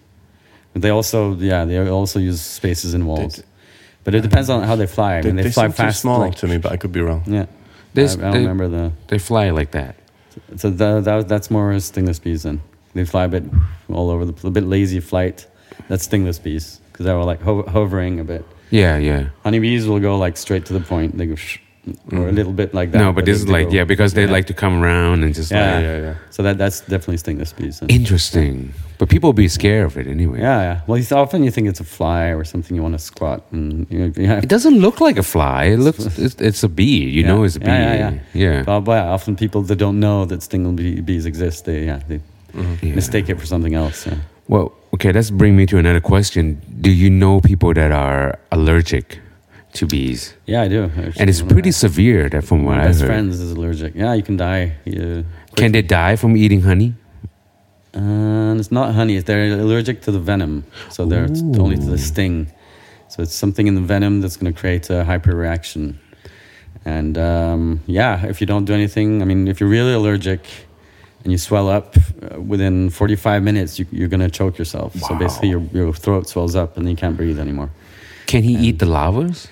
But 0.72 0.80
they 0.82 0.90
also, 0.90 1.34
yeah, 1.36 1.64
they 1.66 1.78
also 1.90 2.18
use 2.18 2.40
spaces 2.40 2.94
in 2.94 3.04
walls. 3.06 3.36
They- 3.36 3.44
but 4.06 4.14
it 4.14 4.22
depends 4.22 4.48
on 4.48 4.62
how 4.62 4.74
they 4.76 4.86
fly. 4.86 5.18
I 5.18 5.20
They, 5.20 5.28
mean, 5.28 5.36
they, 5.36 5.42
they 5.42 5.50
fly 5.52 5.64
seem 5.66 5.72
too 5.72 5.76
fast. 5.76 6.00
small 6.00 6.20
like- 6.20 6.36
to 6.36 6.46
me, 6.46 6.56
but 6.56 6.72
I 6.72 6.76
could 6.78 6.92
be 6.92 7.00
wrong. 7.02 7.22
yeah. 7.26 7.46
This- 7.92 8.16
I, 8.16 8.20
I 8.20 8.22
don't 8.22 8.32
they- 8.32 8.38
remember 8.48 8.68
the. 8.68 8.92
They 9.08 9.18
fly 9.18 9.50
like 9.50 9.72
that. 9.72 9.96
So 10.56 10.70
that, 10.70 11.04
that 11.04 11.28
that's 11.28 11.50
more 11.50 11.72
stingless 11.80 12.18
bees 12.22 12.42
then. 12.44 12.60
They 12.94 13.04
fly 13.04 13.24
a 13.24 13.28
bit 13.28 13.44
all 13.90 14.08
over 14.10 14.24
the 14.24 14.46
a 14.46 14.50
bit 14.50 14.64
lazy 14.64 15.00
flight. 15.00 15.46
That's 15.88 16.04
stingless 16.08 16.38
bees 16.38 16.80
because 16.92 17.04
they 17.06 17.12
were 17.12 17.24
like 17.24 17.40
ho- 17.42 17.66
hovering 17.76 18.20
a 18.20 18.24
bit. 18.24 18.44
Yeah, 18.70 18.96
yeah. 18.98 19.28
Honeybees 19.44 19.86
will 19.88 20.00
go 20.00 20.16
like 20.18 20.36
straight 20.36 20.64
to 20.66 20.72
the 20.72 20.80
point. 20.80 21.16
They 21.18 21.26
go 21.26 21.36
sh- 21.86 22.12
or 22.12 22.28
a 22.28 22.32
little 22.32 22.52
bit 22.52 22.74
like 22.74 22.90
that. 22.92 22.98
no, 22.98 23.12
but 23.12 23.24
this 23.24 23.36
is 23.38 23.48
like 23.48 23.68
go- 23.68 23.74
yeah 23.76 23.84
because 23.84 24.12
they 24.14 24.24
yeah. 24.24 24.30
like 24.36 24.46
to 24.46 24.54
come 24.54 24.82
around 24.82 25.22
and 25.24 25.34
just 25.34 25.50
Yeah, 25.50 25.74
like 25.74 25.84
yeah, 25.84 25.98
yeah. 25.98 26.14
So 26.30 26.42
that 26.42 26.58
that's 26.58 26.80
definitely 26.80 27.16
stingless 27.18 27.52
bees. 27.52 27.80
then. 27.80 27.88
interesting. 27.90 28.72
But 28.98 29.08
people 29.10 29.32
be 29.34 29.46
scared 29.48 29.84
of 29.86 29.96
it 29.98 30.06
anyway. 30.06 30.38
Yeah, 30.40 30.62
yeah. 30.62 30.80
Well, 30.86 30.98
it's 30.98 31.12
often 31.12 31.44
you 31.44 31.50
think 31.50 31.68
it's 31.68 31.80
a 31.80 31.84
fly 31.84 32.32
or 32.32 32.44
something 32.44 32.74
you 32.74 32.82
want 32.82 32.94
to 32.94 32.98
squat, 32.98 33.42
and 33.52 33.86
you 33.90 33.98
know, 33.98 34.12
yeah. 34.16 34.38
It 34.38 34.48
doesn't 34.48 34.78
look 34.80 35.00
like 35.00 35.18
a 35.18 35.22
fly. 35.22 35.64
It 35.74 35.78
looks 35.78 36.04
it's, 36.18 36.34
it's 36.40 36.62
a 36.64 36.68
bee. 36.68 37.04
You 37.16 37.20
Yeah. 37.22 37.28
know 37.28 37.44
it's 37.44 37.56
a 37.56 37.60
bee. 37.60 37.66
Yeah, 37.66 37.94
yeah, 37.94 38.12
yeah. 38.32 38.62
But, 38.62 38.80
but 38.80 39.04
often 39.06 39.36
people 39.36 39.60
that 39.62 39.76
don't 39.76 39.98
know 40.00 40.24
that 40.26 40.42
stingle 40.42 40.72
bee, 40.72 41.00
bees 41.02 41.26
exist, 41.26 41.64
they 41.66 41.84
yeah 41.84 42.00
they 42.08 42.20
Yeah. 42.82 42.94
mistake 42.94 43.28
it 43.28 43.38
for 43.38 43.46
something 43.46 43.74
else. 43.74 44.08
Well, 44.48 44.72
okay, 44.94 45.12
let's 45.12 45.30
bring 45.30 45.56
me 45.56 45.66
to 45.66 45.76
another 45.76 46.00
question. 46.00 46.60
Do 46.80 46.90
you 46.90 47.10
know 47.10 47.40
people 47.40 47.74
that 47.74 47.92
are 47.92 48.38
allergic 48.50 49.18
to 49.76 49.86
bees? 49.86 50.34
Yeah, 50.46 50.62
I 50.62 50.68
do. 50.68 50.84
actually. 50.84 51.20
And 51.20 51.30
it's 51.30 51.42
pretty 51.42 51.72
severe 51.72 52.28
that 52.28 52.44
from 52.44 52.64
what 52.64 52.76
My 52.76 52.84
I 52.84 52.86
best 52.88 53.00
heard. 53.00 53.06
friends 53.08 53.40
is 53.40 53.52
allergic. 53.52 53.94
Yeah, 53.94 54.14
you 54.14 54.22
can 54.22 54.36
die. 54.36 54.76
Yeah. 54.84 55.22
Can 55.56 55.72
they 55.72 55.82
die 55.82 56.16
from 56.16 56.36
eating 56.36 56.62
honey? 56.62 56.94
Uh, 57.94 58.54
it's 58.58 58.70
not 58.70 58.94
honey. 58.94 59.18
They're 59.20 59.52
allergic 59.58 60.02
to 60.02 60.12
the 60.12 60.20
venom, 60.20 60.64
so 60.90 61.06
they're 61.06 61.24
it's 61.24 61.40
only 61.58 61.76
to 61.76 61.84
the 61.86 61.98
sting. 61.98 62.52
So 63.08 63.22
it's 63.22 63.34
something 63.34 63.66
in 63.66 63.74
the 63.74 63.80
venom 63.80 64.20
that's 64.20 64.36
going 64.36 64.52
to 64.52 64.58
create 64.60 64.90
a 64.90 65.04
hyperreaction. 65.04 65.94
And 66.84 67.16
um, 67.16 67.80
yeah, 67.86 68.26
if 68.26 68.40
you 68.40 68.46
don't 68.46 68.64
do 68.66 68.74
anything, 68.74 69.22
I 69.22 69.24
mean, 69.24 69.48
if 69.48 69.60
you're 69.60 69.68
really 69.70 69.92
allergic 69.94 70.40
and 71.22 71.32
you 71.32 71.38
swell 71.38 71.68
up 71.68 71.96
uh, 71.96 72.40
within 72.40 72.90
45 72.90 73.42
minutes, 73.42 73.78
you, 73.78 73.86
you're 73.90 74.08
going 74.08 74.20
to 74.20 74.30
choke 74.30 74.58
yourself. 74.58 74.94
So 74.94 75.14
basically, 75.14 75.48
your, 75.48 75.62
your 75.72 75.92
throat 75.94 76.28
swells 76.28 76.54
up 76.54 76.76
and 76.76 76.88
you 76.88 76.96
can't 76.96 77.16
breathe 77.16 77.38
anymore. 77.40 77.70
Can 78.26 78.42
he 78.42 78.54
eat 78.54 78.78
the 78.78 78.86
larvas? 78.86 79.48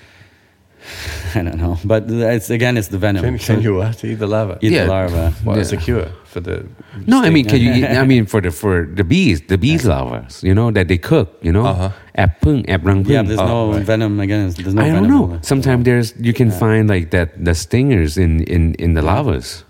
I 1.35 1.43
don't 1.43 1.57
know, 1.57 1.77
but 1.83 2.09
it's 2.09 2.49
again, 2.49 2.77
it's 2.77 2.89
the 2.89 2.97
venom. 2.97 3.23
Can, 3.23 3.37
can 3.37 3.61
you 3.61 3.75
what? 3.75 4.03
Eat 4.03 4.15
the 4.15 4.27
larva? 4.27 4.57
Eat 4.61 4.71
yeah. 4.71 4.83
the 4.83 4.89
larva. 4.89 5.33
Well, 5.43 5.55
yeah. 5.55 5.61
it's 5.61 5.71
a 5.71 5.77
cure 5.77 6.09
for 6.25 6.39
the. 6.39 6.67
No, 7.05 7.19
steak. 7.19 7.27
I 7.27 7.29
mean, 7.29 7.45
can 7.45 7.61
you? 7.61 7.73
Eat, 7.77 7.85
I 7.85 8.05
mean, 8.05 8.25
for 8.25 8.41
the 8.41 8.51
for 8.51 8.85
the 8.85 9.03
bees, 9.03 9.41
the 9.41 9.57
bees 9.57 9.83
larvas, 9.85 10.43
you 10.43 10.53
know, 10.53 10.71
that 10.71 10.87
they 10.87 10.97
cook, 10.97 11.37
you 11.41 11.51
know, 11.51 11.65
uh-huh. 11.65 11.91
at 12.15 12.41
pung, 12.41 12.67
at 12.69 12.83
rang 12.83 13.03
pung. 13.03 13.13
Yeah, 13.13 13.23
there's 13.23 13.39
oh, 13.39 13.47
no 13.47 13.73
right. 13.73 13.85
venom 13.85 14.19
again. 14.19 14.49
There's 14.49 14.73
no. 14.73 14.81
I 14.81 14.89
don't 14.89 15.07
know. 15.07 15.39
Sometimes 15.41 15.85
there's 15.85 16.13
you 16.19 16.33
can 16.33 16.49
yeah. 16.49 16.59
find 16.59 16.89
like 16.89 17.11
that 17.11 17.43
the 17.43 17.55
stingers 17.55 18.17
in 18.17 18.43
in 18.43 18.75
in 18.75 18.93
the 18.93 19.01
lavas 19.01 19.63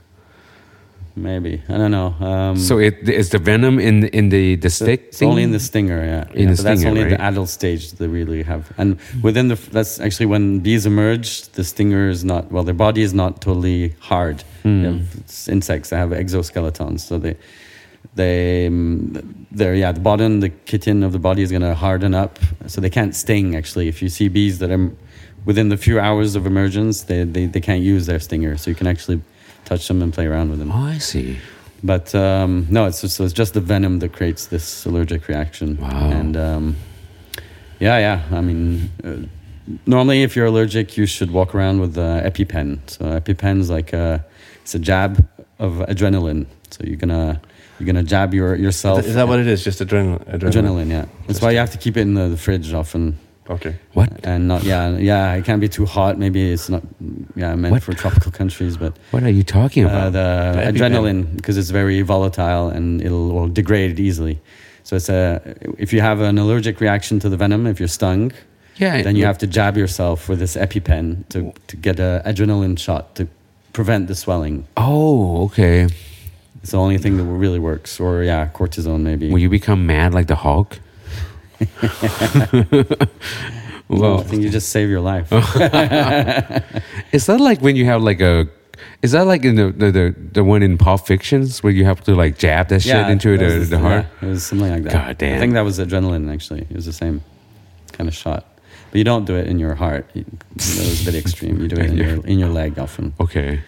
maybe 1.16 1.62
I 1.70 1.78
don't 1.78 1.92
know. 1.92 2.14
Um, 2.20 2.58
So 2.58 2.78
it 2.80 3.08
is 3.10 3.30
the 3.30 3.40
venom 3.40 3.80
in 3.80 4.06
in 4.08 4.30
the 4.30 4.56
the 4.56 4.70
stick. 4.70 5.02
It's 5.08 5.22
only 5.22 5.44
in 5.44 5.52
the 5.52 5.60
stinger, 5.60 6.04
yeah. 6.04 6.26
In 6.34 6.50
yeah 6.50 6.56
the 6.56 6.56
but 6.56 6.64
that's 6.64 6.86
only 6.86 7.02
right? 7.04 7.10
the 7.18 7.22
adult 7.22 7.50
stage 7.50 7.90
that 7.90 7.98
they 8.00 8.08
really 8.08 8.44
have. 8.44 8.64
And 8.78 8.98
within 9.24 9.48
the 9.48 9.56
that's 9.72 10.00
actually 10.00 10.28
when 10.28 10.60
bees 10.60 10.86
emerge, 10.86 11.30
the 11.54 11.64
stinger 11.64 12.10
is 12.10 12.24
not 12.24 12.52
well. 12.52 12.64
Their 12.64 12.74
body 12.88 13.02
is 13.02 13.14
not 13.14 13.42
totally 13.42 13.94
hard. 14.00 14.44
They 14.64 14.70
have- 14.70 15.16
it's 15.22 15.48
insects 15.48 15.90
that 15.90 15.98
have 15.98 16.10
exoskeletons, 16.10 17.00
so 17.02 17.20
they 17.20 17.36
they 18.16 18.68
um, 18.68 19.46
they're 19.52 19.76
yeah 19.76 19.92
the 19.94 20.00
bottom 20.02 20.40
the 20.42 20.52
chitin 20.66 21.04
of 21.04 21.12
the 21.12 21.20
body 21.20 21.42
is 21.42 21.50
going 21.52 21.62
to 21.64 21.76
harden 21.76 22.14
up, 22.14 22.40
so 22.68 22.82
they 22.82 22.90
can't 22.90 23.14
sting. 23.16 23.56
Actually, 23.56 23.88
if 23.88 24.02
you 24.02 24.10
see 24.10 24.28
bees 24.30 24.58
that 24.60 24.72
are 24.72 24.92
within 25.46 25.70
the 25.70 25.78
few 25.78 26.00
hours 26.00 26.36
of 26.36 26.46
emergence, 26.46 27.04
they 27.04 27.24
they, 27.26 27.46
they 27.48 27.62
can't 27.62 27.82
use 27.84 28.06
their 28.06 28.20
stinger, 28.20 28.58
so 28.58 28.70
you 28.72 28.76
can 28.76 28.88
actually 28.88 29.22
touch 29.66 29.88
them 29.88 30.02
and 30.02 30.14
play 30.14 30.28
around 30.28 30.50
with 30.50 30.60
them. 30.60 30.72
Oh, 30.72 30.86
I 30.86 31.00
see. 31.00 31.40
But 31.84 32.16
um, 32.16 32.68
no, 32.70 32.86
it's 32.86 33.02
just, 33.02 33.16
so 33.18 33.24
it's 33.24 33.34
just 33.34 33.54
the 33.54 33.62
venom 33.62 34.00
that 34.00 34.14
creates 34.14 34.48
this 34.48 34.86
allergic 34.86 35.28
reaction. 35.28 35.78
Wow. 35.78 36.10
And 36.10 36.38
um, 36.38 36.76
yeah, 37.80 37.98
yeah. 38.00 38.38
I 38.38 38.42
mean, 38.42 38.90
uh, 39.04 39.28
normally 39.86 40.24
if 40.24 40.36
you're 40.36 40.48
allergic, 40.48 40.98
you 40.98 41.06
should 41.06 41.32
walk 41.32 41.54
around 41.54 41.82
with 41.82 41.98
uh, 41.98 42.22
EpiPen. 42.24 42.90
So 42.90 43.06
EpiPen's 43.20 43.70
like 43.70 43.94
a, 43.94 44.26
it's 44.62 44.74
a 44.74 44.80
jab 44.80 45.28
of 45.60 45.74
adrenaline. 45.74 46.48
So 46.72 46.84
you're 46.84 46.98
gonna 46.98 47.40
you're 47.80 47.86
gonna 47.86 48.04
jab 48.04 48.34
your 48.34 48.56
yourself. 48.56 49.06
Is 49.06 49.16
that 49.16 49.28
what 49.28 49.40
it 49.40 49.48
is? 49.48 49.64
Just 49.64 49.80
adrenaline? 49.80 50.26
Adrenaline, 50.40 50.90
yeah. 50.90 51.06
That's 51.28 51.42
why 51.42 51.52
you 51.52 51.60
have 51.60 51.72
to 51.72 51.78
keep 51.78 51.98
it 51.98 52.02
in 52.02 52.16
the, 52.16 52.30
the 52.30 52.38
fridge 52.38 52.74
often, 52.74 53.20
Okay. 53.50 53.76
What? 53.94 54.10
and 54.26 54.48
not 54.48 54.64
yeah 54.64 54.98
yeah. 54.98 55.34
It 55.36 55.46
can't 55.46 55.62
be 55.62 55.70
too 55.70 55.86
hot. 55.86 56.18
Maybe 56.18 56.52
it's 56.52 56.68
not 56.70 56.82
yeah 57.36 57.54
meant 57.56 57.74
What? 57.74 57.84
for 57.84 57.94
tropical 57.94 58.32
countries, 58.32 58.76
but 58.78 58.98
What 59.12 59.24
are 59.24 59.30
you 59.30 59.44
talking 59.44 59.86
uh, 59.86 59.90
about? 59.90 60.14
the 60.14 60.52
The 60.56 60.62
EpiPen. 60.72 60.78
adrenaline 60.78 61.36
because 61.36 61.56
it's 61.58 61.70
very 61.70 62.02
volatile 62.02 62.70
and 62.70 63.02
it'll 63.02 63.30
will 63.32 63.48
degrade 63.48 64.00
easily. 64.00 64.40
So 64.84 64.96
it's 64.96 65.10
a 65.10 65.42
if 65.78 65.94
you 65.94 66.02
have 66.02 66.22
an 66.22 66.38
allergic 66.38 66.80
reaction 66.82 67.20
to 67.20 67.30
the 67.30 67.38
venom, 67.38 67.68
if 67.68 67.80
you're 67.80 67.88
stung, 68.00 68.32
yeah. 68.78 69.02
then 69.04 69.16
you 69.16 69.26
have 69.26 69.38
to 69.40 69.48
jab 69.48 69.78
yourself 69.78 70.28
with 70.30 70.40
this 70.40 70.56
EpiPen 70.56 71.28
to 71.30 71.54
to 71.68 71.76
get 71.78 72.00
a 72.00 72.22
adrenaline 72.26 72.78
shot 72.80 73.14
to 73.16 73.28
prevent 73.74 74.08
the 74.08 74.16
swelling. 74.16 74.66
Oh, 74.76 75.44
okay. 75.46 75.88
It's 76.62 76.72
the 76.72 76.78
only 76.80 76.98
thing 76.98 77.18
that 77.18 77.24
really 77.26 77.60
works. 77.60 78.00
Or 78.00 78.24
yeah, 78.24 78.50
cortisone 78.54 79.02
maybe. 79.02 79.30
Will 79.32 79.42
you 79.42 79.50
become 79.50 79.86
mad 79.86 80.14
like 80.16 80.26
the 80.28 80.36
Hulk? 80.36 80.80
well, 83.88 84.20
I 84.20 84.24
think 84.24 84.44
you 84.44 84.50
just 84.50 84.70
save 84.70 84.90
your 84.90 85.02
life. 85.02 85.32
is 87.12 87.26
that 87.28 87.40
like 87.40 87.62
when 87.62 87.76
you 87.76 87.86
have 87.86 88.02
like 88.02 88.22
a? 88.22 88.48
Is 89.02 89.12
that 89.14 89.26
like 89.26 89.46
in 89.46 89.56
the 89.56 89.72
the, 89.72 89.92
the, 89.92 90.16
the 90.34 90.44
one 90.44 90.64
in 90.64 90.78
Pulp 90.78 91.08
Fictions 91.08 91.64
where 91.64 91.72
you 91.72 91.86
have 91.86 92.02
to 92.02 92.16
like 92.16 92.38
jab 92.38 92.68
that 92.70 92.82
shit 92.82 93.10
into 93.10 93.38
that 93.38 93.50
the, 93.50 93.60
was 93.60 93.70
the 93.70 93.80
heart? 93.80 94.06
Yeah, 94.22 94.28
it 94.28 94.32
was 94.32 94.46
something 94.46 94.70
like 94.70 94.84
that. 94.84 94.94
God 94.94 95.18
damn. 95.18 95.38
I 95.38 95.40
think 95.40 95.54
that 95.54 95.62
was 95.62 95.80
adrenaline. 95.80 96.32
Actually, 96.34 96.62
it 96.62 96.76
was 96.76 96.86
the 96.86 96.94
same 96.94 97.22
kind 97.94 98.08
of 98.08 98.16
shot. 98.16 98.46
But 98.92 98.98
you 98.98 99.04
don't 99.04 99.26
do 99.26 99.36
it 99.36 99.48
in 99.48 99.60
your 99.60 99.76
heart. 99.76 100.10
That 100.14 100.26
was 100.56 101.02
a 101.02 101.06
bit 101.12 101.16
extreme. 101.16 101.62
You 101.62 101.68
do 101.68 101.78
it 101.78 101.90
in 101.90 101.98
your 102.04 102.26
in 102.26 102.40
your 102.40 102.50
leg 102.50 102.78
often. 102.80 103.14
Okay. 103.20 103.62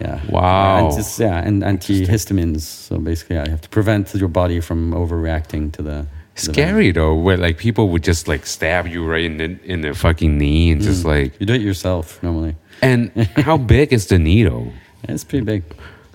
Yeah. 0.00 0.20
Wow. 0.28 0.86
And 0.86 0.96
just, 0.96 1.18
yeah, 1.18 1.38
and 1.38 1.62
antihistamines. 1.62 2.62
So 2.62 2.98
basically, 2.98 3.36
yeah, 3.36 3.44
you 3.44 3.50
have 3.52 3.60
to 3.60 3.68
prevent 3.68 4.14
your 4.14 4.28
body 4.28 4.60
from 4.60 4.92
overreacting 4.92 5.72
to 5.72 5.82
the. 5.82 6.06
To 6.36 6.46
the 6.46 6.52
Scary 6.52 6.90
though, 6.92 7.14
where 7.14 7.36
like 7.36 7.58
people 7.58 7.88
would 7.90 8.02
just 8.02 8.26
like 8.28 8.44
stab 8.46 8.86
you 8.86 9.04
right 9.06 9.24
in 9.24 9.36
the 9.38 9.58
in 9.64 9.80
the 9.82 9.94
fucking 9.94 10.36
knee 10.38 10.72
and 10.72 10.82
just 10.82 11.04
like. 11.04 11.38
You 11.40 11.46
do 11.46 11.54
it 11.54 11.60
yourself 11.62 12.22
normally. 12.22 12.56
And 12.82 13.10
how 13.36 13.56
big 13.56 13.92
is 13.92 14.06
the 14.08 14.18
needle? 14.18 14.72
It's 15.08 15.24
pretty 15.24 15.44
big. 15.44 15.62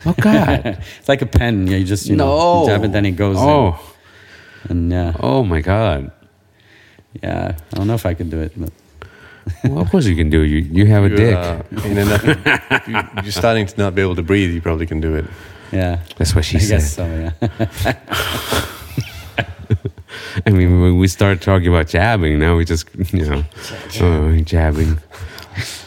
Oh 0.05 0.13
God! 0.19 0.65
it's 0.99 1.09
like 1.09 1.21
a 1.21 1.25
pen. 1.25 1.67
Yeah, 1.67 1.77
you 1.77 1.85
just 1.85 2.07
you 2.07 2.15
know 2.15 2.25
no. 2.37 2.61
you 2.63 2.67
jab 2.69 2.83
it, 2.83 2.91
then 2.91 3.05
it 3.05 3.11
goes. 3.17 3.37
in. 3.37 3.43
Oh, 3.43 3.79
And 4.69 4.91
yeah, 4.91 5.13
oh 5.19 5.43
my 5.43 5.61
God! 5.61 6.11
yeah. 7.23 7.57
I 7.73 7.77
don't 7.77 7.87
know 7.87 7.95
if 7.95 8.05
I 8.05 8.13
could 8.13 8.29
do 8.29 8.39
it, 8.41 8.53
but 8.55 8.71
Well, 9.63 9.79
of 9.79 9.89
course 9.89 10.05
you 10.05 10.15
can 10.15 10.29
do. 10.29 10.41
it. 10.43 10.47
You 10.47 10.57
you 10.59 10.85
have 10.87 11.03
a 11.03 11.07
You're, 11.09 11.17
dick. 11.17 11.35
uh, 11.35 11.63
in 11.87 11.97
enough, 11.97 12.23
if 12.25 12.87
you, 12.87 12.99
you're 13.23 13.31
starting 13.31 13.65
to 13.67 13.77
not 13.77 13.95
be 13.95 14.01
able 14.01 14.15
to 14.15 14.23
breathe. 14.23 14.51
You 14.53 14.61
probably 14.61 14.85
can 14.85 15.01
do 15.01 15.15
it. 15.15 15.25
yeah. 15.71 15.99
That's 16.17 16.33
what 16.35 16.45
she 16.45 16.57
I 16.57 16.59
said. 16.59 16.79
guess 16.79 16.93
so. 16.93 17.05
Yeah. 17.05 18.65
I 20.45 20.51
mean, 20.51 20.81
when 20.81 20.97
we 20.97 21.07
start 21.07 21.41
talking 21.41 21.67
about 21.67 21.87
jabbing, 21.87 22.39
now 22.39 22.55
we 22.55 22.65
just, 22.65 22.87
you 23.13 23.25
know, 23.25 23.43
oh, 24.01 24.37
jabbing. 24.39 24.99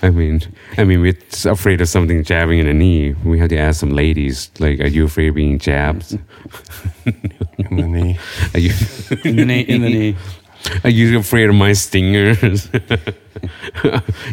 I 0.02 0.10
mean, 0.10 0.42
I 0.76 0.84
mean, 0.84 1.00
we're 1.00 1.16
afraid 1.44 1.80
of 1.80 1.88
something 1.88 2.22
jabbing 2.24 2.58
in 2.58 2.66
the 2.66 2.74
knee. 2.74 3.12
We 3.24 3.38
have 3.38 3.48
to 3.50 3.56
ask 3.56 3.80
some 3.80 3.90
ladies, 3.90 4.50
like, 4.58 4.80
are 4.80 4.86
you 4.88 5.04
afraid 5.04 5.28
of 5.28 5.34
being 5.34 5.58
jabbed? 5.58 6.18
In 7.04 7.76
the 7.76 7.86
knee. 7.86 8.18
Are 8.54 8.60
you, 8.60 8.70
in 9.24 9.36
the 9.36 9.44
knee. 9.44 9.60
In 9.60 9.82
the 9.82 9.88
knee. 9.88 10.16
are 10.84 10.90
you 10.90 11.18
afraid 11.18 11.48
of 11.48 11.54
my 11.54 11.72
stingers 11.72 12.68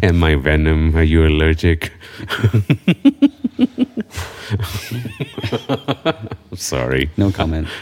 and 0.01 0.19
my 0.19 0.35
venom? 0.35 0.95
Are 0.95 1.03
you 1.03 1.25
allergic? 1.25 1.91
Sorry. 6.55 7.09
No 7.17 7.31
comment. 7.31 7.67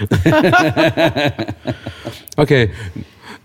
Okay. 2.39 2.71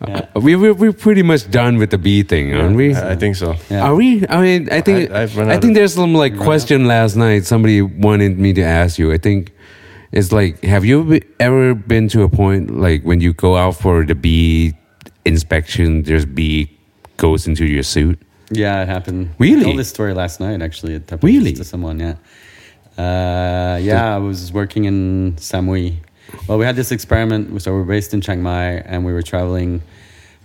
Yeah. 0.07 0.27
Uh, 0.37 0.41
we, 0.41 0.55
we're, 0.55 0.75
we're 0.75 0.93
pretty 0.93 1.23
much 1.23 1.51
done 1.51 1.79
with 1.79 1.89
the 1.91 1.97
bee 1.97 2.23
thing, 2.23 2.53
aren't 2.55 2.77
we? 2.77 2.95
I, 2.95 3.13
I 3.13 3.17
think 3.17 3.37
so. 3.37 3.55
Yeah. 3.71 3.85
Are 3.85 3.95
we? 3.95 4.27
I 4.29 4.43
mean, 4.43 4.69
I 4.71 4.83
think 4.83 5.11
I- 5.11 5.23
I've 5.23 5.35
run 5.35 5.49
I 5.49 5.53
think 5.59 5.71
of- 5.71 5.75
there's 5.77 5.95
some 5.95 6.13
like 6.15 6.35
run 6.35 6.43
question 6.45 6.87
last 6.87 7.17
night. 7.17 7.47
Somebody 7.47 7.81
wanted 7.81 8.39
me 8.39 8.53
to 8.53 8.61
ask 8.63 8.99
you. 8.99 9.11
I 9.13 9.17
think 9.17 9.51
it's 10.11 10.31
like, 10.31 10.63
have 10.63 10.85
you 10.85 11.21
ever 11.41 11.75
been 11.75 12.09
to 12.09 12.23
a 12.23 12.29
point 12.29 12.79
like 12.79 13.03
when 13.03 13.23
you 13.23 13.33
go 13.33 13.57
out 13.57 13.77
for 13.77 14.05
the 14.05 14.15
bee 14.15 14.75
inspection? 15.25 16.03
There's 16.03 16.27
bee 16.27 16.69
goes 17.17 17.47
into 17.47 17.65
your 17.65 17.83
suit. 17.85 18.21
Yeah, 18.53 18.83
it 18.83 18.89
happened. 18.89 19.31
Really? 19.39 19.63
I 19.63 19.65
told 19.65 19.79
this 19.79 19.89
story 19.89 20.15
last 20.15 20.41
night, 20.41 20.63
actually. 20.63 20.95
It 20.95 21.09
happened 21.09 21.25
Really? 21.25 21.53
To 21.55 21.65
someone, 21.65 21.99
yeah. 22.01 22.17
Uh, 22.99 23.79
yeah, 23.79 24.15
I 24.15 24.19
was 24.19 24.53
working 24.53 24.85
in 24.85 25.35
Samui. 25.37 25.97
Well, 26.47 26.59
we 26.59 26.65
had 26.65 26.77
this 26.77 26.93
experiment. 26.93 27.63
So 27.63 27.73
we 27.73 27.79
were 27.79 27.85
based 27.85 28.13
in 28.15 28.21
Chiang 28.21 28.43
Mai, 28.43 28.83
and 28.85 29.05
we 29.05 29.13
were 29.13 29.23
traveling 29.23 29.83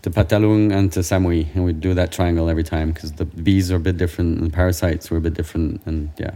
to 0.03 0.09
Phatthalung 0.09 0.71
and 0.73 0.91
to 0.93 1.01
Samui, 1.01 1.53
and 1.53 1.65
we'd 1.65 1.81
do 1.81 1.93
that 1.93 2.11
triangle 2.11 2.49
every 2.49 2.63
time 2.63 2.91
because 2.91 3.11
the 3.13 3.25
bees 3.25 3.71
are 3.71 3.75
a 3.75 3.79
bit 3.79 3.97
different, 3.97 4.37
and 4.37 4.47
the 4.47 4.55
parasites 4.55 5.11
were 5.11 5.17
a 5.17 5.21
bit 5.21 5.33
different, 5.33 5.81
and 5.85 6.09
yeah. 6.17 6.31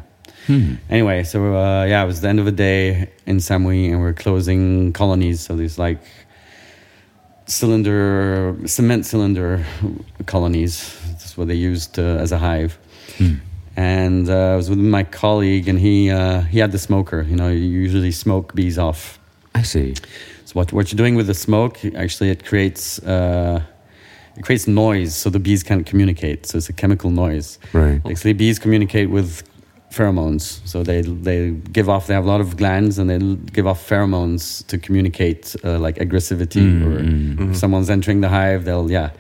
Anyway, 0.89 1.23
so 1.23 1.55
uh, 1.55 1.85
yeah, 1.85 2.03
it 2.03 2.07
was 2.07 2.21
the 2.21 2.27
end 2.27 2.39
of 2.39 2.45
the 2.45 2.51
day 2.51 3.09
in 3.25 3.37
Samui, 3.37 3.89
and 3.89 3.97
we 3.97 4.03
we're 4.03 4.13
closing 4.13 4.91
colonies. 4.91 5.39
So 5.39 5.55
these 5.55 5.77
like 5.77 6.01
cylinder, 7.45 8.55
cement 8.65 9.05
cylinder 9.05 9.63
colonies. 10.25 10.97
That's 11.31 11.37
what 11.37 11.47
they 11.47 11.55
used 11.55 11.97
uh, 11.97 12.19
as 12.19 12.33
a 12.33 12.37
hive. 12.37 12.77
And 13.77 14.29
uh, 14.29 14.51
I 14.51 14.55
was 14.57 14.69
with 14.69 14.79
my 14.79 15.03
colleague, 15.03 15.69
and 15.69 15.79
he 15.79 16.11
uh, 16.11 16.41
he 16.41 16.59
had 16.59 16.73
the 16.73 16.77
smoker. 16.77 17.21
You 17.21 17.37
know, 17.37 17.47
you 17.47 17.69
usually 17.85 18.11
smoke 18.11 18.53
bees 18.53 18.77
off. 18.77 19.17
I 19.55 19.61
see. 19.61 19.95
So 20.43 20.53
what 20.55 20.73
what 20.73 20.91
you're 20.91 20.97
doing 20.97 21.15
with 21.15 21.27
the 21.27 21.33
smoke, 21.33 21.79
actually, 21.95 22.31
it 22.31 22.43
creates 22.43 22.99
uh, 22.99 23.61
it 24.35 24.43
creates 24.43 24.67
noise, 24.67 25.15
so 25.15 25.29
the 25.29 25.39
bees 25.39 25.63
can't 25.63 25.85
communicate. 25.85 26.47
So 26.47 26.57
it's 26.57 26.67
a 26.67 26.73
chemical 26.73 27.11
noise. 27.11 27.59
Right. 27.71 28.01
Actually, 28.05 28.33
bees 28.33 28.59
communicate 28.59 29.09
with 29.09 29.41
pheromones. 29.89 30.59
So 30.67 30.83
they 30.83 31.01
they 31.01 31.51
give 31.51 31.87
off. 31.87 32.07
They 32.07 32.13
have 32.13 32.25
a 32.25 32.31
lot 32.35 32.41
of 32.41 32.57
glands, 32.57 32.97
and 32.99 33.09
they 33.09 33.19
give 33.53 33.67
off 33.67 33.79
pheromones 33.87 34.67
to 34.67 34.77
communicate, 34.77 35.55
uh, 35.63 35.79
like 35.79 35.95
aggressivity, 35.95 36.67
or 36.85 37.51
if 37.51 37.55
someone's 37.55 37.89
entering 37.89 38.19
the 38.19 38.27
hive, 38.27 38.65
they'll 38.65 38.91
yeah, 38.91 39.11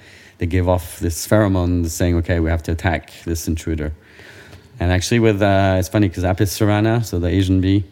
they 0.41 0.47
give 0.47 0.67
off 0.67 0.99
this 0.99 1.27
pheromone 1.27 1.87
saying, 1.87 2.15
okay, 2.15 2.39
we 2.39 2.49
have 2.49 2.63
to 2.63 2.71
attack 2.71 3.13
this 3.25 3.47
intruder. 3.47 3.93
And 4.79 4.91
actually, 4.91 5.19
with 5.19 5.39
uh, 5.39 5.75
it's 5.77 5.87
funny 5.87 6.07
because 6.07 6.23
Apis 6.23 6.57
cerana, 6.57 7.05
so 7.05 7.19
the 7.19 7.27
Asian 7.27 7.61
bee, 7.61 7.83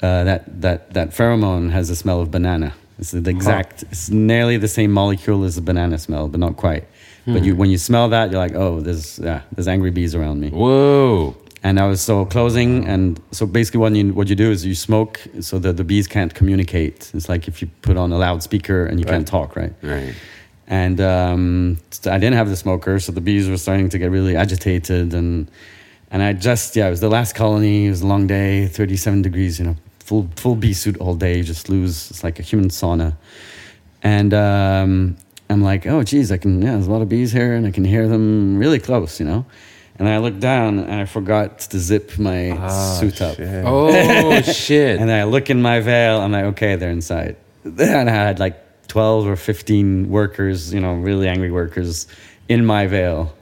uh, 0.00 0.24
that 0.24 0.62
that 0.62 0.94
that 0.94 1.10
pheromone 1.10 1.70
has 1.70 1.88
the 1.88 1.94
smell 1.94 2.22
of 2.22 2.30
banana. 2.30 2.72
It's 2.98 3.10
the 3.10 3.28
exact. 3.28 3.82
It's 3.82 4.08
nearly 4.08 4.56
the 4.56 4.68
same 4.68 4.90
molecule 4.90 5.44
as 5.44 5.56
the 5.56 5.60
banana 5.60 5.98
smell, 5.98 6.28
but 6.28 6.40
not 6.40 6.56
quite. 6.56 6.84
But 7.26 7.44
you, 7.44 7.54
when 7.54 7.70
you 7.70 7.78
smell 7.78 8.08
that, 8.08 8.32
you're 8.32 8.40
like, 8.40 8.54
oh, 8.54 8.80
there's 8.80 9.18
yeah, 9.18 9.42
there's 9.52 9.68
angry 9.68 9.90
bees 9.90 10.14
around 10.14 10.40
me. 10.40 10.48
Whoa. 10.48 11.36
And 11.62 11.78
I 11.78 11.86
was 11.86 12.00
so 12.00 12.24
closing, 12.24 12.88
and 12.88 13.20
so 13.30 13.46
basically, 13.46 13.80
what 13.80 13.94
you 13.94 14.14
what 14.14 14.28
you 14.28 14.34
do 14.34 14.50
is 14.50 14.64
you 14.64 14.74
smoke 14.74 15.20
so 15.40 15.58
that 15.58 15.76
the 15.76 15.84
bees 15.84 16.08
can't 16.08 16.34
communicate. 16.34 17.10
It's 17.12 17.28
like 17.28 17.48
if 17.48 17.60
you 17.60 17.68
put 17.82 17.98
on 17.98 18.10
a 18.12 18.18
loudspeaker 18.18 18.86
and 18.86 18.98
you 18.98 19.04
can't 19.04 19.28
talk, 19.28 19.56
right? 19.56 19.74
Right. 19.82 20.14
And 20.68 21.00
um, 21.00 21.78
I 22.06 22.18
didn't 22.18 22.34
have 22.34 22.48
the 22.48 22.56
smoker, 22.56 22.98
so 23.00 23.12
the 23.12 23.20
bees 23.20 23.48
were 23.48 23.56
starting 23.58 23.88
to 23.90 23.98
get 23.98 24.10
really 24.10 24.36
agitated. 24.36 25.12
And 25.14 25.50
and 26.10 26.22
I 26.22 26.32
just 26.32 26.76
yeah, 26.76 26.86
it 26.86 26.90
was 26.90 27.00
the 27.00 27.08
last 27.10 27.34
colony. 27.34 27.86
It 27.86 27.90
was 27.90 28.02
a 28.02 28.06
long 28.06 28.26
day, 28.26 28.66
37 28.68 29.22
degrees. 29.22 29.58
You 29.58 29.66
know, 29.66 29.76
full 30.00 30.28
full 30.36 30.54
bee 30.56 30.72
suit 30.72 30.96
all 30.98 31.14
day. 31.14 31.38
You 31.38 31.42
just 31.44 31.68
lose. 31.68 32.10
It's 32.10 32.24
like 32.24 32.38
a 32.38 32.42
human 32.42 32.68
sauna. 32.68 33.16
And 34.02 34.32
um, 34.34 35.16
I'm 35.50 35.62
like, 35.62 35.86
oh, 35.86 36.02
geez, 36.02 36.32
I 36.32 36.36
can, 36.38 36.60
yeah, 36.62 36.72
there's 36.72 36.86
a 36.88 36.90
lot 36.90 37.02
of 37.02 37.08
bees 37.08 37.30
here 37.30 37.54
and 37.54 37.66
I 37.66 37.70
can 37.70 37.84
hear 37.84 38.08
them 38.08 38.58
really 38.58 38.80
close, 38.80 39.20
you 39.20 39.26
know? 39.26 39.46
And 39.98 40.08
I 40.08 40.18
looked 40.18 40.40
down 40.40 40.78
and 40.80 40.92
I 40.92 41.04
forgot 41.04 41.60
to 41.60 41.78
zip 41.78 42.18
my 42.18 42.50
Ah, 42.50 42.96
suit 42.98 43.20
up. 43.20 43.36
shit. 43.36 43.62
Oh 43.64 44.40
shit! 44.42 44.98
And 44.98 45.10
I 45.12 45.22
look 45.24 45.50
in 45.50 45.60
my 45.62 45.78
veil, 45.80 46.20
I'm 46.20 46.32
like, 46.32 46.46
okay, 46.46 46.76
they're 46.76 46.90
inside. 46.90 47.36
And 47.64 48.10
I 48.10 48.12
had 48.12 48.40
like 48.40 48.61
12 48.92 49.26
or 49.26 49.36
15 49.36 50.10
workers, 50.10 50.74
you 50.74 50.78
know, 50.78 50.92
really 50.92 51.26
angry 51.26 51.50
workers 51.50 52.06
in 52.50 52.66
my 52.66 52.86
veil, 52.86 53.34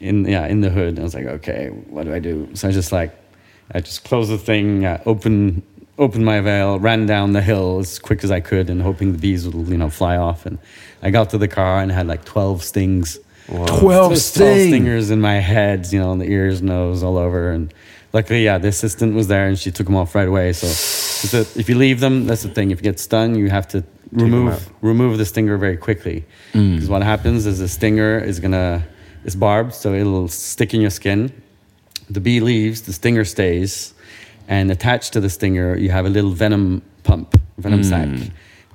in, 0.00 0.24
yeah, 0.24 0.44
in 0.48 0.60
the 0.60 0.70
hood. 0.70 0.88
And 0.88 0.98
I 0.98 1.02
was 1.04 1.14
like, 1.14 1.26
okay, 1.26 1.68
what 1.68 2.02
do 2.02 2.12
I 2.12 2.18
do? 2.18 2.48
So 2.54 2.66
I 2.66 2.72
just 2.72 2.90
like, 2.90 3.14
I 3.72 3.78
just 3.78 4.02
closed 4.02 4.28
the 4.28 4.38
thing, 4.38 4.84
uh, 4.84 5.00
opened, 5.06 5.62
opened 5.98 6.24
my 6.24 6.40
veil, 6.40 6.80
ran 6.80 7.06
down 7.06 7.32
the 7.32 7.42
hill 7.42 7.78
as 7.78 8.00
quick 8.00 8.24
as 8.24 8.32
I 8.32 8.40
could 8.40 8.68
and 8.68 8.82
hoping 8.82 9.12
the 9.12 9.18
bees 9.18 9.46
would, 9.46 9.68
you 9.68 9.76
know, 9.76 9.88
fly 9.88 10.16
off. 10.16 10.46
And 10.46 10.58
I 11.00 11.10
got 11.10 11.30
to 11.30 11.38
the 11.38 11.46
car 11.46 11.78
and 11.80 11.92
had 11.92 12.08
like 12.08 12.24
12 12.24 12.64
stings. 12.64 13.20
Twelve 13.46 14.14
Just 14.14 14.34
12 14.34 14.66
stingers 14.66 15.10
in 15.12 15.20
my 15.20 15.36
head, 15.36 15.86
you 15.92 16.00
know, 16.00 16.10
in 16.10 16.18
the 16.18 16.28
ears, 16.28 16.60
nose, 16.60 17.04
all 17.04 17.16
over. 17.16 17.52
And 17.52 17.72
luckily, 18.12 18.44
yeah, 18.44 18.58
the 18.58 18.66
assistant 18.66 19.14
was 19.14 19.28
there 19.28 19.46
and 19.46 19.56
she 19.56 19.70
took 19.70 19.86
them 19.86 19.94
off 19.94 20.16
right 20.16 20.26
away. 20.26 20.54
So 20.54 20.66
if 21.24 21.68
you 21.68 21.76
leave 21.76 22.00
them, 22.00 22.26
that's 22.26 22.42
the 22.42 22.48
thing. 22.48 22.70
If 22.70 22.78
you 22.78 22.84
get 22.84 22.98
stung, 23.00 23.34
you 23.34 23.50
have 23.50 23.66
to 23.68 23.84
remove 24.12 24.70
remove 24.82 25.18
the 25.18 25.24
stinger 25.24 25.56
very 25.58 25.76
quickly. 25.76 26.24
Because 26.52 26.88
what 26.88 27.02
happens 27.02 27.46
is 27.46 27.58
the 27.58 27.68
stinger 27.68 28.18
is 28.18 28.40
gonna 28.40 28.86
it's 29.24 29.34
barbed, 29.34 29.74
so 29.74 29.92
it'll 29.94 30.28
stick 30.28 30.74
in 30.74 30.80
your 30.80 30.90
skin. 30.90 31.30
The 32.08 32.20
bee 32.20 32.40
leaves, 32.40 32.82
the 32.82 32.92
stinger 32.92 33.24
stays, 33.24 33.92
and 34.48 34.70
attached 34.70 35.12
to 35.12 35.20
the 35.20 35.28
stinger, 35.28 35.76
you 35.76 35.90
have 35.90 36.06
a 36.06 36.08
little 36.08 36.30
venom 36.30 36.82
pump, 37.02 37.38
venom 37.58 37.82
sac. 37.84 38.08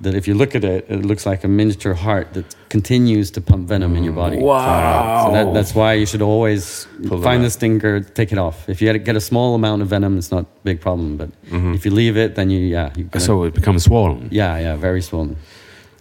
That 0.00 0.14
if 0.14 0.26
you 0.26 0.34
look 0.34 0.54
at 0.56 0.64
it, 0.64 0.86
it 0.88 1.04
looks 1.04 1.24
like 1.24 1.44
a 1.44 1.48
miniature 1.48 1.94
heart 1.94 2.34
that 2.34 2.56
continues 2.68 3.30
to 3.30 3.40
pump 3.40 3.68
venom 3.68 3.94
in 3.96 4.02
your 4.02 4.12
body. 4.12 4.38
Wow. 4.38 5.26
So 5.26 5.32
that, 5.32 5.54
that's 5.54 5.72
why 5.74 5.92
you 5.92 6.04
should 6.04 6.20
always 6.22 6.88
Pull 7.06 7.22
find 7.22 7.44
the 7.44 7.50
stinger, 7.50 8.00
take 8.00 8.32
it 8.32 8.38
off. 8.38 8.68
If 8.68 8.82
you 8.82 8.98
get 8.98 9.14
a- 9.16 9.20
small 9.20 9.54
amount 9.54 9.82
of 9.82 9.88
venom, 9.88 10.18
it's 10.18 10.32
not 10.32 10.42
a 10.42 10.46
big 10.64 10.80
problem. 10.80 11.16
But 11.16 11.30
if 11.76 11.84
you 11.84 11.92
leave 11.92 12.16
it, 12.16 12.34
then 12.34 12.50
you 12.50 12.58
yeah 12.58 12.90
you 12.96 13.08
so 13.20 13.44
it 13.44 13.54
becomes 13.54 13.84
swollen. 13.84 14.28
yeah 14.32 14.58
yeah 14.58 14.74
very 14.76 15.00
swollen. 15.00 15.36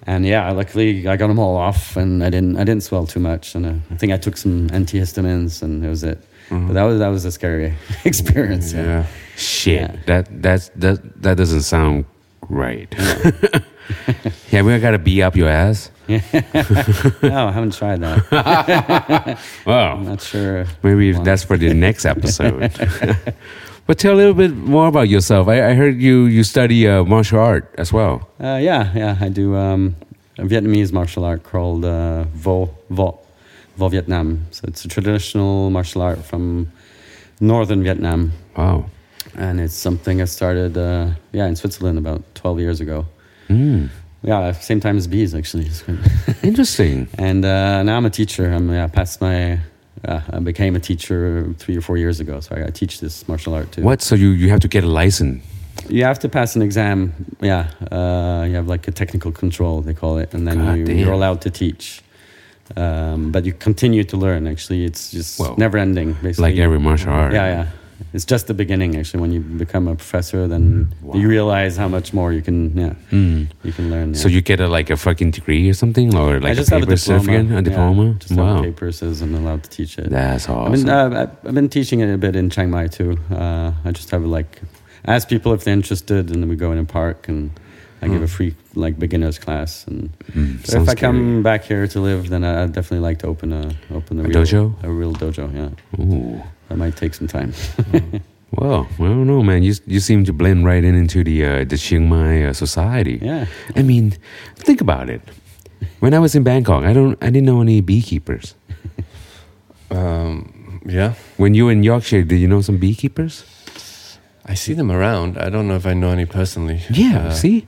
And 0.08 0.26
yeah, 0.26 0.52
luckily 0.52 1.08
I 1.08 1.16
got 1.16 1.28
them 1.28 1.40
all 1.40 1.56
off, 1.56 1.96
and 1.96 2.24
I 2.24 2.30
didn't 2.32 2.58
I 2.58 2.64
didn't 2.66 2.84
swell 2.84 3.06
too 3.06 3.20
much. 3.22 3.56
And 3.56 3.66
uh, 3.66 3.74
I 3.92 3.96
think 3.96 4.12
I 4.12 4.18
took 4.18 4.38
some 4.38 4.70
antihistamines, 4.72 5.62
and 5.62 5.84
that 5.84 5.90
was 5.90 6.04
it. 6.04 6.18
But 6.50 6.74
that 6.74 6.84
was 6.84 6.98
that 7.00 7.08
was 7.10 7.26
a 7.26 7.32
scary 7.32 7.74
experience. 8.06 8.74
Yeah. 8.74 9.06
Shit, 9.38 9.82
Yeah. 9.82 9.96
that 10.08 10.42
that's 10.42 10.70
that 10.82 10.98
that 11.22 11.38
doesn't 11.38 11.62
sound 11.64 12.06
right. 12.50 12.94
yeah, 12.98 13.32
we 14.52 14.80
gotta 14.80 15.00
be 15.00 15.22
up 15.24 15.36
your 15.36 15.50
ass. 15.50 15.92
no, 16.08 16.20
I 17.48 17.52
haven't 17.52 17.74
tried 17.74 18.02
that. 18.02 19.40
Wow, 19.66 19.96
I'm 19.96 20.06
not 20.06 20.22
sure. 20.22 20.66
maybe 20.84 21.14
Wow. 21.14 21.24
that's 21.24 21.44
for 21.44 21.58
the 21.58 21.74
next 21.74 22.06
episode. 22.06 22.72
but 23.88 23.98
tell 24.00 24.14
a 24.14 24.18
little 24.18 24.34
bit 24.34 24.54
more 24.56 24.88
about 24.88 25.08
yourself. 25.10 25.48
I, 25.48 25.70
I 25.70 25.74
heard 25.74 26.02
you 26.02 26.26
you 26.26 26.44
study 26.44 26.88
uh, 26.88 27.04
martial 27.06 27.40
art 27.40 27.74
as 27.78 27.92
well. 27.94 28.28
Uh, 28.40 28.60
yeah, 28.62 28.92
yeah, 28.96 29.18
I 29.20 29.30
do 29.30 29.56
um, 29.56 29.96
a 30.38 30.44
Vietnamese 30.44 30.92
martial 30.92 31.24
art 31.24 31.44
called 31.44 31.86
uh, 31.86 32.24
Vo 32.36 32.70
Vo 32.90 33.20
Vo 33.78 33.88
Vietnam. 33.90 34.46
So 34.52 34.66
it's 34.68 34.86
a 34.86 34.88
traditional 34.88 35.70
martial 35.70 36.02
art 36.02 36.20
from 36.24 36.68
northern 37.40 37.82
Vietnam, 37.84 38.32
Wow. 38.58 38.86
and 39.36 39.60
it's 39.60 39.74
something 39.76 40.22
I 40.22 40.26
started 40.26 40.78
uh, 40.78 41.12
yeah 41.32 41.48
in 41.48 41.56
Switzerland 41.56 41.98
about 41.98 42.22
12 42.36 42.60
years 42.60 42.82
ago. 42.82 43.06
Mm. 43.54 43.90
Yeah, 44.24 44.52
same 44.54 44.80
time 44.80 44.98
as 44.98 45.08
bees 45.08 45.36
actually. 45.36 45.68
Interesting. 46.44 47.08
and 47.18 47.44
uh, 47.46 47.84
now 47.84 47.98
I'm 47.98 48.06
a 48.06 48.10
teacher. 48.10 48.46
I'm 48.52 48.70
yeah, 48.72 48.88
past 48.88 49.22
my. 49.22 49.60
Uh, 50.06 50.20
I 50.32 50.40
became 50.40 50.76
a 50.76 50.80
teacher 50.80 51.54
three 51.58 51.78
or 51.78 51.82
four 51.82 51.98
years 51.98 52.20
ago, 52.20 52.40
so 52.42 52.56
I, 52.56 52.68
I 52.68 52.72
teach 52.72 53.00
this 53.00 53.26
martial 53.28 53.54
art 53.54 53.72
too. 53.72 53.84
What? 53.84 54.02
So 54.02 54.16
you 54.16 54.30
you 54.30 54.50
have 54.50 54.60
to 54.62 54.68
get 54.68 54.84
a 54.84 54.88
license? 54.88 55.44
You 55.90 56.04
have 56.06 56.20
to 56.20 56.30
pass 56.30 56.56
an 56.56 56.62
exam. 56.62 57.14
Yeah, 57.42 57.68
uh, 57.92 58.46
you 58.48 58.56
have 58.56 58.68
like 58.68 58.88
a 58.88 58.92
technical 58.92 59.32
control 59.32 59.82
they 59.82 59.94
call 59.94 60.18
it, 60.18 60.34
and 60.34 60.48
then 60.48 60.58
God 60.58 60.78
you, 60.78 60.86
damn. 60.86 60.98
you're 60.98 61.14
allowed 61.14 61.42
to 61.42 61.50
teach. 61.50 62.02
Um, 62.78 63.32
but 63.32 63.46
you 63.46 63.54
continue 63.54 64.04
to 64.06 64.18
learn. 64.18 64.48
Actually, 64.48 64.86
it's 64.86 65.12
just 65.12 65.40
Well, 65.40 65.56
never 65.58 65.78
ending. 65.78 66.14
Basically, 66.22 66.52
Like 66.52 66.60
every 66.60 66.80
martial 66.80 67.12
art. 67.12 67.34
Yeah, 67.34 67.48
yeah. 67.48 67.68
It's 68.14 68.26
just 68.26 68.48
the 68.48 68.54
beginning. 68.54 68.96
Actually, 68.96 69.22
when 69.22 69.32
you 69.32 69.40
become 69.40 69.88
a 69.88 69.96
professor, 69.96 70.48
then 70.48 70.88
Wow. 71.02 71.16
you 71.20 71.28
realize 71.28 71.78
how 71.78 71.88
much 71.88 72.14
more 72.14 72.32
you 72.34 72.42
can. 72.42 72.78
Yeah, 72.78 72.94
Mm. 73.12 73.48
you 73.64 73.72
can 73.72 73.90
learn. 73.90 74.14
So 74.16 74.28
you 74.28 74.42
get 74.42 74.60
a 74.60 74.68
like 74.68 74.90
a 74.90 74.98
fucking 74.98 75.32
degree 75.32 75.70
or 75.70 75.74
something, 75.74 76.14
or 76.16 76.40
like 76.40 76.52
I 76.52 76.56
just 76.56 76.72
a 76.72 76.76
have 76.76 76.84
a 76.84 76.96
diploma. 76.96 77.24
certificate, 77.24 77.52
a 77.52 77.54
Yeah, 77.56 77.62
diploma. 77.62 78.16
just 78.20 78.30
have 78.36 78.40
a 78.40 78.44
wow, 78.56 78.62
paper 78.62 78.92
says 78.92 79.22
I'm 79.22 79.34
allowed 79.36 79.64
to 79.64 79.70
teach 79.70 79.98
it. 79.98 80.10
that's 80.10 80.48
awesome. 80.50 80.74
been 80.74 80.90
uh, 80.90 81.28
I've- 81.44 81.54
been 81.54 81.70
teaching 81.70 82.00
it 82.02 82.14
a 82.14 82.18
bit 82.18 82.36
in 82.36 82.50
Chiang 82.50 82.70
Mai 82.70 82.88
too. 82.88 83.18
Uh, 83.32 83.72
I 83.86 83.92
just 83.92 84.12
have 84.12 84.24
like 84.26 84.62
ask 85.06 85.28
people 85.28 85.54
if 85.54 85.64
they're 85.64 85.74
interested, 85.74 86.30
and 86.32 86.42
then 86.42 86.50
we 86.50 86.56
go 86.56 86.72
in 86.72 86.78
a 86.78 86.86
park 86.86 87.28
and 87.28 87.52
I 88.02 88.08
give 88.10 88.22
a 88.22 88.28
free 88.28 88.54
like 88.76 89.00
beginners 89.00 89.40
class. 89.40 89.86
And 89.88 90.10
Mm, 90.36 90.60
if 90.60 90.66
sounds 90.66 90.90
I 90.90 90.96
come 90.96 91.18
scary. 91.18 91.42
back 91.42 91.64
here 91.64 91.88
to 91.88 92.00
live, 92.02 92.30
then 92.30 92.44
I, 92.44 92.64
I'd 92.64 92.74
definitely 92.74 93.00
like 93.10 93.20
to 93.20 93.28
open 93.28 93.54
a 93.54 93.72
open 93.96 94.20
a, 94.20 94.24
A 94.24 94.28
real, 94.28 94.42
dojo? 94.44 94.74
a 94.84 94.90
real 94.90 95.14
dojo. 95.14 95.46
Yeah, 95.56 95.70
Ooh. 96.04 96.44
That 96.70 96.78
might 96.78 96.96
take 96.96 97.14
some 97.14 97.28
time. 97.28 97.54
Well, 98.56 98.88
I 99.00 99.04
don't 99.10 99.26
know, 99.26 99.42
man. 99.42 99.64
You 99.64 99.74
you 99.88 100.00
seem 100.00 100.26
to 100.26 100.32
blend 100.34 100.64
right 100.64 100.84
in 100.84 100.94
into 100.94 101.24
the 101.24 101.44
uh, 101.44 101.64
the 101.66 101.76
Chiang 101.76 102.08
Mai 102.08 102.44
uh, 102.46 102.54
society. 102.54 103.18
yeah, 103.20 103.48
I 103.76 103.82
mean, 103.82 104.14
think 104.62 104.80
about 104.80 105.10
it. 105.10 105.22
When 106.02 106.14
I 106.14 106.20
was 106.20 106.36
in 106.36 106.44
Bangkok, 106.44 106.84
I 106.86 106.94
don't 106.94 107.18
I 107.18 107.32
didn't 107.34 107.46
know 107.50 107.62
any 107.62 107.82
beekeepers. 107.82 108.54
Um, 109.92 110.82
yeah. 110.86 111.14
When 111.38 111.54
you 111.54 111.66
were 111.66 111.72
in 111.72 111.84
Yorkshire, 111.84 112.24
did 112.24 112.38
you 112.40 112.48
know 112.48 112.62
some 112.62 112.78
beekeepers? 112.78 113.44
I 114.46 114.56
see 114.56 114.74
them 114.74 114.92
around. 114.92 115.38
I 115.38 115.50
don't 115.50 115.68
know 115.68 115.76
if 115.76 115.86
I 115.86 115.94
know 115.94 116.10
any 116.10 116.26
personally. 116.26 116.82
Yeah, 116.90 117.28
Uh, 117.28 117.32
see? 117.32 117.66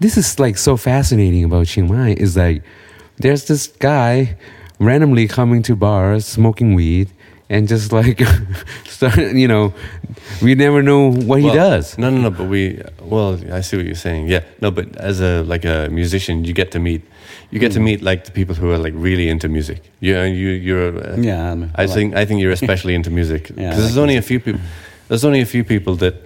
This 0.00 0.16
is 0.16 0.38
like 0.38 0.58
so 0.58 0.76
fascinating 0.76 1.44
about 1.44 1.66
Chiang 1.66 1.88
Mai 1.88 2.12
is 2.12 2.36
like 2.36 2.62
there's 3.16 3.44
this 3.46 3.68
guy 3.78 4.36
randomly 4.78 5.26
coming 5.28 5.62
to 5.62 5.76
bars, 5.76 6.26
smoking 6.26 6.74
weed, 6.74 7.08
and 7.48 7.68
just 7.68 7.92
like 7.92 8.20
start, 8.86 9.16
you 9.18 9.48
know, 9.48 9.72
we 10.42 10.54
never 10.54 10.82
know 10.82 11.12
what 11.12 11.40
he 11.40 11.48
does. 11.52 11.96
No, 11.98 12.10
no, 12.10 12.20
no. 12.20 12.30
But 12.30 12.48
we. 12.48 12.80
Well, 13.00 13.38
I 13.52 13.60
see 13.62 13.76
what 13.76 13.86
you're 13.86 13.94
saying. 13.94 14.28
Yeah. 14.28 14.40
No, 14.60 14.70
but 14.70 14.96
as 14.96 15.20
a 15.20 15.42
like 15.42 15.64
a 15.64 15.88
musician, 15.90 16.44
you 16.44 16.52
get 16.52 16.70
to 16.72 16.78
meet. 16.78 17.02
You 17.50 17.60
get 17.60 17.72
to 17.72 17.80
meet 17.80 18.02
like 18.02 18.24
the 18.24 18.32
people 18.32 18.54
who 18.56 18.70
are 18.72 18.78
like 18.78 18.94
really 18.96 19.28
into 19.28 19.48
music. 19.48 19.80
You 20.00 20.20
you 20.22 20.48
you're. 20.50 20.98
Uh, 20.98 21.16
yeah. 21.18 21.48
I'm- 21.50 21.70
I 21.76 21.84
like- 21.84 21.94
think 21.94 22.14
I 22.16 22.24
think 22.26 22.40
you're 22.40 22.52
especially 22.52 22.94
into 22.94 23.10
music 23.10 23.42
because 23.48 23.62
Yeah, 23.62 23.74
there's 23.76 23.96
like 23.96 24.02
only 24.02 24.16
a 24.16 24.22
few 24.22 24.40
people. 24.40 24.60
There's 25.08 25.24
only 25.24 25.40
a 25.40 25.46
few 25.46 25.62
people 25.62 25.94
that 25.96 26.25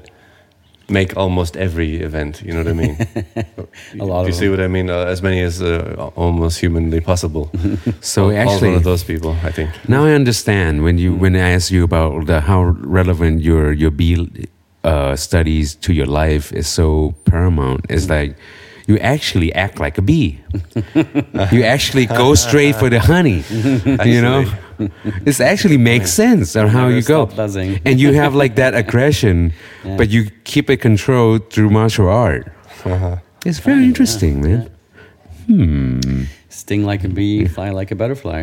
make 0.91 1.17
almost 1.17 1.57
every 1.57 2.01
event. 2.03 2.43
You 2.43 2.53
know 2.53 2.63
what 2.63 2.69
I 2.69 2.73
mean? 2.73 2.97
A 4.01 4.05
lot 4.05 4.23
Do 4.23 4.29
you 4.29 4.33
see 4.35 4.47
them. 4.47 4.51
what 4.51 4.61
I 4.61 4.69
mean? 4.69 4.91
Uh, 4.91 5.05
as 5.05 5.23
many 5.23 5.41
as 5.43 5.63
uh, 5.63 6.11
almost 6.17 6.61
humanly 6.61 7.01
possible. 7.01 7.51
So 8.01 8.27
one 8.27 8.37
actually, 8.37 8.75
of 8.75 8.83
those 8.83 9.05
people, 9.05 9.37
I 9.45 9.53
think. 9.53 9.71
now 9.89 10.05
I 10.05 10.13
understand 10.13 10.83
when 10.83 10.99
you 10.99 11.15
when 11.15 11.35
I 11.37 11.55
asked 11.55 11.71
you 11.71 11.85
about 11.85 12.27
the, 12.27 12.41
how 12.41 12.63
relevant 12.99 13.43
your 13.43 13.73
your 13.73 13.91
bee 13.91 14.49
uh, 14.85 15.15
studies 15.17 15.75
to 15.77 15.93
your 15.93 16.07
life 16.07 16.53
is 16.53 16.67
so 16.67 17.15
paramount. 17.25 17.87
It's 17.89 18.09
like 18.09 18.37
you 18.91 18.99
actually 18.99 19.51
act 19.55 19.79
like 19.79 19.97
a 19.99 20.03
bee. 20.03 20.41
you 21.55 21.63
actually 21.75 22.07
go 22.07 22.35
straight 22.35 22.75
for 22.75 22.91
the 22.91 22.99
honey. 22.99 23.45
you 24.15 24.21
know, 24.27 24.41
it 25.27 25.41
actually 25.41 25.79
makes 25.79 26.11
sense 26.13 26.57
on 26.57 26.67
how 26.69 26.89
Never 26.89 26.97
you 26.97 27.03
go. 27.03 27.27
buzzing. 27.27 27.79
and 27.87 28.01
you 28.03 28.13
have 28.15 28.35
like 28.35 28.55
that 28.57 28.75
aggression, 28.83 29.53
Yeah. 29.85 29.97
but 29.97 30.11
you 30.11 30.21
keep 30.45 30.67
it 30.71 30.79
controlled 30.83 31.41
through 31.53 31.71
martial 31.71 32.09
art. 32.09 32.45
Uh-huh. 32.85 33.17
It's 33.47 33.61
very 33.61 33.85
interesting, 33.85 34.43
man. 34.43 34.61
Hmm. 35.47 36.25
Sting 36.49 36.83
like 36.85 37.05
a 37.05 37.09
bee, 37.09 37.47
fly 37.47 37.71
like 37.71 37.91
a 37.95 37.95
butterfly. 37.95 38.43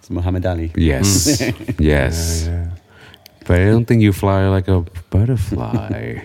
it's 0.00 0.08
Muhammad 0.10 0.46
Ali. 0.46 0.72
Yes. 0.76 1.40
yes. 1.78 2.46
Yeah, 2.46 2.52
yeah. 2.52 2.70
But 3.46 3.60
I 3.60 3.64
don't 3.66 3.84
think 3.84 4.00
you 4.02 4.12
fly 4.12 4.48
like 4.48 4.68
a 4.68 4.80
butterfly. 5.10 6.24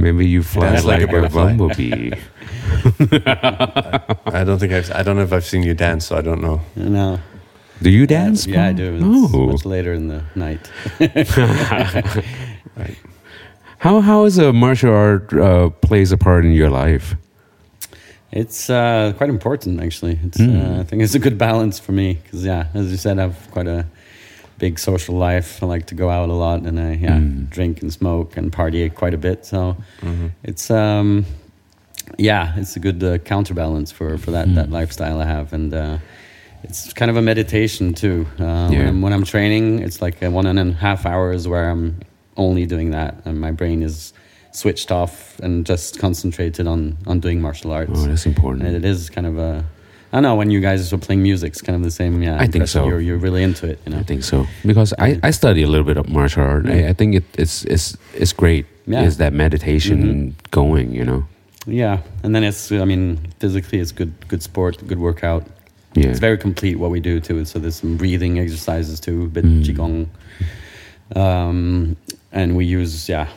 Maybe 0.00 0.26
you 0.26 0.42
fly 0.42 0.70
Dance 0.70 0.84
like, 0.84 1.00
like 1.00 1.10
a 1.10 1.16
a, 1.16 1.20
butterfly. 1.20 1.44
bumblebee. 1.56 2.12
I 4.38 4.44
don't 4.44 4.58
think 4.58 4.72
I've. 4.72 4.90
I 4.92 5.02
don't 5.02 5.16
know 5.16 5.22
if 5.22 5.32
I've 5.32 5.44
seen 5.44 5.62
you 5.62 5.74
dance, 5.74 6.06
so 6.06 6.16
I 6.16 6.22
don't 6.22 6.40
know. 6.40 6.60
No. 6.76 7.18
Do 7.82 7.90
you 7.90 8.06
dance? 8.06 8.46
Yeah, 8.46 8.66
I 8.68 8.72
do. 8.72 8.96
It's 8.96 9.34
Oh. 9.34 9.46
much 9.46 9.64
later 9.64 9.92
in 9.92 10.08
the 10.08 10.22
night. 10.34 10.70
How 13.78 14.00
how 14.00 14.24
is 14.24 14.38
a 14.38 14.52
martial 14.52 14.92
art 14.92 15.32
uh, 15.32 15.70
plays 15.70 16.10
a 16.10 16.16
part 16.16 16.44
in 16.44 16.52
your 16.52 16.68
life? 16.70 17.14
It's 18.32 18.68
uh, 18.68 19.12
quite 19.16 19.30
important, 19.30 19.80
actually. 19.80 20.18
It's, 20.24 20.38
Mm. 20.38 20.78
uh, 20.78 20.80
I 20.80 20.84
think 20.84 21.02
it's 21.02 21.14
a 21.14 21.18
good 21.20 21.38
balance 21.38 21.78
for 21.78 21.92
me 21.92 22.14
because, 22.22 22.44
yeah, 22.44 22.66
as 22.74 22.90
you 22.90 22.96
said, 22.96 23.18
I 23.18 23.22
have 23.22 23.50
quite 23.52 23.68
a 23.68 23.86
big 24.58 24.78
social 24.78 25.14
life. 25.16 25.62
I 25.62 25.66
like 25.66 25.86
to 25.86 25.94
go 25.94 26.08
out 26.10 26.28
a 26.28 26.34
lot 26.34 26.62
and 26.66 26.78
I 26.80 26.92
yeah 26.94 27.18
Mm. 27.18 27.48
drink 27.50 27.82
and 27.82 27.92
smoke 27.92 28.36
and 28.38 28.52
party 28.52 28.90
quite 28.90 29.14
a 29.14 29.18
bit. 29.18 29.46
So 29.46 29.76
it's 30.44 30.70
um, 30.70 31.24
yeah, 32.18 32.54
it's 32.60 32.76
a 32.76 32.80
good 32.80 33.02
uh, 33.02 33.18
counterbalance 33.18 33.92
for 33.92 34.18
for 34.18 34.30
that 34.32 34.54
that 34.54 34.70
lifestyle 34.70 35.20
I 35.20 35.26
have 35.26 35.52
and. 35.52 35.72
Uh, 35.74 35.98
it's 36.64 36.92
kind 36.92 37.08
of 37.08 37.16
a 37.16 37.22
meditation 37.22 37.94
too. 37.94 38.26
Uh, 38.36 38.68
when, 38.68 38.88
I'm, 38.88 39.00
when 39.02 39.12
I'm 39.12 39.22
training, 39.24 39.78
it's 39.78 40.02
like 40.02 40.20
a 40.22 40.28
one 40.28 40.44
and 40.44 40.58
a 40.58 40.72
half 40.72 41.06
hours 41.06 41.46
where 41.46 41.70
I'm 41.70 42.00
only 42.36 42.66
doing 42.66 42.90
that, 42.90 43.14
and 43.24 43.40
my 43.40 43.52
brain 43.52 43.80
is 43.80 44.12
switched 44.50 44.90
off 44.90 45.38
and 45.38 45.64
just 45.64 46.00
concentrated 46.00 46.66
on 46.66 46.96
on 47.06 47.20
doing 47.20 47.40
martial 47.40 47.70
arts. 47.70 47.92
Oh, 47.94 48.06
that's 48.08 48.26
important. 48.26 48.66
And 48.66 48.74
it 48.74 48.84
is 48.84 49.08
kind 49.08 49.26
of 49.26 49.38
a. 49.38 49.64
I 50.12 50.16
don't 50.16 50.22
know 50.22 50.36
when 50.36 50.50
you 50.50 50.60
guys 50.60 50.92
are 50.92 50.98
playing 50.98 51.22
music, 51.22 51.52
it's 51.52 51.60
kind 51.62 51.76
of 51.76 51.82
the 51.82 51.90
same. 51.90 52.22
Yeah, 52.22 52.38
I 52.40 52.46
think 52.46 52.66
so. 52.68 52.86
You're 52.88 53.00
you're 53.00 53.18
really 53.18 53.42
into 53.42 53.66
it, 53.68 53.78
you 53.84 53.92
know. 53.92 53.98
I 53.98 54.04
think 54.04 54.22
so 54.24 54.46
because 54.64 54.94
I, 54.98 55.18
I 55.22 55.30
study 55.32 55.62
a 55.62 55.66
little 55.66 55.84
bit 55.86 55.96
of 55.98 56.08
martial 56.08 56.42
art. 56.42 56.66
I, 56.66 56.88
I 56.88 56.92
think 56.94 57.14
it, 57.16 57.24
it's 57.38 57.64
it's 57.64 57.96
it's 58.14 58.32
great. 58.32 58.64
Yeah. 58.86 59.02
Is 59.06 59.16
that 59.18 59.32
meditation 59.34 59.98
Mhm. 59.98 60.50
going? 60.50 60.92
You 60.94 61.04
know. 61.04 61.22
Yeah, 61.66 61.98
and 62.22 62.34
then 62.34 62.42
it's. 62.44 62.72
I 62.72 62.84
mean, 62.86 63.18
physically, 63.38 63.80
it's 63.80 63.92
good 63.92 64.12
good 64.28 64.42
sport, 64.42 64.78
good 64.86 64.98
workout. 64.98 65.42
Yeah. 65.94 66.08
It's 66.10 66.20
very 66.20 66.38
complete 66.38 66.76
what 66.78 66.90
we 66.90 67.00
do 67.00 67.20
too. 67.20 67.44
So 67.44 67.58
there's 67.58 67.76
some 67.76 67.96
breathing 67.98 68.38
exercises 68.38 69.00
too, 69.00 69.24
a 69.24 69.28
bit 69.28 69.44
Mm. 69.44 69.64
qigong, 69.64 70.06
um, 71.16 71.96
and 72.32 72.56
we 72.56 72.64
use 72.64 73.08
yeah 73.08 73.28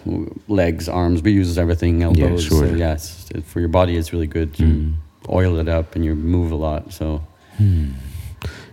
legs, 0.47 0.87
arms. 0.89 1.21
We 1.21 1.31
use 1.33 1.57
everything, 1.57 2.03
elbows. 2.03 2.43
sure. 2.43 2.67
So 2.67 2.75
yeah, 2.75 2.97
for 3.43 3.59
your 3.59 3.69
body, 3.69 3.97
it's 3.97 4.13
really 4.13 4.27
good. 4.27 4.53
Mm. 4.53 4.93
Oil 5.31 5.57
it 5.59 5.67
up 5.67 5.95
and 5.95 6.03
you 6.05 6.15
move 6.15 6.51
a 6.51 6.55
lot. 6.55 6.91
So 6.93 7.21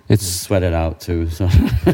It's 0.08 0.26
sweat 0.26 0.62
it 0.62 0.72
out 0.72 1.00
too. 1.00 1.28
So 1.28 1.48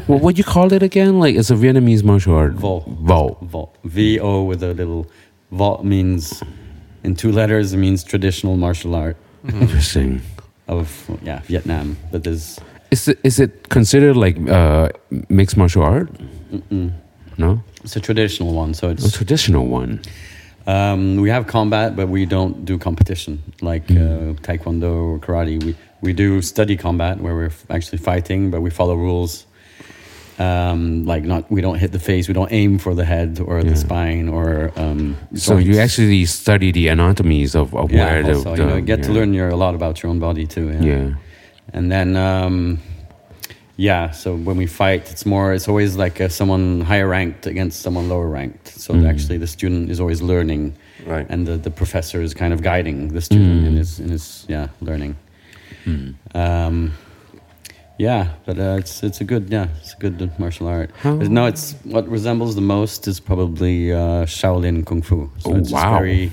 well, 0.07 0.19
what 0.25 0.35
do 0.37 0.39
you 0.39 0.45
call 0.45 0.73
it 0.73 0.83
again? 0.83 1.19
Like 1.19 1.35
it's 1.35 1.51
a 1.51 1.55
Vietnamese 1.55 2.05
martial 2.05 2.35
art. 2.35 2.53
Vo. 2.53 2.81
Vo. 2.87 3.37
Vo. 3.43 3.71
V 3.85 4.21
O 4.21 4.43
with 4.45 4.63
a 4.63 4.73
little 4.75 5.07
Vo 5.51 5.83
means 5.83 6.43
in 7.03 7.15
two 7.17 7.33
letters. 7.33 7.73
It 7.73 7.79
means 7.79 8.05
traditional 8.05 8.57
martial 8.57 8.95
art 8.95 9.17
Interesting. 9.49 10.21
of 10.69 10.87
yeah 11.23 11.41
Vietnam. 11.49 11.97
But 12.13 12.23
there's 12.25 12.61
Is 12.91 13.09
it 13.09 13.19
is 13.25 13.41
it 13.41 13.69
considered 13.69 14.17
like 14.17 14.37
uh, 14.49 14.89
mixed 15.29 15.57
martial 15.57 15.83
art? 15.83 16.09
mm-mm. 16.53 16.93
No, 17.37 17.59
it's 17.83 17.97
a 17.97 18.01
traditional 18.01 18.55
one. 18.55 18.75
So 18.75 18.91
it's 18.91 19.05
a 19.05 19.11
traditional 19.11 19.67
one. 19.67 19.99
Um, 20.67 21.17
we 21.21 21.29
have 21.31 21.47
combat, 21.47 21.95
but 21.95 22.09
we 22.09 22.25
don't 22.27 22.65
do 22.65 22.79
competition 22.79 23.43
like 23.61 23.91
uh, 23.91 24.33
taekwondo 24.43 24.93
or 25.13 25.19
karate. 25.19 25.63
We 25.63 25.75
we 26.01 26.13
do 26.13 26.41
study 26.43 26.77
combat 26.77 27.21
where 27.21 27.35
we're 27.35 27.47
f- 27.53 27.67
actually 27.71 27.99
fighting, 27.99 28.51
but 28.51 28.61
we 28.63 28.71
follow 28.71 28.95
rules. 28.95 29.47
Um, 30.39 31.05
like 31.07 31.23
not, 31.23 31.49
we 31.51 31.61
don't 31.61 31.79
hit 31.79 31.93
the 31.93 31.99
face. 32.01 32.27
We 32.29 32.35
don't 32.35 32.51
aim 32.53 32.79
for 32.79 32.95
the 32.95 33.05
head 33.05 33.39
or 33.41 33.59
Yeah. 33.61 33.71
the 33.71 33.77
spine 33.77 34.29
or. 34.29 34.73
Um, 34.77 35.17
So 35.35 35.59
you 35.59 35.79
actually 35.79 36.25
study 36.27 36.73
the 36.73 36.89
anatomies 36.89 37.55
of, 37.55 37.73
of 37.75 37.93
yeah, 37.93 38.05
where 38.05 38.23
the, 38.25 38.35
also, 38.35 38.57
the 38.57 38.63
you 38.63 38.69
know, 38.69 38.81
get 38.81 39.03
to 39.05 39.13
learn 39.13 39.33
your, 39.33 39.49
a 39.49 39.57
lot 39.57 39.75
about 39.75 40.03
your 40.03 40.11
own 40.11 40.19
body 40.19 40.47
too. 40.47 40.71
Yeah. 40.73 40.83
Yeah. 40.83 41.15
And 41.73 41.91
then, 41.93 42.17
um, 42.17 42.79
yeah, 43.77 44.11
so 44.13 44.37
when 44.37 44.57
we 44.57 44.67
fight, 44.67 45.11
it's 45.11 45.27
more, 45.27 45.53
it's 45.53 45.69
always 45.69 45.97
like 45.97 46.21
uh, 46.21 46.29
someone 46.29 46.81
higher 46.83 47.09
ranked 47.09 47.47
against 47.47 47.83
someone 47.83 48.09
lower 48.09 48.29
ranked. 48.29 48.69
So 48.69 48.95
Mm. 48.95 49.09
actually, 49.09 49.39
the 49.39 49.47
student 49.49 49.91
is 49.91 49.99
always 50.01 50.23
learning, 50.23 50.75
Right. 51.07 51.27
and 51.29 51.47
the, 51.47 51.57
the 51.57 51.71
professor 51.71 52.23
is 52.23 52.35
kind 52.35 52.53
of 52.53 52.63
guiding 52.63 53.09
the 53.09 53.21
student 53.21 53.63
Mm. 53.65 53.67
in 53.69 53.77
his 53.77 53.99
in 54.01 54.09
his 54.11 54.45
yeah 54.49 54.69
learning. 54.81 55.17
Mm. 55.87 56.15
Um, 56.35 56.93
yeah, 57.99 58.29
but 58.47 58.59
uh, 58.59 58.77
it's 58.81 59.03
it's 59.03 59.21
a 59.21 59.25
good 59.25 59.51
yeah 59.51 59.67
it's 59.81 59.95
a 59.95 59.99
good 59.99 60.31
martial 60.39 60.67
art. 60.69 60.91
How- 61.03 61.17
no, 61.17 61.47
it's 61.47 61.75
what 61.85 62.09
resembles 62.09 62.55
the 62.55 62.61
most 62.77 63.07
is 63.09 63.21
probably 63.21 63.93
uh, 63.93 64.25
Shaolin 64.27 64.85
Kung 64.85 65.03
Fu. 65.03 65.31
So 65.39 65.51
Oh, 65.53 65.63
wow. 65.71 65.99
very 65.99 66.31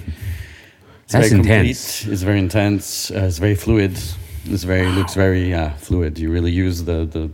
it's 1.04 1.14
That's 1.14 1.30
very 1.30 1.40
intense. 1.42 2.00
Complete. 2.02 2.14
It's 2.14 2.24
very 2.24 2.40
intense. 2.40 3.12
Uh, 3.12 3.26
it's 3.28 3.40
very 3.40 3.56
fluid. 3.56 3.94
It's 4.46 4.64
very 4.64 4.88
looks 4.88 5.14
very 5.14 5.50
yeah 5.50 5.74
fluid. 5.78 6.18
You 6.20 6.32
really 6.32 6.52
use 6.52 6.84
the 6.84 7.06
the 7.06 7.30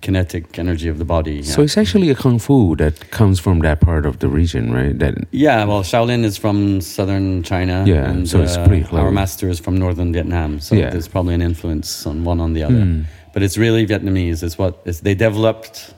kinetic 0.00 0.58
energy 0.58 0.88
of 0.88 0.98
the 0.98 1.04
body. 1.04 1.36
Yeah. 1.36 1.42
So 1.54 1.62
it's 1.62 1.76
actually 1.76 2.10
a 2.10 2.14
kung 2.14 2.38
fu 2.38 2.76
that 2.76 3.10
comes 3.10 3.40
from 3.40 3.60
that 3.60 3.80
part 3.80 4.06
of 4.06 4.18
the 4.18 4.28
region, 4.28 4.72
right? 4.72 4.98
That 4.98 5.14
yeah, 5.30 5.64
well, 5.64 5.82
Shaolin 5.82 6.24
is 6.24 6.36
from 6.36 6.80
southern 6.80 7.42
China. 7.42 7.84
Yeah, 7.86 8.08
and, 8.10 8.28
so 8.28 8.40
it's 8.42 8.56
uh, 8.56 8.66
pretty 8.66 8.84
Our 8.96 9.10
master 9.10 9.48
is 9.48 9.58
from 9.58 9.76
northern 9.76 10.12
Vietnam, 10.12 10.60
so 10.60 10.74
Yeah. 10.74 10.90
there's 10.90 11.08
probably 11.08 11.34
an 11.34 11.42
influence 11.42 12.06
on 12.06 12.24
one 12.24 12.40
on 12.40 12.52
the 12.52 12.62
other. 12.62 12.84
Hmm. 12.84 13.02
But 13.32 13.42
it's 13.42 13.58
really 13.58 13.86
Vietnamese. 13.86 14.42
It's 14.42 14.58
what 14.58 14.80
it's, 14.84 15.00
they 15.00 15.14
developed 15.14 15.94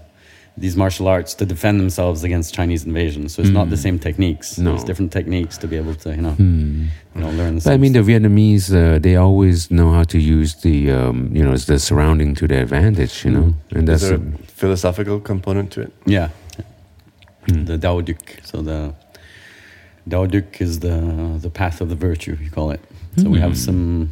these 0.56 0.76
martial 0.76 1.08
arts 1.08 1.32
to 1.34 1.46
defend 1.46 1.80
themselves 1.80 2.22
against 2.24 2.52
Chinese 2.54 2.84
invasion. 2.84 3.28
So 3.28 3.40
it's 3.42 3.50
not 3.50 3.70
the 3.70 3.76
same 3.76 3.98
techniques. 3.98 4.56
Hmm. 4.56 4.64
No. 4.64 4.70
There's 4.70 4.84
different 4.84 5.12
techniques 5.12 5.56
to 5.58 5.66
be 5.66 5.76
able 5.76 5.94
to 5.94 6.10
you 6.10 6.22
know 6.22 6.32
Hmm. 6.32 6.84
you 7.14 7.20
know 7.22 7.30
learn. 7.30 7.54
The 7.56 7.62
But 7.64 7.72
I 7.74 7.76
mean, 7.78 7.92
the. 7.92 8.00
Vietnamese, 8.00 8.66
uh, 8.74 8.98
they 8.98 9.16
always 9.16 9.70
know 9.70 9.92
how 9.92 10.04
to 10.04 10.18
use 10.18 10.54
the, 10.62 10.90
um, 10.90 11.30
you 11.32 11.42
know, 11.44 11.56
the 11.56 11.78
surrounding 11.78 12.34
to 12.36 12.46
their 12.48 12.62
advantage, 12.62 13.24
you 13.24 13.30
know, 13.30 13.46
Mm. 13.54 13.76
and 13.76 13.88
Is 13.88 14.00
that's 14.00 14.02
there 14.10 14.18
a- 14.18 14.44
a 14.44 14.46
philosophical 14.60 15.20
component 15.20 15.70
to 15.74 15.80
it? 15.82 15.92
Yeah. 16.06 16.28
Hmm. 17.48 17.64
The 17.64 17.78
Dao 17.78 18.04
Duc. 18.04 18.22
So 18.44 18.62
the 18.62 18.92
Dao 20.08 20.26
Duc 20.30 20.60
is 20.60 20.80
the 20.80 20.96
the 21.40 21.50
path 21.50 21.80
of 21.80 21.88
the 21.88 21.94
virtue, 22.08 22.36
you 22.44 22.50
call 22.50 22.70
it. 22.76 22.80
So 23.16 23.28
we 23.30 23.38
have 23.40 23.52
Hmm. 23.52 23.64
some 23.66 24.10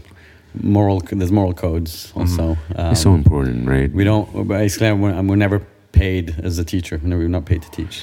moral. 0.62 1.00
There's 1.00 1.32
moral 1.32 1.52
codes 1.52 2.12
also. 2.14 2.56
Um, 2.76 2.92
it's 2.92 3.02
so 3.02 3.14
important, 3.14 3.68
right? 3.68 3.90
we 3.92 4.04
don't 4.04 4.26
basically. 4.48 4.92
We're, 4.92 5.22
we're 5.28 5.36
never 5.46 5.60
paid 5.98 6.24
as 6.48 6.58
a 6.58 6.64
teacher. 6.64 7.00
We're 7.02 7.18
we're 7.18 7.28
not 7.38 7.44
paid 7.44 7.62
to 7.62 7.70
teach. 7.70 7.96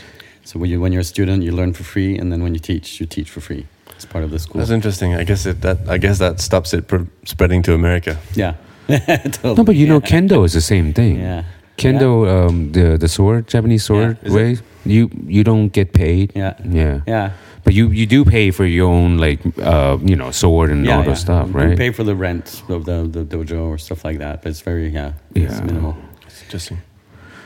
So 0.43 0.59
when 0.59 0.69
you 0.71 0.81
when 0.83 0.91
you're 0.93 1.01
a 1.09 1.11
student, 1.15 1.43
you 1.43 1.51
learn 1.55 1.73
for 1.73 1.83
free, 1.83 2.19
and 2.19 2.31
then 2.31 2.41
when 2.43 2.53
you 2.53 2.59
teach, 2.71 2.99
you 2.99 3.05
teach 3.07 3.29
for 3.29 3.41
free. 3.41 3.63
It's 3.95 4.05
part 4.05 4.23
of 4.25 4.29
the 4.31 4.39
school. 4.39 4.59
That's 4.59 4.71
interesting. 4.79 5.15
I 5.21 5.23
guess 5.25 5.45
it 5.45 5.61
that 5.61 5.77
I 5.95 5.97
guess 5.97 6.17
that 6.19 6.39
stops 6.39 6.73
it 6.73 6.87
pr- 6.87 7.07
spreading 7.23 7.63
to 7.63 7.73
America. 7.73 8.13
yeah. 8.35 8.53
Totally. 8.87 9.55
No, 9.57 9.63
but 9.63 9.75
you 9.75 9.87
know, 9.87 10.01
kendo 10.01 10.43
is 10.45 10.51
the 10.53 10.61
same 10.61 10.93
thing. 10.93 11.15
Yeah. 11.19 11.43
Kendo, 11.77 12.25
um, 12.27 12.71
the 12.71 12.97
the 12.97 13.07
sword, 13.07 13.47
Japanese 13.53 13.83
sword 13.83 14.17
Is 14.23 14.33
it? 14.33 14.35
way, 14.35 14.57
you 14.85 15.09
you 15.27 15.43
don't 15.43 15.73
get 15.73 15.91
paid. 15.93 16.31
Yeah. 16.35 16.53
Yeah. 16.69 17.01
Yeah. 17.07 17.29
But 17.63 17.73
you 17.73 17.89
you 17.99 18.05
do 18.05 18.23
pay 18.25 18.51
for 18.51 18.65
your 18.65 18.87
own 18.93 19.17
like 19.17 19.39
uh, 19.59 19.97
you 20.09 20.15
know 20.15 20.31
sword 20.31 20.69
and 20.69 20.87
all 20.89 21.03
those 21.03 21.19
stuff, 21.21 21.47
We 21.47 21.61
right? 21.61 21.77
pay 21.77 21.91
for 21.93 22.03
the 22.05 22.13
rent 22.15 22.63
of 22.69 22.83
the, 22.85 23.07
the 23.09 23.23
dojo 23.25 23.59
or 23.71 23.77
stuff 23.79 24.05
like 24.05 24.19
that, 24.19 24.41
but 24.43 24.49
it's 24.51 24.61
very 24.65 24.89
yeah, 24.93 25.11
Yeah. 25.33 25.47
it's 25.49 25.61
minimal. 25.61 25.93
It's 26.27 26.41
interesting. 26.43 26.77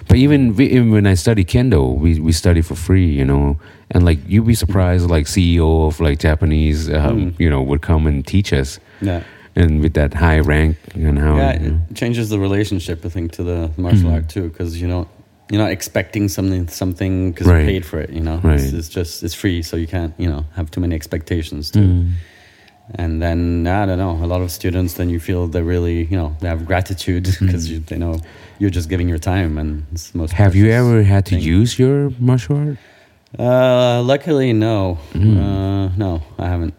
But 0.09 0.17
even 0.17 0.55
we- 0.55 0.65
even 0.71 0.89
when 0.91 1.05
I 1.05 1.13
study 1.13 1.45
kendo, 1.45 1.95
we 1.97 2.19
we 2.19 2.31
study 2.31 2.61
for 2.61 2.75
free, 2.75 3.05
you 3.19 3.23
know. 3.23 3.57
And 3.91 4.03
like 4.03 4.19
you'd 4.27 4.47
be 4.47 4.55
surprised, 4.55 5.09
like 5.09 5.25
CEO 5.27 5.87
of 5.87 5.99
like 5.99 6.17
Japanese, 6.19 6.89
um, 6.89 7.17
Mm. 7.17 7.33
you 7.39 7.49
know, 7.49 7.61
would 7.61 7.81
come 7.81 8.07
and 8.09 8.25
teach 8.25 8.51
us, 8.51 8.79
Yeah. 9.01 9.21
and 9.55 9.81
with 9.81 9.93
that 9.93 10.13
high 10.15 10.39
rank 10.39 10.75
and 10.95 11.17
how. 11.19 11.37
yeah, 11.37 11.53
you 11.61 11.69
know. 11.69 11.79
it 11.91 11.95
changes 11.95 12.29
the 12.29 12.39
relationship, 12.39 13.05
I 13.05 13.09
think, 13.09 13.31
to 13.33 13.43
the 13.43 13.69
martial 13.77 14.09
Mhm. 14.09 14.13
art 14.15 14.29
too, 14.29 14.49
because 14.49 14.81
you 14.81 14.87
know 14.87 15.07
you're 15.51 15.61
not 15.65 15.71
expecting 15.71 16.27
something 16.27 16.67
something 16.67 17.31
because 17.31 17.47
Right. 17.47 17.61
you 17.61 17.65
paid 17.73 17.85
for 17.85 17.99
it. 17.99 18.09
You 18.17 18.21
know, 18.27 18.39
Right. 18.43 18.59
it's, 18.59 18.73
it's 18.73 18.89
just 18.89 19.23
it's 19.23 19.35
free, 19.35 19.61
so 19.61 19.77
you 19.77 19.87
can't 19.87 20.13
you 20.17 20.29
know 20.29 20.43
have 20.57 20.67
too 20.71 20.81
many 20.81 20.95
expectations 20.95 21.69
too. 21.71 21.81
Mm. 21.85 22.05
And 22.95 23.21
then 23.21 23.67
I 23.67 23.85
don't 23.85 23.99
know, 23.99 24.17
a 24.25 24.29
lot 24.33 24.41
of 24.41 24.49
students 24.49 24.93
then 24.95 25.09
you 25.13 25.19
feel 25.19 25.47
they 25.47 25.61
really 25.61 26.07
you 26.11 26.17
know 26.17 26.29
they 26.41 26.47
have 26.47 26.65
gratitude 26.65 27.25
because 27.41 27.69
Mm. 27.69 27.85
they 27.89 27.97
know 27.97 28.15
you're 28.59 28.69
just 28.69 28.89
giving 28.89 29.09
your 29.09 29.19
time, 29.19 29.57
and 29.57 29.85
it's 29.91 30.11
the 30.11 30.17
most. 30.19 30.33
Have 30.33 30.55
you 30.55 30.69
ever 30.69 31.03
had 31.03 31.25
to 31.27 31.35
thing. 31.35 31.43
use 31.43 31.79
your 31.79 32.11
martial 32.19 32.57
art? 32.57 32.77
Uh, 33.37 34.01
luckily, 34.03 34.53
no. 34.53 34.97
Mm. 35.13 35.37
Uh, 35.37 35.95
no, 35.97 36.21
I 36.37 36.47
haven't. 36.47 36.73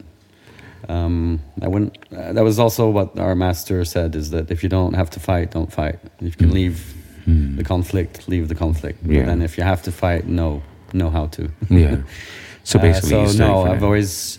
Um, 0.89 1.40
I 1.62 1.69
wouldn't. 1.69 1.97
Uh, 2.12 2.32
that 2.32 2.43
was 2.44 2.59
also 2.59 2.89
what 2.90 3.19
our 3.19 3.35
master 3.35 3.85
said: 3.85 4.15
is 4.16 4.31
that 4.31 4.51
if 4.51 4.62
you 4.62 4.69
don't 4.69 4.94
have 4.94 5.11
to 5.11 5.20
fight, 5.20 5.51
don't 5.52 5.73
fight. 5.73 5.98
If 6.20 6.24
you 6.24 6.31
can 6.32 6.51
Mm. 6.51 6.55
leave 6.55 6.94
Mm. 7.28 7.57
the 7.57 7.65
conflict, 7.65 8.28
leave 8.28 8.48
the 8.48 8.55
conflict. 8.55 8.98
Yeah. 9.05 9.20
But 9.20 9.27
then 9.27 9.43
if 9.43 9.57
you 9.59 9.65
have 9.65 9.82
to 9.82 9.93
fight, 9.93 10.27
know 10.27 10.62
know 10.93 11.11
how 11.11 11.27
to. 11.27 11.43
Yeah. 11.69 11.97
So 12.62 12.78
Uh, 12.78 12.82
basically, 12.82 13.27
so 13.28 13.39
no, 13.47 13.62
I've 13.65 13.81
that. 13.81 13.86
always. 13.86 14.39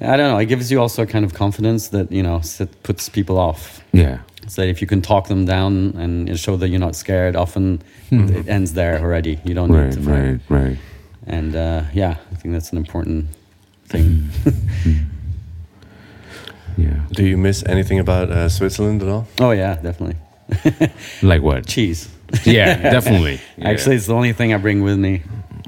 I 0.00 0.16
don't 0.16 0.30
know. 0.30 0.38
It 0.38 0.46
gives 0.46 0.70
you 0.70 0.78
also 0.80 1.02
a 1.02 1.06
kind 1.06 1.24
of 1.24 1.32
confidence 1.32 1.88
that 1.88 2.10
you 2.12 2.22
know 2.22 2.40
sit, 2.42 2.68
puts 2.82 3.08
people 3.08 3.38
off. 3.38 3.80
Yeah. 3.92 4.18
So 4.52 4.60
if 4.60 4.82
you 4.82 4.86
can 4.86 5.00
talk 5.00 5.28
them 5.28 5.46
down 5.46 5.94
and 5.96 6.38
show 6.38 6.56
that 6.58 6.68
you're 6.68 6.78
not 6.88 6.94
scared, 6.94 7.36
often 7.36 7.80
Hmm. 8.10 8.28
it 8.28 8.48
ends 8.48 8.74
there 8.74 8.98
already. 9.00 9.40
You 9.44 9.54
don't 9.54 9.70
need 9.70 9.92
to 9.92 10.00
fight. 10.02 10.12
Right. 10.12 10.40
Right. 10.50 10.78
And 11.26 11.56
uh, 11.56 11.84
yeah, 11.94 12.16
I 12.30 12.34
think 12.34 12.52
that's 12.52 12.70
an 12.72 12.76
important 12.78 13.26
thing. 13.88 14.28
Yeah. 16.76 17.00
Do 17.12 17.24
you 17.26 17.36
miss 17.36 17.62
anything 17.66 17.98
about 17.98 18.30
uh, 18.30 18.48
Switzerland 18.48 19.02
at 19.02 19.08
all? 19.08 19.26
Oh 19.40 19.50
yeah, 19.50 19.74
definitely. 19.82 20.16
Like 21.22 21.42
what? 21.42 21.66
Cheese. 21.66 22.08
Yeah. 22.44 22.80
Definitely. 22.90 23.40
Yeah. 23.58 23.68
Actually, 23.70 23.96
it's 23.96 24.06
the 24.06 24.14
only 24.14 24.32
thing 24.32 24.54
I 24.54 24.56
bring 24.56 24.82
with 24.82 24.98
me. 24.98 25.22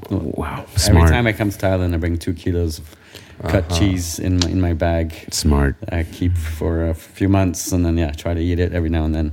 Wow. 0.09 0.65
Every 0.87 1.01
time 1.07 1.27
I 1.27 1.33
come 1.33 1.49
to 1.51 1.57
Thailand, 1.57 1.93
I 1.93 1.97
bring 1.97 2.17
two 2.17 2.33
kilos 2.33 2.79
of 2.79 2.95
cut 3.41 3.65
Uh-huh. 3.71 3.79
cheese 3.79 4.19
in 4.19 4.37
my, 4.39 4.49
in 4.49 4.61
my 4.61 4.73
bag. 4.73 5.13
Smart. 5.31 5.75
I 5.91 6.03
keep 6.03 6.37
for 6.37 6.89
a 6.89 6.93
few 6.93 7.29
months, 7.29 7.71
and 7.71 7.85
then 7.85 7.97
yeah, 7.97 8.11
try 8.11 8.33
to 8.33 8.39
eat 8.41 8.59
it 8.59 8.73
every 8.73 8.89
now 8.89 9.05
and 9.05 9.13
then. 9.15 9.31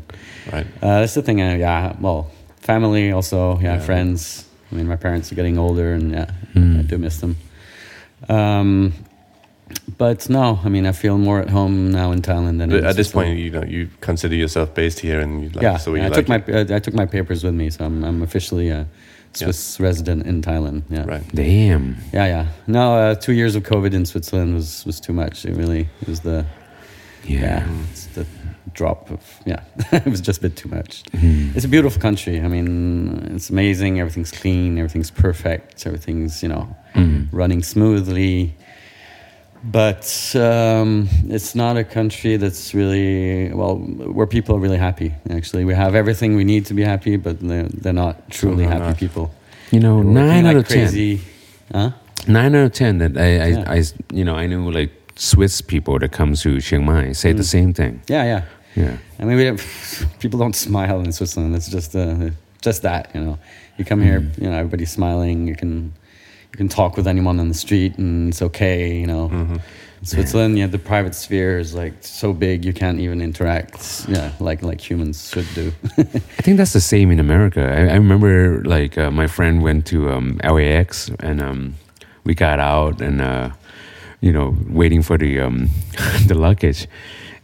Right. 0.52 0.66
Uh, 0.82 1.00
that's 1.00 1.14
the 1.14 1.22
thing. 1.22 1.40
I, 1.40 1.56
yeah, 1.58 1.94
well, 2.00 2.30
family 2.60 3.12
also. 3.12 3.58
Yeah, 3.58 3.74
Yeah. 3.74 3.80
friends. 3.80 4.46
I 4.70 4.74
mean, 4.74 4.88
my 4.88 4.96
parents 4.96 5.30
are 5.30 5.34
getting 5.36 5.58
older, 5.58 5.92
and 5.94 6.12
yeah, 6.12 6.26
Mm. 6.54 6.78
I 6.78 6.82
do 6.82 6.98
miss 6.98 7.18
them. 7.20 7.36
Um, 8.28 8.92
but 9.98 10.28
no, 10.28 10.60
I 10.64 10.68
mean, 10.68 10.86
I 10.86 10.92
feel 10.92 11.18
more 11.18 11.40
at 11.40 11.50
home 11.50 11.90
now 11.92 12.12
in 12.12 12.20
Thailand 12.22 12.58
than 12.58 12.70
But 12.70 12.84
at 12.84 12.96
this 12.96 13.10
point, 13.12 13.38
you 13.38 13.50
know, 13.50 13.64
you 13.64 13.88
consider 14.00 14.34
yourself 14.34 14.74
based 14.74 15.00
here, 15.00 15.20
and 15.20 15.42
you 15.42 15.48
like, 15.50 15.62
yeah, 15.62 15.76
so 15.78 15.94
you 15.94 16.02
I 16.02 16.08
like 16.08 16.14
took 16.14 16.28
my 16.28 16.42
it. 16.46 16.70
uh, 16.70 16.76
I 16.76 16.78
took 16.78 16.94
my 16.94 17.06
papers 17.06 17.42
with 17.44 17.54
me, 17.54 17.70
so 17.70 17.84
I'm 17.84 18.04
I'm 18.04 18.22
officially 18.22 18.68
a 18.70 18.86
Swiss 19.34 19.80
resident 19.80 20.26
in 20.26 20.42
Thailand. 20.42 20.82
Yeah, 20.90 21.04
right. 21.06 21.22
Damn. 21.34 21.96
yeah, 22.12 22.26
yeah. 22.26 22.46
No, 22.66 22.94
uh, 22.96 23.14
two 23.14 23.32
years 23.32 23.54
of 23.56 23.62
COVID 23.62 23.92
in 23.94 24.04
Switzerland 24.06 24.54
was 24.54 24.84
was 24.86 25.00
too 25.00 25.12
much. 25.12 25.44
It 25.44 25.56
really 25.56 25.88
it 26.00 26.08
was 26.08 26.20
the 26.20 26.44
Yeah. 27.24 27.40
yeah, 27.40 27.68
it's 27.90 28.06
the 28.06 28.26
drop 28.74 29.10
of 29.10 29.20
yeah. 29.46 29.60
it 29.92 30.06
was 30.06 30.20
just 30.20 30.38
a 30.38 30.42
bit 30.42 30.56
too 30.56 30.68
much. 30.68 31.02
Mm. 31.12 31.54
It's 31.56 31.64
a 31.64 31.68
beautiful 31.68 32.00
country. 32.00 32.40
I 32.40 32.48
mean, 32.48 33.32
it's 33.34 33.50
amazing. 33.50 34.00
Everything's 34.00 34.30
clean. 34.32 34.78
Everything's 34.78 35.10
perfect. 35.10 35.86
Everything's 35.86 36.42
you 36.42 36.48
know 36.48 36.76
Mm. 36.94 37.28
running 37.32 37.62
smoothly. 37.62 38.54
But 39.64 40.34
um, 40.34 41.08
it's 41.28 41.54
not 41.54 41.76
a 41.76 41.84
country 41.84 42.36
that's 42.36 42.74
really 42.74 43.52
well 43.52 43.76
where 43.76 44.26
people 44.26 44.56
are 44.56 44.58
really 44.58 44.76
happy. 44.78 45.14
Actually, 45.30 45.64
we 45.64 45.74
have 45.74 45.94
everything 45.94 46.34
we 46.34 46.42
need 46.44 46.66
to 46.66 46.74
be 46.74 46.82
happy, 46.82 47.16
but 47.16 47.38
they're, 47.40 47.68
they're 47.68 47.92
not 47.92 48.28
truly 48.30 48.64
happy 48.64 48.80
not. 48.80 48.96
people. 48.96 49.30
You 49.70 49.78
know, 49.80 50.02
nine 50.02 50.44
like 50.44 50.56
out 50.56 50.60
of 50.62 50.66
crazy. 50.68 51.20
Huh? 51.72 51.92
ten. 52.16 52.32
Nine 52.32 52.54
out 52.56 52.64
of 52.66 52.72
ten 52.72 52.98
that 52.98 53.16
I, 53.16 53.22
I, 53.22 53.46
Yeah. 53.48 53.64
I, 53.68 53.82
you 54.12 54.24
know, 54.24 54.34
I 54.34 54.46
knew 54.48 54.68
like 54.70 54.90
Swiss 55.14 55.60
people 55.60 55.98
that 56.00 56.10
come 56.10 56.34
to 56.34 56.60
Chiang 56.60 56.84
Mai 56.84 57.12
say 57.12 57.32
the 57.32 57.42
Mm. 57.42 57.46
same 57.56 57.72
thing. 57.72 58.02
Yeah, 58.08 58.24
yeah. 58.24 58.42
Yeah. 58.74 58.96
I 59.20 59.24
mean, 59.24 59.36
we 59.36 59.44
don't, 59.44 59.64
people 60.18 60.38
don't 60.40 60.56
smile 60.56 61.00
in 61.00 61.12
Switzerland. 61.12 61.54
It's 61.54 61.68
just 61.68 61.94
uh, 61.94 62.30
just 62.62 62.82
that, 62.82 63.10
you 63.14 63.20
know. 63.20 63.38
You 63.78 63.84
come 63.84 64.02
here, 64.02 64.20
Mm. 64.20 64.38
you 64.42 64.50
know, 64.50 64.56
everybody's 64.56 64.90
smiling. 64.90 65.46
You 65.46 65.54
can 65.54 65.92
you 66.52 66.56
can 66.56 66.68
talk 66.68 66.96
with 66.96 67.06
anyone 67.06 67.40
on 67.40 67.48
the 67.48 67.54
street, 67.54 67.98
and 67.98 68.28
it's 68.28 68.42
okay, 68.42 68.96
you 68.96 69.06
know. 69.06 69.28
hmm 69.28 69.56
Switzerland, 70.04 70.58
yeah, 70.58 70.66
the 70.66 70.80
private 70.80 71.14
sphere 71.14 71.60
is 71.60 71.74
like 71.74 71.94
so 72.00 72.32
big 72.32 72.64
you 72.64 72.72
can't 72.72 72.98
even 72.98 73.20
interact, 73.20 74.04
yeah, 74.08 74.32
like 74.40 74.60
like 74.60 74.80
humans 74.80 75.30
should 75.30 75.46
do. 75.54 75.72
I 75.96 76.42
think 76.42 76.56
that's 76.56 76.72
the 76.72 76.80
same 76.80 77.12
in 77.12 77.20
America. 77.20 77.62
I, 77.62 77.92
I 77.92 77.94
remember 77.94 78.64
like 78.64 78.98
uh, 78.98 79.12
my 79.12 79.28
friend 79.28 79.62
went 79.62 79.86
to 79.86 80.10
um, 80.10 80.40
LAX 80.42 81.08
and 81.20 81.40
um, 81.40 81.76
we 82.24 82.34
got 82.34 82.58
out 82.58 83.00
and 83.00 83.20
uh, 83.20 83.50
you 84.20 84.32
know 84.32 84.56
waiting 84.68 85.02
for 85.02 85.16
the 85.16 85.38
um, 85.38 85.70
the 86.26 86.34
luggage, 86.34 86.88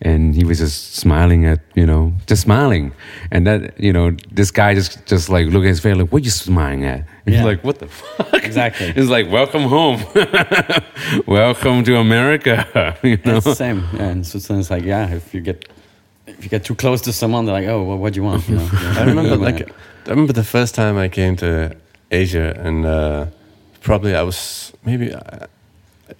and 0.01 0.35
he 0.35 0.45
was 0.45 0.59
just 0.59 0.95
smiling 0.95 1.45
at 1.45 1.61
you 1.75 1.85
know 1.87 2.13
just 2.27 2.43
smiling, 2.43 2.93
and 3.33 3.47
that 3.47 3.79
you 3.81 3.93
know 3.93 4.17
this 4.31 4.51
guy 4.51 4.75
just 4.75 5.05
just 5.07 5.29
like 5.29 5.47
look 5.49 5.63
at 5.65 5.69
his 5.69 5.81
face 5.81 5.97
like 5.97 6.13
what 6.13 6.25
you 6.25 6.31
smiling 6.31 6.85
at? 6.85 6.99
And 7.27 7.35
Yeah. 7.35 7.37
he's 7.39 7.45
like 7.47 7.65
what 7.65 7.79
the 7.79 7.89
fuck? 7.89 8.45
exactly. 8.45 8.93
It's 8.97 9.11
like 9.11 9.31
welcome 9.31 9.63
home, 9.65 10.01
welcome 11.27 11.85
to 11.85 11.97
America. 11.97 12.67
You 13.03 13.17
know. 13.25 13.37
It's 13.37 13.45
the 13.45 13.55
same. 13.55 13.85
Yeah, 13.95 14.11
in 14.11 14.25
Switzerland, 14.25 14.61
it's 14.63 14.71
like 14.71 14.85
yeah, 14.85 15.15
if 15.15 15.35
you 15.35 15.41
get 15.41 15.69
if 16.27 16.45
you 16.45 16.51
get 16.51 16.65
too 16.65 16.75
close 16.75 17.01
to 17.03 17.13
someone, 17.13 17.45
they're 17.47 17.55
like, 17.61 17.69
oh, 17.69 17.83
well, 17.85 17.99
what 17.99 18.13
do 18.13 18.21
you 18.21 18.25
want? 18.25 18.49
You 18.49 18.57
know? 18.57 18.69
I 18.73 19.05
remember 19.05 19.37
like 19.37 19.61
I 20.07 20.11
remember 20.11 20.33
the 20.33 20.45
first 20.45 20.75
time 20.75 20.97
I 20.97 21.09
came 21.09 21.37
to 21.37 21.75
Asia, 22.11 22.55
and 22.67 22.85
uh, 22.87 23.27
probably 23.81 24.15
I 24.15 24.23
was 24.23 24.73
maybe 24.85 25.15
I, 25.15 25.47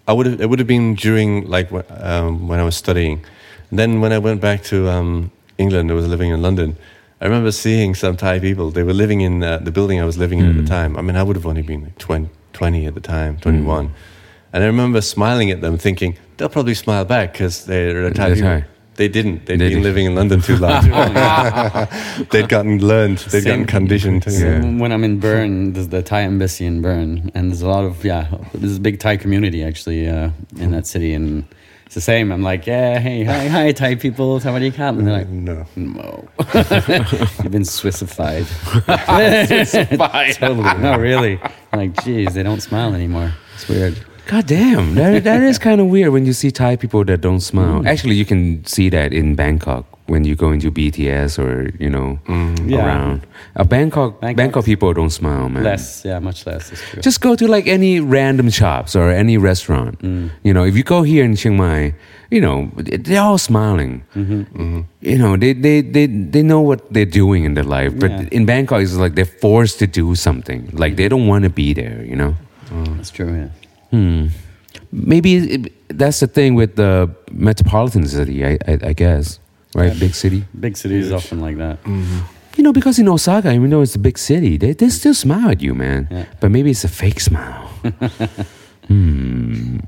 I 0.07 0.13
would 0.13 0.27
have 0.27 0.41
it 0.41 0.49
would 0.49 0.59
have 0.59 0.69
been 0.69 0.95
during 0.95 1.47
like 1.49 1.69
um, 2.01 2.49
when 2.49 2.61
I 2.61 2.65
was 2.65 2.77
studying. 2.77 3.25
Then 3.71 4.01
when 4.01 4.13
I 4.13 4.19
went 4.19 4.41
back 4.41 4.63
to 4.65 4.89
um, 4.89 5.31
England, 5.59 5.91
I 5.91 5.95
was 5.95 6.07
living 6.09 6.31
in 6.31 6.41
London. 6.43 6.77
I 7.21 7.25
remember 7.25 7.51
seeing 7.53 7.95
some 7.95 8.17
Thai 8.17 8.39
people. 8.39 8.71
They 8.71 8.83
were 8.85 8.95
living 8.95 9.21
in 9.23 9.43
uh, 9.43 9.59
the 9.59 9.71
building 9.73 10.01
I 10.01 10.05
was 10.05 10.17
living 10.19 10.39
in 10.39 10.47
at 10.49 10.55
Mm. 10.55 10.63
the 10.63 10.67
time. 10.69 10.97
I 10.97 11.03
mean, 11.03 11.17
I 11.17 11.23
would 11.23 11.37
have 11.37 11.47
only 11.47 11.63
been 11.63 11.83
like 11.83 11.99
20, 11.99 12.29
20 12.53 12.87
at 12.87 12.95
the 12.95 13.01
time, 13.01 13.37
21. 13.39 13.91
And 14.53 14.63
I 14.65 14.67
remember 14.67 15.01
smiling 15.01 15.51
at 15.51 15.61
them, 15.61 15.77
thinking 15.79 16.17
they'll 16.37 16.49
probably 16.49 16.75
smile 16.75 17.05
back 17.05 17.33
because 17.33 17.65
they're 17.67 18.11
Thai 18.13 18.35
people. 18.35 18.49
Thai. 18.49 18.65
They 18.95 19.07
didn't. 19.09 19.47
They'd 19.47 19.61
They 19.61 19.69
been 19.69 19.79
did. 19.79 19.83
living 19.85 20.07
in 20.07 20.15
London 20.17 20.41
too 20.41 20.57
long. 20.57 20.83
they'd 22.31 22.49
gotten 22.49 22.79
learned. 22.85 23.19
They'd 23.19 23.43
Same. 23.43 23.45
gotten 23.45 23.67
conditioned. 23.67 24.25
So 24.25 24.31
Yeah. 24.31 24.61
When 24.83 24.91
I'm 24.93 25.05
in 25.05 25.21
Bern, 25.21 25.73
there's 25.75 25.89
the 25.89 26.03
Thai 26.03 26.23
embassy 26.23 26.67
in 26.67 26.83
Bern, 26.83 27.31
and 27.35 27.51
there's 27.51 27.63
a 27.63 27.69
lot 27.69 27.85
of 27.85 28.05
yeah, 28.05 28.27
there's 28.55 28.77
a 28.77 28.81
big 28.81 28.99
Thai 28.99 29.17
community 29.17 29.63
actually 29.63 30.09
uh, 30.09 30.31
in 30.59 30.71
that 30.73 30.87
city, 30.87 31.13
and 31.15 31.45
it's 31.89 31.95
the 31.95 32.03
same. 32.03 32.31
I'm 32.31 32.43
like, 32.43 32.67
yeah, 32.67 32.99
hey, 32.99 33.25
hi, 33.25 33.49
hi, 33.49 33.73
Thai 33.73 33.95
people, 33.95 34.39
somebody 34.41 34.71
come, 34.71 34.99
and 34.99 35.07
they're 35.07 35.21
like, 35.21 35.29
no. 35.31 35.65
no, 35.75 36.29
you've 36.39 37.51
been 37.51 37.63
Swissified. 37.63 38.47
totally, 40.39 40.83
no, 40.83 40.99
really. 40.99 41.41
I'm 41.73 41.79
like, 41.79 42.05
geez, 42.05 42.35
they 42.35 42.43
don't 42.43 42.61
smile 42.61 42.93
anymore. 42.93 43.33
It's 43.55 43.67
weird. 43.71 44.05
God 44.27 44.47
damn, 44.47 44.97
that, 44.97 45.25
that 45.25 45.41
is 45.41 45.59
kind 45.59 45.81
of 45.81 45.87
weird 45.87 46.13
when 46.13 46.27
you 46.27 46.35
see 46.35 46.51
Thai 46.51 46.77
people 46.77 47.07
that 47.07 47.23
don't 47.23 47.41
smile. 47.41 47.81
Mm. 47.81 47.89
Actually, 47.89 48.17
you 48.17 48.27
can 48.27 48.67
see 48.67 48.91
that 48.91 49.15
in 49.15 49.35
Bangkok 49.35 49.87
when 50.09 50.25
you 50.25 50.35
go 50.35 50.51
into 50.53 50.71
BTS 50.73 51.39
or 51.39 51.71
you 51.79 51.91
know 51.91 52.19
Mm. 52.27 52.69
Yeah. 52.71 52.85
around. 52.87 53.21
Uh, 53.57 53.65
Bangkok, 53.65 54.21
Bangkok, 54.21 54.37
Bangkok's 54.37 54.67
people 54.67 54.93
don't 54.95 55.11
smile, 55.13 55.49
man. 55.49 55.63
Less, 55.63 56.03
yeah, 56.05 56.19
much 56.19 56.47
less. 56.47 56.73
Just 57.03 57.21
go 57.21 57.37
to 57.37 57.47
like 57.47 57.67
any 57.69 58.01
random 58.01 58.49
shops 58.51 58.97
or 58.97 59.11
any 59.11 59.37
restaurant. 59.39 59.99
Mm. 60.03 60.31
You 60.43 60.53
know, 60.55 60.65
if 60.65 60.75
you 60.77 60.83
go 60.83 61.03
here 61.03 61.25
in 61.25 61.37
Chiang 61.37 61.57
Mai, 61.57 61.95
you 62.31 62.41
know 62.41 62.71
they're 62.77 63.23
all 63.23 63.39
smiling. 63.39 64.03
hmm 64.15 64.43
hmm 64.57 64.81
You 65.01 65.19
know, 65.19 65.37
they 65.37 65.53
they 65.55 65.83
they, 65.83 66.07
they 66.07 66.43
know 66.43 66.61
what 66.61 66.81
they're 66.93 67.13
doing 67.23 67.45
in 67.45 67.55
their 67.55 67.69
life. 67.79 67.93
But 67.99 68.11
Yeah. 68.11 68.29
in 68.37 68.47
Bangkok, 68.47 68.81
it's 68.83 68.97
like 68.97 69.15
they're 69.15 69.35
forced 69.41 69.79
to 69.79 69.87
do 69.87 70.15
something. 70.15 70.69
Like 70.73 70.97
they 70.97 71.09
don't 71.09 71.27
want 71.29 71.45
to 71.45 71.51
be 71.51 71.73
there. 71.75 72.03
You 72.05 72.17
know. 72.17 72.35
That's 72.97 73.11
true. 73.11 73.33
Yeah. 73.33 73.49
Hmm. 73.93 74.27
Maybe 74.93 75.31
it, 75.37 75.73
that's 75.99 76.21
the 76.21 76.27
thing 76.27 76.55
with 76.55 76.77
the 76.77 77.09
metropolitan 77.33 78.07
city, 78.07 78.45
I, 78.45 78.59
I, 78.67 78.79
I 78.91 78.93
guess, 78.93 79.39
right? 79.79 79.93
Yeah. 79.93 80.01
Big 80.07 80.15
city. 80.15 80.45
Big 80.59 80.77
cities 80.77 81.07
Huge. 81.07 81.15
often 81.19 81.41
like 81.41 81.57
that. 81.59 81.79
hmm 81.85 82.19
You 82.59 82.65
know, 82.65 82.73
because 82.73 82.99
in 82.99 83.09
Osaka, 83.09 83.53
even 83.53 83.71
though 83.71 83.83
it's 83.87 83.95
a 83.95 84.03
big 84.03 84.19
city, 84.19 84.59
they, 84.59 84.73
they 84.75 84.89
still 84.91 85.15
smile 85.15 85.49
at 85.55 85.61
you, 85.63 85.75
man. 85.75 86.09
Yeah. 86.11 86.25
But 86.41 86.51
maybe 86.51 86.71
it's 86.71 86.85
a 86.85 86.89
fake 86.89 87.21
smile. 87.21 87.63
hmm. 88.89 89.79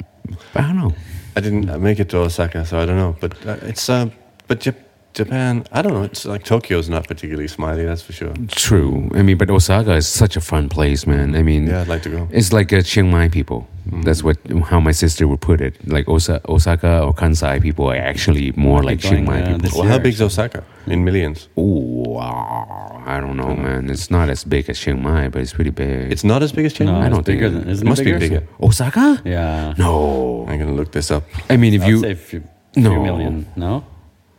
I 0.55 0.61
don't 0.63 0.77
know. 0.79 0.93
I 1.37 1.41
didn't 1.41 1.69
uh, 1.71 1.79
make 1.79 1.99
it 2.01 2.09
to 2.11 2.19
Osaka, 2.19 2.65
so 2.65 2.79
I 2.79 2.87
don't 2.87 2.97
know. 2.97 3.17
But 3.21 3.33
uh, 3.47 3.57
it's 3.71 3.89
uh, 3.89 4.07
but 4.47 4.61
Jap- 4.61 4.85
Japan, 5.25 5.65
I 5.73 5.83
don't 5.83 5.93
know. 5.97 6.05
It's 6.05 6.25
like 6.25 6.45
Tokyo's 6.45 6.89
not 6.89 7.03
particularly 7.07 7.49
smiley, 7.49 7.85
that's 7.85 8.03
for 8.03 8.13
sure. 8.21 8.33
True. 8.69 9.11
I 9.19 9.23
mean, 9.27 9.37
but 9.37 9.51
Osaka 9.51 9.93
is 10.03 10.07
such 10.23 10.35
a 10.37 10.41
fun 10.41 10.69
place, 10.77 11.07
man. 11.07 11.35
I 11.41 11.43
mean, 11.43 11.67
Yeah, 11.67 11.83
I'd 11.83 11.89
like 11.95 12.03
to 12.09 12.11
go. 12.17 12.29
it's 12.39 12.53
like 12.59 12.73
a 12.73 12.83
Chiang 12.83 13.11
Mai 13.11 13.29
people. 13.29 13.61
Mhm. 13.91 14.05
That's 14.07 14.23
what 14.27 14.37
how 14.71 14.81
my 14.89 14.93
sister 14.93 15.25
would 15.31 15.41
put 15.51 15.61
it. 15.61 15.75
Like 15.97 16.07
Osa- 16.09 16.41
Osaka 16.49 16.93
or 17.07 17.13
Kansai 17.15 17.61
people 17.67 17.85
are 17.93 17.97
actually 18.13 18.47
more 18.57 18.81
like 18.89 18.99
Chiang 19.01 19.25
going, 19.25 19.45
Mai 19.45 19.53
uh, 19.53 19.59
people. 19.59 19.81
Well, 19.81 19.89
how 19.89 19.99
big's 19.99 20.21
actually. 20.21 20.45
Osaka 20.45 20.61
in 20.87 20.99
millions? 21.09 21.49
Oh, 21.57 22.05
wow. 22.17 23.03
I 23.15 23.17
don't 23.21 23.37
know, 23.41 23.49
Don't 23.55 23.63
man. 23.63 23.91
It's 23.91 24.11
not 24.11 24.29
as 24.35 24.45
big 24.45 24.69
as 24.71 24.79
Chiang 24.79 25.03
Mai, 25.03 25.29
but 25.33 25.41
it's 25.43 25.53
pretty 25.59 25.71
big. 25.85 26.13
It's 26.15 26.25
not 26.33 26.43
as 26.43 26.53
big 26.53 26.65
as 26.67 26.73
Chiang 26.75 26.89
No, 26.89 26.93
Mai. 26.99 27.07
I 27.07 27.09
don't 27.09 27.21
it's 27.21 27.27
bigger 27.33 27.49
think 27.51 27.61
than. 27.61 27.69
it- 27.69 27.73
Isn't 27.75 27.87
it 27.87 27.91
must 27.91 28.01
it 28.03 28.05
be 28.05 28.13
bigger? 28.13 28.41
bigger. 28.41 28.43
Osaka? 28.69 29.07
Yeah. 29.25 29.75
No. 29.79 30.47
I'm 30.49 30.59
gonna 30.61 30.79
look 30.81 30.93
this 30.93 31.11
up. 31.11 31.25
I 31.49 31.57
mean, 31.57 31.73
if 31.75 31.83
I'd 31.83 31.89
you 31.91 31.99
say 32.01 32.13
a 32.13 32.17
few, 32.17 32.43
No. 32.77 32.91
few 32.91 33.01
million. 33.09 33.47
No, 33.57 33.85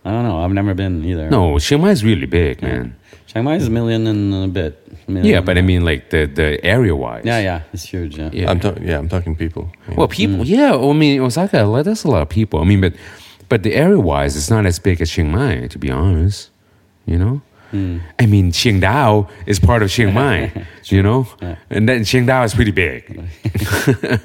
I 0.04 0.12
don't 0.12 0.24
know. 0.24 0.40
I've 0.44 0.52
never 0.54 0.74
been 0.74 1.04
either. 1.06 1.30
no, 1.30 1.60
Chiang 1.60 1.82
Mai 1.82 1.92
is 1.92 2.04
really 2.04 2.26
big, 2.26 2.62
Yeah. 2.62 2.68
man. 2.70 2.96
Chiang 3.28 3.44
Mai 3.46 3.56
is 3.56 3.68
a 3.68 3.70
million 3.70 4.08
and 4.08 4.34
a 4.34 4.48
bit. 4.48 4.74
Million. 5.08 5.26
Yeah, 5.34 5.42
but 5.42 5.58
I 5.58 5.62
mean, 5.62 5.84
like 5.86 6.10
the 6.10 6.26
the 6.26 6.64
area 6.66 6.96
wise. 6.96 7.24
Yeah, 7.26 7.40
yeah, 7.40 7.62
it's 7.74 7.84
huge. 7.86 8.18
Yeah. 8.18 8.30
Yeah. 8.34 8.50
I'm 8.52 8.60
ta- 8.60 8.76
yeah, 8.82 8.98
I'm 9.00 9.08
talking 9.10 9.36
people. 9.36 9.72
Yeah. 9.88 9.96
Well, 9.98 10.08
people. 10.08 10.44
Mm. 10.44 10.48
Yeah, 10.48 10.76
I 10.76 10.94
mean, 10.94 11.22
Osaka. 11.22 11.64
like, 11.64 11.86
That's 11.86 12.04
a 12.04 12.10
lot 12.10 12.22
of 12.22 12.30
people. 12.30 12.60
I 12.62 12.66
mean, 12.66 12.82
but 12.82 12.94
but 13.50 13.64
the 13.64 13.74
area 13.74 14.00
wise, 14.00 14.36
it's 14.36 14.50
not 14.50 14.66
as 14.66 14.80
big 14.80 15.02
as 15.02 15.10
Chiang 15.12 15.32
Mai, 15.32 15.68
to 15.68 15.78
be 15.80 15.90
honest. 15.92 16.50
You 17.06 17.18
know. 17.18 17.42
Mm. 17.74 18.02
I 18.20 18.26
mean, 18.26 18.52
Chiang 18.52 18.82
Dao 18.82 19.28
is 19.46 19.60
part 19.60 19.82
of 19.84 19.90
Chiang 19.90 20.14
Mai, 20.14 20.52
you 20.92 21.02
know, 21.02 21.26
Yeah. 21.42 21.56
and 21.70 21.88
then 21.88 22.04
Chiang 22.04 22.26
Dao 22.28 22.44
is 22.46 22.54
pretty 22.54 22.72
big. 22.72 23.02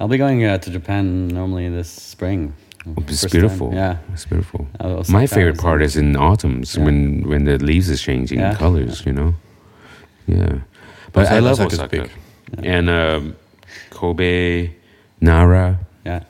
I'll 0.00 0.08
be 0.08 0.18
going 0.18 0.44
uh, 0.44 0.58
to 0.58 0.70
Japan 0.70 1.28
normally 1.28 1.68
this 1.68 1.88
spring. 1.90 2.52
It's 3.08 3.22
First 3.22 3.32
beautiful. 3.32 3.68
time. 3.68 3.76
Yeah. 3.76 3.96
it's 4.12 4.26
beautiful. 4.26 4.66
My 5.08 5.26
favorite 5.26 5.58
part 5.58 5.82
is 5.82 5.96
in 5.96 6.16
autumns 6.16 6.76
Yeah. 6.76 6.84
when 6.84 7.22
when 7.28 7.44
the 7.44 7.58
leaves 7.58 7.88
is 7.88 8.00
changing 8.02 8.38
Yeah. 8.40 8.54
colors. 8.54 9.02
You 9.06 9.12
know, 9.12 9.34
yeah. 10.26 10.58
But 11.12 11.26
I 11.32 11.40
love 11.40 11.60
Osaka 11.60 11.88
big. 11.88 12.10
and 12.62 12.88
um, 12.90 13.34
Kobe, 13.90 14.70
Nara. 15.20 15.78
Yeah. 16.04 16.20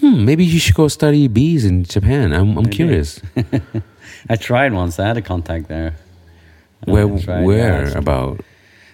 Hmm, 0.00 0.24
maybe 0.24 0.44
you 0.44 0.58
should 0.58 0.74
go 0.76 0.88
study 0.88 1.28
bees 1.28 1.64
in 1.64 1.84
Japan. 1.84 2.32
I'm 2.32 2.56
I'm 2.56 2.64
Maybe. 2.64 2.76
curious. 2.76 3.20
I 4.30 4.36
tried 4.36 4.72
once. 4.72 4.98
I 4.98 5.06
had 5.08 5.16
a 5.16 5.22
contact 5.22 5.68
there. 5.68 5.92
Where 6.84 7.06
where 7.08 7.98
about 7.98 8.40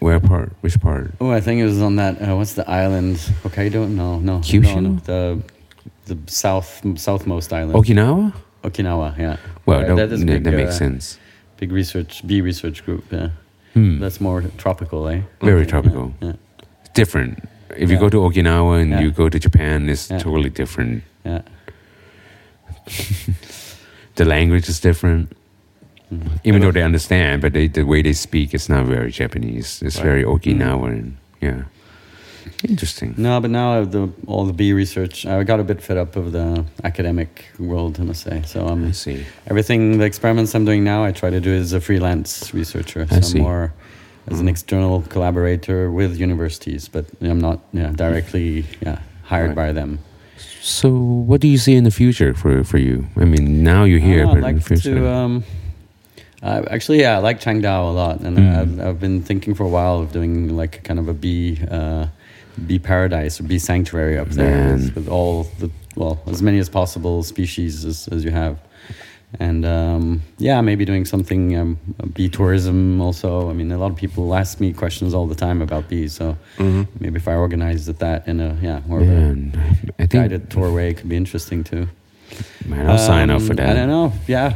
Where 0.00 0.20
part? 0.20 0.52
Which 0.62 0.80
part? 0.80 1.12
Oh, 1.20 1.30
I 1.30 1.40
think 1.40 1.60
it 1.60 1.64
was 1.64 1.80
on 1.80 1.96
that. 1.96 2.20
Uh, 2.20 2.36
what's 2.36 2.54
the 2.54 2.64
island? 2.68 3.16
Hokkaido? 3.42 3.88
No, 3.88 4.18
no. 4.20 4.38
Kyushu? 4.40 4.74
No, 4.74 4.80
no, 4.80 5.00
the 5.04 5.42
the 6.06 6.16
south 6.26 6.82
southmost 6.96 7.52
island. 7.52 7.74
Okinawa? 7.74 8.32
Okinawa. 8.62 9.16
Yeah. 9.18 9.36
Well, 9.66 9.80
Uh, 9.92 9.94
that, 9.96 10.10
that, 10.10 10.26
big, 10.26 10.44
that 10.44 10.54
makes 10.54 10.74
uh, 10.76 10.78
sense. 10.78 11.18
Big 11.58 11.72
research, 11.72 12.26
bee 12.26 12.40
research 12.40 12.84
group. 12.84 13.04
Yeah. 13.10 13.28
Hmm. 13.74 13.98
That's 14.00 14.20
more 14.20 14.42
tropical, 14.58 15.08
eh? 15.08 15.20
Very 15.40 15.60
Yeah, 15.60 15.66
tropical. 15.66 16.12
Yeah. 16.20 16.32
different. 16.94 17.38
If 17.76 17.90
you 17.90 17.98
go 17.98 18.08
to 18.08 18.18
Okinawa 18.18 18.80
and 18.82 18.90
Yeah. 18.90 19.00
you 19.02 19.10
go 19.10 19.28
to 19.28 19.38
Japan, 19.38 19.88
it's 19.88 20.10
Yeah. 20.10 20.18
totally 20.18 20.50
different. 20.50 21.02
yeah. 21.24 21.42
The 24.16 24.24
language 24.24 24.68
is 24.68 24.78
different. 24.80 25.32
Mhm. 26.12 26.38
Even 26.44 26.60
though 26.60 26.70
they 26.70 26.82
understand, 26.84 27.42
but 27.42 27.52
they, 27.52 27.66
the 27.66 27.82
way 27.82 28.00
they 28.02 28.12
speak 28.12 28.54
it's 28.54 28.68
not 28.68 28.86
very 28.86 29.10
Japanese. 29.10 29.82
It's 29.82 29.96
Right. 29.96 30.04
very 30.04 30.24
Okinawan. 30.24 31.14
Yeah. 31.40 31.62
Interesting. 32.68 33.14
No, 33.16 33.40
but 33.40 33.50
now 33.50 33.84
the 33.84 34.08
all 34.26 34.44
the 34.46 34.52
bee 34.52 34.72
research, 34.72 35.26
I 35.26 35.42
got 35.44 35.60
a 35.60 35.64
bit 35.64 35.80
fed 35.82 35.96
up 35.96 36.16
of 36.16 36.32
the 36.32 36.64
academic 36.82 37.46
world, 37.58 37.98
I 38.00 38.04
must 38.04 38.22
say. 38.22 38.42
So 38.46 38.66
I 38.66 38.70
um, 38.70 38.92
see. 38.92 39.24
everything, 39.46 39.98
the 39.98 40.04
experiments 40.04 40.54
I'm 40.54 40.64
doing 40.64 40.84
now, 40.84 41.04
I 41.04 41.12
try 41.12 41.30
to 41.30 41.40
do 41.40 41.52
as 41.54 41.72
a 41.72 41.80
freelance 41.80 42.52
researcher. 42.54 43.06
I 43.10 43.20
so 43.20 43.20
see. 43.32 43.40
more 43.40 43.72
as 44.26 44.40
an 44.40 44.46
Mhm. 44.46 44.50
external 44.50 45.02
collaborator 45.02 45.90
with 45.90 46.16
universities, 46.18 46.88
but 46.88 47.04
I'm 47.20 47.40
not 47.40 47.60
yeah, 47.72 47.92
directly 47.94 48.64
yeah, 48.80 48.98
hired 49.24 49.48
Right. 49.56 49.68
by 49.68 49.72
them. 49.72 49.98
So, 50.62 50.88
what 51.28 51.42
do 51.42 51.48
you 51.48 51.58
see 51.58 51.74
in 51.74 51.84
the 51.84 51.90
future 51.90 52.32
for, 52.32 52.64
for 52.64 52.78
you? 52.78 53.04
I 53.20 53.26
mean, 53.26 53.62
now 53.62 53.84
you're 53.84 54.00
here, 54.00 54.24
Ah, 54.26 54.32
but 54.34 54.44
I'd 54.44 54.48
in 54.48 54.54
the 54.56 54.60
like 54.60 54.66
future. 54.66 54.94
to. 54.94 55.08
Um, 55.12 55.44
uh, 56.42 56.62
actually, 56.70 57.00
yeah, 57.00 57.16
I 57.16 57.20
like 57.20 57.38
Chiang 57.40 57.60
Dao 57.60 57.90
a 57.90 57.92
lot, 57.92 58.20
and 58.20 58.38
Mm. 58.38 58.56
I've, 58.58 58.80
I've 58.86 59.00
been 59.00 59.20
thinking 59.22 59.54
for 59.54 59.64
a 59.64 59.68
while 59.68 60.00
of 60.00 60.10
doing 60.12 60.56
like 60.56 60.82
kind 60.84 60.98
of 60.98 61.06
a 61.08 61.12
bee, 61.12 61.58
uh, 61.70 62.06
bee 62.66 62.78
paradise 62.78 63.40
or 63.40 63.44
be 63.44 63.58
sanctuary 63.58 64.18
up 64.18 64.28
there 64.30 64.74
with, 64.74 64.94
with 64.94 65.08
all 65.08 65.44
the 65.58 65.70
well, 65.96 66.20
as 66.26 66.42
many 66.42 66.58
as 66.58 66.68
possible 66.68 67.22
species 67.22 67.84
as, 67.84 68.08
as 68.08 68.24
you 68.24 68.30
have, 68.32 68.58
and 69.38 69.64
um, 69.64 70.22
yeah, 70.38 70.60
maybe 70.60 70.84
doing 70.84 71.04
something 71.04 71.56
um, 71.56 71.78
bee 72.14 72.28
tourism 72.28 73.00
also. 73.00 73.48
I 73.48 73.52
mean, 73.52 73.70
a 73.72 73.78
lot 73.78 73.90
of 73.92 73.96
people 73.96 74.34
ask 74.34 74.58
me 74.60 74.72
questions 74.72 75.14
all 75.14 75.26
the 75.28 75.34
time 75.36 75.62
about 75.62 75.88
bees, 75.88 76.12
so 76.14 76.36
Mhm. 76.58 76.86
maybe 77.00 77.16
if 77.16 77.28
I 77.28 77.34
organized 77.34 77.86
that 77.98 78.26
in 78.28 78.40
a 78.40 78.56
yeah 78.62 78.80
more 78.88 79.00
of 79.00 79.08
a 79.08 79.12
Man, 79.12 79.52
I 79.98 80.06
think 80.06 80.10
guided 80.10 80.50
tour 80.50 80.72
way, 80.72 80.90
it 80.90 80.94
could 80.98 81.08
be 81.08 81.16
interesting 81.16 81.62
too. 81.64 81.88
man, 82.66 82.88
I'll 82.90 82.98
sign 82.98 83.30
up 83.30 83.42
for 83.42 83.52
Um, 83.52 83.56
that. 83.56 83.68
I 83.70 83.74
don't 83.74 83.88
know. 83.88 84.12
Yeah, 84.26 84.54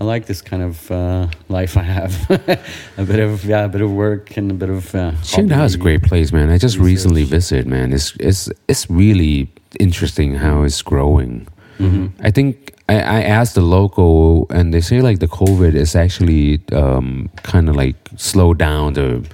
I 0.00 0.04
like 0.04 0.26
this 0.26 0.42
kind 0.42 0.62
of 0.62 0.90
uh, 0.90 1.26
life 1.48 1.76
I 1.76 1.82
have. 1.82 2.30
a 2.96 3.04
bit 3.04 3.18
of 3.18 3.44
yeah, 3.44 3.64
a 3.64 3.68
bit 3.68 3.80
of 3.80 3.90
work 3.90 4.36
and 4.36 4.50
a 4.50 4.54
bit 4.54 4.70
of. 4.70 4.94
Uh, 4.94 5.12
Chiang 5.24 5.48
Dao 5.48 5.64
is 5.64 5.74
a 5.74 5.78
great 5.78 6.02
place, 6.02 6.32
man. 6.32 6.50
I 6.50 6.58
just 6.58 6.76
research. 6.76 6.86
recently 6.86 7.24
visited, 7.24 7.66
man. 7.66 7.92
It's 7.92 8.14
it's 8.20 8.48
it's 8.68 8.88
really 8.88 9.48
interesting 9.80 10.36
how 10.36 10.62
it's 10.62 10.82
growing. 10.82 11.46
Mhm. 11.78 12.10
I 12.22 12.30
think 12.30 12.74
I, 12.88 12.94
I 12.94 13.20
asked 13.22 13.54
the 13.54 13.60
local, 13.62 14.46
and 14.50 14.72
they 14.72 14.80
say 14.80 15.00
like 15.00 15.18
the 15.18 15.28
COVID 15.28 15.74
is 15.74 15.94
actually 15.96 16.60
um, 16.72 17.28
kind 17.42 17.68
of 17.68 17.76
like 17.76 17.96
slow 18.16 18.54
down 18.54 18.92
the 18.94 19.24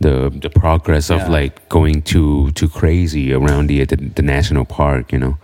the 0.00 0.30
the 0.40 0.50
progress 0.50 1.10
of 1.10 1.18
Yeah. 1.20 1.28
like 1.42 1.68
going 1.68 2.02
too 2.02 2.50
too 2.52 2.68
crazy 2.68 3.32
around 3.32 3.66
the, 3.68 3.84
the 3.84 3.96
the 3.96 4.22
national 4.22 4.64
park. 4.64 5.12
You 5.12 5.18
know, 5.18 5.36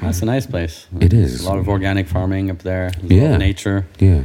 That's 0.00 0.22
a 0.22 0.26
nice 0.26 0.46
place. 0.46 0.86
It 1.00 1.10
There's 1.10 1.34
is. 1.34 1.44
a 1.44 1.48
lot 1.48 1.58
of 1.58 1.68
organic 1.68 2.06
farming 2.08 2.50
up 2.50 2.58
there. 2.62 2.90
There's 3.02 3.22
Yeah. 3.22 3.36
nature. 3.36 3.84
yeah, 3.98 4.24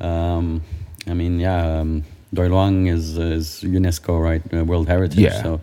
Um, 0.00 0.62
I 1.08 1.14
mean, 1.14 1.40
yeah, 1.40 1.80
um, 1.80 2.04
Doi 2.34 2.48
Luang 2.48 2.86
is 2.86 3.16
is 3.18 3.62
UNESCO 3.64 4.20
right 4.22 4.42
uh, 4.52 4.64
World 4.64 4.88
Heritage. 4.88 5.18
Yeah. 5.18 5.42
So 5.42 5.60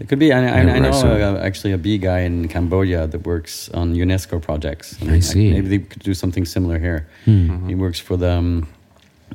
it 0.00 0.08
could 0.08 0.18
be. 0.18 0.32
I, 0.32 0.38
I, 0.38 0.60
I 0.76 0.78
know 0.78 0.90
uh, 0.90 1.38
actually 1.46 1.72
a 1.74 1.78
bee 1.78 1.98
guy 1.98 2.20
in 2.20 2.48
Cambodia 2.48 3.06
that 3.06 3.26
works 3.26 3.68
on 3.74 3.94
UNESCO 3.94 4.40
projects. 4.40 4.96
I 5.02 5.20
see. 5.20 5.50
Maybe 5.52 5.68
they 5.68 5.78
could 5.78 6.02
do 6.02 6.14
something 6.14 6.44
similar 6.46 6.78
here. 6.78 7.06
Hmm. 7.24 7.68
He 7.68 7.74
works 7.74 7.98
for 8.00 8.16
the 8.16 8.30
um, 8.32 8.66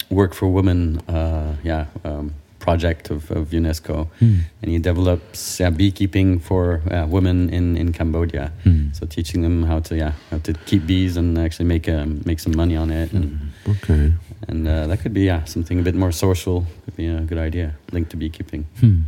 Work 0.09 0.33
for 0.33 0.47
Women, 0.47 0.99
uh, 1.09 1.55
yeah, 1.63 1.85
um, 2.05 2.31
project 2.67 3.09
of, 3.15 3.21
of 3.31 3.43
UNESCO, 3.53 3.95
Hmm. 4.19 4.39
and 4.61 4.71
he 4.71 4.77
develops 4.89 5.59
yeah, 5.59 5.71
beekeeping 5.71 6.39
for 6.47 6.61
uh, 6.91 7.05
women 7.15 7.49
in, 7.57 7.77
in 7.77 7.87
Cambodia. 7.93 8.51
Hmm. 8.63 8.91
So 8.97 9.05
teaching 9.15 9.41
them 9.45 9.63
how 9.63 9.79
to 9.87 9.95
yeah 9.95 10.11
how 10.31 10.39
to 10.47 10.51
keep 10.65 10.81
bees 10.85 11.17
and 11.17 11.37
actually 11.37 11.67
make 11.73 11.87
um, 11.97 12.09
make 12.25 12.39
some 12.45 12.55
money 12.61 12.75
on 12.83 12.89
it, 12.91 13.13
and 13.13 13.39
okay. 13.73 14.13
and 14.49 14.67
uh, 14.67 14.87
that 14.89 14.97
could 15.01 15.13
be 15.13 15.21
yeah 15.31 15.45
something 15.45 15.79
a 15.79 15.83
bit 15.83 15.95
more 15.95 16.11
social. 16.11 16.65
Could 16.85 16.97
be 16.97 17.07
a 17.07 17.21
good 17.29 17.39
idea 17.47 17.67
linked 17.93 18.09
to 18.11 18.17
beekeeping. 18.17 18.63
Hmm. 18.81 18.99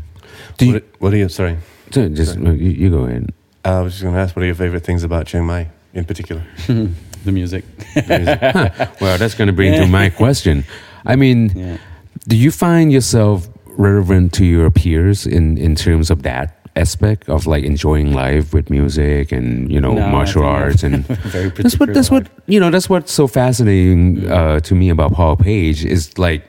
Do 0.58 0.66
you, 0.66 0.74
What, 0.74 0.84
what 1.00 1.14
are 1.14 1.18
you? 1.18 1.30
Sorry, 1.30 1.58
so 1.92 2.08
just 2.10 2.34
Sorry. 2.34 2.58
you, 2.64 2.72
you 2.84 2.90
go 2.90 3.04
ahead. 3.06 3.26
I 3.66 3.82
was 3.82 3.92
just 3.94 4.04
going 4.04 4.16
to 4.16 4.22
ask. 4.22 4.36
What 4.36 4.44
are 4.44 4.52
your 4.52 4.56
favorite 4.66 4.86
things 4.86 5.04
about 5.04 5.28
Chiang 5.28 5.46
Mai 5.46 5.68
in 5.94 6.06
particular? 6.06 6.44
the 7.26 7.32
music. 7.32 7.64
Well, 9.02 9.18
that's 9.18 9.36
going 9.36 9.48
to 9.52 9.54
bring 9.56 9.74
to 9.82 9.88
my 9.88 10.10
question. 10.24 10.64
I 11.06 11.16
mean, 11.16 11.50
yeah. 11.56 11.78
Do 12.28 12.36
you 12.38 12.52
find 12.52 12.92
yourself 12.92 13.48
relevant 13.78 14.34
to 14.34 14.46
your 14.46 14.70
peers 14.72 15.26
in, 15.26 15.58
in 15.58 15.76
terms 15.76 16.10
of 16.12 16.24
that 16.24 16.56
aspect 16.76 17.28
of 17.30 17.48
like 17.48 17.64
enjoying 17.64 18.14
life 18.14 18.54
with 18.54 18.70
music 18.70 19.32
and 19.32 19.72
you 19.72 19.82
know 19.82 19.94
No, 19.94 20.08
martial 20.08 20.44
arts 20.44 20.84
and 20.84 21.06
Very 21.34 21.50
that's 21.50 21.80
what 21.80 21.94
that's 21.94 22.12
what 22.12 22.28
you 22.46 22.60
know 22.60 22.70
that's 22.70 22.88
what's 22.88 23.12
so 23.12 23.28
fascinating 23.28 24.30
uh, 24.30 24.60
to 24.62 24.76
me 24.76 24.90
about 24.90 25.12
Paul 25.14 25.36
Page 25.36 25.84
is 25.84 26.18
like 26.18 26.44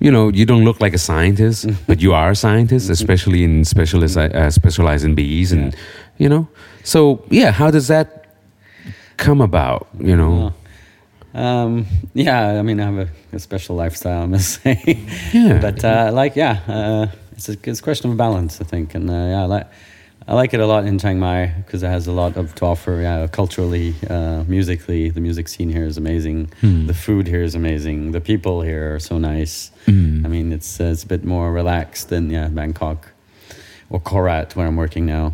you 0.00 0.10
know 0.10 0.28
you 0.30 0.46
don't 0.46 0.64
look 0.64 0.80
like 0.80 0.94
a 0.94 0.98
scientist 0.98 1.66
but 1.86 2.00
you 2.00 2.12
are 2.14 2.30
a 2.30 2.34
scientist 2.34 2.88
especially 2.90 3.44
in 3.44 3.64
specialist 3.64 4.16
uh, 4.16 4.50
specialize 4.50 5.04
in 5.04 5.14
bees 5.14 5.52
and 5.52 5.74
Yeah. 5.74 5.78
you 6.18 6.28
know? 6.28 6.48
So 6.82 7.22
yeah 7.30 7.50
how 7.52 7.70
does 7.70 7.86
that 7.88 8.24
come 9.16 9.40
about 9.40 9.86
you 10.00 10.16
know 10.16 10.54
Um, 11.34 11.86
yeah, 12.14 12.58
I 12.58 12.62
mean, 12.62 12.80
I 12.80 12.84
have 12.90 12.98
a, 12.98 13.36
a 13.36 13.38
special 13.38 13.76
lifestyle, 13.76 14.22
I 14.22 14.26
must 14.26 14.62
say. 14.62 15.06
Yeah. 15.32 15.60
But 15.60 15.84
uh, 15.84 16.10
like, 16.12 16.36
yeah, 16.36 16.60
uh, 16.66 17.06
it's 17.32 17.48
a 17.48 17.56
it's 17.64 17.80
a 17.80 17.82
question 17.82 18.10
of 18.10 18.16
balance, 18.16 18.60
I 18.60 18.64
think, 18.64 18.94
and 18.94 19.10
uh, 19.10 19.12
yeah, 19.12 19.42
I 19.42 19.44
like 19.44 19.66
I 20.26 20.34
like 20.34 20.52
it 20.52 20.60
a 20.60 20.66
lot 20.66 20.84
in 20.84 20.98
Chiang 20.98 21.18
Mai 21.18 21.46
because 21.46 21.82
it 21.82 21.88
has 21.88 22.06
a 22.06 22.12
lot 22.12 22.36
of 22.36 22.54
to 22.56 22.66
offer. 22.66 23.00
Yeah, 23.00 23.26
culturally, 23.28 23.94
uh, 24.10 24.44
musically, 24.46 25.10
the 25.10 25.20
music 25.20 25.48
scene 25.48 25.70
here 25.70 25.86
is 25.86 25.96
amazing. 25.96 26.50
Hmm. 26.60 26.86
The 26.86 26.94
food 26.94 27.26
here 27.26 27.42
is 27.42 27.54
amazing. 27.54 28.12
The 28.12 28.20
people 28.20 28.60
here 28.60 28.94
are 28.94 29.00
so 29.00 29.18
nice. 29.18 29.70
Mm. 29.86 30.26
I 30.26 30.28
mean, 30.28 30.52
it's 30.52 30.80
uh, 30.80 30.84
it's 30.84 31.04
a 31.04 31.06
bit 31.06 31.24
more 31.24 31.52
relaxed 31.52 32.08
than 32.10 32.30
yeah 32.30 32.48
Bangkok 32.48 33.08
or 33.90 34.00
Korat 34.00 34.54
where 34.54 34.66
I'm 34.66 34.76
working 34.76 35.06
now. 35.06 35.32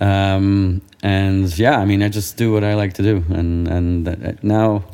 Um, 0.00 0.82
and 1.02 1.58
yeah, 1.58 1.78
I 1.78 1.84
mean, 1.84 2.02
I 2.02 2.08
just 2.08 2.36
do 2.36 2.52
what 2.52 2.62
I 2.64 2.74
like 2.74 2.92
to 2.94 3.02
do, 3.02 3.24
and 3.30 3.68
and 3.68 4.08
uh, 4.08 4.32
now, 4.42 4.84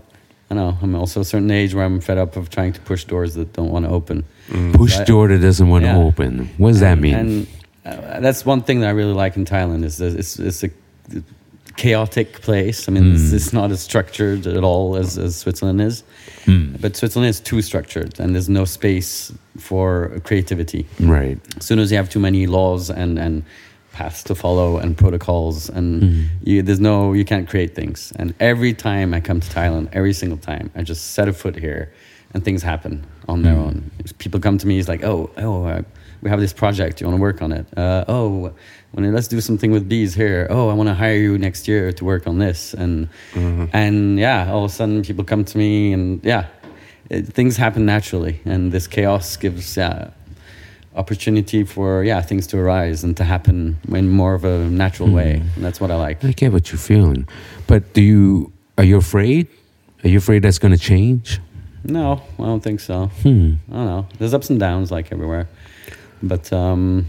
I 0.51 0.55
know 0.55 0.77
I'm 0.83 0.95
also 0.95 1.21
a 1.21 1.25
certain 1.25 1.51
age 1.51 1.75
where 1.75 1.85
I'm 1.85 2.01
fed 2.01 2.19
up 2.19 2.37
of 2.37 2.49
trying 2.51 2.73
to 2.75 2.81
push 2.81 3.05
doors 3.05 3.35
that 3.35 3.53
don't 3.53 3.71
want 3.71 3.85
to 3.87 3.91
open. 3.91 4.25
push 4.73 4.97
I- 4.99 5.05
door 5.05 5.29
that 5.29 5.41
doesn't 5.41 5.69
want 5.69 5.85
Yeah. 5.85 5.95
to 5.95 6.01
open 6.01 6.49
what 6.57 6.71
does 6.71 6.81
that 6.81 6.99
mean 6.99 7.15
And 7.15 7.47
uh, 7.85 8.21
that's 8.21 8.47
one 8.47 8.63
thing 8.63 8.81
that 8.81 8.89
I 8.89 8.93
really 8.93 9.13
like 9.13 9.37
in 9.37 9.45
Thailand 9.45 9.85
is 9.85 9.97
that 9.99 10.15
it's 10.19 10.39
it's 10.39 10.65
a 10.65 10.71
chaotic 11.77 12.41
place. 12.43 12.89
I 12.89 12.93
mean, 12.93 13.13
it's, 13.15 13.31
Mm. 13.31 13.35
it's 13.35 13.53
not 13.53 13.71
as 13.71 13.81
structured 13.81 14.47
at 14.47 14.65
all 14.65 14.97
as, 14.97 15.17
as 15.19 15.37
Switzerland 15.37 15.81
is, 15.81 16.03
Hmm. 16.45 16.75
but 16.81 16.97
Switzerland 16.97 17.29
is 17.31 17.41
too 17.41 17.61
structured, 17.63 18.19
and 18.21 18.35
there's 18.35 18.49
no 18.49 18.65
space 18.65 19.33
for 19.59 20.11
creativity 20.25 20.87
right 21.01 21.39
as 21.59 21.67
soon 21.67 21.79
as 21.81 21.91
you 21.91 21.97
have 21.97 22.09
too 22.09 22.21
many 22.21 22.47
laws 22.47 22.91
and 22.91 23.19
and 23.19 23.43
paths 23.99 24.23
to 24.29 24.35
follow 24.35 24.71
and 24.83 24.91
protocols 25.05 25.69
and 25.79 25.89
Mhm. 26.03 26.25
you, 26.49 26.63
there's 26.67 26.85
no 26.93 27.13
you 27.19 27.25
can't 27.33 27.47
create 27.53 27.73
things. 27.81 28.13
And 28.21 28.29
every 28.53 28.73
time 28.89 29.09
i 29.19 29.21
come 29.29 29.41
to 29.47 29.49
thailand 29.59 29.87
every 29.99 30.13
single 30.23 30.39
time 30.51 30.67
i 30.79 30.81
just 30.93 31.03
set 31.17 31.27
a 31.29 31.33
foot 31.43 31.57
here 31.67 31.85
and 32.33 32.39
things 32.47 32.63
happen 32.63 32.95
on 33.33 33.39
their 33.45 33.55
Mhm. 33.57 33.67
own. 33.67 33.77
People 34.25 34.39
come 34.47 34.57
to 34.63 34.67
me 34.71 34.75
it's 34.81 34.89
like 34.95 35.03
oh 35.11 35.21
oh 35.45 35.65
uh, 35.73 35.83
we 36.23 36.31
have 36.31 36.41
this 36.47 36.53
project. 36.63 36.95
You 37.01 37.07
want 37.09 37.17
to 37.21 37.23
work 37.31 37.41
on 37.47 37.51
it? 37.59 37.67
Uh, 37.83 38.05
oh 38.17 38.29
when 38.93 39.03
let's 39.17 39.29
do 39.37 39.41
something 39.49 39.71
with 39.77 39.85
bees 39.95 40.13
here. 40.23 40.41
Oh 40.55 40.67
i 40.73 40.75
want 40.81 40.89
to 40.93 40.99
hire 41.05 41.21
you 41.27 41.33
next 41.47 41.63
year 41.73 41.85
to 41.99 42.03
work 42.13 42.25
on 42.31 42.37
this. 42.47 42.61
And 42.83 42.95
and 43.83 43.97
yeah 44.27 44.41
all 44.53 44.65
of 44.65 44.71
a 44.73 44.75
sudden 44.79 45.03
people 45.09 45.25
come 45.33 45.45
to 45.53 45.57
me 45.65 45.73
and 45.97 46.05
yeah 46.33 46.45
it, 47.15 47.23
things 47.39 47.57
happen 47.65 47.83
naturally. 47.97 48.35
And 48.53 48.63
this 48.75 48.87
chaos 48.97 49.27
gives 49.45 49.77
yeah 49.77 49.99
opportunity 50.99 51.65
for 51.65 52.03
yeah 52.05 52.21
things 52.29 52.47
to 52.47 52.57
arise 52.59 53.05
and 53.05 53.17
to 53.17 53.25
happen 53.25 53.77
in 53.99 54.09
more 54.09 54.35
of 54.35 54.45
a 54.45 54.57
natural 54.85 55.09
way 55.19 55.33
Mhm. 55.41 55.55
and 55.57 55.65
that's 55.65 55.81
what 55.81 55.91
i 55.91 55.97
like 56.07 56.25
I 56.25 56.33
get 56.33 56.53
what 56.53 56.65
you're 56.71 56.79
feeling, 56.93 57.27
but 57.67 57.81
do 57.95 58.01
you 58.03 58.53
are 58.79 58.85
you 58.91 58.97
afraid? 58.99 59.47
Are 60.05 60.09
you 60.13 60.19
afraid 60.19 60.43
that's 60.45 60.59
going 60.59 60.75
to 60.79 60.85
change? 60.93 61.41
no 61.85 62.21
i 62.39 62.45
don't 62.51 62.63
think 62.69 62.81
so 62.81 62.97
Hmm. 63.23 63.53
i 63.71 63.75
don't 63.77 63.87
know 63.93 64.05
there's 64.19 64.35
ups 64.35 64.51
and 64.51 64.59
downs 64.61 64.91
like 64.91 65.07
everywhere 65.17 65.47
but 66.23 66.53
um 66.53 67.07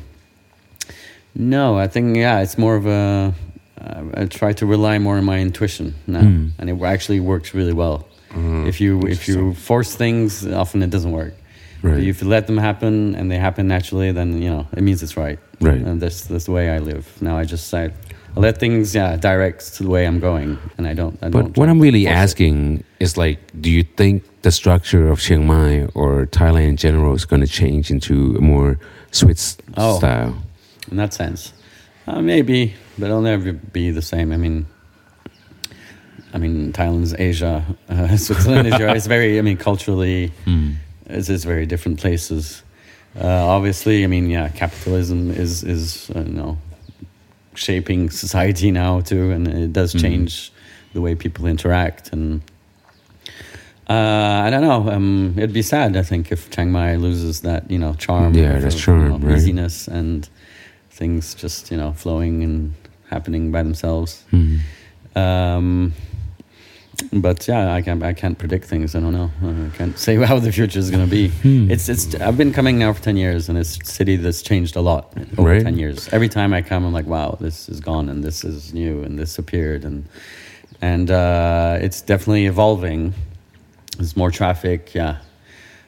no 1.35 1.77
i 1.85 1.87
think 1.87 2.15
yeah 2.17 2.39
it's 2.43 2.57
more 2.57 2.75
of 2.75 2.85
a 2.85 3.33
uh, 3.81 4.03
i 4.21 4.25
try 4.25 4.53
to 4.53 4.65
rely 4.65 4.99
more 4.99 5.17
on 5.17 5.25
my 5.25 5.39
intuition 5.39 5.93
now 6.07 6.21
Mm. 6.21 6.51
and 6.59 6.69
it 6.69 6.77
actually 6.83 7.19
works 7.19 7.53
really 7.53 7.73
well 7.73 8.05
Mm. 8.35 8.67
if 8.67 8.79
you 8.79 9.01
if 9.15 9.27
you 9.27 9.53
force 9.55 9.95
things 9.95 10.45
often 10.45 10.83
it 10.83 10.91
doesn't 10.91 11.11
work 11.11 11.33
Right. 11.81 12.03
If 12.03 12.22
you 12.22 12.27
let 12.27 12.45
them 12.47 12.57
happen 12.57 13.15
and 13.15 13.31
they 13.31 13.38
happen 13.38 13.68
naturally, 13.68 14.11
then 14.11 14.41
you 14.41 14.49
know 14.49 14.68
it 14.76 14.81
means 14.84 15.01
it's 15.03 15.15
right. 15.18 15.39
Right. 15.61 15.81
And 15.81 16.01
that's 16.01 16.22
that's 16.27 16.45
the 16.45 16.51
way 16.51 16.69
I 16.69 16.80
live. 16.80 17.06
Now 17.22 17.38
I 17.38 17.45
just 17.45 17.73
I, 17.73 17.85
I 18.35 18.39
let 18.39 18.57
things 18.60 18.93
yeah 18.93 19.15
direct 19.18 19.76
to 19.77 19.84
the 19.84 19.89
way 19.89 20.06
I'm 20.06 20.19
going, 20.19 20.57
and 20.77 20.85
I 20.88 20.93
don't. 20.93 21.18
I 21.23 21.30
But 21.30 21.41
don't 21.41 21.57
what 21.57 21.69
I'm 21.69 21.80
really 21.80 22.06
asking 22.07 22.84
is 22.99 23.15
like, 23.18 23.39
do 23.61 23.69
you 23.69 23.84
think 23.84 24.23
the 24.41 24.51
structure 24.51 25.07
of 25.11 25.19
Chiang 25.19 25.45
Mai 25.47 25.88
or 25.95 26.26
Thailand 26.27 26.68
in 26.69 26.77
general 26.77 27.14
is 27.15 27.26
going 27.26 27.41
to 27.41 27.47
change 27.47 27.91
into 27.91 28.35
a 28.38 28.41
more 28.41 28.77
Swiss 29.11 29.57
Oh. 29.77 29.97
style? 29.97 30.34
in 30.91 30.97
that 30.97 31.14
sense. 31.14 31.53
Uh, 32.07 32.22
maybe, 32.22 32.73
but 32.97 33.06
it'll 33.06 33.22
never 33.22 33.53
be 33.53 33.91
the 33.91 34.01
same. 34.01 34.31
I 34.34 34.38
mean, 34.38 34.65
I 36.34 36.38
mean, 36.38 36.72
Thailand's 36.73 37.14
Asia, 37.18 37.64
uh, 37.89 38.18
Switzerland 38.26 38.68
is 38.68 38.80
Europe. 38.80 38.95
It's 38.97 39.07
very, 39.07 39.38
I 39.39 39.41
mean, 39.41 39.57
culturally, 39.57 40.31
it's, 41.10 41.30
it's 41.30 41.44
very 41.44 41.65
different 41.65 41.99
places. 41.99 42.64
Uh, 43.19 43.27
obviously, 43.27 44.03
I 44.03 44.07
mean, 44.07 44.30
yeah, 44.30 44.49
capitalism 44.49 45.31
is 45.31 45.64
is 45.64 46.10
uh, 46.15 46.19
you 46.19 46.34
know 46.34 46.57
shaping 47.56 48.10
society 48.10 48.72
now 48.72 49.02
too, 49.02 49.31
and 49.31 49.48
it 49.48 49.73
does 49.73 49.94
change 49.94 50.52
the 50.94 51.02
way 51.02 51.15
people 51.15 51.45
interact 51.45 52.14
and. 52.14 52.41
Uh, 53.90 54.44
I 54.45 54.52
don't 54.52 54.61
know. 54.61 54.88
Um, 54.91 55.34
it'd 55.36 55.52
be 55.52 55.64
sad, 55.64 55.98
I 55.98 56.03
think, 56.03 56.31
if 56.31 56.52
Chiang 56.52 56.72
Mai 56.72 56.95
loses 56.95 57.41
that, 57.41 57.72
you 57.72 57.80
know, 57.80 57.95
charm. 57.95 58.36
Yeah, 58.36 58.60
that's 58.60 58.80
charm, 58.80 59.02
you 59.02 59.10
know, 59.10 59.18
right? 59.18 59.36
Easiness 59.36 59.88
and 59.88 60.30
things 60.91 61.34
just, 61.34 61.72
you 61.72 61.77
know, 61.77 61.94
flowing 61.94 62.44
and 62.44 62.76
happening 63.10 63.52
by 63.52 63.64
themselves. 63.64 64.23
Hmm. 64.30 64.57
Um, 65.15 65.94
but 67.13 67.47
yeah, 67.47 67.73
I 67.73 67.81
can't. 67.81 68.03
I 68.03 68.13
can't 68.13 68.38
predict 68.38 68.65
things. 68.65 68.95
I 68.95 68.99
don't 68.99 69.13
know. 69.13 69.31
I 69.43 69.76
can't 69.77 69.97
say 69.97 70.15
how 70.26 70.39
the 70.39 70.51
future 70.51 70.80
is 70.80 70.89
going 70.91 71.03
to 71.05 71.09
be. 71.09 71.30
Hmm. 71.30 71.71
It's. 71.71 71.89
It's. 71.89 72.15
I've 72.15 72.38
been 72.38 72.53
coming 72.53 72.77
now 72.80 72.93
for 72.93 73.01
ten 73.01 73.17
years, 73.17 73.49
and 73.49 73.57
it's 73.57 73.77
a 73.81 73.85
city 73.85 74.15
that's 74.17 74.41
changed 74.41 74.76
a 74.76 74.81
lot 74.81 75.13
over 75.38 75.49
Right. 75.49 75.63
ten 75.63 75.77
years. 75.77 76.09
Every 76.11 76.30
time 76.30 76.53
I 76.53 76.61
come, 76.61 76.85
I'm 76.85 76.93
like, 76.93 77.07
wow, 77.07 77.38
this 77.39 77.69
is 77.69 77.80
gone, 77.80 78.09
and 78.09 78.23
this 78.23 78.43
is 78.43 78.73
new, 78.73 79.03
and 79.03 79.17
this 79.17 79.39
appeared, 79.39 79.84
and 79.85 80.07
and 80.81 81.09
uh, 81.11 81.77
it's 81.81 82.01
definitely 82.01 82.45
evolving. 82.45 83.13
There's 83.97 84.15
more 84.15 84.31
traffic, 84.31 84.93
yeah, 84.93 85.17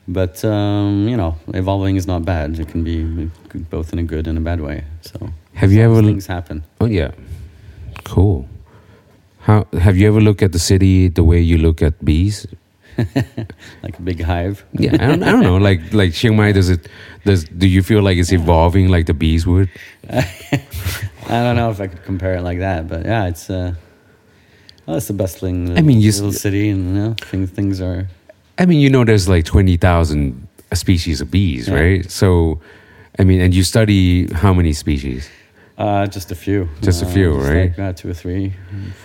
but 0.07 0.43
um, 0.43 1.07
you 1.07 1.15
know, 1.17 1.35
evolving 1.53 1.95
is 1.95 2.07
not 2.07 2.25
bad. 2.25 2.59
It 2.59 2.67
can 2.67 2.83
be 2.83 3.29
both 3.69 3.93
in 3.93 3.99
a 3.99 4.03
good 4.03 4.27
and 4.27 4.37
a 4.37 4.41
bad 4.41 4.59
way. 4.61 4.83
So 5.01 5.29
Have 5.53 5.71
you 5.71 5.81
as 5.81 5.87
long 5.87 5.91
as 5.93 5.97
ever- 5.99 6.07
things 6.07 6.27
happen? 6.27 6.63
Oh 6.81 6.87
yeah, 6.87 7.11
cool. 8.03 8.47
How 9.41 9.65
have 9.79 9.97
you 9.97 10.07
ever 10.07 10.21
looked 10.21 10.41
at 10.43 10.51
the 10.51 10.59
city 10.59 11.07
the 11.07 11.23
way 11.23 11.39
you 11.39 11.57
look 11.57 11.81
at 11.81 12.03
bees? 12.05 12.45
like 13.83 13.97
a 13.97 14.01
big 14.01 14.21
hive. 14.21 14.63
Yeah, 14.73 14.93
I 14.93 15.07
don't, 15.07 15.23
I 15.23 15.31
don't 15.31 15.43
know. 15.43 15.57
Like 15.57 15.93
like 15.93 16.13
Chiang 16.13 16.35
Mai, 16.35 16.51
does 16.51 16.69
it? 16.69 16.87
Does 17.25 17.45
do 17.45 17.67
you 17.67 17.81
feel 17.81 18.01
like 18.03 18.17
it's 18.17 18.31
evolving 18.31 18.89
like 18.89 19.05
the 19.07 19.13
bees 19.13 19.47
would? 19.47 19.69
I 20.09 21.43
don't 21.43 21.55
know 21.55 21.71
if 21.71 21.79
I 21.79 21.87
could 21.87 22.03
compare 22.03 22.35
it 22.35 22.41
like 22.41 22.59
that, 22.59 22.87
but 22.87 23.05
yeah, 23.05 23.27
it's 23.27 23.49
uh, 23.49 23.73
well, 24.85 24.97
it's 24.97 25.09
a 25.09 25.13
bustling 25.13 25.67
little, 25.67 25.79
I 25.79 25.81
mean, 25.81 26.01
you 26.01 26.11
little 26.11 26.33
city, 26.33 26.69
and 26.69 26.87
you 26.95 27.01
know, 27.01 27.15
things 27.21 27.49
things 27.51 27.81
are 27.81 28.07
I 28.59 28.65
mean, 28.65 28.79
you 28.81 28.89
know, 28.89 29.05
there's 29.05 29.27
like 29.29 29.45
twenty 29.45 29.77
thousand 29.77 30.47
species 30.73 31.21
of 31.21 31.31
bees, 31.31 31.67
Yeah. 31.67 31.75
right? 31.79 32.11
So, 32.11 32.59
I 33.17 33.23
mean, 33.23 33.41
and 33.41 33.53
you 33.53 33.63
study 33.63 34.27
how 34.33 34.53
many 34.53 34.73
species? 34.73 35.29
Uh, 35.77 36.05
just 36.07 36.31
a 36.31 36.35
few, 36.35 36.67
Just 36.81 37.01
a 37.03 37.05
Uh, 37.05 37.09
few, 37.09 37.33
just 37.37 37.49
right? 37.49 37.69
Like, 37.69 37.79
uh, 37.79 37.93
two 37.93 38.09
or 38.09 38.13
three, 38.13 38.53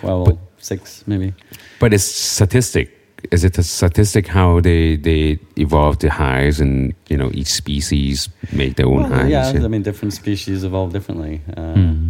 well, 0.03 0.25
But- 0.25 0.37
six 0.59 1.03
maybe. 1.07 1.33
But 1.79 1.93
it's 1.93 2.03
statistic. 2.03 2.89
Is 3.31 3.43
it 3.43 3.57
a 3.57 3.63
statistic 3.63 4.27
how 4.27 4.59
they 4.61 4.95
they 4.97 5.39
evolve 5.55 5.97
the 5.99 6.09
hives 6.09 6.59
and 6.61 6.93
you 7.09 7.17
know 7.17 7.29
each 7.33 7.47
species 7.63 8.29
make 8.51 8.75
their 8.75 8.85
own 8.87 9.03
Well, 9.03 9.13
hives? 9.13 9.29
yeah, 9.29 9.49
and- 9.49 9.65
I 9.65 9.67
mean, 9.67 9.83
different 9.83 10.13
species 10.13 10.63
evolve 10.63 10.91
differently, 10.93 11.41
uh, 11.57 11.73
Hmm. 11.73 12.07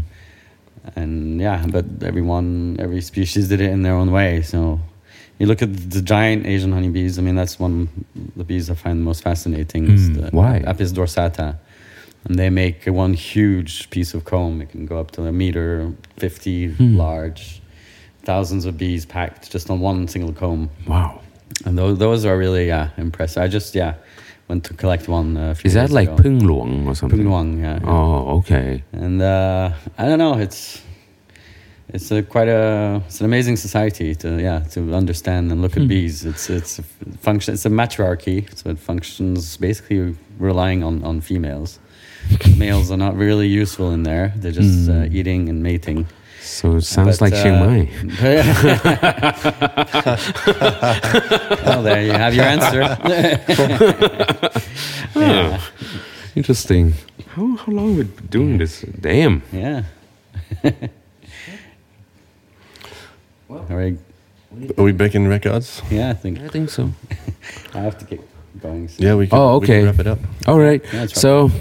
and 0.96 1.40
yeah, 1.40 1.66
but 1.72 1.86
everyone, 2.04 2.76
every 2.80 3.02
species 3.02 3.48
did 3.50 3.62
it 3.62 3.72
in 3.72 3.82
their 3.84 3.94
own 3.94 4.12
way. 4.12 4.42
So 4.42 4.80
you 5.40 5.46
look 5.48 5.62
at 5.62 5.72
the 5.92 6.02
giant 6.02 6.46
Asian 6.46 6.72
honeybees. 6.72 7.18
I 7.20 7.22
mean, 7.22 7.36
that's 7.36 7.58
one 7.60 7.74
of 7.82 7.90
the 8.36 8.44
bees 8.44 8.70
I 8.70 8.76
find 8.76 9.04
most 9.04 9.22
fascinating. 9.24 9.88
Mm, 9.88 10.14
the 10.16 10.30
why? 10.36 10.64
Apis 10.66 10.92
dorsata, 10.94 11.56
and 12.28 12.38
they 12.38 12.49
make 12.49 12.86
one 12.86 13.14
huge 13.14 13.90
piece 13.90 14.14
of 14.14 14.24
comb. 14.26 14.62
It 14.62 14.70
can 14.70 14.86
go 14.86 14.99
up 14.99 15.12
to 15.12 15.24
a 15.26 15.32
meter 15.32 15.91
fifty 16.18 16.68
Hmm. 16.74 16.98
large, 16.98 17.62
thousands 18.24 18.66
of 18.66 18.78
bees 18.78 19.06
packed 19.06 19.52
just 19.52 19.70
on 19.70 19.80
one 19.80 20.08
single 20.08 20.34
comb. 20.34 20.70
wow. 20.88 21.22
And 21.66 21.78
those, 21.78 21.98
those 21.98 22.26
are 22.26 22.38
really 22.38 22.68
yeah 22.68 22.90
impressive. 22.98 23.41
I 23.44 23.48
just 23.48 23.74
yeah 23.76 23.94
went 24.49 24.64
to 24.66 24.74
collect 24.74 25.08
one. 25.08 25.38
A 25.38 25.56
few 25.56 25.68
Is 25.68 25.74
that 25.74 25.90
like 25.90 26.10
ago. 26.10 26.22
Pung 26.24 26.40
Luang 26.40 26.88
or 26.88 26.95
something? 26.95 27.20
Pung 27.20 27.28
Luang, 27.30 27.60
yeah. 27.60 27.80
yeah. 27.82 27.90
Oh, 27.90 28.38
okay. 28.40 28.84
And 28.91 29.22
uh, 29.22 29.72
I 29.98 30.06
don't 30.06 30.20
know. 30.20 30.38
It's 30.38 30.82
it's 31.94 32.12
a 32.12 32.22
quite 32.22 32.49
a 32.49 33.02
it's 33.08 33.20
an 33.22 33.26
amazing 33.26 33.56
society 33.58 34.14
to 34.16 34.28
yeah 34.41 34.60
to 34.72 34.94
understand 34.94 35.52
and 35.52 35.62
look 35.62 35.76
Hmm. 35.76 35.84
at 35.84 35.88
bees. 35.88 36.26
It's 36.26 36.49
it's 36.49 36.80
a 36.80 36.84
function. 37.22 37.54
It's 37.54 37.66
a 37.66 37.70
matriarchy, 37.70 38.45
so 38.56 38.70
it 38.70 38.78
functions 38.80 39.58
basically 39.58 40.16
relying 40.40 40.84
on 40.84 41.04
on 41.04 41.22
females. 41.22 41.80
Males 42.58 42.91
are 42.91 42.98
not 42.98 43.16
really 43.16 43.48
useful 43.48 43.91
in 43.91 44.04
there. 44.04 44.34
They're 44.36 44.52
just 44.52 44.90
Hmm. 44.90 45.02
uh, 45.04 45.08
eating 45.12 45.48
and 45.49 45.62
mating. 45.64 46.06
So 46.41 46.76
it 46.78 46.82
sounds 46.84 47.18
But, 47.20 47.32
like 47.32 47.34
Chiang 47.34 47.62
uh, 47.62 47.66
Mai. 47.66 47.90
well, 51.66 51.84
there 51.84 52.04
you 52.04 52.12
have 52.14 52.34
your 52.34 52.45
answer. 52.45 52.82
yeah, 55.16 55.62
Interesting. 56.36 56.94
How 57.36 57.56
how 57.58 57.72
long 57.72 57.90
have 57.90 57.98
we 57.98 58.04
been 58.06 58.26
doing 58.28 58.58
this? 58.58 58.82
Damn. 58.82 59.41
yeah. 59.52 59.84
All 63.49 63.66
right. 63.70 63.98
Are 64.78 64.84
we 64.84 64.91
breaking 64.91 65.28
records? 65.28 65.82
Yeah, 65.90 66.10
I 66.12 66.14
think 66.14 66.40
I 66.40 66.48
think 66.48 66.70
so. 66.70 66.91
I 67.74 67.80
have 67.80 67.98
to 67.99 68.06
get 68.06 68.22
going. 68.62 68.88
soon. 68.88 69.06
Yeah, 69.06 69.16
we 69.16 69.28
can, 69.28 69.38
Oh, 69.38 69.60
we 69.60 69.68
can 69.68 69.76
okay. 69.76 69.86
wrap 69.86 69.99
it 69.99 70.08
up. 70.08 70.20
All 70.48 70.60
right. 70.60 70.82
Yeah, 70.86 71.06
that's 71.06 71.24
right. 71.24 71.52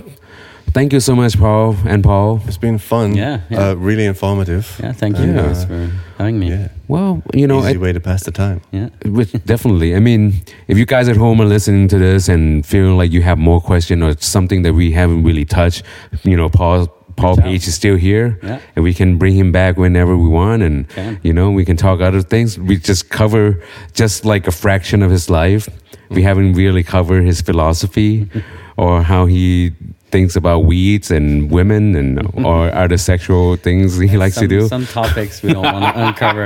So, 0.77 0.81
thank 0.81 0.93
you 0.93 1.01
so 1.01 1.17
much, 1.17 1.39
Paul 1.39 1.75
and 1.87 2.05
Paul. 2.05 2.43
It's 2.47 2.59
been 2.59 2.77
fun. 2.79 3.15
Yeah, 3.17 3.41
yeah. 3.49 3.71
Uh, 3.71 3.75
really 3.77 4.05
informative. 4.05 4.79
Yeah, 4.83 4.93
thank 4.93 5.17
you 5.17 5.25
And, 5.25 5.35
guys 5.35 5.65
uh, 5.65 5.69
for 5.69 5.91
having 6.19 6.39
me. 6.39 6.51
Yeah. 6.51 6.69
Well, 6.87 7.23
you 7.33 7.47
know, 7.47 7.61
Easy 7.61 7.77
I, 7.79 7.81
way 7.81 7.93
to 7.95 8.01
pass 8.01 8.25
the 8.25 8.31
time. 8.31 8.61
Yeah. 8.73 8.91
Which 9.07 9.33
definitely. 9.47 9.97
I 9.97 10.01
mean, 10.01 10.35
if 10.69 10.77
you 10.77 10.85
guys 10.85 11.09
at 11.09 11.17
home 11.17 11.41
are 11.41 11.47
listening 11.47 11.89
to 11.89 11.99
this 11.99 12.29
and 12.29 12.67
feeling 12.67 12.99
like 12.99 13.11
you 13.11 13.23
have 13.23 13.39
more 13.39 13.59
question 13.61 14.03
or 14.03 14.15
something 14.21 14.65
that 14.65 14.75
we 14.75 14.93
haven't 14.93 15.25
really 15.25 15.47
touched, 15.47 15.83
you 16.25 16.37
know, 16.37 16.51
Paul 16.51 16.89
Paul 17.17 17.37
Reach. 17.37 17.45
Page 17.45 17.69
is 17.69 17.75
still 17.75 17.97
here, 17.97 18.39
Yeah. 18.43 18.59
and 18.77 18.85
we 18.85 18.93
can 18.93 19.17
bring 19.17 19.35
him 19.35 19.51
back 19.53 19.79
whenever 19.79 20.15
we 20.15 20.29
want, 20.29 20.63
and 20.63 20.87
Can. 20.91 21.19
you 21.23 21.33
know, 21.33 21.51
we 21.51 21.65
can 21.65 21.79
talk 21.79 22.03
other 22.03 22.21
things. 22.21 22.59
We 22.59 22.77
just 22.77 23.09
cover 23.09 23.63
just 23.95 24.27
like 24.27 24.47
a 24.47 24.53
fraction 24.53 25.03
of 25.03 25.11
his 25.11 25.31
life. 25.31 25.67
We 26.11 26.23
haven't 26.23 26.53
really 26.53 26.83
covered 26.83 27.25
his 27.25 27.41
philosophy 27.41 28.29
or 28.77 29.03
how 29.03 29.25
he 29.25 29.73
thinks 30.11 30.37
about 30.37 30.61
weeds 30.61 31.11
and 31.11 31.51
women 31.51 31.95
and 31.97 32.21
or 32.47 32.73
other 32.75 32.97
sexual 32.97 33.57
things 33.57 33.99
he 33.99 34.17
likes 34.17 34.37
some, 34.37 34.43
to 34.45 34.49
do. 34.49 34.69
Some 34.69 34.87
topics 34.87 35.43
we 35.43 35.53
don't 35.53 35.63
want 35.65 35.85
to 35.85 36.07
uncover. 36.07 36.45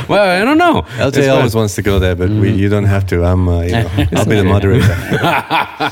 well, 0.08 0.40
I 0.40 0.44
don't 0.44 0.58
know. 0.58 0.82
LJ 0.98 1.16
It's 1.16 1.28
always 1.28 1.52
fun. 1.52 1.60
wants 1.60 1.74
to 1.76 1.82
go 1.82 1.98
there, 1.98 2.14
but 2.14 2.28
we, 2.30 2.52
you 2.52 2.68
don't 2.68 2.84
have 2.84 3.06
to. 3.06 3.24
I'm, 3.24 3.48
uh, 3.48 3.62
you 3.62 3.72
know, 3.72 3.90
I'll 4.16 4.26
be 4.26 4.36
the 4.36 4.44
moderator. 4.44 4.86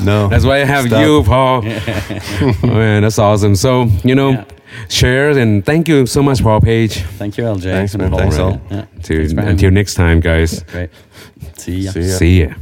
no, 0.04 0.28
That's 0.28 0.44
why 0.44 0.60
I 0.60 0.64
have 0.64 0.86
Stop. 0.86 1.00
you, 1.02 1.22
Paul. 1.24 1.62
Oh, 1.64 2.66
man, 2.66 3.02
that's 3.02 3.18
awesome. 3.18 3.56
So, 3.56 3.84
you 4.04 4.14
know, 4.14 4.30
Yeah. 4.30 4.44
share 4.88 5.30
and 5.30 5.64
thank 5.64 5.88
you 5.88 6.06
so 6.06 6.22
much, 6.22 6.42
Paul 6.42 6.60
Page. 6.60 7.02
Thank 7.18 7.36
you, 7.38 7.44
LJ. 7.44 7.62
Thanks, 7.62 7.96
man. 7.96 8.10
Thanks, 8.12 8.38
all. 8.38 8.60
Yeah. 8.70 8.84
To, 9.04 9.26
Thanks 9.28 9.32
until 9.32 9.70
next 9.70 9.94
time, 9.94 10.20
guys. 10.20 10.62
Great. 10.64 10.90
See 11.56 11.76
ya. 11.80 11.90
See 11.92 12.00
ya. 12.02 12.16
See 12.18 12.42
ya. 12.42 12.54